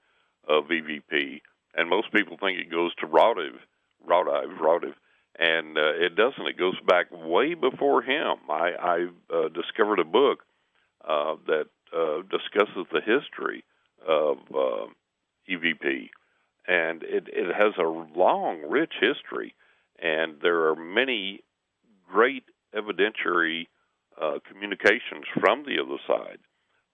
of 0.47 0.65
EVP, 0.71 1.41
and 1.75 1.89
most 1.89 2.11
people 2.13 2.37
think 2.37 2.59
it 2.59 2.69
goes 2.71 2.95
to 2.95 3.07
Raudive, 3.07 3.59
Raudive, 4.07 4.57
Raudive, 4.57 4.95
and 5.37 5.77
uh, 5.77 5.93
it 5.95 6.15
doesn't. 6.15 6.47
It 6.47 6.57
goes 6.57 6.79
back 6.87 7.07
way 7.11 7.53
before 7.53 8.01
him. 8.01 8.35
I, 8.49 8.71
I 8.79 9.07
uh, 9.33 9.49
discovered 9.49 9.99
a 9.99 10.03
book 10.03 10.39
uh, 11.07 11.35
that 11.47 11.65
uh, 11.95 12.21
discusses 12.29 12.85
the 12.91 13.01
history 13.01 13.63
of 14.07 14.37
uh, 14.53 14.87
EVP, 15.49 16.09
and 16.67 17.03
it, 17.03 17.27
it 17.27 17.53
has 17.55 17.73
a 17.77 18.17
long, 18.17 18.63
rich 18.67 18.93
history, 18.99 19.55
and 20.01 20.35
there 20.41 20.67
are 20.67 20.75
many 20.75 21.41
great 22.09 22.43
evidentiary 22.75 23.67
uh, 24.21 24.39
communications 24.47 25.25
from 25.39 25.63
the 25.63 25.81
other 25.81 25.97
side 26.07 26.39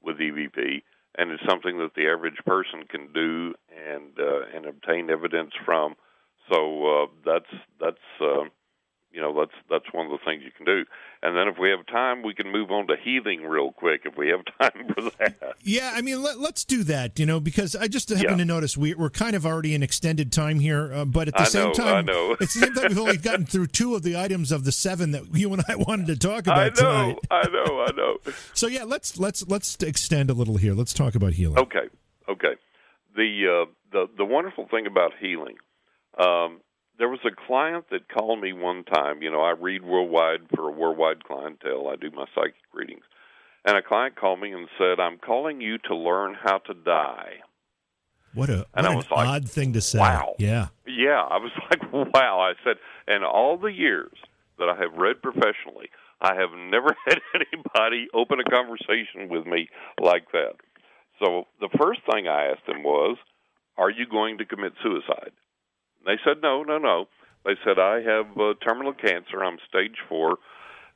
with 0.02 0.18
EVP, 0.18 0.82
and 1.18 1.32
it's 1.32 1.44
something 1.48 1.78
that 1.80 1.94
the 1.96 2.08
average 2.08 2.38
person 2.46 2.84
can 2.90 3.12
do 3.14 3.54
and 3.70 4.18
uh, 4.20 4.56
and 4.56 4.66
obtain 4.66 5.10
evidence 5.10 5.52
from. 5.66 5.96
So 6.50 7.04
uh, 7.04 7.06
that's 7.26 7.52
that's 7.80 7.98
uh, 8.22 8.44
you 9.12 9.22
know 9.22 9.34
that's 9.40 9.54
that's 9.70 9.86
one 9.94 10.06
of 10.06 10.12
the 10.12 10.20
things 10.26 10.44
you 10.44 10.52
can 10.56 10.66
do. 10.66 10.86
And 11.22 11.36
then 11.36 11.48
if 11.50 11.58
we 11.60 11.70
have 11.70 11.86
time, 11.88 12.24
we 12.24 12.34
can 12.34 12.50
move 12.52 12.72
on 12.72 12.88
to 12.88 12.96
healing 13.04 13.42
real 13.44 13.72
quick 13.74 14.02
if 14.06 14.16
we 14.18 14.30
have 14.30 14.40
time 14.62 14.88
for 14.94 15.02
that. 15.20 15.56
Yeah, 15.62 15.92
I 15.94 16.02
mean, 16.02 16.24
let, 16.24 16.38
us 16.38 16.64
do 16.64 16.84
that. 16.86 17.20
You 17.20 17.26
know, 17.26 17.40
because 17.42 17.76
I 17.76 17.88
just 17.88 18.10
happen 18.10 18.24
Yeah. 18.30 18.38
to 18.38 18.46
notice 18.46 18.78
we, 18.78 18.94
we're 18.94 19.10
kind 19.10 19.36
of 19.36 19.46
already 19.46 19.76
in 19.76 19.84
extended 19.84 20.32
time 20.32 20.60
here, 20.60 20.94
uh, 20.94 21.06
but 21.06 21.28
at 21.28 21.34
the 21.34 21.42
I 21.42 21.46
same 21.46 21.68
know, 21.70 21.74
time, 21.74 21.96
I 21.96 22.02
know. 22.02 22.32
at 22.34 22.40
the 22.40 22.48
same 22.48 22.74
time, 22.74 22.88
we've 22.90 23.00
only 23.00 23.18
gotten 23.18 23.46
through 23.46 23.68
two 23.68 23.96
of 23.96 24.04
the 24.04 24.18
items 24.18 24.52
of 24.52 24.64
the 24.64 24.72
seven 24.72 25.12
that 25.12 25.24
you 25.36 25.52
and 25.54 25.64
I 25.68 25.76
wanted 25.88 26.08
to 26.08 26.18
talk 26.18 26.48
about 26.48 26.58
I 26.80 26.82
know, 26.82 27.16
tonight. 27.16 27.20
I 27.30 27.48
know, 27.50 27.82
I 27.88 27.92
know. 27.96 28.18
So 28.54 28.68
yeah, 28.68 28.84
let's 28.86 29.20
let's 29.20 29.48
let's 29.48 29.76
extend 29.84 30.30
a 30.30 30.34
little 30.34 30.58
here. 30.58 30.74
Let's 30.74 30.94
talk 30.94 31.16
about 31.16 31.34
healing. 31.34 31.58
Okay, 31.60 31.88
okay. 32.30 32.56
The 33.16 33.66
uh, 33.68 33.72
the 33.92 34.08
the 34.18 34.26
wonderful 34.26 34.68
thing 34.70 34.86
about 34.86 35.12
healing, 35.20 35.56
um, 36.18 36.62
there 36.98 37.10
was 37.10 37.20
a 37.26 37.32
client 37.48 37.86
that 37.92 38.10
called 38.10 38.42
me 38.42 38.54
one 38.54 38.84
time. 38.84 39.22
You 39.22 39.32
know, 39.32 39.42
I 39.42 39.52
read 39.52 39.84
worldwide 39.84 40.42
for 40.56 40.68
a 40.68 40.72
worldwide 40.72 41.24
clientele. 41.24 41.88
I 41.88 41.96
do 41.96 42.12
my 42.12 42.26
psychic 42.36 42.56
readings, 42.74 43.04
and 43.66 43.78
a 43.78 43.82
client 43.82 44.16
called 44.16 44.40
me 44.42 44.52
and 44.52 44.68
said, 44.78 45.00
"I'm 45.00 45.18
calling 45.18 45.62
you 45.62 45.78
to 45.90 45.96
learn 45.96 46.36
how 46.36 46.58
to 46.60 46.74
die." 46.74 47.40
What 48.34 48.50
a 48.50 48.68
And 48.76 48.86
what 48.86 48.86
I 48.86 48.90
an 48.90 48.96
was 48.98 49.06
like, 49.12 49.28
odd 49.28 49.50
thing 49.50 49.74
to 49.74 49.82
say. 49.82 50.00
wow. 50.00 50.36
Yeah. 50.38 50.68
Yeah, 50.86 51.22
I 51.30 51.38
was 51.38 51.52
like, 51.70 51.92
wow. 51.92 52.40
I 52.40 52.54
said, 52.64 52.78
and 53.08 53.24
all 53.24 53.58
the 53.58 53.72
years 53.72 54.14
that 54.60 54.70
I 54.70 54.76
have 54.76 54.94
read 54.94 55.22
professionally, 55.22 55.90
I 56.22 56.36
have 56.36 56.52
never 56.52 56.96
had 57.08 57.20
anybody 57.34 58.08
open 58.14 58.40
a 58.40 58.44
conversation 58.44 59.30
with 59.30 59.46
me 59.48 59.70
like 60.00 60.32
that. 60.34 60.54
So 61.24 61.46
the 61.60 61.70
first 61.78 62.02
thing 62.12 62.28
I 62.28 62.48
asked 62.52 62.68
him 62.68 62.84
was, 62.84 63.18
Are 63.78 63.90
you 63.90 64.06
going 64.06 64.38
to 64.40 64.46
commit 64.46 64.74
suicide? 64.84 65.32
They 66.06 66.18
said, 66.24 66.42
No, 66.42 66.64
no, 66.64 66.78
no. 66.78 67.08
They 67.46 67.56
said, 67.64 67.80
I 67.80 68.02
have 68.02 68.38
uh, 68.38 68.54
terminal 68.66 68.94
cancer. 68.94 69.44
I'm 69.44 69.58
stage 69.68 69.96
four, 70.10 70.38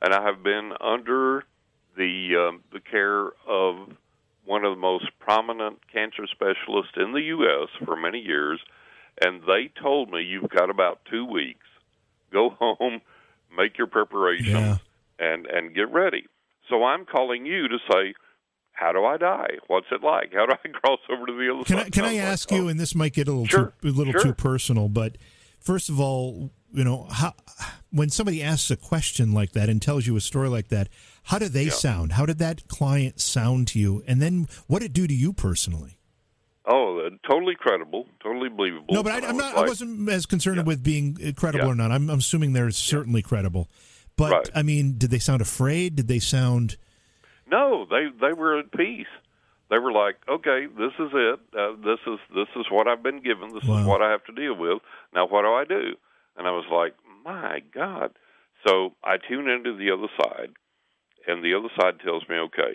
and 0.02 0.12
I 0.14 0.22
have 0.22 0.42
been 0.42 0.72
under 0.80 1.44
the 1.96 2.48
um, 2.48 2.62
the 2.72 2.80
care 2.80 3.28
of 3.48 3.88
one 4.44 4.64
of 4.64 4.72
the 4.74 4.80
most 4.80 5.06
prominent 5.20 5.78
cancer 5.90 6.26
specialists 6.30 6.92
in 6.96 7.12
the 7.12 7.22
U.S. 7.22 7.68
for 7.84 7.96
many 7.96 8.18
years, 8.18 8.60
and 9.22 9.42
they 9.42 9.70
told 9.80 10.10
me 10.10 10.22
you've 10.22 10.50
got 10.50 10.68
about 10.70 11.00
two 11.10 11.24
weeks. 11.24 11.66
Go 12.32 12.50
home, 12.58 13.00
make 13.56 13.78
your 13.78 13.86
preparations, 13.86 14.52
Yeah. 14.52 14.76
and 15.18 15.46
and 15.46 15.74
get 15.74 15.90
ready. 15.92 16.26
So 16.68 16.84
I'm 16.84 17.04
calling 17.06 17.46
you 17.46 17.68
to 17.68 17.78
say, 17.90 18.14
how 18.74 18.92
do 18.92 19.04
I 19.04 19.16
die? 19.16 19.58
What's 19.68 19.86
it 19.90 20.02
like? 20.02 20.32
How 20.34 20.46
do 20.46 20.52
I 20.52 20.68
cross 20.80 21.00
over 21.10 21.26
to 21.26 21.32
the 21.32 21.54
other 21.54 21.64
Can 21.64 21.78
I 21.78 21.82
side? 21.84 21.92
can 21.92 22.04
I 22.04 22.08
I'm 22.08 22.14
like, 22.16 22.24
ask 22.24 22.52
"Oh, 22.52 22.56
you? 22.56 22.68
And 22.68 22.78
this 22.78 22.94
might 22.94 23.12
get 23.14 23.28
a 23.28 23.30
little 23.32 23.46
Sure, 23.46 23.72
too 23.82 23.88
a 23.88 23.90
little 23.90 24.12
sure. 24.12 24.22
too 24.22 24.34
personal, 24.34 24.88
but 24.88 25.16
first 25.60 25.88
of 25.88 25.98
all, 26.00 26.50
you 26.72 26.82
know, 26.84 27.06
how, 27.10 27.34
when 27.90 28.10
somebody 28.10 28.42
asks 28.42 28.70
a 28.70 28.76
question 28.76 29.32
like 29.32 29.52
that 29.52 29.68
and 29.68 29.80
tells 29.80 30.06
you 30.06 30.16
a 30.16 30.20
story 30.20 30.48
like 30.48 30.68
that, 30.68 30.88
how 31.24 31.38
do 31.38 31.48
they 31.48 31.64
Yeah. 31.64 31.70
sound? 31.70 32.12
How 32.12 32.26
did 32.26 32.38
that 32.38 32.66
client 32.68 33.20
sound 33.20 33.68
to 33.68 33.78
you? 33.78 34.02
And 34.08 34.20
then 34.20 34.48
what 34.66 34.80
did 34.80 34.86
it 34.86 34.92
do 34.92 35.06
to 35.06 35.14
you 35.14 35.32
personally? 35.32 35.98
Oh, 36.66 36.98
uh, 36.98 37.10
totally 37.30 37.54
credible, 37.54 38.06
totally 38.22 38.48
believable. 38.48 38.86
No, 38.94 39.02
but 39.02 39.12
I, 39.12 39.28
I'm 39.28 39.36
was 39.36 39.44
not. 39.44 39.56
I 39.56 39.60
wasn't 39.68 40.08
as 40.08 40.24
concerned 40.26 40.56
Yeah. 40.56 40.62
with 40.64 40.82
being 40.82 41.16
uh, 41.24 41.32
credible 41.38 41.66
Yeah. 41.66 41.72
or 41.72 41.74
not. 41.76 41.92
I'm, 41.92 42.08
I'm 42.10 42.18
assuming 42.18 42.54
they're 42.54 42.70
certainly 42.70 43.22
credible. 43.22 43.68
But 44.16 44.32
Right. 44.32 44.48
I 44.54 44.62
mean, 44.62 44.96
did 44.96 45.10
they 45.10 45.18
sound 45.18 45.42
afraid? 45.42 45.94
Did 45.96 46.08
they 46.08 46.18
sound? 46.18 46.76
No, 47.54 47.86
they 47.88 48.04
they 48.24 48.32
were 48.32 48.58
at 48.58 48.72
peace. 48.72 49.14
They 49.70 49.78
were 49.78 49.92
like, 49.92 50.16
okay, 50.28 50.60
this 50.66 50.94
is 51.04 51.10
it. 51.14 51.38
Uh, 51.56 51.72
this 51.90 52.00
is 52.12 52.18
this 52.34 52.50
is 52.56 52.66
what 52.70 52.88
I've 52.88 53.02
been 53.02 53.22
given. 53.22 53.54
This 53.54 53.68
Wow. 53.68 53.78
is 53.80 53.86
what 53.86 54.02
I 54.02 54.10
have 54.10 54.24
to 54.26 54.32
deal 54.42 54.56
with. 54.64 54.78
Now, 55.14 55.26
what 55.26 55.42
do 55.42 55.52
I 55.62 55.64
do? 55.64 55.84
And 56.36 56.48
I 56.48 56.50
was 56.50 56.66
like, 56.80 56.94
my 57.24 57.62
God. 57.72 58.10
So 58.66 58.94
I 59.04 59.14
tune 59.28 59.48
into 59.48 59.76
the 59.76 59.90
other 59.92 60.10
side, 60.20 60.52
and 61.28 61.44
the 61.44 61.54
other 61.54 61.70
side 61.78 62.00
tells 62.04 62.28
me, 62.28 62.36
okay, 62.48 62.74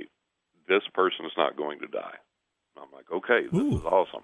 this 0.67 0.83
person 0.93 1.25
is 1.25 1.37
not 1.37 1.57
going 1.57 1.79
to 1.81 1.87
die. 1.87 2.17
I'm 2.77 2.91
like, 2.93 3.09
okay, 3.11 3.41
this 3.47 3.67
Ooh. 3.67 3.77
is 3.79 3.83
awesome. 3.85 4.23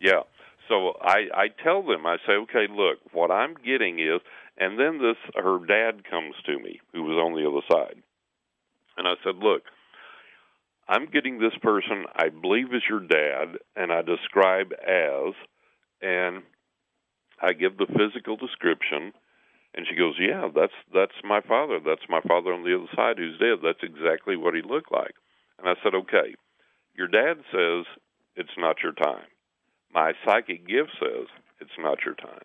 Yeah. 0.00 0.22
So 0.68 0.76
I 1.00 1.18
I 1.44 1.46
tell 1.62 1.82
them, 1.82 2.06
I 2.06 2.16
say, 2.26 2.34
okay, 2.44 2.66
look, 2.68 2.98
what 3.12 3.30
I'm 3.30 3.54
getting 3.70 4.00
is, 4.00 4.20
and 4.58 4.78
then 4.80 4.98
this 4.98 5.20
her 5.36 5.58
dad 5.76 5.94
comes 6.10 6.34
to 6.46 6.58
me, 6.58 6.80
who 6.92 7.02
was 7.04 7.18
on 7.24 7.32
the 7.38 7.46
other 7.48 7.64
side, 7.70 8.02
and 8.96 9.06
I 9.06 9.14
said, 9.24 9.36
look. 9.36 9.62
I'm 10.88 11.06
getting 11.06 11.38
this 11.38 11.54
person 11.62 12.04
I 12.14 12.28
believe 12.28 12.74
is 12.74 12.82
your 12.88 13.00
dad, 13.00 13.58
and 13.76 13.92
I 13.92 14.02
describe 14.02 14.72
as, 14.72 15.34
and 16.00 16.42
I 17.40 17.52
give 17.52 17.76
the 17.78 17.86
physical 17.86 18.36
description, 18.36 19.12
and 19.74 19.86
she 19.88 19.96
goes, 19.96 20.16
"Yeah, 20.18 20.48
that's 20.54 20.74
that's 20.92 21.16
my 21.24 21.40
father. 21.40 21.78
That's 21.80 22.08
my 22.08 22.20
father 22.20 22.52
on 22.52 22.64
the 22.64 22.74
other 22.74 22.90
side 22.94 23.18
who's 23.18 23.38
dead. 23.38 23.58
That's 23.62 23.82
exactly 23.82 24.36
what 24.36 24.54
he 24.54 24.62
looked 24.62 24.92
like." 24.92 25.14
And 25.58 25.68
I 25.68 25.74
said, 25.82 25.94
"Okay, 25.94 26.34
your 26.94 27.08
dad 27.08 27.38
says 27.52 27.86
it's 28.36 28.56
not 28.58 28.82
your 28.82 28.92
time. 28.92 29.26
My 29.92 30.12
psychic 30.24 30.66
gift 30.66 30.90
says 30.98 31.28
It's 31.60 31.78
not 31.78 32.04
your 32.04 32.14
time. 32.14 32.42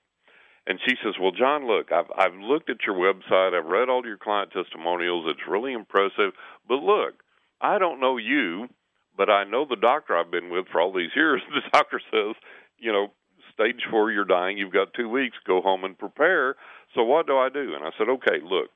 And 0.67 0.79
she 0.85 0.95
says, 1.03 1.15
"Well, 1.19 1.31
John, 1.31 1.65
look, 1.65 1.91
I've 1.91 2.11
I've 2.15 2.35
looked 2.35 2.69
at 2.69 2.85
your 2.85 2.95
website. 2.95 3.57
I've 3.57 3.65
read 3.65 3.89
all 3.89 4.05
your 4.05 4.17
client 4.17 4.51
testimonials. 4.51 5.25
It's 5.27 5.47
really 5.47 5.73
impressive. 5.73 6.33
But 6.67 6.83
look, 6.83 7.23
I 7.61 7.79
don't 7.79 7.99
know 7.99 8.17
you, 8.17 8.67
but 9.15 9.29
I 9.29 9.43
know 9.43 9.65
the 9.67 9.75
doctor 9.75 10.15
I've 10.15 10.31
been 10.31 10.49
with 10.49 10.67
for 10.71 10.81
all 10.81 10.93
these 10.93 11.15
years. 11.15 11.41
The 11.49 11.69
doctor 11.71 11.99
says, 12.11 12.35
you 12.77 12.91
know, 12.91 13.07
stage 13.53 13.81
four, 13.89 14.11
you're 14.11 14.25
dying. 14.25 14.57
You've 14.57 14.73
got 14.73 14.93
two 14.93 15.09
weeks. 15.09 15.37
Go 15.45 15.61
home 15.61 15.83
and 15.83 15.97
prepare. 15.97 16.55
So 16.95 17.03
what 17.03 17.27
do 17.27 17.37
I 17.37 17.49
do?" 17.49 17.73
And 17.73 17.83
I 17.83 17.89
said, 17.97 18.09
"Okay, 18.09 18.39
look, 18.43 18.69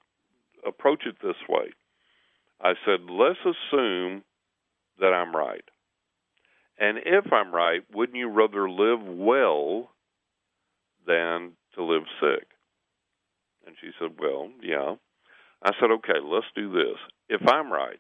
approach 0.66 1.06
it 1.06 1.18
this 1.22 1.36
way." 1.48 1.72
I 2.60 2.74
said, 2.86 3.02
"Let's 3.10 3.40
assume 3.40 4.24
that 5.00 5.14
I'm 5.14 5.36
right." 5.36 5.64
And 6.82 6.98
if 7.06 7.32
I'm 7.32 7.54
right, 7.54 7.84
wouldn't 7.94 8.18
you 8.18 8.28
rather 8.28 8.68
live 8.68 9.04
well 9.04 9.92
than 11.06 11.52
to 11.76 11.84
live 11.84 12.04
sick? 12.20 12.48
And 13.66 13.76
she 13.80 13.92
said, 14.00 14.18
Well, 14.20 14.50
yeah. 14.64 14.96
I 15.62 15.72
said, 15.80 15.92
Okay, 15.92 16.20
let's 16.24 16.48
do 16.56 16.72
this. 16.74 16.98
If 17.30 17.48
I'm 17.48 17.72
right, 17.72 18.00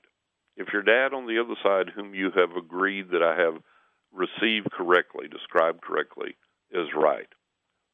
if 0.58 0.68
your 0.74 0.82
dad 0.82 1.14
on 1.14 1.28
the 1.28 1.40
other 1.40 1.56
side, 1.64 1.94
whom 1.94 2.14
you 2.14 2.32
have 2.36 2.56
agreed 2.56 3.10
that 3.12 3.24
I 3.24 3.36
have 3.40 3.62
received 4.12 4.72
correctly, 4.72 5.28
described 5.28 5.82
correctly, 5.82 6.36
is 6.72 6.88
right, 6.96 7.28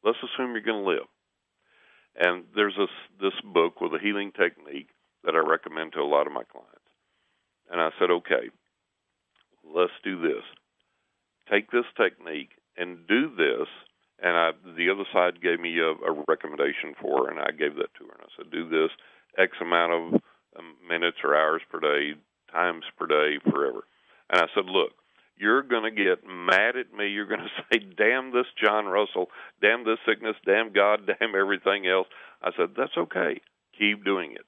let's 0.04 0.18
assume 0.24 0.52
you're 0.52 0.62
going 0.62 0.84
to 0.84 0.90
live. 0.90 1.08
And 2.16 2.46
there's 2.56 2.76
this 2.78 2.90
this 3.22 3.40
book 3.54 3.80
with 3.80 3.94
a 3.94 4.00
healing 4.00 4.32
technique 4.32 4.90
that 5.24 5.36
I 5.36 5.40
recommend 5.40 5.94
to 5.94 6.00
a 6.00 6.10
lot 6.10 6.26
of 6.26 6.34
my 6.34 6.44
clients. 6.44 6.72
And 7.70 7.80
I 7.80 7.90
said, 8.00 8.10
okay, 8.10 8.50
let's 9.64 9.92
do 10.04 10.20
this. 10.22 10.44
Take 11.52 11.70
this 11.70 11.86
technique 11.96 12.52
and 12.76 13.08
do 13.08 13.30
this 13.36 13.68
and 14.20 14.36
I, 14.36 14.52
the 14.76 14.90
other 14.90 15.06
side 15.14 15.42
gave 15.42 15.60
me 15.60 15.78
a, 15.78 15.92
a 15.92 16.24
recommendation 16.28 16.96
for 17.00 17.26
her, 17.26 17.32
and 17.32 17.40
I 17.40 17.52
gave 17.52 17.76
that 17.76 17.94
to 17.98 18.06
her. 18.06 18.18
And 18.18 18.26
I 18.26 18.30
said, 18.36 18.52
do 18.52 18.68
this 18.68 18.90
X 19.38 19.54
amount 19.62 19.94
of 19.94 20.22
um, 20.58 20.76
minutes 20.88 21.18
or 21.24 21.36
hours 21.36 21.62
per 21.70 21.80
day, 21.80 22.18
times 22.52 22.84
per 22.98 23.08
day, 23.08 23.40
forever. 23.52 23.84
And 24.30 24.42
I 24.42 24.48
said, 24.54 24.66
look, 24.66 24.92
you're 25.38 25.62
going 25.62 25.84
to 25.84 25.92
get 25.92 26.26
mad 26.28 26.76
at 26.76 26.94
me. 26.94 27.08
You're 27.08 27.28
going 27.28 27.42
to 27.48 27.64
say, 27.72 27.80
damn 27.98 28.32
this 28.32 28.48
John 28.62 28.86
Russell, 28.86 29.28
damn 29.62 29.86
this 29.86 30.00
sickness, 30.08 30.36
damn 30.46 30.74
God, 30.74 31.08
damn 31.08 31.36
everything 31.36 31.88
else. 31.88 32.08
I 32.42 32.52
said, 32.58 32.70
that's 32.76 32.98
okay. 32.98 33.42
Keep 33.78 34.06
doing 34.06 34.32
it. 34.34 34.46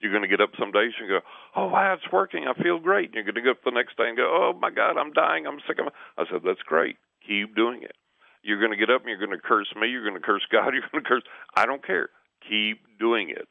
You're 0.00 0.12
going 0.12 0.22
to 0.22 0.28
get 0.28 0.40
up 0.40 0.50
some 0.58 0.70
days 0.70 0.92
and 1.00 1.08
go, 1.08 1.20
oh, 1.56 1.66
wow, 1.66 1.94
it's 1.94 2.12
working. 2.12 2.46
I 2.46 2.54
feel 2.62 2.78
great. 2.78 3.06
And 3.06 3.14
you're 3.14 3.24
going 3.24 3.34
to 3.34 3.42
get 3.42 3.50
up 3.50 3.64
the 3.64 3.72
next 3.72 3.96
day 3.96 4.06
and 4.06 4.16
go, 4.16 4.30
oh, 4.30 4.56
my 4.58 4.70
God, 4.70 4.96
I'm 4.96 5.12
dying. 5.12 5.46
I'm 5.46 5.58
sick. 5.66 5.78
Of 5.80 5.92
I 6.16 6.24
said, 6.30 6.42
that's 6.46 6.62
great. 6.62 6.96
Keep 7.26 7.56
doing 7.56 7.82
it. 7.82 7.96
You're 8.42 8.60
going 8.60 8.70
to 8.70 8.78
get 8.78 8.94
up 8.94 9.02
and 9.02 9.10
you're 9.10 9.18
going 9.18 9.36
to 9.36 9.42
curse 9.42 9.66
me. 9.74 9.88
You're 9.88 10.08
going 10.08 10.14
to 10.14 10.24
curse 10.24 10.46
God. 10.52 10.70
You're 10.72 10.86
going 10.92 11.02
to 11.02 11.08
curse. 11.08 11.24
I 11.56 11.66
don't 11.66 11.84
care. 11.84 12.10
Keep 12.48 12.78
doing 13.00 13.30
it. 13.30 13.48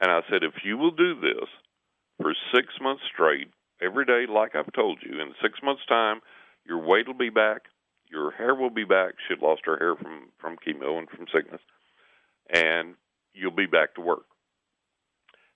And 0.00 0.10
I 0.10 0.20
said, 0.28 0.42
if 0.42 0.64
you 0.64 0.76
will 0.76 0.90
do 0.90 1.14
this 1.20 1.48
for 2.20 2.34
six 2.54 2.68
months 2.80 3.02
straight, 3.12 3.48
every 3.80 4.04
day, 4.04 4.26
like 4.28 4.54
I've 4.54 4.72
told 4.72 4.98
you, 5.02 5.20
in 5.20 5.34
six 5.42 5.58
months' 5.62 5.86
time, 5.88 6.20
your 6.66 6.78
weight 6.78 7.06
will 7.06 7.14
be 7.14 7.30
back, 7.30 7.62
your 8.10 8.30
hair 8.32 8.54
will 8.54 8.70
be 8.70 8.84
back. 8.84 9.14
She 9.26 9.34
had 9.34 9.42
lost 9.42 9.62
her 9.64 9.76
hair 9.78 9.94
from 9.94 10.30
from 10.40 10.56
chemo 10.56 10.98
and 10.98 11.08
from 11.08 11.26
sickness, 11.32 11.60
and 12.52 12.94
you'll 13.34 13.50
be 13.50 13.66
back 13.66 13.94
to 13.94 14.00
work. 14.00 14.24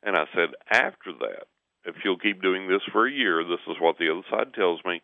And 0.03 0.17
I 0.17 0.25
said, 0.35 0.51
after 0.71 1.13
that, 1.21 1.47
if 1.85 1.97
you'll 2.05 2.19
keep 2.19 2.43
doing 2.43 2.69
this 2.69 2.83
for 2.93 3.07
a 3.07 3.13
year, 3.13 3.45
this 3.45 3.61
is 3.69 3.77
what 3.81 3.99
the 3.99 4.11
other 4.11 4.27
side 4.31 4.55
tells 4.55 4.81
me, 4.85 5.03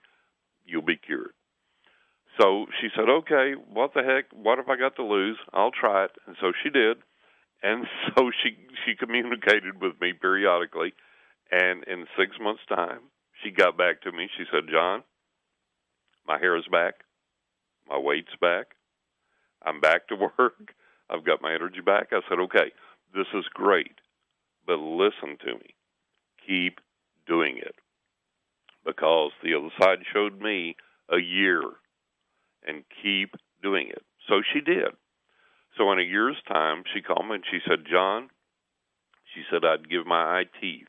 you'll 0.67 0.83
be 0.83 0.97
cured. 0.97 1.33
So 2.41 2.67
she 2.81 2.89
said, 2.95 3.09
"Okay, 3.09 3.55
what 3.55 3.95
the 3.95 4.03
heck? 4.03 4.27
What 4.33 4.59
have 4.59 4.69
I 4.69 4.77
got 4.77 4.97
to 4.97 5.05
lose? 5.05 5.39
I'll 5.53 5.73
try 5.73 6.05
it." 6.05 6.13
And 6.27 6.37
so 6.41 6.53
she 6.63 6.71
did. 6.71 6.99
And 7.63 7.87
so 8.17 8.31
she 8.43 8.57
she 8.85 8.95
communicated 8.95 9.81
with 9.81 10.01
me 10.01 10.13
periodically, 10.13 10.95
and 11.51 11.85
in 11.85 12.07
six 12.19 12.37
months' 12.41 12.63
time, 12.69 13.01
she 13.43 13.51
got 13.51 13.77
back 13.77 14.03
to 14.03 14.13
me. 14.13 14.29
She 14.37 14.45
said, 14.51 14.69
"John, 14.71 15.03
my 16.27 16.39
hair 16.39 16.57
is 16.57 16.67
back, 16.71 17.05
my 17.89 17.99
weight's 17.99 18.35
back, 18.41 18.75
I'm 19.63 19.81
back 19.81 20.09
to 20.09 20.17
work, 20.39 20.75
I've 21.11 21.25
got 21.25 21.43
my 21.43 21.55
energy 21.55 21.81
back." 21.81 22.09
I 22.13 22.21
said, 22.29 22.39
"Okay, 22.41 22.73
this 23.15 23.27
is 23.35 23.45
great, 23.55 24.01
but 24.67 24.79
listen 24.79 25.39
to 25.45 25.55
me, 25.55 25.75
keep 26.47 26.81
doing 27.27 27.59
it, 27.59 27.77
because 28.85 29.33
the 29.43 29.55
other 29.55 29.71
side 29.81 30.05
showed 30.13 30.41
me 30.41 30.77
a 31.11 31.19
year 31.19 31.63
and 32.67 32.85
keep 33.03 33.35
doing 33.63 33.89
it. 33.89 34.03
So 34.29 34.43
she 34.53 34.61
did. 34.61 34.93
So 35.77 35.91
in 35.93 35.99
a 35.99 36.03
year's 36.03 36.37
time, 36.47 36.85
she 36.93 37.01
called 37.01 37.27
me 37.29 37.37
and 37.37 37.45
she 37.51 37.59
said, 37.67 37.87
John, 37.91 38.29
she 39.35 39.43
said, 39.51 39.65
I'd 39.65 39.89
give 39.89 40.07
my 40.07 40.41
eye 40.41 40.45
teeth 40.61 40.89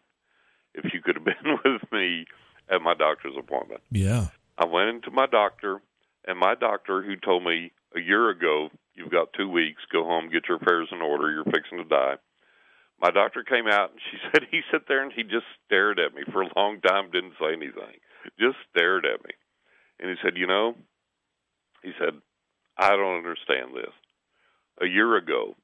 if 0.83 0.93
you 0.93 1.01
could 1.01 1.15
have 1.15 1.25
been 1.25 1.57
with 1.65 1.91
me 1.91 2.25
at 2.69 2.81
my 2.81 2.93
doctor's 2.93 3.35
appointment. 3.37 3.81
Yeah. 3.91 4.27
I 4.57 4.65
went 4.65 4.89
into 4.89 5.11
my 5.11 5.25
doctor, 5.25 5.81
and 6.25 6.37
my 6.37 6.55
doctor, 6.55 7.01
who 7.01 7.15
told 7.15 7.43
me 7.43 7.71
a 7.95 7.99
year 7.99 8.29
ago, 8.29 8.69
you've 8.93 9.11
got 9.11 9.33
two 9.33 9.49
weeks, 9.49 9.81
go 9.91 10.03
home, 10.03 10.29
get 10.29 10.47
your 10.47 10.57
affairs 10.57 10.89
in 10.91 11.01
order, 11.01 11.31
you're 11.31 11.45
fixing 11.45 11.77
to 11.77 11.85
die. 11.85 12.15
My 13.01 13.11
doctor 13.11 13.43
came 13.43 13.67
out 13.67 13.91
and 13.91 13.99
she 14.11 14.17
said 14.31 14.47
he 14.51 14.61
sat 14.71 14.81
there 14.87 15.03
and 15.03 15.13
he 15.13 15.23
just 15.23 15.47
stared 15.65 15.99
at 15.99 16.13
me 16.13 16.23
for 16.31 16.41
a 16.41 16.51
long 16.55 16.81
time, 16.81 17.11
didn't 17.11 17.39
say 17.39 17.53
anything, 17.53 17.97
just 18.39 18.57
stared 18.69 19.05
at 19.05 19.23
me. 19.23 19.31
And 19.99 20.09
he 20.09 20.15
said, 20.23 20.37
You 20.37 20.47
know, 20.47 20.75
he 21.81 21.91
said, 21.99 22.13
I 22.77 22.91
don't 22.91 23.17
understand 23.17 23.71
this. 23.75 23.93
A 24.81 24.85
year 24.85 25.17
ago, 25.17 25.55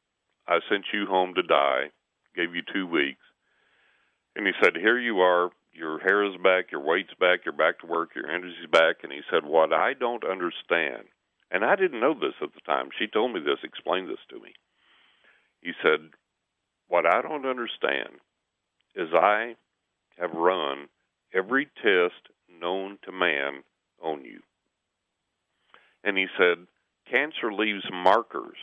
I 0.47 0.59
sent 0.69 0.85
you 0.93 1.05
home 1.05 1.33
to 1.35 1.43
die, 1.43 1.91
gave 2.35 2.55
you 2.55 2.61
two 2.73 2.87
weeks. 2.87 3.21
And 4.35 4.45
he 4.45 4.53
said, 4.61 4.75
Here 4.75 4.99
you 4.99 5.19
are. 5.19 5.49
Your 5.73 5.99
hair 5.99 6.23
is 6.23 6.37
back, 6.41 6.71
your 6.71 6.81
weight's 6.81 7.13
back, 7.19 7.41
you're 7.43 7.53
back 7.53 7.79
to 7.79 7.85
work, 7.85 8.11
your 8.15 8.29
energy's 8.29 8.69
back. 8.71 8.97
And 9.03 9.11
he 9.11 9.21
said, 9.29 9.43
What 9.45 9.73
I 9.73 9.93
don't 9.93 10.23
understand, 10.23 11.03
and 11.51 11.65
I 11.65 11.75
didn't 11.75 11.99
know 11.99 12.13
this 12.13 12.35
at 12.41 12.53
the 12.53 12.61
time, 12.65 12.89
she 12.97 13.07
told 13.07 13.33
me 13.33 13.41
this, 13.41 13.59
explained 13.63 14.09
this 14.09 14.23
to 14.29 14.39
me. 14.39 14.53
He 15.61 15.73
said, 15.83 16.11
What 16.87 17.05
I 17.05 17.21
don't 17.21 17.45
understand 17.45 18.19
is 18.95 19.09
I 19.13 19.55
have 20.17 20.31
run 20.31 20.87
every 21.33 21.65
test 21.65 22.29
known 22.61 22.97
to 23.03 23.11
man 23.11 23.63
on 24.01 24.23
you. 24.23 24.39
And 26.03 26.17
he 26.17 26.27
said, 26.37 26.67
cancer 27.09 27.51
leaves 27.51 27.83
markers 27.91 28.57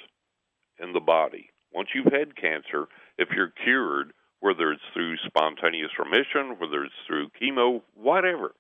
in 0.79 0.93
the 0.93 1.01
body. 1.01 1.51
Once 1.73 1.89
you've 1.95 2.13
had 2.13 2.37
cancer, 2.37 2.87
if 3.19 3.29
you're 3.35 3.53
cured, 3.65 4.13
whether 4.43 4.73
it's 4.73 4.83
through 4.93 5.17
spontaneous 5.25 5.93
remission, 5.97 6.59
whether 6.59 6.83
it's 6.83 6.95
through 7.07 7.31
chemo, 7.41 7.81
whatever, 7.95 8.53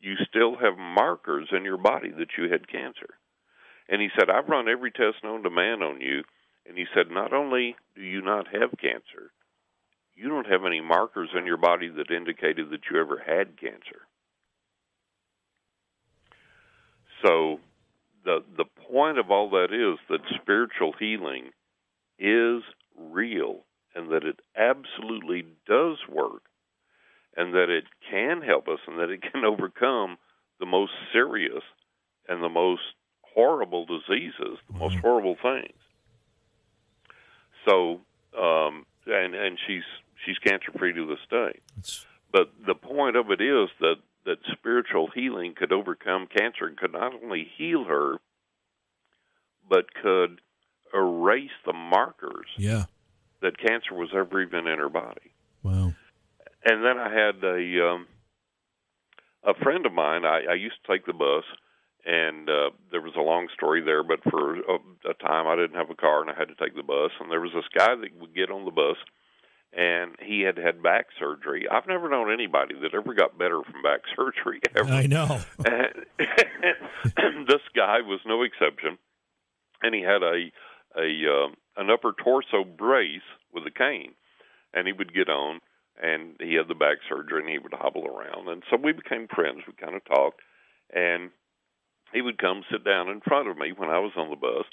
you 0.00 0.16
still 0.28 0.56
have 0.56 0.76
markers 0.76 1.48
in 1.56 1.64
your 1.64 1.76
body 1.76 2.10
that 2.10 2.34
you 2.36 2.50
had 2.50 2.66
cancer. 2.66 3.14
And 3.88 4.02
he 4.02 4.08
said, 4.18 4.28
I've 4.28 4.48
run 4.48 4.68
every 4.68 4.90
test 4.90 5.22
known 5.22 5.44
to 5.44 5.50
man 5.50 5.82
on 5.82 6.00
you. 6.00 6.24
And 6.68 6.76
he 6.76 6.84
said, 6.92 7.12
not 7.12 7.32
only 7.32 7.76
do 7.94 8.02
you 8.02 8.22
not 8.22 8.48
have 8.48 8.70
cancer, 8.80 9.30
you 10.16 10.28
don't 10.28 10.50
have 10.50 10.64
any 10.66 10.80
markers 10.80 11.30
in 11.38 11.46
your 11.46 11.56
body 11.56 11.88
that 11.88 12.10
indicated 12.10 12.70
that 12.70 12.80
you 12.90 13.00
ever 13.00 13.22
had 13.24 13.58
cancer. 13.58 14.02
So 17.24 17.60
the 18.24 18.40
the 18.56 18.64
point 18.90 19.18
of 19.18 19.30
all 19.30 19.50
that 19.50 19.72
is 19.72 19.98
that 20.08 20.40
spiritual 20.40 20.92
healing 20.98 21.50
is 22.18 22.62
real 22.98 23.64
and 23.94 24.10
that 24.10 24.24
it 24.24 24.40
absolutely 24.56 25.44
does 25.66 25.98
work 26.08 26.42
and 27.36 27.54
that 27.54 27.70
it 27.70 27.84
can 28.10 28.42
help 28.42 28.68
us 28.68 28.78
and 28.86 28.98
that 28.98 29.10
it 29.10 29.22
can 29.22 29.44
overcome 29.44 30.18
the 30.58 30.66
most 30.66 30.92
serious 31.12 31.62
and 32.28 32.42
the 32.42 32.48
most 32.48 32.82
horrible 33.22 33.86
diseases, 33.86 34.58
the 34.70 34.78
most 34.78 34.92
mm-hmm. 34.92 35.00
horrible 35.00 35.36
things. 35.42 35.76
So, 37.66 38.00
um, 38.38 38.86
and 39.06 39.34
and 39.34 39.58
she's 39.66 39.82
she's 40.24 40.38
cancer 40.38 40.72
free 40.78 40.92
to 40.92 41.06
this 41.06 41.18
day. 41.30 41.60
It's... 41.78 42.06
But 42.32 42.52
the 42.64 42.74
point 42.74 43.16
of 43.16 43.30
it 43.30 43.40
is 43.40 43.68
that 43.80 43.96
that 44.24 44.38
spiritual 44.52 45.08
healing 45.14 45.54
could 45.56 45.72
overcome 45.72 46.26
cancer 46.26 46.66
and 46.66 46.76
could 46.76 46.92
not 46.92 47.12
only 47.22 47.50
heal 47.56 47.84
her, 47.84 48.16
but 49.68 49.92
could 49.94 50.40
erase 50.92 51.50
the 51.64 51.72
markers 51.72 52.46
yeah. 52.56 52.84
That 53.42 53.58
cancer 53.58 53.94
was 53.94 54.10
ever 54.14 54.42
even 54.42 54.66
in 54.66 54.78
her 54.78 54.88
body. 54.88 55.32
Wow. 55.62 55.94
And 56.64 56.84
then 56.84 56.98
I 56.98 57.08
had 57.12 57.42
a 57.42 57.88
um, 57.88 58.06
a 59.44 59.54
friend 59.62 59.86
of 59.86 59.92
mine. 59.92 60.24
I, 60.24 60.42
I 60.50 60.54
used 60.54 60.76
to 60.84 60.92
take 60.92 61.06
the 61.06 61.12
bus, 61.14 61.44
and 62.04 62.48
uh, 62.48 62.70
there 62.90 63.00
was 63.00 63.14
a 63.16 63.22
long 63.22 63.48
story 63.54 63.82
there. 63.82 64.02
But 64.02 64.22
for 64.30 64.56
a, 64.56 64.78
a 65.08 65.14
time, 65.14 65.46
I 65.46 65.56
didn't 65.56 65.76
have 65.76 65.90
a 65.90 65.94
car, 65.94 66.20
and 66.20 66.30
I 66.30 66.34
had 66.38 66.48
to 66.48 66.54
take 66.54 66.76
the 66.76 66.82
bus. 66.82 67.12
And 67.20 67.30
there 67.30 67.40
was 67.40 67.52
this 67.54 67.64
guy 67.76 67.94
that 67.94 68.20
would 68.20 68.34
get 68.34 68.50
on 68.50 68.66
the 68.66 68.70
bus, 68.70 68.96
and 69.72 70.16
he 70.20 70.42
had 70.42 70.58
had 70.58 70.82
back 70.82 71.06
surgery. 71.18 71.66
I've 71.70 71.86
never 71.86 72.10
known 72.10 72.32
anybody 72.32 72.74
that 72.82 72.94
ever 72.94 73.14
got 73.14 73.38
better 73.38 73.62
from 73.62 73.82
back 73.82 74.00
surgery 74.16 74.60
ever. 74.76 74.92
I 74.92 75.06
know. 75.06 75.40
and, 75.64 75.94
this 77.48 77.62
guy 77.74 78.00
was 78.02 78.20
no 78.26 78.42
exception. 78.42 78.98
and 79.82 79.94
he 79.94 80.02
had 80.02 80.22
a 80.22 80.52
a 80.96 81.02
uh, 81.02 81.48
an 81.76 81.90
upper 81.90 82.12
torso 82.12 82.64
brace 82.64 83.20
with 83.52 83.64
a 83.66 83.70
cane, 83.70 84.14
and 84.74 84.86
he 84.86 84.92
would 84.92 85.14
get 85.14 85.28
on, 85.28 85.60
and 86.02 86.36
he 86.40 86.54
had 86.54 86.68
the 86.68 86.74
back 86.74 86.98
surgery, 87.08 87.40
and 87.40 87.50
he 87.50 87.58
would 87.58 87.74
hobble 87.74 88.06
around, 88.06 88.48
and 88.48 88.62
so 88.70 88.76
we 88.76 88.92
became 88.92 89.28
friends. 89.28 89.62
We 89.66 89.72
kind 89.74 89.96
of 89.96 90.04
talked, 90.04 90.40
and 90.92 91.30
he 92.12 92.22
would 92.22 92.38
come 92.38 92.64
sit 92.70 92.84
down 92.84 93.08
in 93.08 93.20
front 93.20 93.48
of 93.48 93.56
me 93.56 93.72
when 93.76 93.88
I 93.88 93.98
was 93.98 94.12
on 94.16 94.30
the 94.30 94.36
bus. 94.36 94.64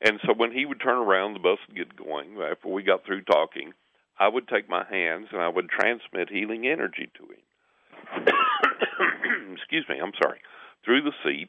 And 0.00 0.20
so 0.26 0.34
when 0.34 0.52
he 0.52 0.66
would 0.66 0.80
turn 0.80 0.98
around, 0.98 1.32
the 1.32 1.40
bus 1.40 1.58
would 1.66 1.76
get 1.76 1.96
going. 1.96 2.36
After 2.38 2.68
we 2.68 2.82
got 2.82 3.04
through 3.04 3.22
talking, 3.22 3.72
I 4.18 4.28
would 4.28 4.48
take 4.48 4.68
my 4.68 4.84
hands 4.84 5.28
and 5.32 5.40
I 5.40 5.48
would 5.48 5.68
transmit 5.68 6.28
healing 6.30 6.66
energy 6.66 7.10
to 7.16 7.22
him. 7.24 8.26
Excuse 9.54 9.86
me, 9.88 9.98
I'm 10.02 10.12
sorry. 10.22 10.40
Through 10.84 11.02
the 11.02 11.12
seat 11.24 11.48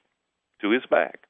to 0.61 0.71
his 0.71 0.83
back. 0.89 1.26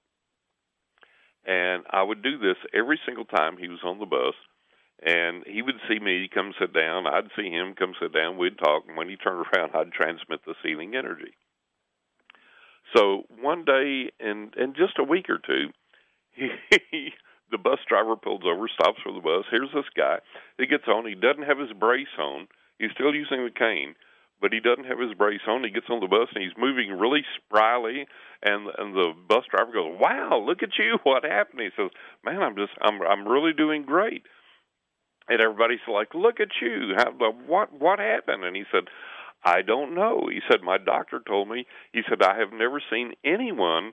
And 1.47 1.83
I 1.89 2.03
would 2.03 2.21
do 2.21 2.37
this 2.37 2.57
every 2.73 2.99
single 3.05 3.25
time 3.25 3.57
he 3.57 3.69
was 3.69 3.79
on 3.83 3.99
the 3.99 4.05
bus. 4.05 4.35
And 5.01 5.43
he 5.47 5.61
would 5.61 5.79
see 5.87 5.99
me 5.99 6.27
come 6.33 6.53
sit 6.59 6.73
down. 6.73 7.07
I'd 7.07 7.31
see 7.35 7.49
him 7.49 7.73
come 7.77 7.93
sit 8.01 8.13
down. 8.13 8.37
We'd 8.37 8.57
talk. 8.57 8.83
And 8.87 8.97
when 8.97 9.07
he 9.07 9.15
turned 9.15 9.45
around, 9.55 9.71
I'd 9.73 9.93
transmit 9.93 10.41
the 10.45 10.55
healing 10.61 10.95
energy. 10.95 11.33
So 12.95 13.23
one 13.41 13.65
day, 13.65 14.11
in 14.19 14.51
in 14.57 14.73
just 14.73 14.97
a 14.97 15.03
week 15.03 15.29
or 15.29 15.39
two, 15.39 15.69
he, 16.91 17.11
the 17.51 17.57
bus 17.57 17.79
driver 17.87 18.15
pulls 18.15 18.43
over, 18.45 18.67
stops 18.67 18.99
for 19.03 19.13
the 19.13 19.19
bus. 19.19 19.45
Here's 19.51 19.71
this 19.73 19.89
guy. 19.95 20.19
He 20.57 20.67
gets 20.67 20.87
on. 20.87 21.05
He 21.05 21.15
doesn't 21.15 21.43
have 21.43 21.59
his 21.59 21.73
brace 21.73 22.07
on. 22.19 22.47
He's 22.79 22.91
still 22.93 23.13
using 23.13 23.43
the 23.43 23.51
cane, 23.51 23.95
but 24.41 24.53
he 24.53 24.59
doesn't 24.59 24.85
have 24.85 24.99
his 24.99 25.13
brace 25.13 25.41
on. 25.47 25.63
He 25.63 25.71
gets 25.71 25.89
on 25.89 25.99
the 25.99 26.07
bus 26.07 26.29
and 26.33 26.43
he's 26.43 26.57
moving 26.57 26.91
really 26.91 27.23
spryly. 27.37 28.05
And 28.43 28.67
and 28.77 28.93
the 28.93 29.13
bus 29.27 29.45
driver 29.49 29.71
goes, 29.73 29.97
"Wow, 29.99 30.43
look 30.45 30.63
at 30.63 30.77
you! 30.77 30.97
What 31.03 31.23
happened?" 31.23 31.61
He 31.61 31.69
says, 31.75 31.91
"Man, 32.23 32.41
I'm 32.41 32.55
just 32.55 32.73
I'm 32.81 33.01
I'm 33.01 33.27
really 33.27 33.53
doing 33.53 33.83
great." 33.83 34.23
And 35.27 35.41
everybody's 35.41 35.85
like, 35.87 36.13
"Look 36.13 36.39
at 36.39 36.61
you! 36.61 36.93
How, 36.95 37.09
uh, 37.09 37.31
what 37.47 37.73
what 37.73 37.99
happened?" 37.99 38.43
And 38.43 38.55
he 38.55 38.63
said, 38.71 38.85
I 39.43 39.61
don't 39.61 39.95
know. 39.95 40.27
He 40.29 40.41
said, 40.49 40.61
My 40.61 40.77
doctor 40.77 41.21
told 41.25 41.47
me, 41.47 41.65
he 41.93 42.01
said, 42.09 42.21
I 42.21 42.37
have 42.39 42.51
never 42.51 42.81
seen 42.91 43.13
anyone 43.23 43.91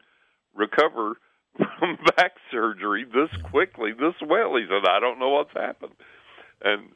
recover 0.55 1.15
from 1.79 1.99
back 2.17 2.33
surgery 2.51 3.05
this 3.05 3.31
quickly, 3.51 3.93
this 3.93 4.15
well. 4.27 4.57
He 4.57 4.67
said, 4.69 4.89
I 4.89 5.01
don't 5.01 5.19
know 5.19 5.31
what's 5.31 5.53
happened. 5.55 5.93
And 6.63 6.89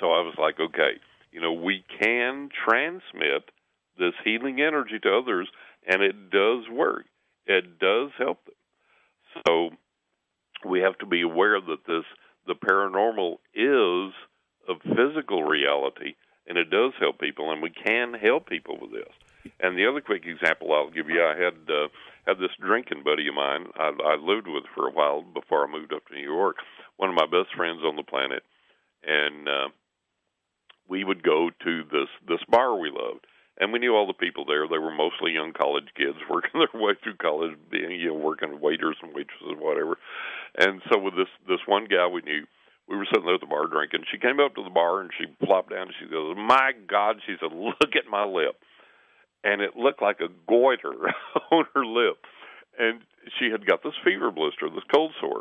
so 0.00 0.06
I 0.06 0.22
was 0.22 0.34
like, 0.38 0.58
okay, 0.58 0.98
you 1.32 1.40
know, 1.40 1.52
we 1.52 1.84
can 2.00 2.48
transmit 2.66 3.50
this 3.98 4.14
healing 4.24 4.60
energy 4.60 4.98
to 5.02 5.18
others, 5.18 5.48
and 5.86 6.02
it 6.02 6.30
does 6.30 6.68
work. 6.70 7.06
It 7.46 7.78
does 7.78 8.10
help 8.18 8.44
them. 8.44 8.54
So 9.46 9.70
we 10.68 10.80
have 10.80 10.98
to 10.98 11.06
be 11.06 11.22
aware 11.22 11.60
that 11.60 11.86
this 11.86 12.04
the 12.46 12.54
paranormal 12.54 13.38
is 13.54 14.12
a 14.68 14.74
physical 14.94 15.44
reality 15.44 16.14
and 16.46 16.58
it 16.58 16.70
does 16.70 16.92
help 16.98 17.20
people, 17.20 17.52
and 17.52 17.62
we 17.62 17.70
can 17.70 18.14
help 18.14 18.48
people 18.48 18.78
with 18.80 18.92
this. 18.92 19.52
And 19.60 19.76
the 19.76 19.86
other 19.86 20.00
quick 20.00 20.24
example 20.26 20.72
I'll 20.72 20.90
give 20.90 21.08
you, 21.08 21.22
I 21.22 21.36
had 21.36 21.54
uh, 21.68 21.88
had 22.26 22.38
this 22.38 22.54
drinking 22.60 23.02
buddy 23.04 23.28
of 23.28 23.34
mine 23.34 23.66
I, 23.76 23.90
I 24.04 24.16
lived 24.16 24.46
with 24.46 24.64
for 24.74 24.88
a 24.88 24.92
while 24.92 25.22
before 25.22 25.66
I 25.66 25.70
moved 25.70 25.92
up 25.92 26.06
to 26.08 26.14
New 26.14 26.22
York. 26.22 26.56
One 26.96 27.10
of 27.10 27.16
my 27.16 27.26
best 27.26 27.54
friends 27.56 27.82
on 27.84 27.96
the 27.96 28.02
planet, 28.02 28.42
and 29.02 29.48
uh, 29.48 29.68
we 30.92 31.04
would 31.04 31.22
go 31.22 31.48
to 31.64 31.82
this 31.90 32.12
this 32.28 32.44
bar 32.50 32.76
we 32.76 32.90
loved, 32.90 33.24
and 33.58 33.72
we 33.72 33.78
knew 33.78 33.96
all 33.96 34.06
the 34.06 34.12
people 34.12 34.44
there. 34.44 34.68
They 34.68 34.76
were 34.76 34.92
mostly 34.92 35.32
young 35.32 35.54
college 35.54 35.88
kids 35.96 36.18
working 36.30 36.60
their 36.60 36.80
way 36.80 36.92
through 37.02 37.16
college, 37.16 37.56
being 37.70 37.92
you 37.92 38.08
know 38.08 38.14
working 38.14 38.60
waiters 38.60 38.96
and 39.02 39.14
waitresses, 39.14 39.56
whatever. 39.56 39.96
And 40.58 40.82
so 40.92 40.98
with 40.98 41.16
this 41.16 41.32
this 41.48 41.64
one 41.64 41.86
guy 41.86 42.06
we 42.06 42.20
knew 42.20 42.44
we 42.86 42.96
were 42.96 43.06
sitting 43.08 43.24
there 43.24 43.36
at 43.36 43.40
the 43.40 43.46
bar 43.46 43.68
drinking. 43.68 44.04
She 44.12 44.18
came 44.18 44.38
up 44.38 44.54
to 44.54 44.62
the 44.62 44.70
bar 44.70 45.00
and 45.00 45.10
she 45.16 45.24
flopped 45.46 45.70
down 45.70 45.88
and 45.88 45.96
she 45.98 46.12
goes, 46.12 46.36
"My 46.36 46.72
God!" 46.86 47.16
She 47.24 47.36
said, 47.40 47.56
"Look 47.56 47.96
at 47.96 48.10
my 48.10 48.26
lip," 48.26 48.60
and 49.42 49.62
it 49.62 49.74
looked 49.74 50.02
like 50.02 50.20
a 50.20 50.28
goiter 50.46 51.08
on 51.50 51.64
her 51.74 51.86
lip, 51.86 52.20
and 52.78 53.00
she 53.40 53.48
had 53.50 53.64
got 53.64 53.82
this 53.82 53.96
fever 54.04 54.30
blister, 54.30 54.68
this 54.68 54.84
cold 54.94 55.14
sore, 55.18 55.40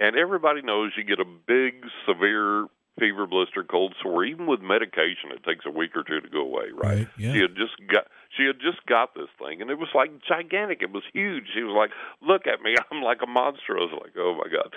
and 0.00 0.16
everybody 0.16 0.62
knows 0.62 0.92
you 0.96 1.04
get 1.04 1.20
a 1.20 1.28
big, 1.46 1.84
severe 2.08 2.68
fever 2.98 3.26
blister, 3.26 3.64
cold 3.64 3.94
sore, 4.02 4.24
even 4.24 4.46
with 4.46 4.60
medication, 4.60 5.30
it 5.30 5.44
takes 5.44 5.64
a 5.66 5.70
week 5.70 5.96
or 5.96 6.02
two 6.02 6.20
to 6.20 6.28
go 6.28 6.40
away, 6.40 6.70
right? 6.74 7.06
Right, 7.06 7.08
yeah. 7.18 7.32
She 7.32 7.40
had 7.40 7.54
just 7.56 7.76
got 7.86 8.06
she 8.36 8.44
had 8.44 8.60
just 8.60 8.84
got 8.86 9.14
this 9.14 9.30
thing 9.38 9.62
and 9.62 9.70
it 9.70 9.78
was 9.78 9.88
like 9.94 10.10
gigantic. 10.26 10.82
It 10.82 10.92
was 10.92 11.04
huge. 11.12 11.44
She 11.54 11.62
was 11.62 11.74
like, 11.76 11.90
Look 12.20 12.46
at 12.46 12.62
me, 12.62 12.74
I'm 12.90 13.02
like 13.02 13.22
a 13.22 13.30
monster. 13.30 13.78
I 13.78 13.86
was 13.86 13.96
like, 14.00 14.12
Oh 14.18 14.34
my 14.36 14.50
God. 14.50 14.74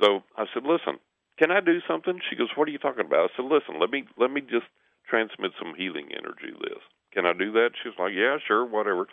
So 0.00 0.22
I 0.36 0.46
said, 0.52 0.64
Listen, 0.64 0.98
can 1.38 1.50
I 1.50 1.60
do 1.60 1.80
something? 1.86 2.20
She 2.28 2.36
goes, 2.36 2.50
What 2.56 2.68
are 2.68 2.72
you 2.72 2.82
talking 2.82 3.06
about? 3.06 3.30
I 3.30 3.36
said, 3.36 3.46
Listen, 3.46 3.80
let 3.80 3.90
me 3.90 4.04
let 4.18 4.30
me 4.30 4.40
just 4.40 4.68
transmit 5.08 5.52
some 5.58 5.74
healing 5.76 6.10
energy 6.12 6.52
to 6.54 6.58
this. 6.60 6.82
Can 7.12 7.26
I 7.26 7.32
do 7.32 7.52
that? 7.52 7.76
She 7.82 7.88
was 7.88 7.98
like, 7.98 8.12
Yeah, 8.14 8.38
sure, 8.46 8.64
whatever. 8.64 9.06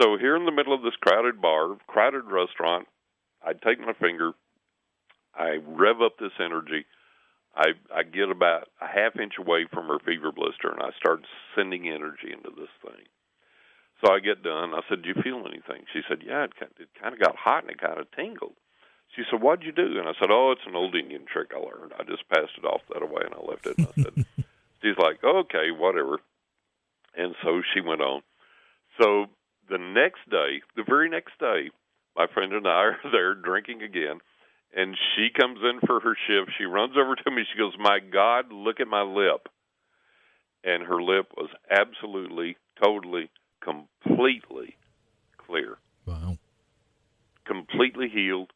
So 0.00 0.16
here 0.16 0.36
in 0.36 0.46
the 0.46 0.52
middle 0.52 0.72
of 0.72 0.82
this 0.82 0.96
crowded 1.00 1.40
bar, 1.40 1.76
crowded 1.86 2.24
restaurant, 2.24 2.88
I 3.44 3.52
take 3.52 3.80
my 3.80 3.92
finger, 3.92 4.32
I 5.34 5.58
rev 5.66 6.00
up 6.00 6.18
this 6.18 6.32
energy, 6.40 6.86
I 7.54 7.72
I 7.94 8.02
get 8.02 8.30
about 8.30 8.68
a 8.80 8.86
half 8.86 9.16
inch 9.20 9.34
away 9.38 9.66
from 9.72 9.88
her 9.88 9.98
fever 9.98 10.32
blister 10.32 10.70
and 10.70 10.82
I 10.82 10.90
start 10.96 11.26
sending 11.54 11.88
energy 11.88 12.32
into 12.32 12.50
this 12.50 12.72
thing. 12.82 13.04
So 14.00 14.12
I 14.12 14.18
get 14.18 14.42
done. 14.42 14.74
I 14.74 14.80
said, 14.88 15.02
"Do 15.02 15.08
you 15.08 15.22
feel 15.22 15.46
anything?" 15.46 15.84
She 15.92 16.02
said, 16.08 16.22
"Yeah, 16.24 16.44
it 16.44 16.56
kind 16.58 16.72
of, 16.72 16.80
it 16.80 16.88
kind 17.00 17.14
of 17.14 17.20
got 17.20 17.36
hot 17.36 17.62
and 17.62 17.70
it 17.70 17.80
kind 17.80 18.00
of 18.00 18.10
tingled." 18.12 18.56
She 19.14 19.22
said, 19.30 19.40
"What'd 19.40 19.64
you 19.64 19.72
do?" 19.72 19.98
And 19.98 20.08
I 20.08 20.12
said, 20.18 20.30
"Oh, 20.30 20.50
it's 20.50 20.66
an 20.66 20.74
old 20.74 20.96
Indian 20.96 21.24
trick 21.26 21.52
I 21.54 21.58
learned. 21.58 21.92
I 21.98 22.02
just 22.04 22.28
passed 22.28 22.56
it 22.58 22.64
off 22.64 22.82
that 22.88 23.08
way 23.08 23.22
and 23.24 23.34
I 23.34 23.40
left 23.44 23.66
it." 23.66 23.78
And 23.78 23.88
I 23.88 24.02
said, 24.02 24.26
"She's 24.82 24.98
like, 24.98 25.22
okay, 25.22 25.70
whatever." 25.70 26.18
And 27.14 27.34
so 27.42 27.62
she 27.74 27.80
went 27.80 28.00
on. 28.00 28.22
So 29.00 29.26
the 29.68 29.78
next 29.78 30.28
day, 30.30 30.62
the 30.76 30.84
very 30.84 31.08
next 31.08 31.38
day, 31.38 31.70
my 32.16 32.26
friend 32.26 32.52
and 32.52 32.66
I 32.66 32.96
are 32.96 32.98
there 33.12 33.34
drinking 33.34 33.82
again, 33.82 34.20
and 34.74 34.96
she 35.14 35.28
comes 35.30 35.58
in 35.62 35.80
for 35.86 36.00
her 36.00 36.16
shift. 36.26 36.52
She 36.58 36.64
runs 36.64 36.94
over 36.96 37.14
to 37.16 37.30
me. 37.30 37.44
She 37.52 37.58
goes, 37.58 37.74
"My 37.78 37.98
God, 38.00 38.52
look 38.52 38.80
at 38.80 38.88
my 38.88 39.02
lip." 39.02 39.48
And 40.64 40.84
her 40.84 41.02
lip 41.02 41.32
was 41.36 41.50
absolutely, 41.70 42.56
totally, 42.82 43.30
completely 43.60 44.76
clear, 45.36 45.78
Wow. 46.06 46.38
completely 47.44 48.08
healed 48.08 48.52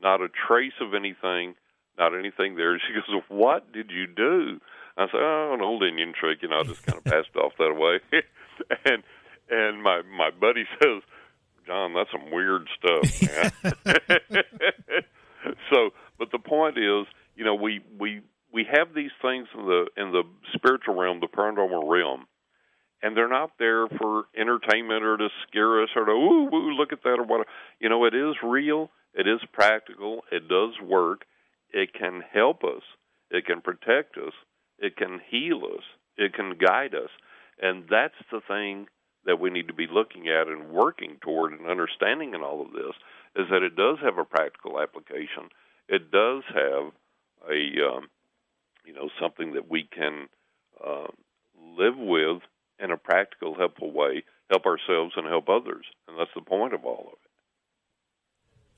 not 0.00 0.20
a 0.20 0.28
trace 0.28 0.78
of 0.80 0.94
anything, 0.94 1.56
not 1.98 2.16
anything 2.16 2.54
there. 2.54 2.78
She 2.78 2.92
goes, 2.94 3.22
"What 3.28 3.72
did 3.72 3.90
you 3.90 4.06
do?" 4.06 4.60
I 4.96 5.06
said, 5.06 5.20
"Oh, 5.20 5.54
an 5.54 5.60
old 5.60 5.82
Indian 5.82 6.12
trick. 6.12 6.42
You 6.42 6.48
know, 6.48 6.60
I 6.60 6.62
just 6.62 6.84
kind 6.86 6.98
of 6.98 7.04
passed 7.12 7.34
off 7.36 7.56
that 7.58 7.74
way." 7.74 8.00
and 8.84 9.02
and 9.50 9.82
my 9.82 10.02
my 10.02 10.30
buddy 10.30 10.64
says, 10.82 11.02
"John, 11.66 11.94
that's 11.94 12.12
some 12.12 12.30
weird 12.30 12.68
stuff, 12.78 13.22
man." 13.22 13.52
so, 15.72 15.90
but 16.18 16.30
the 16.32 16.38
point 16.38 16.78
is, 16.78 17.06
you 17.36 17.44
know, 17.44 17.54
we 17.54 17.80
we 17.98 18.22
we 18.52 18.66
have 18.70 18.94
these 18.94 19.10
things 19.22 19.48
in 19.56 19.64
the 19.64 19.86
in 19.96 20.12
the 20.12 20.22
spiritual 20.54 20.94
realm, 20.94 21.20
the 21.20 21.28
paranormal 21.28 21.88
realm, 21.88 22.26
and 23.02 23.16
they're 23.16 23.28
not 23.28 23.52
there 23.58 23.86
for 23.88 24.24
entertainment 24.36 25.04
or 25.04 25.16
to 25.16 25.28
scare 25.46 25.82
us 25.82 25.90
or 25.96 26.04
to 26.04 26.12
ooh, 26.12 26.48
ooh 26.52 26.72
look 26.72 26.92
at 26.92 27.02
that 27.02 27.18
or 27.18 27.24
what. 27.24 27.46
You 27.80 27.88
know, 27.88 28.04
it 28.04 28.14
is 28.14 28.34
real 28.42 28.90
it 29.18 29.26
is 29.26 29.40
practical. 29.52 30.22
It 30.30 30.48
does 30.48 30.74
work. 30.80 31.24
It 31.70 31.92
can 31.92 32.22
help 32.32 32.62
us. 32.62 32.82
It 33.30 33.46
can 33.46 33.60
protect 33.60 34.16
us. 34.16 34.32
It 34.78 34.96
can 34.96 35.20
heal 35.28 35.62
us. 35.64 35.82
It 36.16 36.34
can 36.34 36.54
guide 36.56 36.94
us. 36.94 37.10
And 37.60 37.84
that's 37.90 38.14
the 38.30 38.40
thing 38.46 38.86
that 39.24 39.40
we 39.40 39.50
need 39.50 39.68
to 39.68 39.74
be 39.74 39.86
looking 39.90 40.28
at 40.28 40.48
and 40.48 40.70
working 40.70 41.18
toward 41.20 41.52
and 41.52 41.68
understanding 41.68 42.34
in 42.34 42.42
all 42.42 42.62
of 42.62 42.72
this 42.72 42.94
is 43.36 43.46
that 43.50 43.62
it 43.62 43.76
does 43.76 43.98
have 44.02 44.18
a 44.18 44.24
practical 44.24 44.80
application. 44.80 45.50
It 45.88 46.10
does 46.10 46.42
have 46.54 46.92
a 47.48 47.60
um, 47.86 48.08
you 48.84 48.94
know 48.94 49.08
something 49.20 49.52
that 49.52 49.70
we 49.70 49.84
can 49.84 50.28
uh, 50.84 51.08
live 51.76 51.96
with 51.96 52.42
in 52.78 52.90
a 52.90 52.96
practical, 52.96 53.54
helpful 53.54 53.92
way, 53.92 54.24
help 54.50 54.66
ourselves 54.66 55.14
and 55.16 55.26
help 55.26 55.48
others, 55.48 55.84
and 56.06 56.18
that's 56.18 56.30
the 56.34 56.40
point 56.40 56.74
of 56.74 56.84
all 56.84 57.08
of 57.08 57.12
it. 57.12 57.28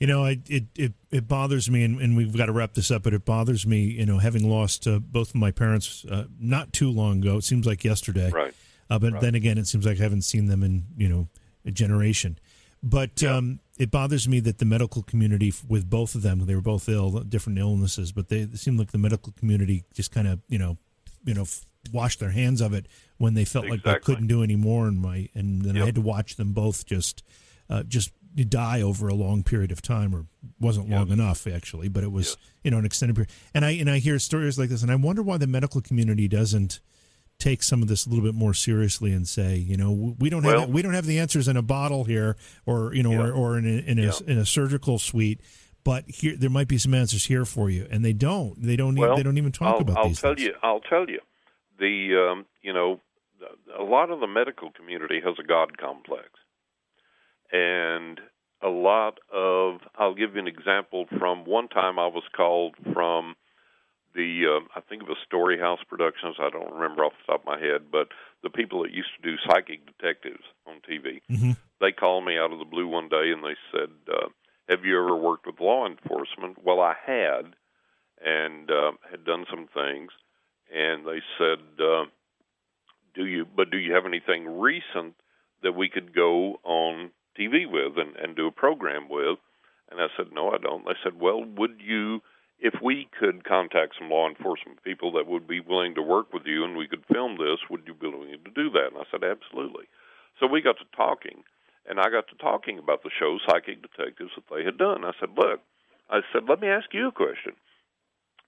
You 0.00 0.06
know, 0.06 0.24
I, 0.24 0.40
it, 0.48 0.64
it 0.76 0.92
it 1.10 1.28
bothers 1.28 1.70
me, 1.70 1.84
and, 1.84 2.00
and 2.00 2.16
we've 2.16 2.34
got 2.34 2.46
to 2.46 2.52
wrap 2.52 2.72
this 2.72 2.90
up. 2.90 3.02
But 3.02 3.12
it 3.12 3.26
bothers 3.26 3.66
me, 3.66 3.80
you 3.80 4.06
know, 4.06 4.16
having 4.16 4.48
lost 4.48 4.86
uh, 4.86 4.98
both 4.98 5.30
of 5.30 5.34
my 5.34 5.50
parents 5.50 6.06
uh, 6.10 6.24
not 6.38 6.72
too 6.72 6.90
long 6.90 7.18
ago. 7.18 7.36
It 7.36 7.44
seems 7.44 7.66
like 7.66 7.84
yesterday, 7.84 8.30
Right. 8.30 8.54
Uh, 8.90 8.98
but 8.98 9.12
Right. 9.12 9.22
then 9.22 9.34
again, 9.34 9.56
it 9.56 9.66
seems 9.68 9.86
like 9.86 9.98
I 10.00 10.02
haven't 10.02 10.22
seen 10.22 10.46
them 10.46 10.62
in 10.62 10.84
you 10.98 11.08
know 11.08 11.28
a 11.64 11.70
generation. 11.70 12.38
But 12.82 13.22
um, 13.22 13.60
it 13.78 13.90
bothers 13.90 14.26
me 14.26 14.40
that 14.40 14.56
the 14.58 14.64
medical 14.64 15.02
community, 15.02 15.52
with 15.68 15.88
both 15.88 16.14
of 16.14 16.22
them, 16.22 16.46
they 16.46 16.54
were 16.54 16.62
both 16.62 16.88
ill, 16.88 17.10
different 17.20 17.58
illnesses, 17.58 18.10
but 18.10 18.28
they 18.28 18.40
it 18.40 18.58
seemed 18.58 18.78
like 18.78 18.90
the 18.90 18.98
medical 18.98 19.32
community 19.32 19.84
just 19.94 20.10
kind 20.10 20.26
of 20.26 20.40
you 20.48 20.58
know, 20.58 20.78
you 21.24 21.34
know, 21.34 21.42
f- 21.42 21.64
washed 21.92 22.20
their 22.20 22.30
hands 22.30 22.60
of 22.62 22.72
it 22.72 22.86
when 23.18 23.34
they 23.34 23.44
felt 23.44 23.68
like 23.68 23.82
they 23.82 23.98
couldn't 23.98 24.26
do 24.28 24.42
any 24.42 24.56
more. 24.56 24.88
And 24.88 24.98
my 24.98 25.28
and 25.34 25.62
then 25.62 25.76
I 25.76 25.84
had 25.84 25.94
to 25.96 26.00
watch 26.00 26.36
them 26.36 26.52
both 26.52 26.86
just, 26.86 27.22
uh, 27.68 27.82
just 27.82 28.12
die 28.48 28.80
over 28.80 29.08
a 29.08 29.14
long 29.14 29.42
period 29.42 29.72
of 29.72 29.82
time, 29.82 30.14
or 30.14 30.24
wasn't 30.58 30.88
long 30.88 31.10
enough 31.10 31.46
actually, 31.46 31.88
but 31.88 32.02
it 32.02 32.12
was 32.12 32.28
Yes. 32.28 32.36
you 32.64 32.70
know 32.70 32.78
an 32.78 32.86
extended 32.86 33.14
period. 33.14 33.30
And 33.52 33.64
I 33.66 33.72
and 33.72 33.90
I 33.90 33.98
hear 33.98 34.18
stories 34.18 34.58
like 34.58 34.70
this, 34.70 34.80
and 34.82 34.90
I 34.90 34.94
wonder 34.94 35.22
why 35.22 35.36
the 35.36 35.46
medical 35.46 35.82
community 35.82 36.28
doesn't 36.28 36.80
take 37.40 37.62
some 37.62 37.82
of 37.82 37.88
this 37.88 38.06
a 38.06 38.08
little 38.10 38.24
bit 38.24 38.34
more 38.34 38.54
seriously 38.54 39.12
and 39.12 39.26
say, 39.26 39.56
you 39.56 39.76
know, 39.76 40.14
we 40.18 40.30
don't 40.30 40.44
have 40.44 40.52
Well- 40.54 40.70
we 40.70 40.82
don't 40.82 40.94
have 40.94 41.06
the 41.06 41.18
answers 41.18 41.48
in 41.48 41.56
a 41.56 41.62
bottle 41.62 42.04
here, 42.04 42.36
or 42.66 42.94
you 42.94 43.02
know, 43.02 43.12
Yeah. 43.12 43.26
or, 43.28 43.32
or 43.32 43.58
in 43.58 43.64
a, 43.66 43.78
in 43.90 43.98
a 43.98 44.02
Yeah. 44.02 44.12
in 44.26 44.38
a 44.38 44.46
surgical 44.46 44.98
suite. 44.98 45.40
But 45.82 46.04
here, 46.08 46.36
there 46.36 46.50
might 46.50 46.68
be 46.68 46.76
some 46.76 46.92
answers 46.92 47.24
here 47.24 47.46
for 47.46 47.70
you, 47.70 47.86
and 47.90 48.04
they 48.04 48.12
don't. 48.12 48.60
They 48.62 48.76
don't. 48.76 48.94
Well, 48.94 49.16
they 49.16 49.22
don't 49.22 49.38
even 49.38 49.50
talk 49.52 49.76
I'll, 49.76 49.80
about 49.80 49.96
I'll 49.96 50.08
these 50.08 50.20
tell 50.20 50.34
things. 50.34 50.46
you. 50.48 50.54
I'll 50.62 50.80
tell 50.80 51.08
you. 51.08 51.20
The 51.78 52.30
um, 52.32 52.44
you 52.60 52.74
know, 52.74 53.00
a 53.78 53.82
lot 53.82 54.10
of 54.10 54.20
the 54.20 54.26
medical 54.26 54.70
community 54.72 55.20
has 55.24 55.36
a 55.38 55.42
God 55.42 55.78
complex, 55.78 56.28
and 57.52 58.20
a 58.62 58.68
lot 58.68 59.18
of. 59.32 59.80
I'll 59.96 60.14
give 60.14 60.34
you 60.34 60.40
an 60.40 60.46
example 60.48 61.06
from 61.18 61.44
one 61.46 61.68
time 61.68 61.98
I 61.98 62.06
was 62.08 62.24
called 62.36 62.74
from 62.92 63.34
the. 64.14 64.46
Um, 64.56 64.68
I 64.74 64.80
think 64.80 65.02
it 65.02 65.08
was 65.08 65.18
Storyhouse 65.30 65.86
Productions. 65.88 66.36
I 66.38 66.50
don't 66.50 66.72
remember 66.72 67.04
off 67.04 67.12
the 67.26 67.32
top 67.32 67.40
of 67.42 67.46
my 67.46 67.58
head, 67.58 67.90
but 67.90 68.08
the 68.42 68.50
people 68.50 68.82
that 68.82 68.92
used 68.92 69.10
to 69.16 69.30
do 69.30 69.36
psychic 69.46 69.86
detectives 69.86 70.44
on 70.66 70.80
TV. 70.80 71.20
Mhm. 71.30 71.56
They 71.80 71.92
called 71.92 72.24
me 72.24 72.38
out 72.38 72.52
of 72.52 72.58
the 72.58 72.64
blue 72.64 72.86
one 72.86 73.08
day 73.08 73.30
and 73.32 73.42
they 73.44 73.56
said, 73.72 73.90
uh, 74.12 74.28
"Have 74.68 74.84
you 74.84 74.98
ever 74.98 75.16
worked 75.16 75.46
with 75.46 75.60
law 75.60 75.86
enforcement?" 75.86 76.62
Well, 76.62 76.80
I 76.80 76.94
had 76.94 77.54
and 78.22 78.70
uh, 78.70 78.92
had 79.10 79.24
done 79.24 79.46
some 79.48 79.66
things, 79.68 80.12
and 80.72 81.06
they 81.06 81.22
said, 81.38 81.60
uh, 81.80 82.04
"Do 83.14 83.26
you? 83.26 83.44
But 83.44 83.70
do 83.70 83.78
you 83.78 83.94
have 83.94 84.06
anything 84.06 84.60
recent 84.60 85.14
that 85.62 85.72
we 85.74 85.88
could 85.88 86.14
go 86.14 86.60
on 86.64 87.12
TV 87.38 87.66
with 87.66 87.98
and, 87.98 88.16
and 88.16 88.36
do 88.36 88.46
a 88.46 88.52
program 88.52 89.08
with?" 89.08 89.38
And 89.90 90.00
I 90.00 90.08
said, 90.16 90.32
"No, 90.32 90.50
I 90.50 90.58
don't." 90.58 90.84
They 90.84 90.96
said, 91.02 91.18
"Well, 91.18 91.42
would 91.42 91.80
you?" 91.80 92.22
If 92.60 92.74
we 92.82 93.08
could 93.18 93.44
contact 93.44 93.94
some 93.98 94.10
law 94.10 94.28
enforcement 94.28 94.82
people 94.84 95.12
that 95.12 95.26
would 95.26 95.48
be 95.48 95.60
willing 95.60 95.94
to 95.94 96.02
work 96.02 96.32
with 96.32 96.42
you 96.44 96.64
and 96.64 96.76
we 96.76 96.86
could 96.86 97.04
film 97.10 97.38
this, 97.38 97.58
would 97.70 97.82
you 97.86 97.94
be 97.94 98.08
willing 98.08 98.36
to 98.44 98.50
do 98.50 98.70
that? 98.70 98.92
And 98.92 99.00
I 99.00 99.04
said, 99.10 99.24
absolutely. 99.24 99.84
So 100.38 100.46
we 100.46 100.60
got 100.60 100.76
to 100.78 100.96
talking, 100.96 101.42
and 101.88 101.98
I 101.98 102.10
got 102.10 102.28
to 102.28 102.36
talking 102.36 102.78
about 102.78 103.02
the 103.02 103.10
show 103.18 103.38
Psychic 103.46 103.80
Detectives 103.80 104.32
that 104.36 104.44
they 104.54 104.64
had 104.64 104.76
done. 104.76 105.04
I 105.04 105.12
said, 105.18 105.30
look, 105.36 105.60
I 106.10 106.20
said, 106.32 106.42
let 106.48 106.60
me 106.60 106.68
ask 106.68 106.92
you 106.92 107.08
a 107.08 107.12
question. 107.12 107.52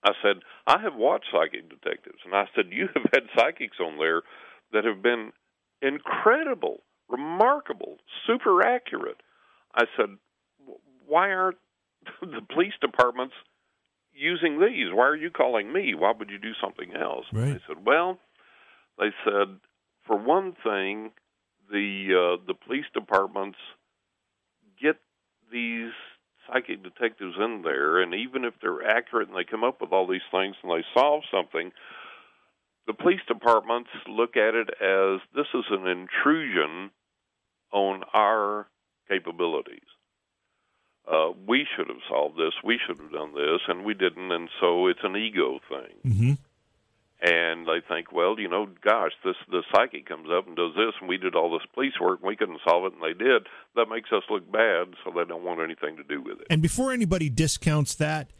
I 0.04 0.12
said, 0.22 0.42
I 0.66 0.80
have 0.82 0.96
watched 0.96 1.26
Psychic 1.32 1.70
Detectives, 1.70 2.18
and 2.24 2.34
I 2.34 2.46
said, 2.54 2.66
you 2.70 2.88
have 2.94 3.06
had 3.12 3.22
psychics 3.36 3.78
on 3.80 3.98
there 3.98 4.22
that 4.72 4.84
have 4.84 5.02
been 5.02 5.32
incredible, 5.80 6.82
remarkable, 7.08 7.98
super 8.26 8.62
accurate. 8.62 9.20
I 9.74 9.84
said, 9.96 10.16
why 11.06 11.30
aren't 11.30 11.58
the 12.20 12.40
police 12.52 12.74
departments 12.80 13.34
using 14.14 14.60
these? 14.60 14.92
Why 14.92 15.06
are 15.06 15.16
you 15.16 15.30
calling 15.30 15.72
me? 15.72 15.94
Why 15.94 16.12
would 16.16 16.30
you 16.30 16.38
do 16.38 16.52
something 16.60 16.94
else? 16.94 17.26
Right. 17.32 17.54
They 17.54 17.60
said, 17.66 17.84
well, 17.84 18.18
they 18.98 19.10
said, 19.24 19.58
for 20.06 20.16
one 20.16 20.54
thing, 20.64 21.12
the 21.70 22.38
uh, 22.38 22.44
the 22.46 22.54
police 22.54 22.84
departments 22.92 23.58
get 24.80 24.96
these 25.50 25.92
psychic 26.46 26.82
detectives 26.82 27.36
in 27.38 27.62
there, 27.62 28.00
and 28.00 28.14
even 28.14 28.44
if 28.44 28.54
they're 28.60 28.86
accurate 28.86 29.28
and 29.28 29.36
they 29.36 29.44
come 29.44 29.64
up 29.64 29.80
with 29.80 29.92
all 29.92 30.06
these 30.06 30.20
things 30.30 30.56
and 30.62 30.72
they 30.72 30.84
solve 30.92 31.22
something, 31.30 31.72
the 32.86 32.92
police 32.92 33.20
departments 33.28 33.90
look 34.08 34.36
at 34.36 34.54
it 34.54 34.68
as 34.80 35.20
this 35.34 35.46
is 35.54 35.64
an 35.70 35.86
intrusion 35.86 36.90
on 37.72 38.02
our 38.12 38.66
capabilities. 39.08 39.80
Uh, 41.10 41.32
we 41.46 41.66
should 41.76 41.88
have 41.88 42.02
solved 42.08 42.36
this, 42.36 42.54
we 42.62 42.78
should 42.78 42.98
have 42.98 43.12
done 43.12 43.34
this, 43.34 43.60
and 43.68 43.84
we 43.84 43.92
didn't, 43.92 44.30
and 44.30 44.48
so 44.60 44.86
it's 44.86 45.02
an 45.02 45.16
ego 45.16 45.58
thing 45.68 46.12
hmm 46.12 46.32
and 47.22 47.68
they 47.68 47.80
think, 47.86 48.10
well, 48.10 48.38
you 48.38 48.48
know, 48.48 48.66
gosh, 48.84 49.12
this 49.24 49.36
the 49.48 49.62
psychic 49.72 50.06
comes 50.06 50.28
up 50.36 50.48
and 50.48 50.56
does 50.56 50.72
this, 50.74 50.92
and 51.00 51.08
we 51.08 51.16
did 51.16 51.36
all 51.36 51.52
this 51.52 51.66
police 51.72 51.92
work, 52.00 52.18
and 52.20 52.26
we 52.26 52.34
couldn't 52.34 52.60
solve 52.68 52.84
it, 52.84 52.94
and 52.94 53.02
they 53.02 53.16
did. 53.16 53.46
That 53.76 53.88
makes 53.88 54.10
us 54.12 54.24
look 54.28 54.50
bad, 54.50 54.94
so 55.04 55.12
they 55.12 55.24
don't 55.24 55.44
want 55.44 55.60
anything 55.60 55.96
to 55.98 56.02
do 56.02 56.20
with 56.20 56.40
it. 56.40 56.48
And 56.50 56.60
before 56.60 56.92
anybody 56.92 57.30
discounts 57.30 57.94
that, 57.96 58.30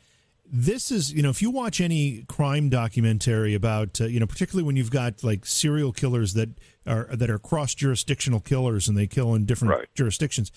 this 0.44 0.90
is 0.90 1.12
you 1.12 1.22
know 1.22 1.30
if 1.30 1.40
you 1.40 1.50
watch 1.50 1.80
any 1.80 2.24
crime 2.28 2.68
documentary 2.68 3.54
about 3.54 4.00
uh, 4.00 4.04
you 4.04 4.20
know 4.20 4.26
particularly 4.26 4.64
when 4.66 4.76
you've 4.76 4.90
got 4.90 5.22
like 5.24 5.46
serial 5.46 5.92
killers 5.92 6.34
that 6.34 6.50
are 6.86 7.04
that 7.12 7.30
are 7.30 7.38
cross 7.38 7.74
jurisdictional 7.74 8.40
killers 8.40 8.88
and 8.88 8.98
they 8.98 9.06
kill 9.06 9.34
in 9.34 9.46
different 9.46 9.74
Right. 9.74 9.88
jurisdictions 9.94 10.50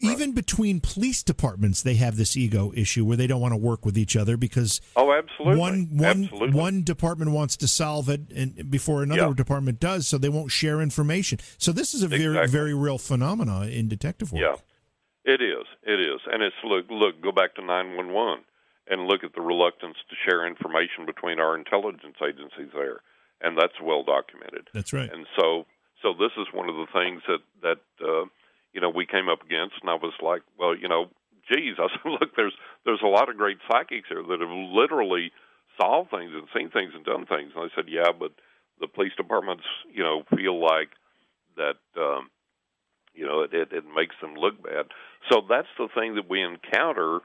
even 0.00 0.32
between 0.32 0.80
police 0.80 1.22
departments 1.22 1.82
they 1.82 1.94
have 1.94 2.16
this 2.16 2.36
ego 2.36 2.72
issue 2.74 3.04
where 3.04 3.16
they 3.16 3.26
don't 3.26 3.40
want 3.40 3.52
to 3.52 3.58
work 3.58 3.84
with 3.84 3.98
each 3.98 4.16
other 4.16 4.36
because 4.36 4.80
Oh, 4.96 5.12
absolutely, 5.12 5.58
one 5.60 5.88
one 5.96 6.22
absolutely. 6.24 6.58
one 6.58 6.82
department 6.84 7.32
wants 7.32 7.56
to 7.58 7.68
solve 7.68 8.08
it 8.08 8.30
and 8.34 8.70
before 8.70 9.02
another 9.02 9.22
Yeah. 9.28 9.32
department 9.34 9.80
does 9.80 10.06
so 10.06 10.16
they 10.16 10.28
won't 10.28 10.52
share 10.52 10.80
information 10.80 11.38
so 11.58 11.72
this 11.72 11.92
is 11.92 12.02
a 12.02 12.08
very 12.08 12.24
Exactly. 12.24 12.50
very 12.52 12.74
real 12.74 12.98
phenomena 12.98 13.62
in 13.66 13.88
detective 13.88 14.32
work 14.32 14.40
Yeah, 14.42 15.34
it 15.34 15.42
is. 15.42 15.66
It 15.82 16.00
is, 16.00 16.20
and 16.32 16.42
it's 16.42 16.56
look. 16.64 16.86
Look, 16.90 17.20
go 17.20 17.32
back 17.32 17.54
to 17.56 17.62
nine 17.64 17.96
one 17.96 18.12
one 18.12 18.38
and 18.88 19.06
look 19.06 19.22
at 19.24 19.34
the 19.34 19.40
reluctance 19.40 19.96
to 20.08 20.16
share 20.24 20.46
information 20.46 21.06
between 21.06 21.38
our 21.38 21.56
intelligence 21.56 22.16
agencies 22.22 22.72
there, 22.72 23.00
and 23.40 23.56
that's 23.56 23.76
well 23.82 24.02
documented. 24.02 24.68
that's 24.72 24.92
right 24.92 25.12
And 25.12 25.26
so, 25.38 25.66
so 26.02 26.14
this 26.14 26.32
is 26.38 26.46
one 26.52 26.68
of 26.68 26.76
the 26.76 26.88
things 26.92 27.22
that 27.28 27.44
that 27.62 27.82
uh, 28.04 28.24
you 28.72 28.80
know 28.80 28.90
we 28.90 29.06
came 29.06 29.28
up 29.28 29.42
against, 29.42 29.76
and 29.80 29.90
I 29.90 29.94
was 29.94 30.14
like, 30.22 30.42
well, 30.58 30.76
you 30.76 30.88
know, 30.88 31.10
geez, 31.52 31.76
I 31.78 31.88
said, 31.92 32.10
look, 32.20 32.34
there's 32.36 32.54
there's 32.84 33.04
a 33.04 33.08
lot 33.08 33.28
of 33.28 33.36
great 33.36 33.58
psychics 33.70 34.08
here 34.08 34.22
that 34.22 34.40
have 34.40 34.56
literally 34.72 35.32
solved 35.80 36.10
things 36.10 36.32
and 36.34 36.48
seen 36.56 36.70
things 36.70 36.92
and 36.94 37.04
done 37.04 37.26
things. 37.26 37.52
And 37.54 37.64
I 37.64 37.74
said, 37.74 37.86
yeah, 37.88 38.10
but 38.18 38.32
the 38.80 38.88
police 38.88 39.12
departments, 39.16 39.64
you 39.92 40.02
know, 40.02 40.22
feel 40.34 40.60
like 40.60 40.90
that. 41.56 41.78
Um, 41.96 42.30
you 43.14 43.26
know, 43.26 43.42
it, 43.42 43.52
it, 43.52 43.72
it 43.72 43.84
makes 43.96 44.14
them 44.22 44.34
look 44.34 44.62
bad. 44.62 44.86
So 45.28 45.42
that's 45.48 45.66
the 45.76 45.88
thing 45.92 46.14
that 46.14 46.30
we 46.30 46.40
encounter 46.40 47.18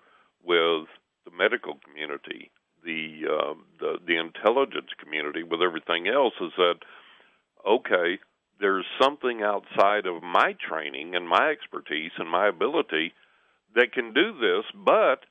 with 0.44 0.88
the 1.26 1.32
medical 1.32 1.80
community, 1.86 2.52
the 2.84 3.24
uh, 3.30 3.54
the 3.80 3.98
the 4.06 4.18
intelligence 4.18 4.90
community, 5.02 5.44
with 5.44 5.62
everything 5.62 6.08
else 6.08 6.34
is 6.42 6.52
that 6.58 6.76
okay, 7.68 8.20
there's 8.60 8.86
something 9.02 9.42
outside 9.42 10.06
of 10.06 10.22
my 10.22 10.56
training 10.68 11.16
and 11.16 11.28
my 11.28 11.50
expertise 11.50 12.12
and 12.18 12.30
my 12.30 12.48
ability 12.48 13.14
that 13.76 13.92
can 13.94 14.14
do 14.14 14.34
this, 14.40 14.66
but 14.76 15.26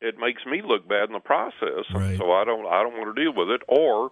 it 0.00 0.16
makes 0.18 0.44
me 0.46 0.62
look 0.64 0.88
bad 0.88 1.08
in 1.08 1.12
the 1.12 1.20
process, 1.20 1.84
Right. 1.94 2.16
so 2.18 2.32
I 2.32 2.44
don't 2.44 2.66
I 2.66 2.82
don't 2.82 2.96
want 2.98 3.14
to 3.14 3.22
deal 3.22 3.32
with 3.34 3.50
it, 3.50 3.62
or 3.68 4.10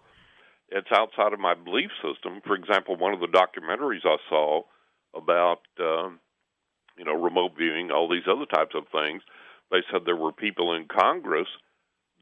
it's 0.68 0.90
outside 0.92 1.32
of 1.32 1.40
my 1.40 1.54
belief 1.54 1.90
system. 2.02 2.40
For 2.46 2.54
example, 2.54 2.96
one 2.96 3.14
of 3.14 3.20
the 3.20 3.26
documentaries 3.28 4.04
I 4.04 4.16
saw 4.28 4.62
about 5.14 5.60
um, 5.80 6.20
you 6.98 7.04
know 7.04 7.14
remote 7.14 7.52
viewing, 7.56 7.90
all 7.90 8.08
these 8.08 8.26
other 8.28 8.46
types 8.46 8.74
of 8.74 8.84
things, 8.92 9.22
they 9.70 9.82
said 9.90 10.02
there 10.04 10.16
were 10.16 10.32
people 10.32 10.74
in 10.74 10.86
Congress 10.86 11.48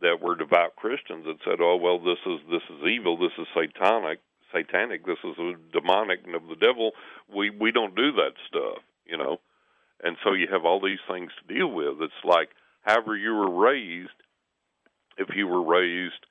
that 0.00 0.20
were 0.20 0.34
devout 0.36 0.76
Christians 0.76 1.24
that 1.26 1.38
said, 1.44 1.60
"Oh 1.60 1.76
well, 1.76 1.98
this 1.98 2.18
is 2.26 2.40
this 2.50 2.62
is 2.70 2.86
evil, 2.86 3.16
this 3.16 3.32
is 3.38 3.46
satanic, 3.54 4.20
satanic, 4.52 5.06
this 5.06 5.18
is 5.24 5.36
demonic 5.72 6.20
and 6.26 6.34
of 6.34 6.46
the 6.48 6.56
devil. 6.56 6.92
We 7.34 7.50
we 7.50 7.72
don't 7.72 7.94
do 7.94 8.12
that 8.12 8.34
stuff, 8.48 8.82
you 9.06 9.16
know." 9.16 9.40
And 10.02 10.16
so 10.24 10.32
you 10.32 10.48
have 10.50 10.64
all 10.64 10.80
these 10.80 11.02
things 11.08 11.30
to 11.38 11.54
deal 11.54 11.68
with. 11.68 12.00
It's 12.00 12.24
like 12.24 12.50
however 12.82 13.16
you 13.16 13.34
were 13.34 13.50
raised. 13.50 14.10
If 15.16 15.28
you 15.36 15.46
were 15.46 15.62
raised 15.62 16.26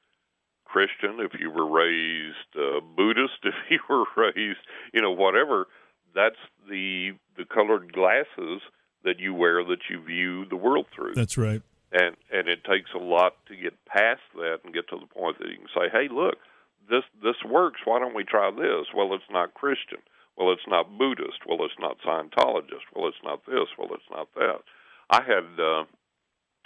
Christian, 0.65 1.19
if 1.19 1.39
you 1.39 1.49
were 1.49 1.69
raised 1.69 2.51
uh, 2.57 2.81
Buddhist, 2.81 3.39
if 3.43 3.53
you 3.69 3.79
were 3.89 4.05
raised, 4.17 4.59
you 4.93 5.01
know, 5.01 5.11
whatever, 5.11 5.67
that's 6.13 6.41
the 6.69 7.11
the 7.37 7.45
colored 7.45 7.93
glasses 7.93 8.61
that 9.03 9.19
you 9.19 9.33
wear 9.33 9.63
that 9.63 9.89
you 9.89 10.01
view 10.01 10.45
the 10.45 10.55
world 10.55 10.85
through 10.95 11.13
that's 11.13 11.37
right 11.37 11.61
and 11.93 12.17
and 12.31 12.47
it 12.47 12.63
takes 12.63 12.89
a 12.93 12.97
lot 12.97 13.33
to 13.47 13.55
get 13.55 13.85
past 13.85 14.21
that 14.35 14.59
and 14.63 14.73
get 14.73 14.89
to 14.89 14.97
the 14.97 15.05
point 15.05 15.37
that 15.39 15.47
you 15.47 15.57
can 15.57 15.67
say, 15.73 15.89
"Hey, 15.89 16.07
look, 16.11 16.37
this 16.89 17.03
this 17.21 17.41
works. 17.45 17.81
Why 17.85 17.99
don't 17.99 18.15
we 18.15 18.23
try 18.23 18.49
this?" 18.51 18.87
Well, 18.93 19.13
it's 19.13 19.29
not 19.31 19.53
Christian. 19.53 19.99
Well, 20.35 20.51
it's 20.51 20.67
not 20.67 20.97
Buddhist. 20.97 21.45
Well, 21.47 21.63
it's 21.63 21.79
not 21.79 21.99
Scientologist. 22.01 22.89
Well, 22.95 23.07
it's 23.07 23.23
not 23.23 23.45
this. 23.45 23.69
Well, 23.77 23.93
it's 23.93 24.09
not 24.09 24.33
that. 24.33 24.61
I 25.09 25.21
had 25.21 25.59
uh, 25.59 25.83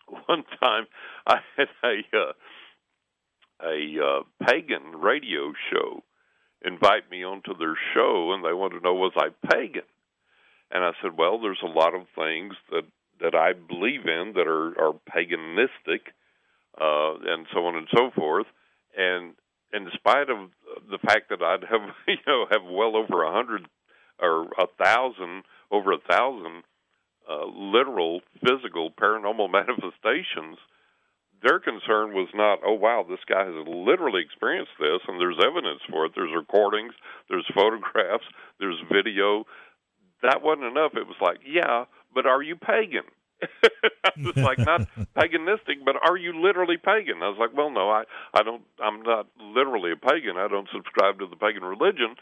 one 0.25 0.43
time 0.61 0.87
I 1.27 1.39
had 1.57 1.67
a 1.83 2.17
uh, 2.17 2.33
a 3.61 3.97
uh, 3.99 4.23
pagan 4.45 4.95
radio 4.95 5.51
show 5.69 6.03
invite 6.63 7.11
me 7.11 7.23
onto 7.23 7.55
their 7.57 7.77
show, 7.93 8.31
and 8.31 8.43
they 8.45 8.53
wanted 8.53 8.79
to 8.79 8.83
know 8.83 8.93
was 8.93 9.11
I 9.17 9.29
pagan. 9.51 9.83
And 10.71 10.83
I 10.83 10.91
said, 11.01 11.17
well, 11.17 11.39
there's 11.39 11.63
a 11.63 11.67
lot 11.67 11.95
of 11.95 12.03
things 12.15 12.53
that 12.71 12.83
that 13.19 13.33
I 13.33 13.53
believe 13.53 14.05
in 14.05 14.33
that 14.35 14.47
are 14.47 14.79
are 14.79 14.93
paganistic, 15.09 16.11
uh, 16.79 17.33
and 17.33 17.47
so 17.53 17.65
on 17.65 17.75
and 17.75 17.87
so 17.95 18.11
forth. 18.15 18.47
And 18.95 19.33
in 19.73 19.89
spite 19.95 20.29
of 20.29 20.49
the 20.89 20.99
fact 20.99 21.29
that 21.29 21.41
I'd 21.41 21.63
have 21.69 21.81
you 22.07 22.17
know 22.27 22.45
have 22.51 22.63
well 22.69 22.95
over 22.95 23.23
a 23.23 23.31
hundred 23.31 23.67
or 24.19 24.43
a 24.57 24.67
thousand 24.83 25.43
over 25.71 25.91
a 25.91 25.99
thousand 26.09 26.63
uh, 27.29 27.45
literal, 27.45 28.21
physical, 28.41 28.89
paranormal 28.91 29.51
manifestations, 29.51 30.57
their 31.43 31.59
concern 31.59 32.13
was 32.13 32.29
not, 32.33 32.59
oh 32.65 32.73
wow, 32.73 33.05
this 33.07 33.19
guy 33.29 33.45
has 33.45 33.67
literally 33.67 34.21
experienced 34.25 34.71
this, 34.79 35.01
and 35.07 35.19
there's 35.19 35.37
evidence 35.37 35.81
for 35.89 36.05
it. 36.05 36.13
There's 36.15 36.33
recordings, 36.35 36.93
there's 37.29 37.45
photographs, 37.53 38.25
there's 38.59 38.79
video. 38.91 39.45
That 40.23 40.41
wasn't 40.41 40.65
enough. 40.65 40.93
It 40.95 41.05
was 41.05 41.17
like, 41.21 41.39
yeah, 41.45 41.85
but 42.13 42.25
are 42.25 42.41
you 42.41 42.55
pagan? 42.55 43.05
it's 44.17 44.37
like 44.37 44.57
not 44.57 44.81
paganistic, 45.15 45.85
but 45.85 45.95
are 46.01 46.17
you 46.17 46.33
literally 46.41 46.77
pagan? 46.77 47.21
I 47.21 47.29
was 47.29 47.37
like, 47.39 47.55
well, 47.55 47.69
no, 47.69 47.89
I, 47.89 48.03
I 48.33 48.41
don't. 48.41 48.63
I'm 48.83 49.03
not 49.03 49.27
literally 49.39 49.91
a 49.91 49.95
pagan. 49.95 50.37
I 50.37 50.47
don't 50.47 50.67
subscribe 50.73 51.19
to 51.19 51.27
the 51.27 51.35
pagan 51.35 51.63
religion. 51.63 52.15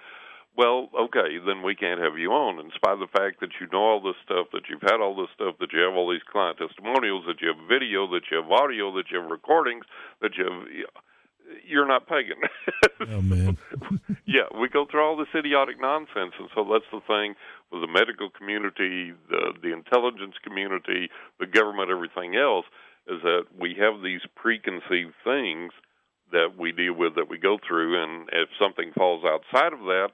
Well, 0.57 0.87
okay, 1.11 1.35
then 1.45 1.63
we 1.63 1.75
can't 1.75 1.99
have 1.99 2.17
you 2.17 2.31
on. 2.31 2.63
In 2.63 2.71
spite 2.75 2.95
of 2.95 3.03
the 3.03 3.11
fact 3.11 3.41
that 3.41 3.59
you 3.59 3.67
know 3.71 3.83
all 3.83 4.01
this 4.01 4.15
stuff, 4.23 4.47
that 4.53 4.71
you've 4.71 4.87
had 4.87 5.03
all 5.03 5.15
this 5.15 5.31
stuff, 5.35 5.55
that 5.59 5.73
you 5.73 5.83
have 5.83 5.95
all 5.95 6.11
these 6.11 6.23
client 6.31 6.57
testimonials, 6.57 7.25
that 7.27 7.41
you 7.43 7.51
have 7.51 7.67
video, 7.67 8.07
that 8.11 8.23
you 8.31 8.39
have 8.39 8.51
audio, 8.51 8.95
that 8.95 9.11
you 9.11 9.19
have 9.19 9.29
recordings, 9.29 9.83
that 10.21 10.31
you 10.37 10.47
have. 10.47 10.63
You're 11.67 11.87
not 11.87 12.07
pagan. 12.07 12.37
oh 13.09 13.21
man. 13.21 13.57
yeah, 14.25 14.43
we 14.59 14.69
go 14.69 14.85
through 14.89 15.03
all 15.03 15.17
this 15.17 15.27
idiotic 15.35 15.79
nonsense, 15.79 16.33
and 16.39 16.49
so 16.53 16.65
that's 16.71 16.85
the 16.91 17.01
thing 17.07 17.35
with 17.71 17.81
the 17.81 17.87
medical 17.87 18.29
community, 18.29 19.13
the 19.29 19.53
the 19.61 19.73
intelligence 19.73 20.35
community, 20.43 21.09
the 21.39 21.47
government, 21.47 21.89
everything 21.89 22.35
else, 22.35 22.65
is 23.07 23.21
that 23.23 23.45
we 23.57 23.75
have 23.79 24.01
these 24.03 24.21
preconceived 24.35 25.13
things 25.23 25.71
that 26.31 26.57
we 26.57 26.71
deal 26.71 26.93
with, 26.93 27.15
that 27.15 27.29
we 27.29 27.37
go 27.37 27.57
through, 27.65 28.01
and 28.01 28.29
if 28.33 28.49
something 28.59 28.91
falls 28.97 29.23
outside 29.23 29.73
of 29.73 29.79
that, 29.79 30.09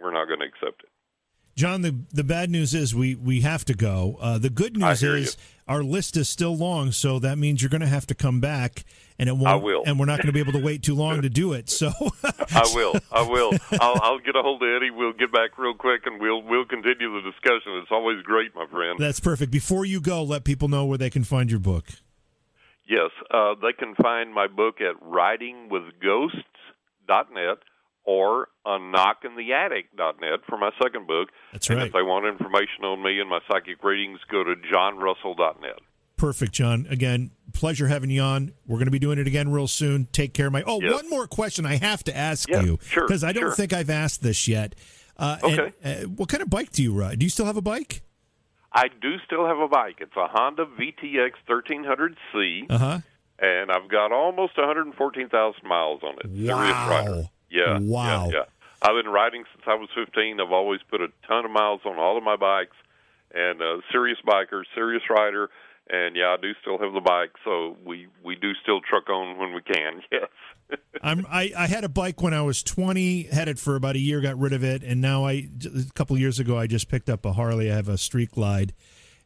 we're 0.00 0.12
not 0.12 0.26
going 0.26 0.40
to 0.40 0.46
accept 0.46 0.82
it. 0.82 0.90
John, 1.58 1.82
the 1.82 1.96
the 2.12 2.22
bad 2.22 2.50
news 2.50 2.72
is 2.72 2.94
we 2.94 3.16
we 3.16 3.40
have 3.40 3.64
to 3.64 3.74
go. 3.74 4.16
Uh, 4.20 4.38
the 4.38 4.48
good 4.48 4.76
news 4.76 5.02
is 5.02 5.36
you. 5.36 5.57
Our 5.68 5.82
list 5.82 6.16
is 6.16 6.28
still 6.28 6.56
long, 6.56 6.92
so 6.92 7.18
that 7.18 7.38
means 7.38 7.62
you're 7.62 7.68
going 7.68 7.82
to 7.82 7.86
have 7.86 8.06
to 8.06 8.14
come 8.14 8.40
back, 8.40 8.84
and 9.18 9.28
it 9.28 9.32
won't. 9.32 9.48
I 9.48 9.54
will. 9.56 9.82
and 9.86 9.98
we're 9.98 10.06
not 10.06 10.18
going 10.18 10.28
to 10.28 10.32
be 10.32 10.40
able 10.40 10.52
to 10.52 10.64
wait 10.64 10.82
too 10.82 10.94
long 10.94 11.20
to 11.22 11.28
do 11.28 11.52
it. 11.52 11.68
So 11.68 11.88
I 12.24 12.70
will. 12.74 12.94
I 13.12 13.22
will. 13.22 13.52
I'll, 13.80 14.00
I'll 14.02 14.18
get 14.18 14.34
a 14.34 14.42
hold 14.42 14.62
of 14.62 14.68
Eddie. 14.68 14.90
We'll 14.90 15.12
get 15.12 15.30
back 15.30 15.58
real 15.58 15.74
quick, 15.74 16.06
and 16.06 16.20
we'll 16.20 16.42
we'll 16.42 16.64
continue 16.64 17.12
the 17.22 17.30
discussion. 17.30 17.72
It's 17.82 17.90
always 17.90 18.22
great, 18.22 18.54
my 18.54 18.66
friend. 18.66 18.98
that's 18.98 19.20
perfect. 19.20 19.52
Before 19.52 19.84
you 19.84 20.00
go, 20.00 20.22
let 20.22 20.44
people 20.44 20.68
know 20.68 20.86
where 20.86 20.98
they 20.98 21.10
can 21.10 21.24
find 21.24 21.50
your 21.50 21.60
book. 21.60 21.84
Yes, 22.88 23.10
uh, 23.30 23.54
they 23.60 23.74
can 23.74 23.94
find 23.96 24.32
my 24.32 24.46
book 24.46 24.80
at 24.80 24.96
writingwithghosts.net 25.02 27.58
or 28.08 28.48
on 28.64 28.90
knockintheattic.net 28.90 30.40
for 30.48 30.56
my 30.56 30.70
second 30.82 31.06
book. 31.06 31.28
That's 31.52 31.68
and 31.68 31.78
right. 31.78 31.86
if 31.88 31.92
they 31.92 32.02
want 32.02 32.24
information 32.26 32.84
on 32.84 33.02
me 33.02 33.20
and 33.20 33.28
my 33.28 33.40
psychic 33.50 33.84
readings, 33.84 34.18
go 34.30 34.42
to 34.44 34.54
johnrussell.net. 34.54 35.78
Perfect, 36.16 36.52
John. 36.52 36.86
Again, 36.90 37.30
pleasure 37.52 37.86
having 37.86 38.08
you 38.10 38.22
on. 38.22 38.52
We're 38.66 38.78
going 38.78 38.86
to 38.86 38.90
be 38.92 38.98
doing 38.98 39.18
it 39.18 39.26
again 39.26 39.52
real 39.52 39.68
soon. 39.68 40.08
Take 40.10 40.32
care, 40.32 40.50
my. 40.50 40.62
Oh, 40.66 40.80
Yes. 40.80 40.92
one 40.94 41.10
more 41.10 41.26
question 41.26 41.66
I 41.66 41.76
have 41.76 42.02
to 42.04 42.16
ask 42.16 42.48
Yeah, 42.48 42.62
you 42.62 42.78
sure, 42.82 43.06
because 43.06 43.22
I 43.22 43.32
don't 43.32 43.42
sure. 43.44 43.52
think 43.54 43.72
I've 43.74 43.90
asked 43.90 44.22
this 44.22 44.48
yet. 44.48 44.74
Uh, 45.18 45.36
and, 45.42 45.60
Okay. 45.60 45.72
uh, 45.84 46.08
what 46.08 46.28
kind 46.30 46.42
of 46.42 46.48
bike 46.50 46.72
do 46.72 46.82
you 46.82 46.92
ride? 46.94 47.18
Do 47.18 47.26
you 47.26 47.30
still 47.30 47.46
have 47.46 47.56
a 47.58 47.62
bike? 47.62 48.02
I 48.72 48.88
do 48.88 49.18
still 49.26 49.46
have 49.46 49.58
a 49.58 49.68
bike. 49.68 49.96
It's 50.00 50.16
a 50.16 50.26
Honda 50.28 50.64
VTX 50.64 51.32
1300C, 51.46 52.66
Uh 52.70 52.78
huh. 52.78 52.98
and 53.38 53.70
I've 53.70 53.88
got 53.88 54.12
almost 54.12 54.56
114,000 54.56 55.62
miles 55.68 56.00
on 56.02 56.14
it. 56.24 56.30
Wow. 56.50 57.30
Yeah. 57.50 57.78
Wow. 57.78 58.26
Yeah, 58.28 58.32
yeah. 58.38 58.42
I've 58.80 59.02
been 59.02 59.10
riding 59.12 59.44
since 59.52 59.64
I 59.66 59.74
was 59.74 59.88
15. 59.94 60.40
I've 60.40 60.52
always 60.52 60.80
put 60.88 61.00
a 61.00 61.08
ton 61.26 61.44
of 61.44 61.50
miles 61.50 61.80
on 61.84 61.96
all 61.98 62.16
of 62.16 62.22
my 62.22 62.36
bikes, 62.36 62.76
and 63.34 63.60
uh, 63.60 63.78
serious 63.90 64.18
biker, 64.26 64.62
serious 64.74 65.02
rider. 65.10 65.50
And 65.90 66.14
yeah, 66.16 66.36
I 66.38 66.40
do 66.40 66.52
still 66.60 66.78
have 66.78 66.92
the 66.92 67.00
bike, 67.00 67.30
so 67.44 67.76
we 67.84 68.08
we 68.22 68.36
do 68.36 68.52
still 68.62 68.80
truck 68.82 69.08
on 69.08 69.38
when 69.38 69.52
we 69.54 69.62
can. 69.62 70.02
Yes. 70.12 70.28
I'm 71.02 71.24
I, 71.30 71.50
I 71.56 71.66
had 71.66 71.82
a 71.84 71.88
bike 71.88 72.20
when 72.20 72.34
I 72.34 72.42
was 72.42 72.62
20, 72.62 73.22
had 73.32 73.48
it 73.48 73.58
for 73.58 73.74
about 73.74 73.96
a 73.96 73.98
year, 73.98 74.20
got 74.20 74.38
rid 74.38 74.52
of 74.52 74.62
it, 74.62 74.82
and 74.82 75.00
now 75.00 75.24
I 75.24 75.48
a 75.64 75.90
couple 75.94 76.14
of 76.14 76.20
years 76.20 76.38
ago 76.38 76.58
I 76.58 76.66
just 76.66 76.90
picked 76.90 77.08
up 77.08 77.24
a 77.24 77.32
Harley. 77.32 77.72
I 77.72 77.76
have 77.76 77.88
a 77.88 77.96
Street 77.96 78.32
Glide, 78.32 78.74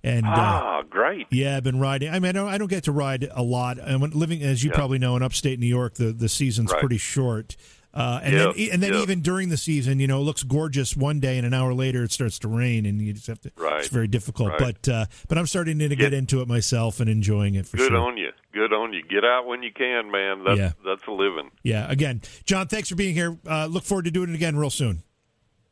and 0.05 0.25
uh, 0.25 0.31
ah, 0.33 0.83
great. 0.89 1.27
yeah, 1.33 1.57
I've 1.57 1.65
been 1.65 1.81
riding. 1.81 2.11
I 2.11 2.21
mean, 2.21 2.29
I 2.29 2.33
don't, 2.33 2.49
I 2.49 2.59
don't 2.59 2.69
get 2.71 2.85
to 2.85 2.93
ride 2.93 3.29
a 3.33 3.43
lot. 3.43 3.79
I'm 3.85 4.03
living, 4.03 4.41
as 4.45 4.63
you 4.63 4.71
Yeah. 4.71 4.77
probably 4.77 5.01
know, 5.01 5.17
in 5.17 5.23
upstate 5.25 5.59
New 5.59 5.67
York, 5.67 5.95
the 5.95 6.13
the 6.13 6.29
season's 6.29 6.71
Right. 6.71 6.79
pretty 6.81 6.99
short. 6.99 7.57
Uh, 7.95 8.21
and 8.23 8.35
then, 8.35 8.49
and 8.73 8.83
then 8.83 8.93
yes. 8.95 9.03
even 9.03 9.21
during 9.21 9.51
the 9.51 9.57
season, 9.57 10.01
you 10.01 10.07
know, 10.07 10.19
it 10.21 10.23
looks 10.25 10.43
gorgeous 10.43 10.97
one 10.97 11.21
day, 11.21 11.37
and 11.37 11.47
an 11.47 11.53
hour 11.53 11.75
later 11.75 12.03
it 12.03 12.11
starts 12.11 12.39
to 12.39 12.49
rain, 12.49 12.87
and 12.87 13.03
you 13.03 13.13
just 13.13 13.27
have 13.27 13.41
to. 13.43 13.53
Right. 13.57 13.81
It's 13.81 13.89
very 13.89 14.09
difficult, 14.09 14.51
Right. 14.53 14.77
but 14.83 14.89
uh, 14.93 15.07
but 15.29 15.37
I'm 15.37 15.47
starting 15.47 15.79
to 15.79 15.95
get 15.95 16.15
into 16.15 16.41
it 16.41 16.49
myself 16.49 17.01
and 17.01 17.11
enjoying 17.11 17.55
it 17.55 17.67
for 17.67 17.77
Good 17.77 17.89
sure. 17.89 17.99
on 17.99 18.17
you. 18.17 18.31
Good 18.55 18.73
on 18.73 18.93
you. 18.95 19.03
Get 19.03 19.25
out 19.25 19.47
when 19.47 19.63
you 19.63 19.73
can, 19.73 20.11
man. 20.11 20.45
That's 20.45 20.59
Yeah. 20.59 20.73
that's 20.85 21.07
a 21.07 21.13
living. 21.13 21.51
Yeah. 21.63 21.91
Again, 21.91 22.23
John, 22.47 22.67
thanks 22.67 22.89
for 22.89 22.97
being 22.97 23.15
here. 23.15 23.37
Uh, 23.47 23.67
look 23.67 23.85
forward 23.85 24.07
to 24.07 24.11
doing 24.11 24.31
it 24.31 24.35
again 24.35 24.57
real 24.57 24.71
soon. 24.71 25.03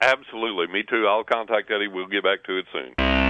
Absolutely. 0.02 0.66
Me 0.66 0.82
too. 0.82 1.06
I'll 1.06 1.24
contact 1.24 1.70
Eddie. 1.70 1.88
We'll 1.88 2.06
get 2.06 2.22
back 2.22 2.44
to 2.44 2.58
it 2.58 2.66
soon. 2.72 3.29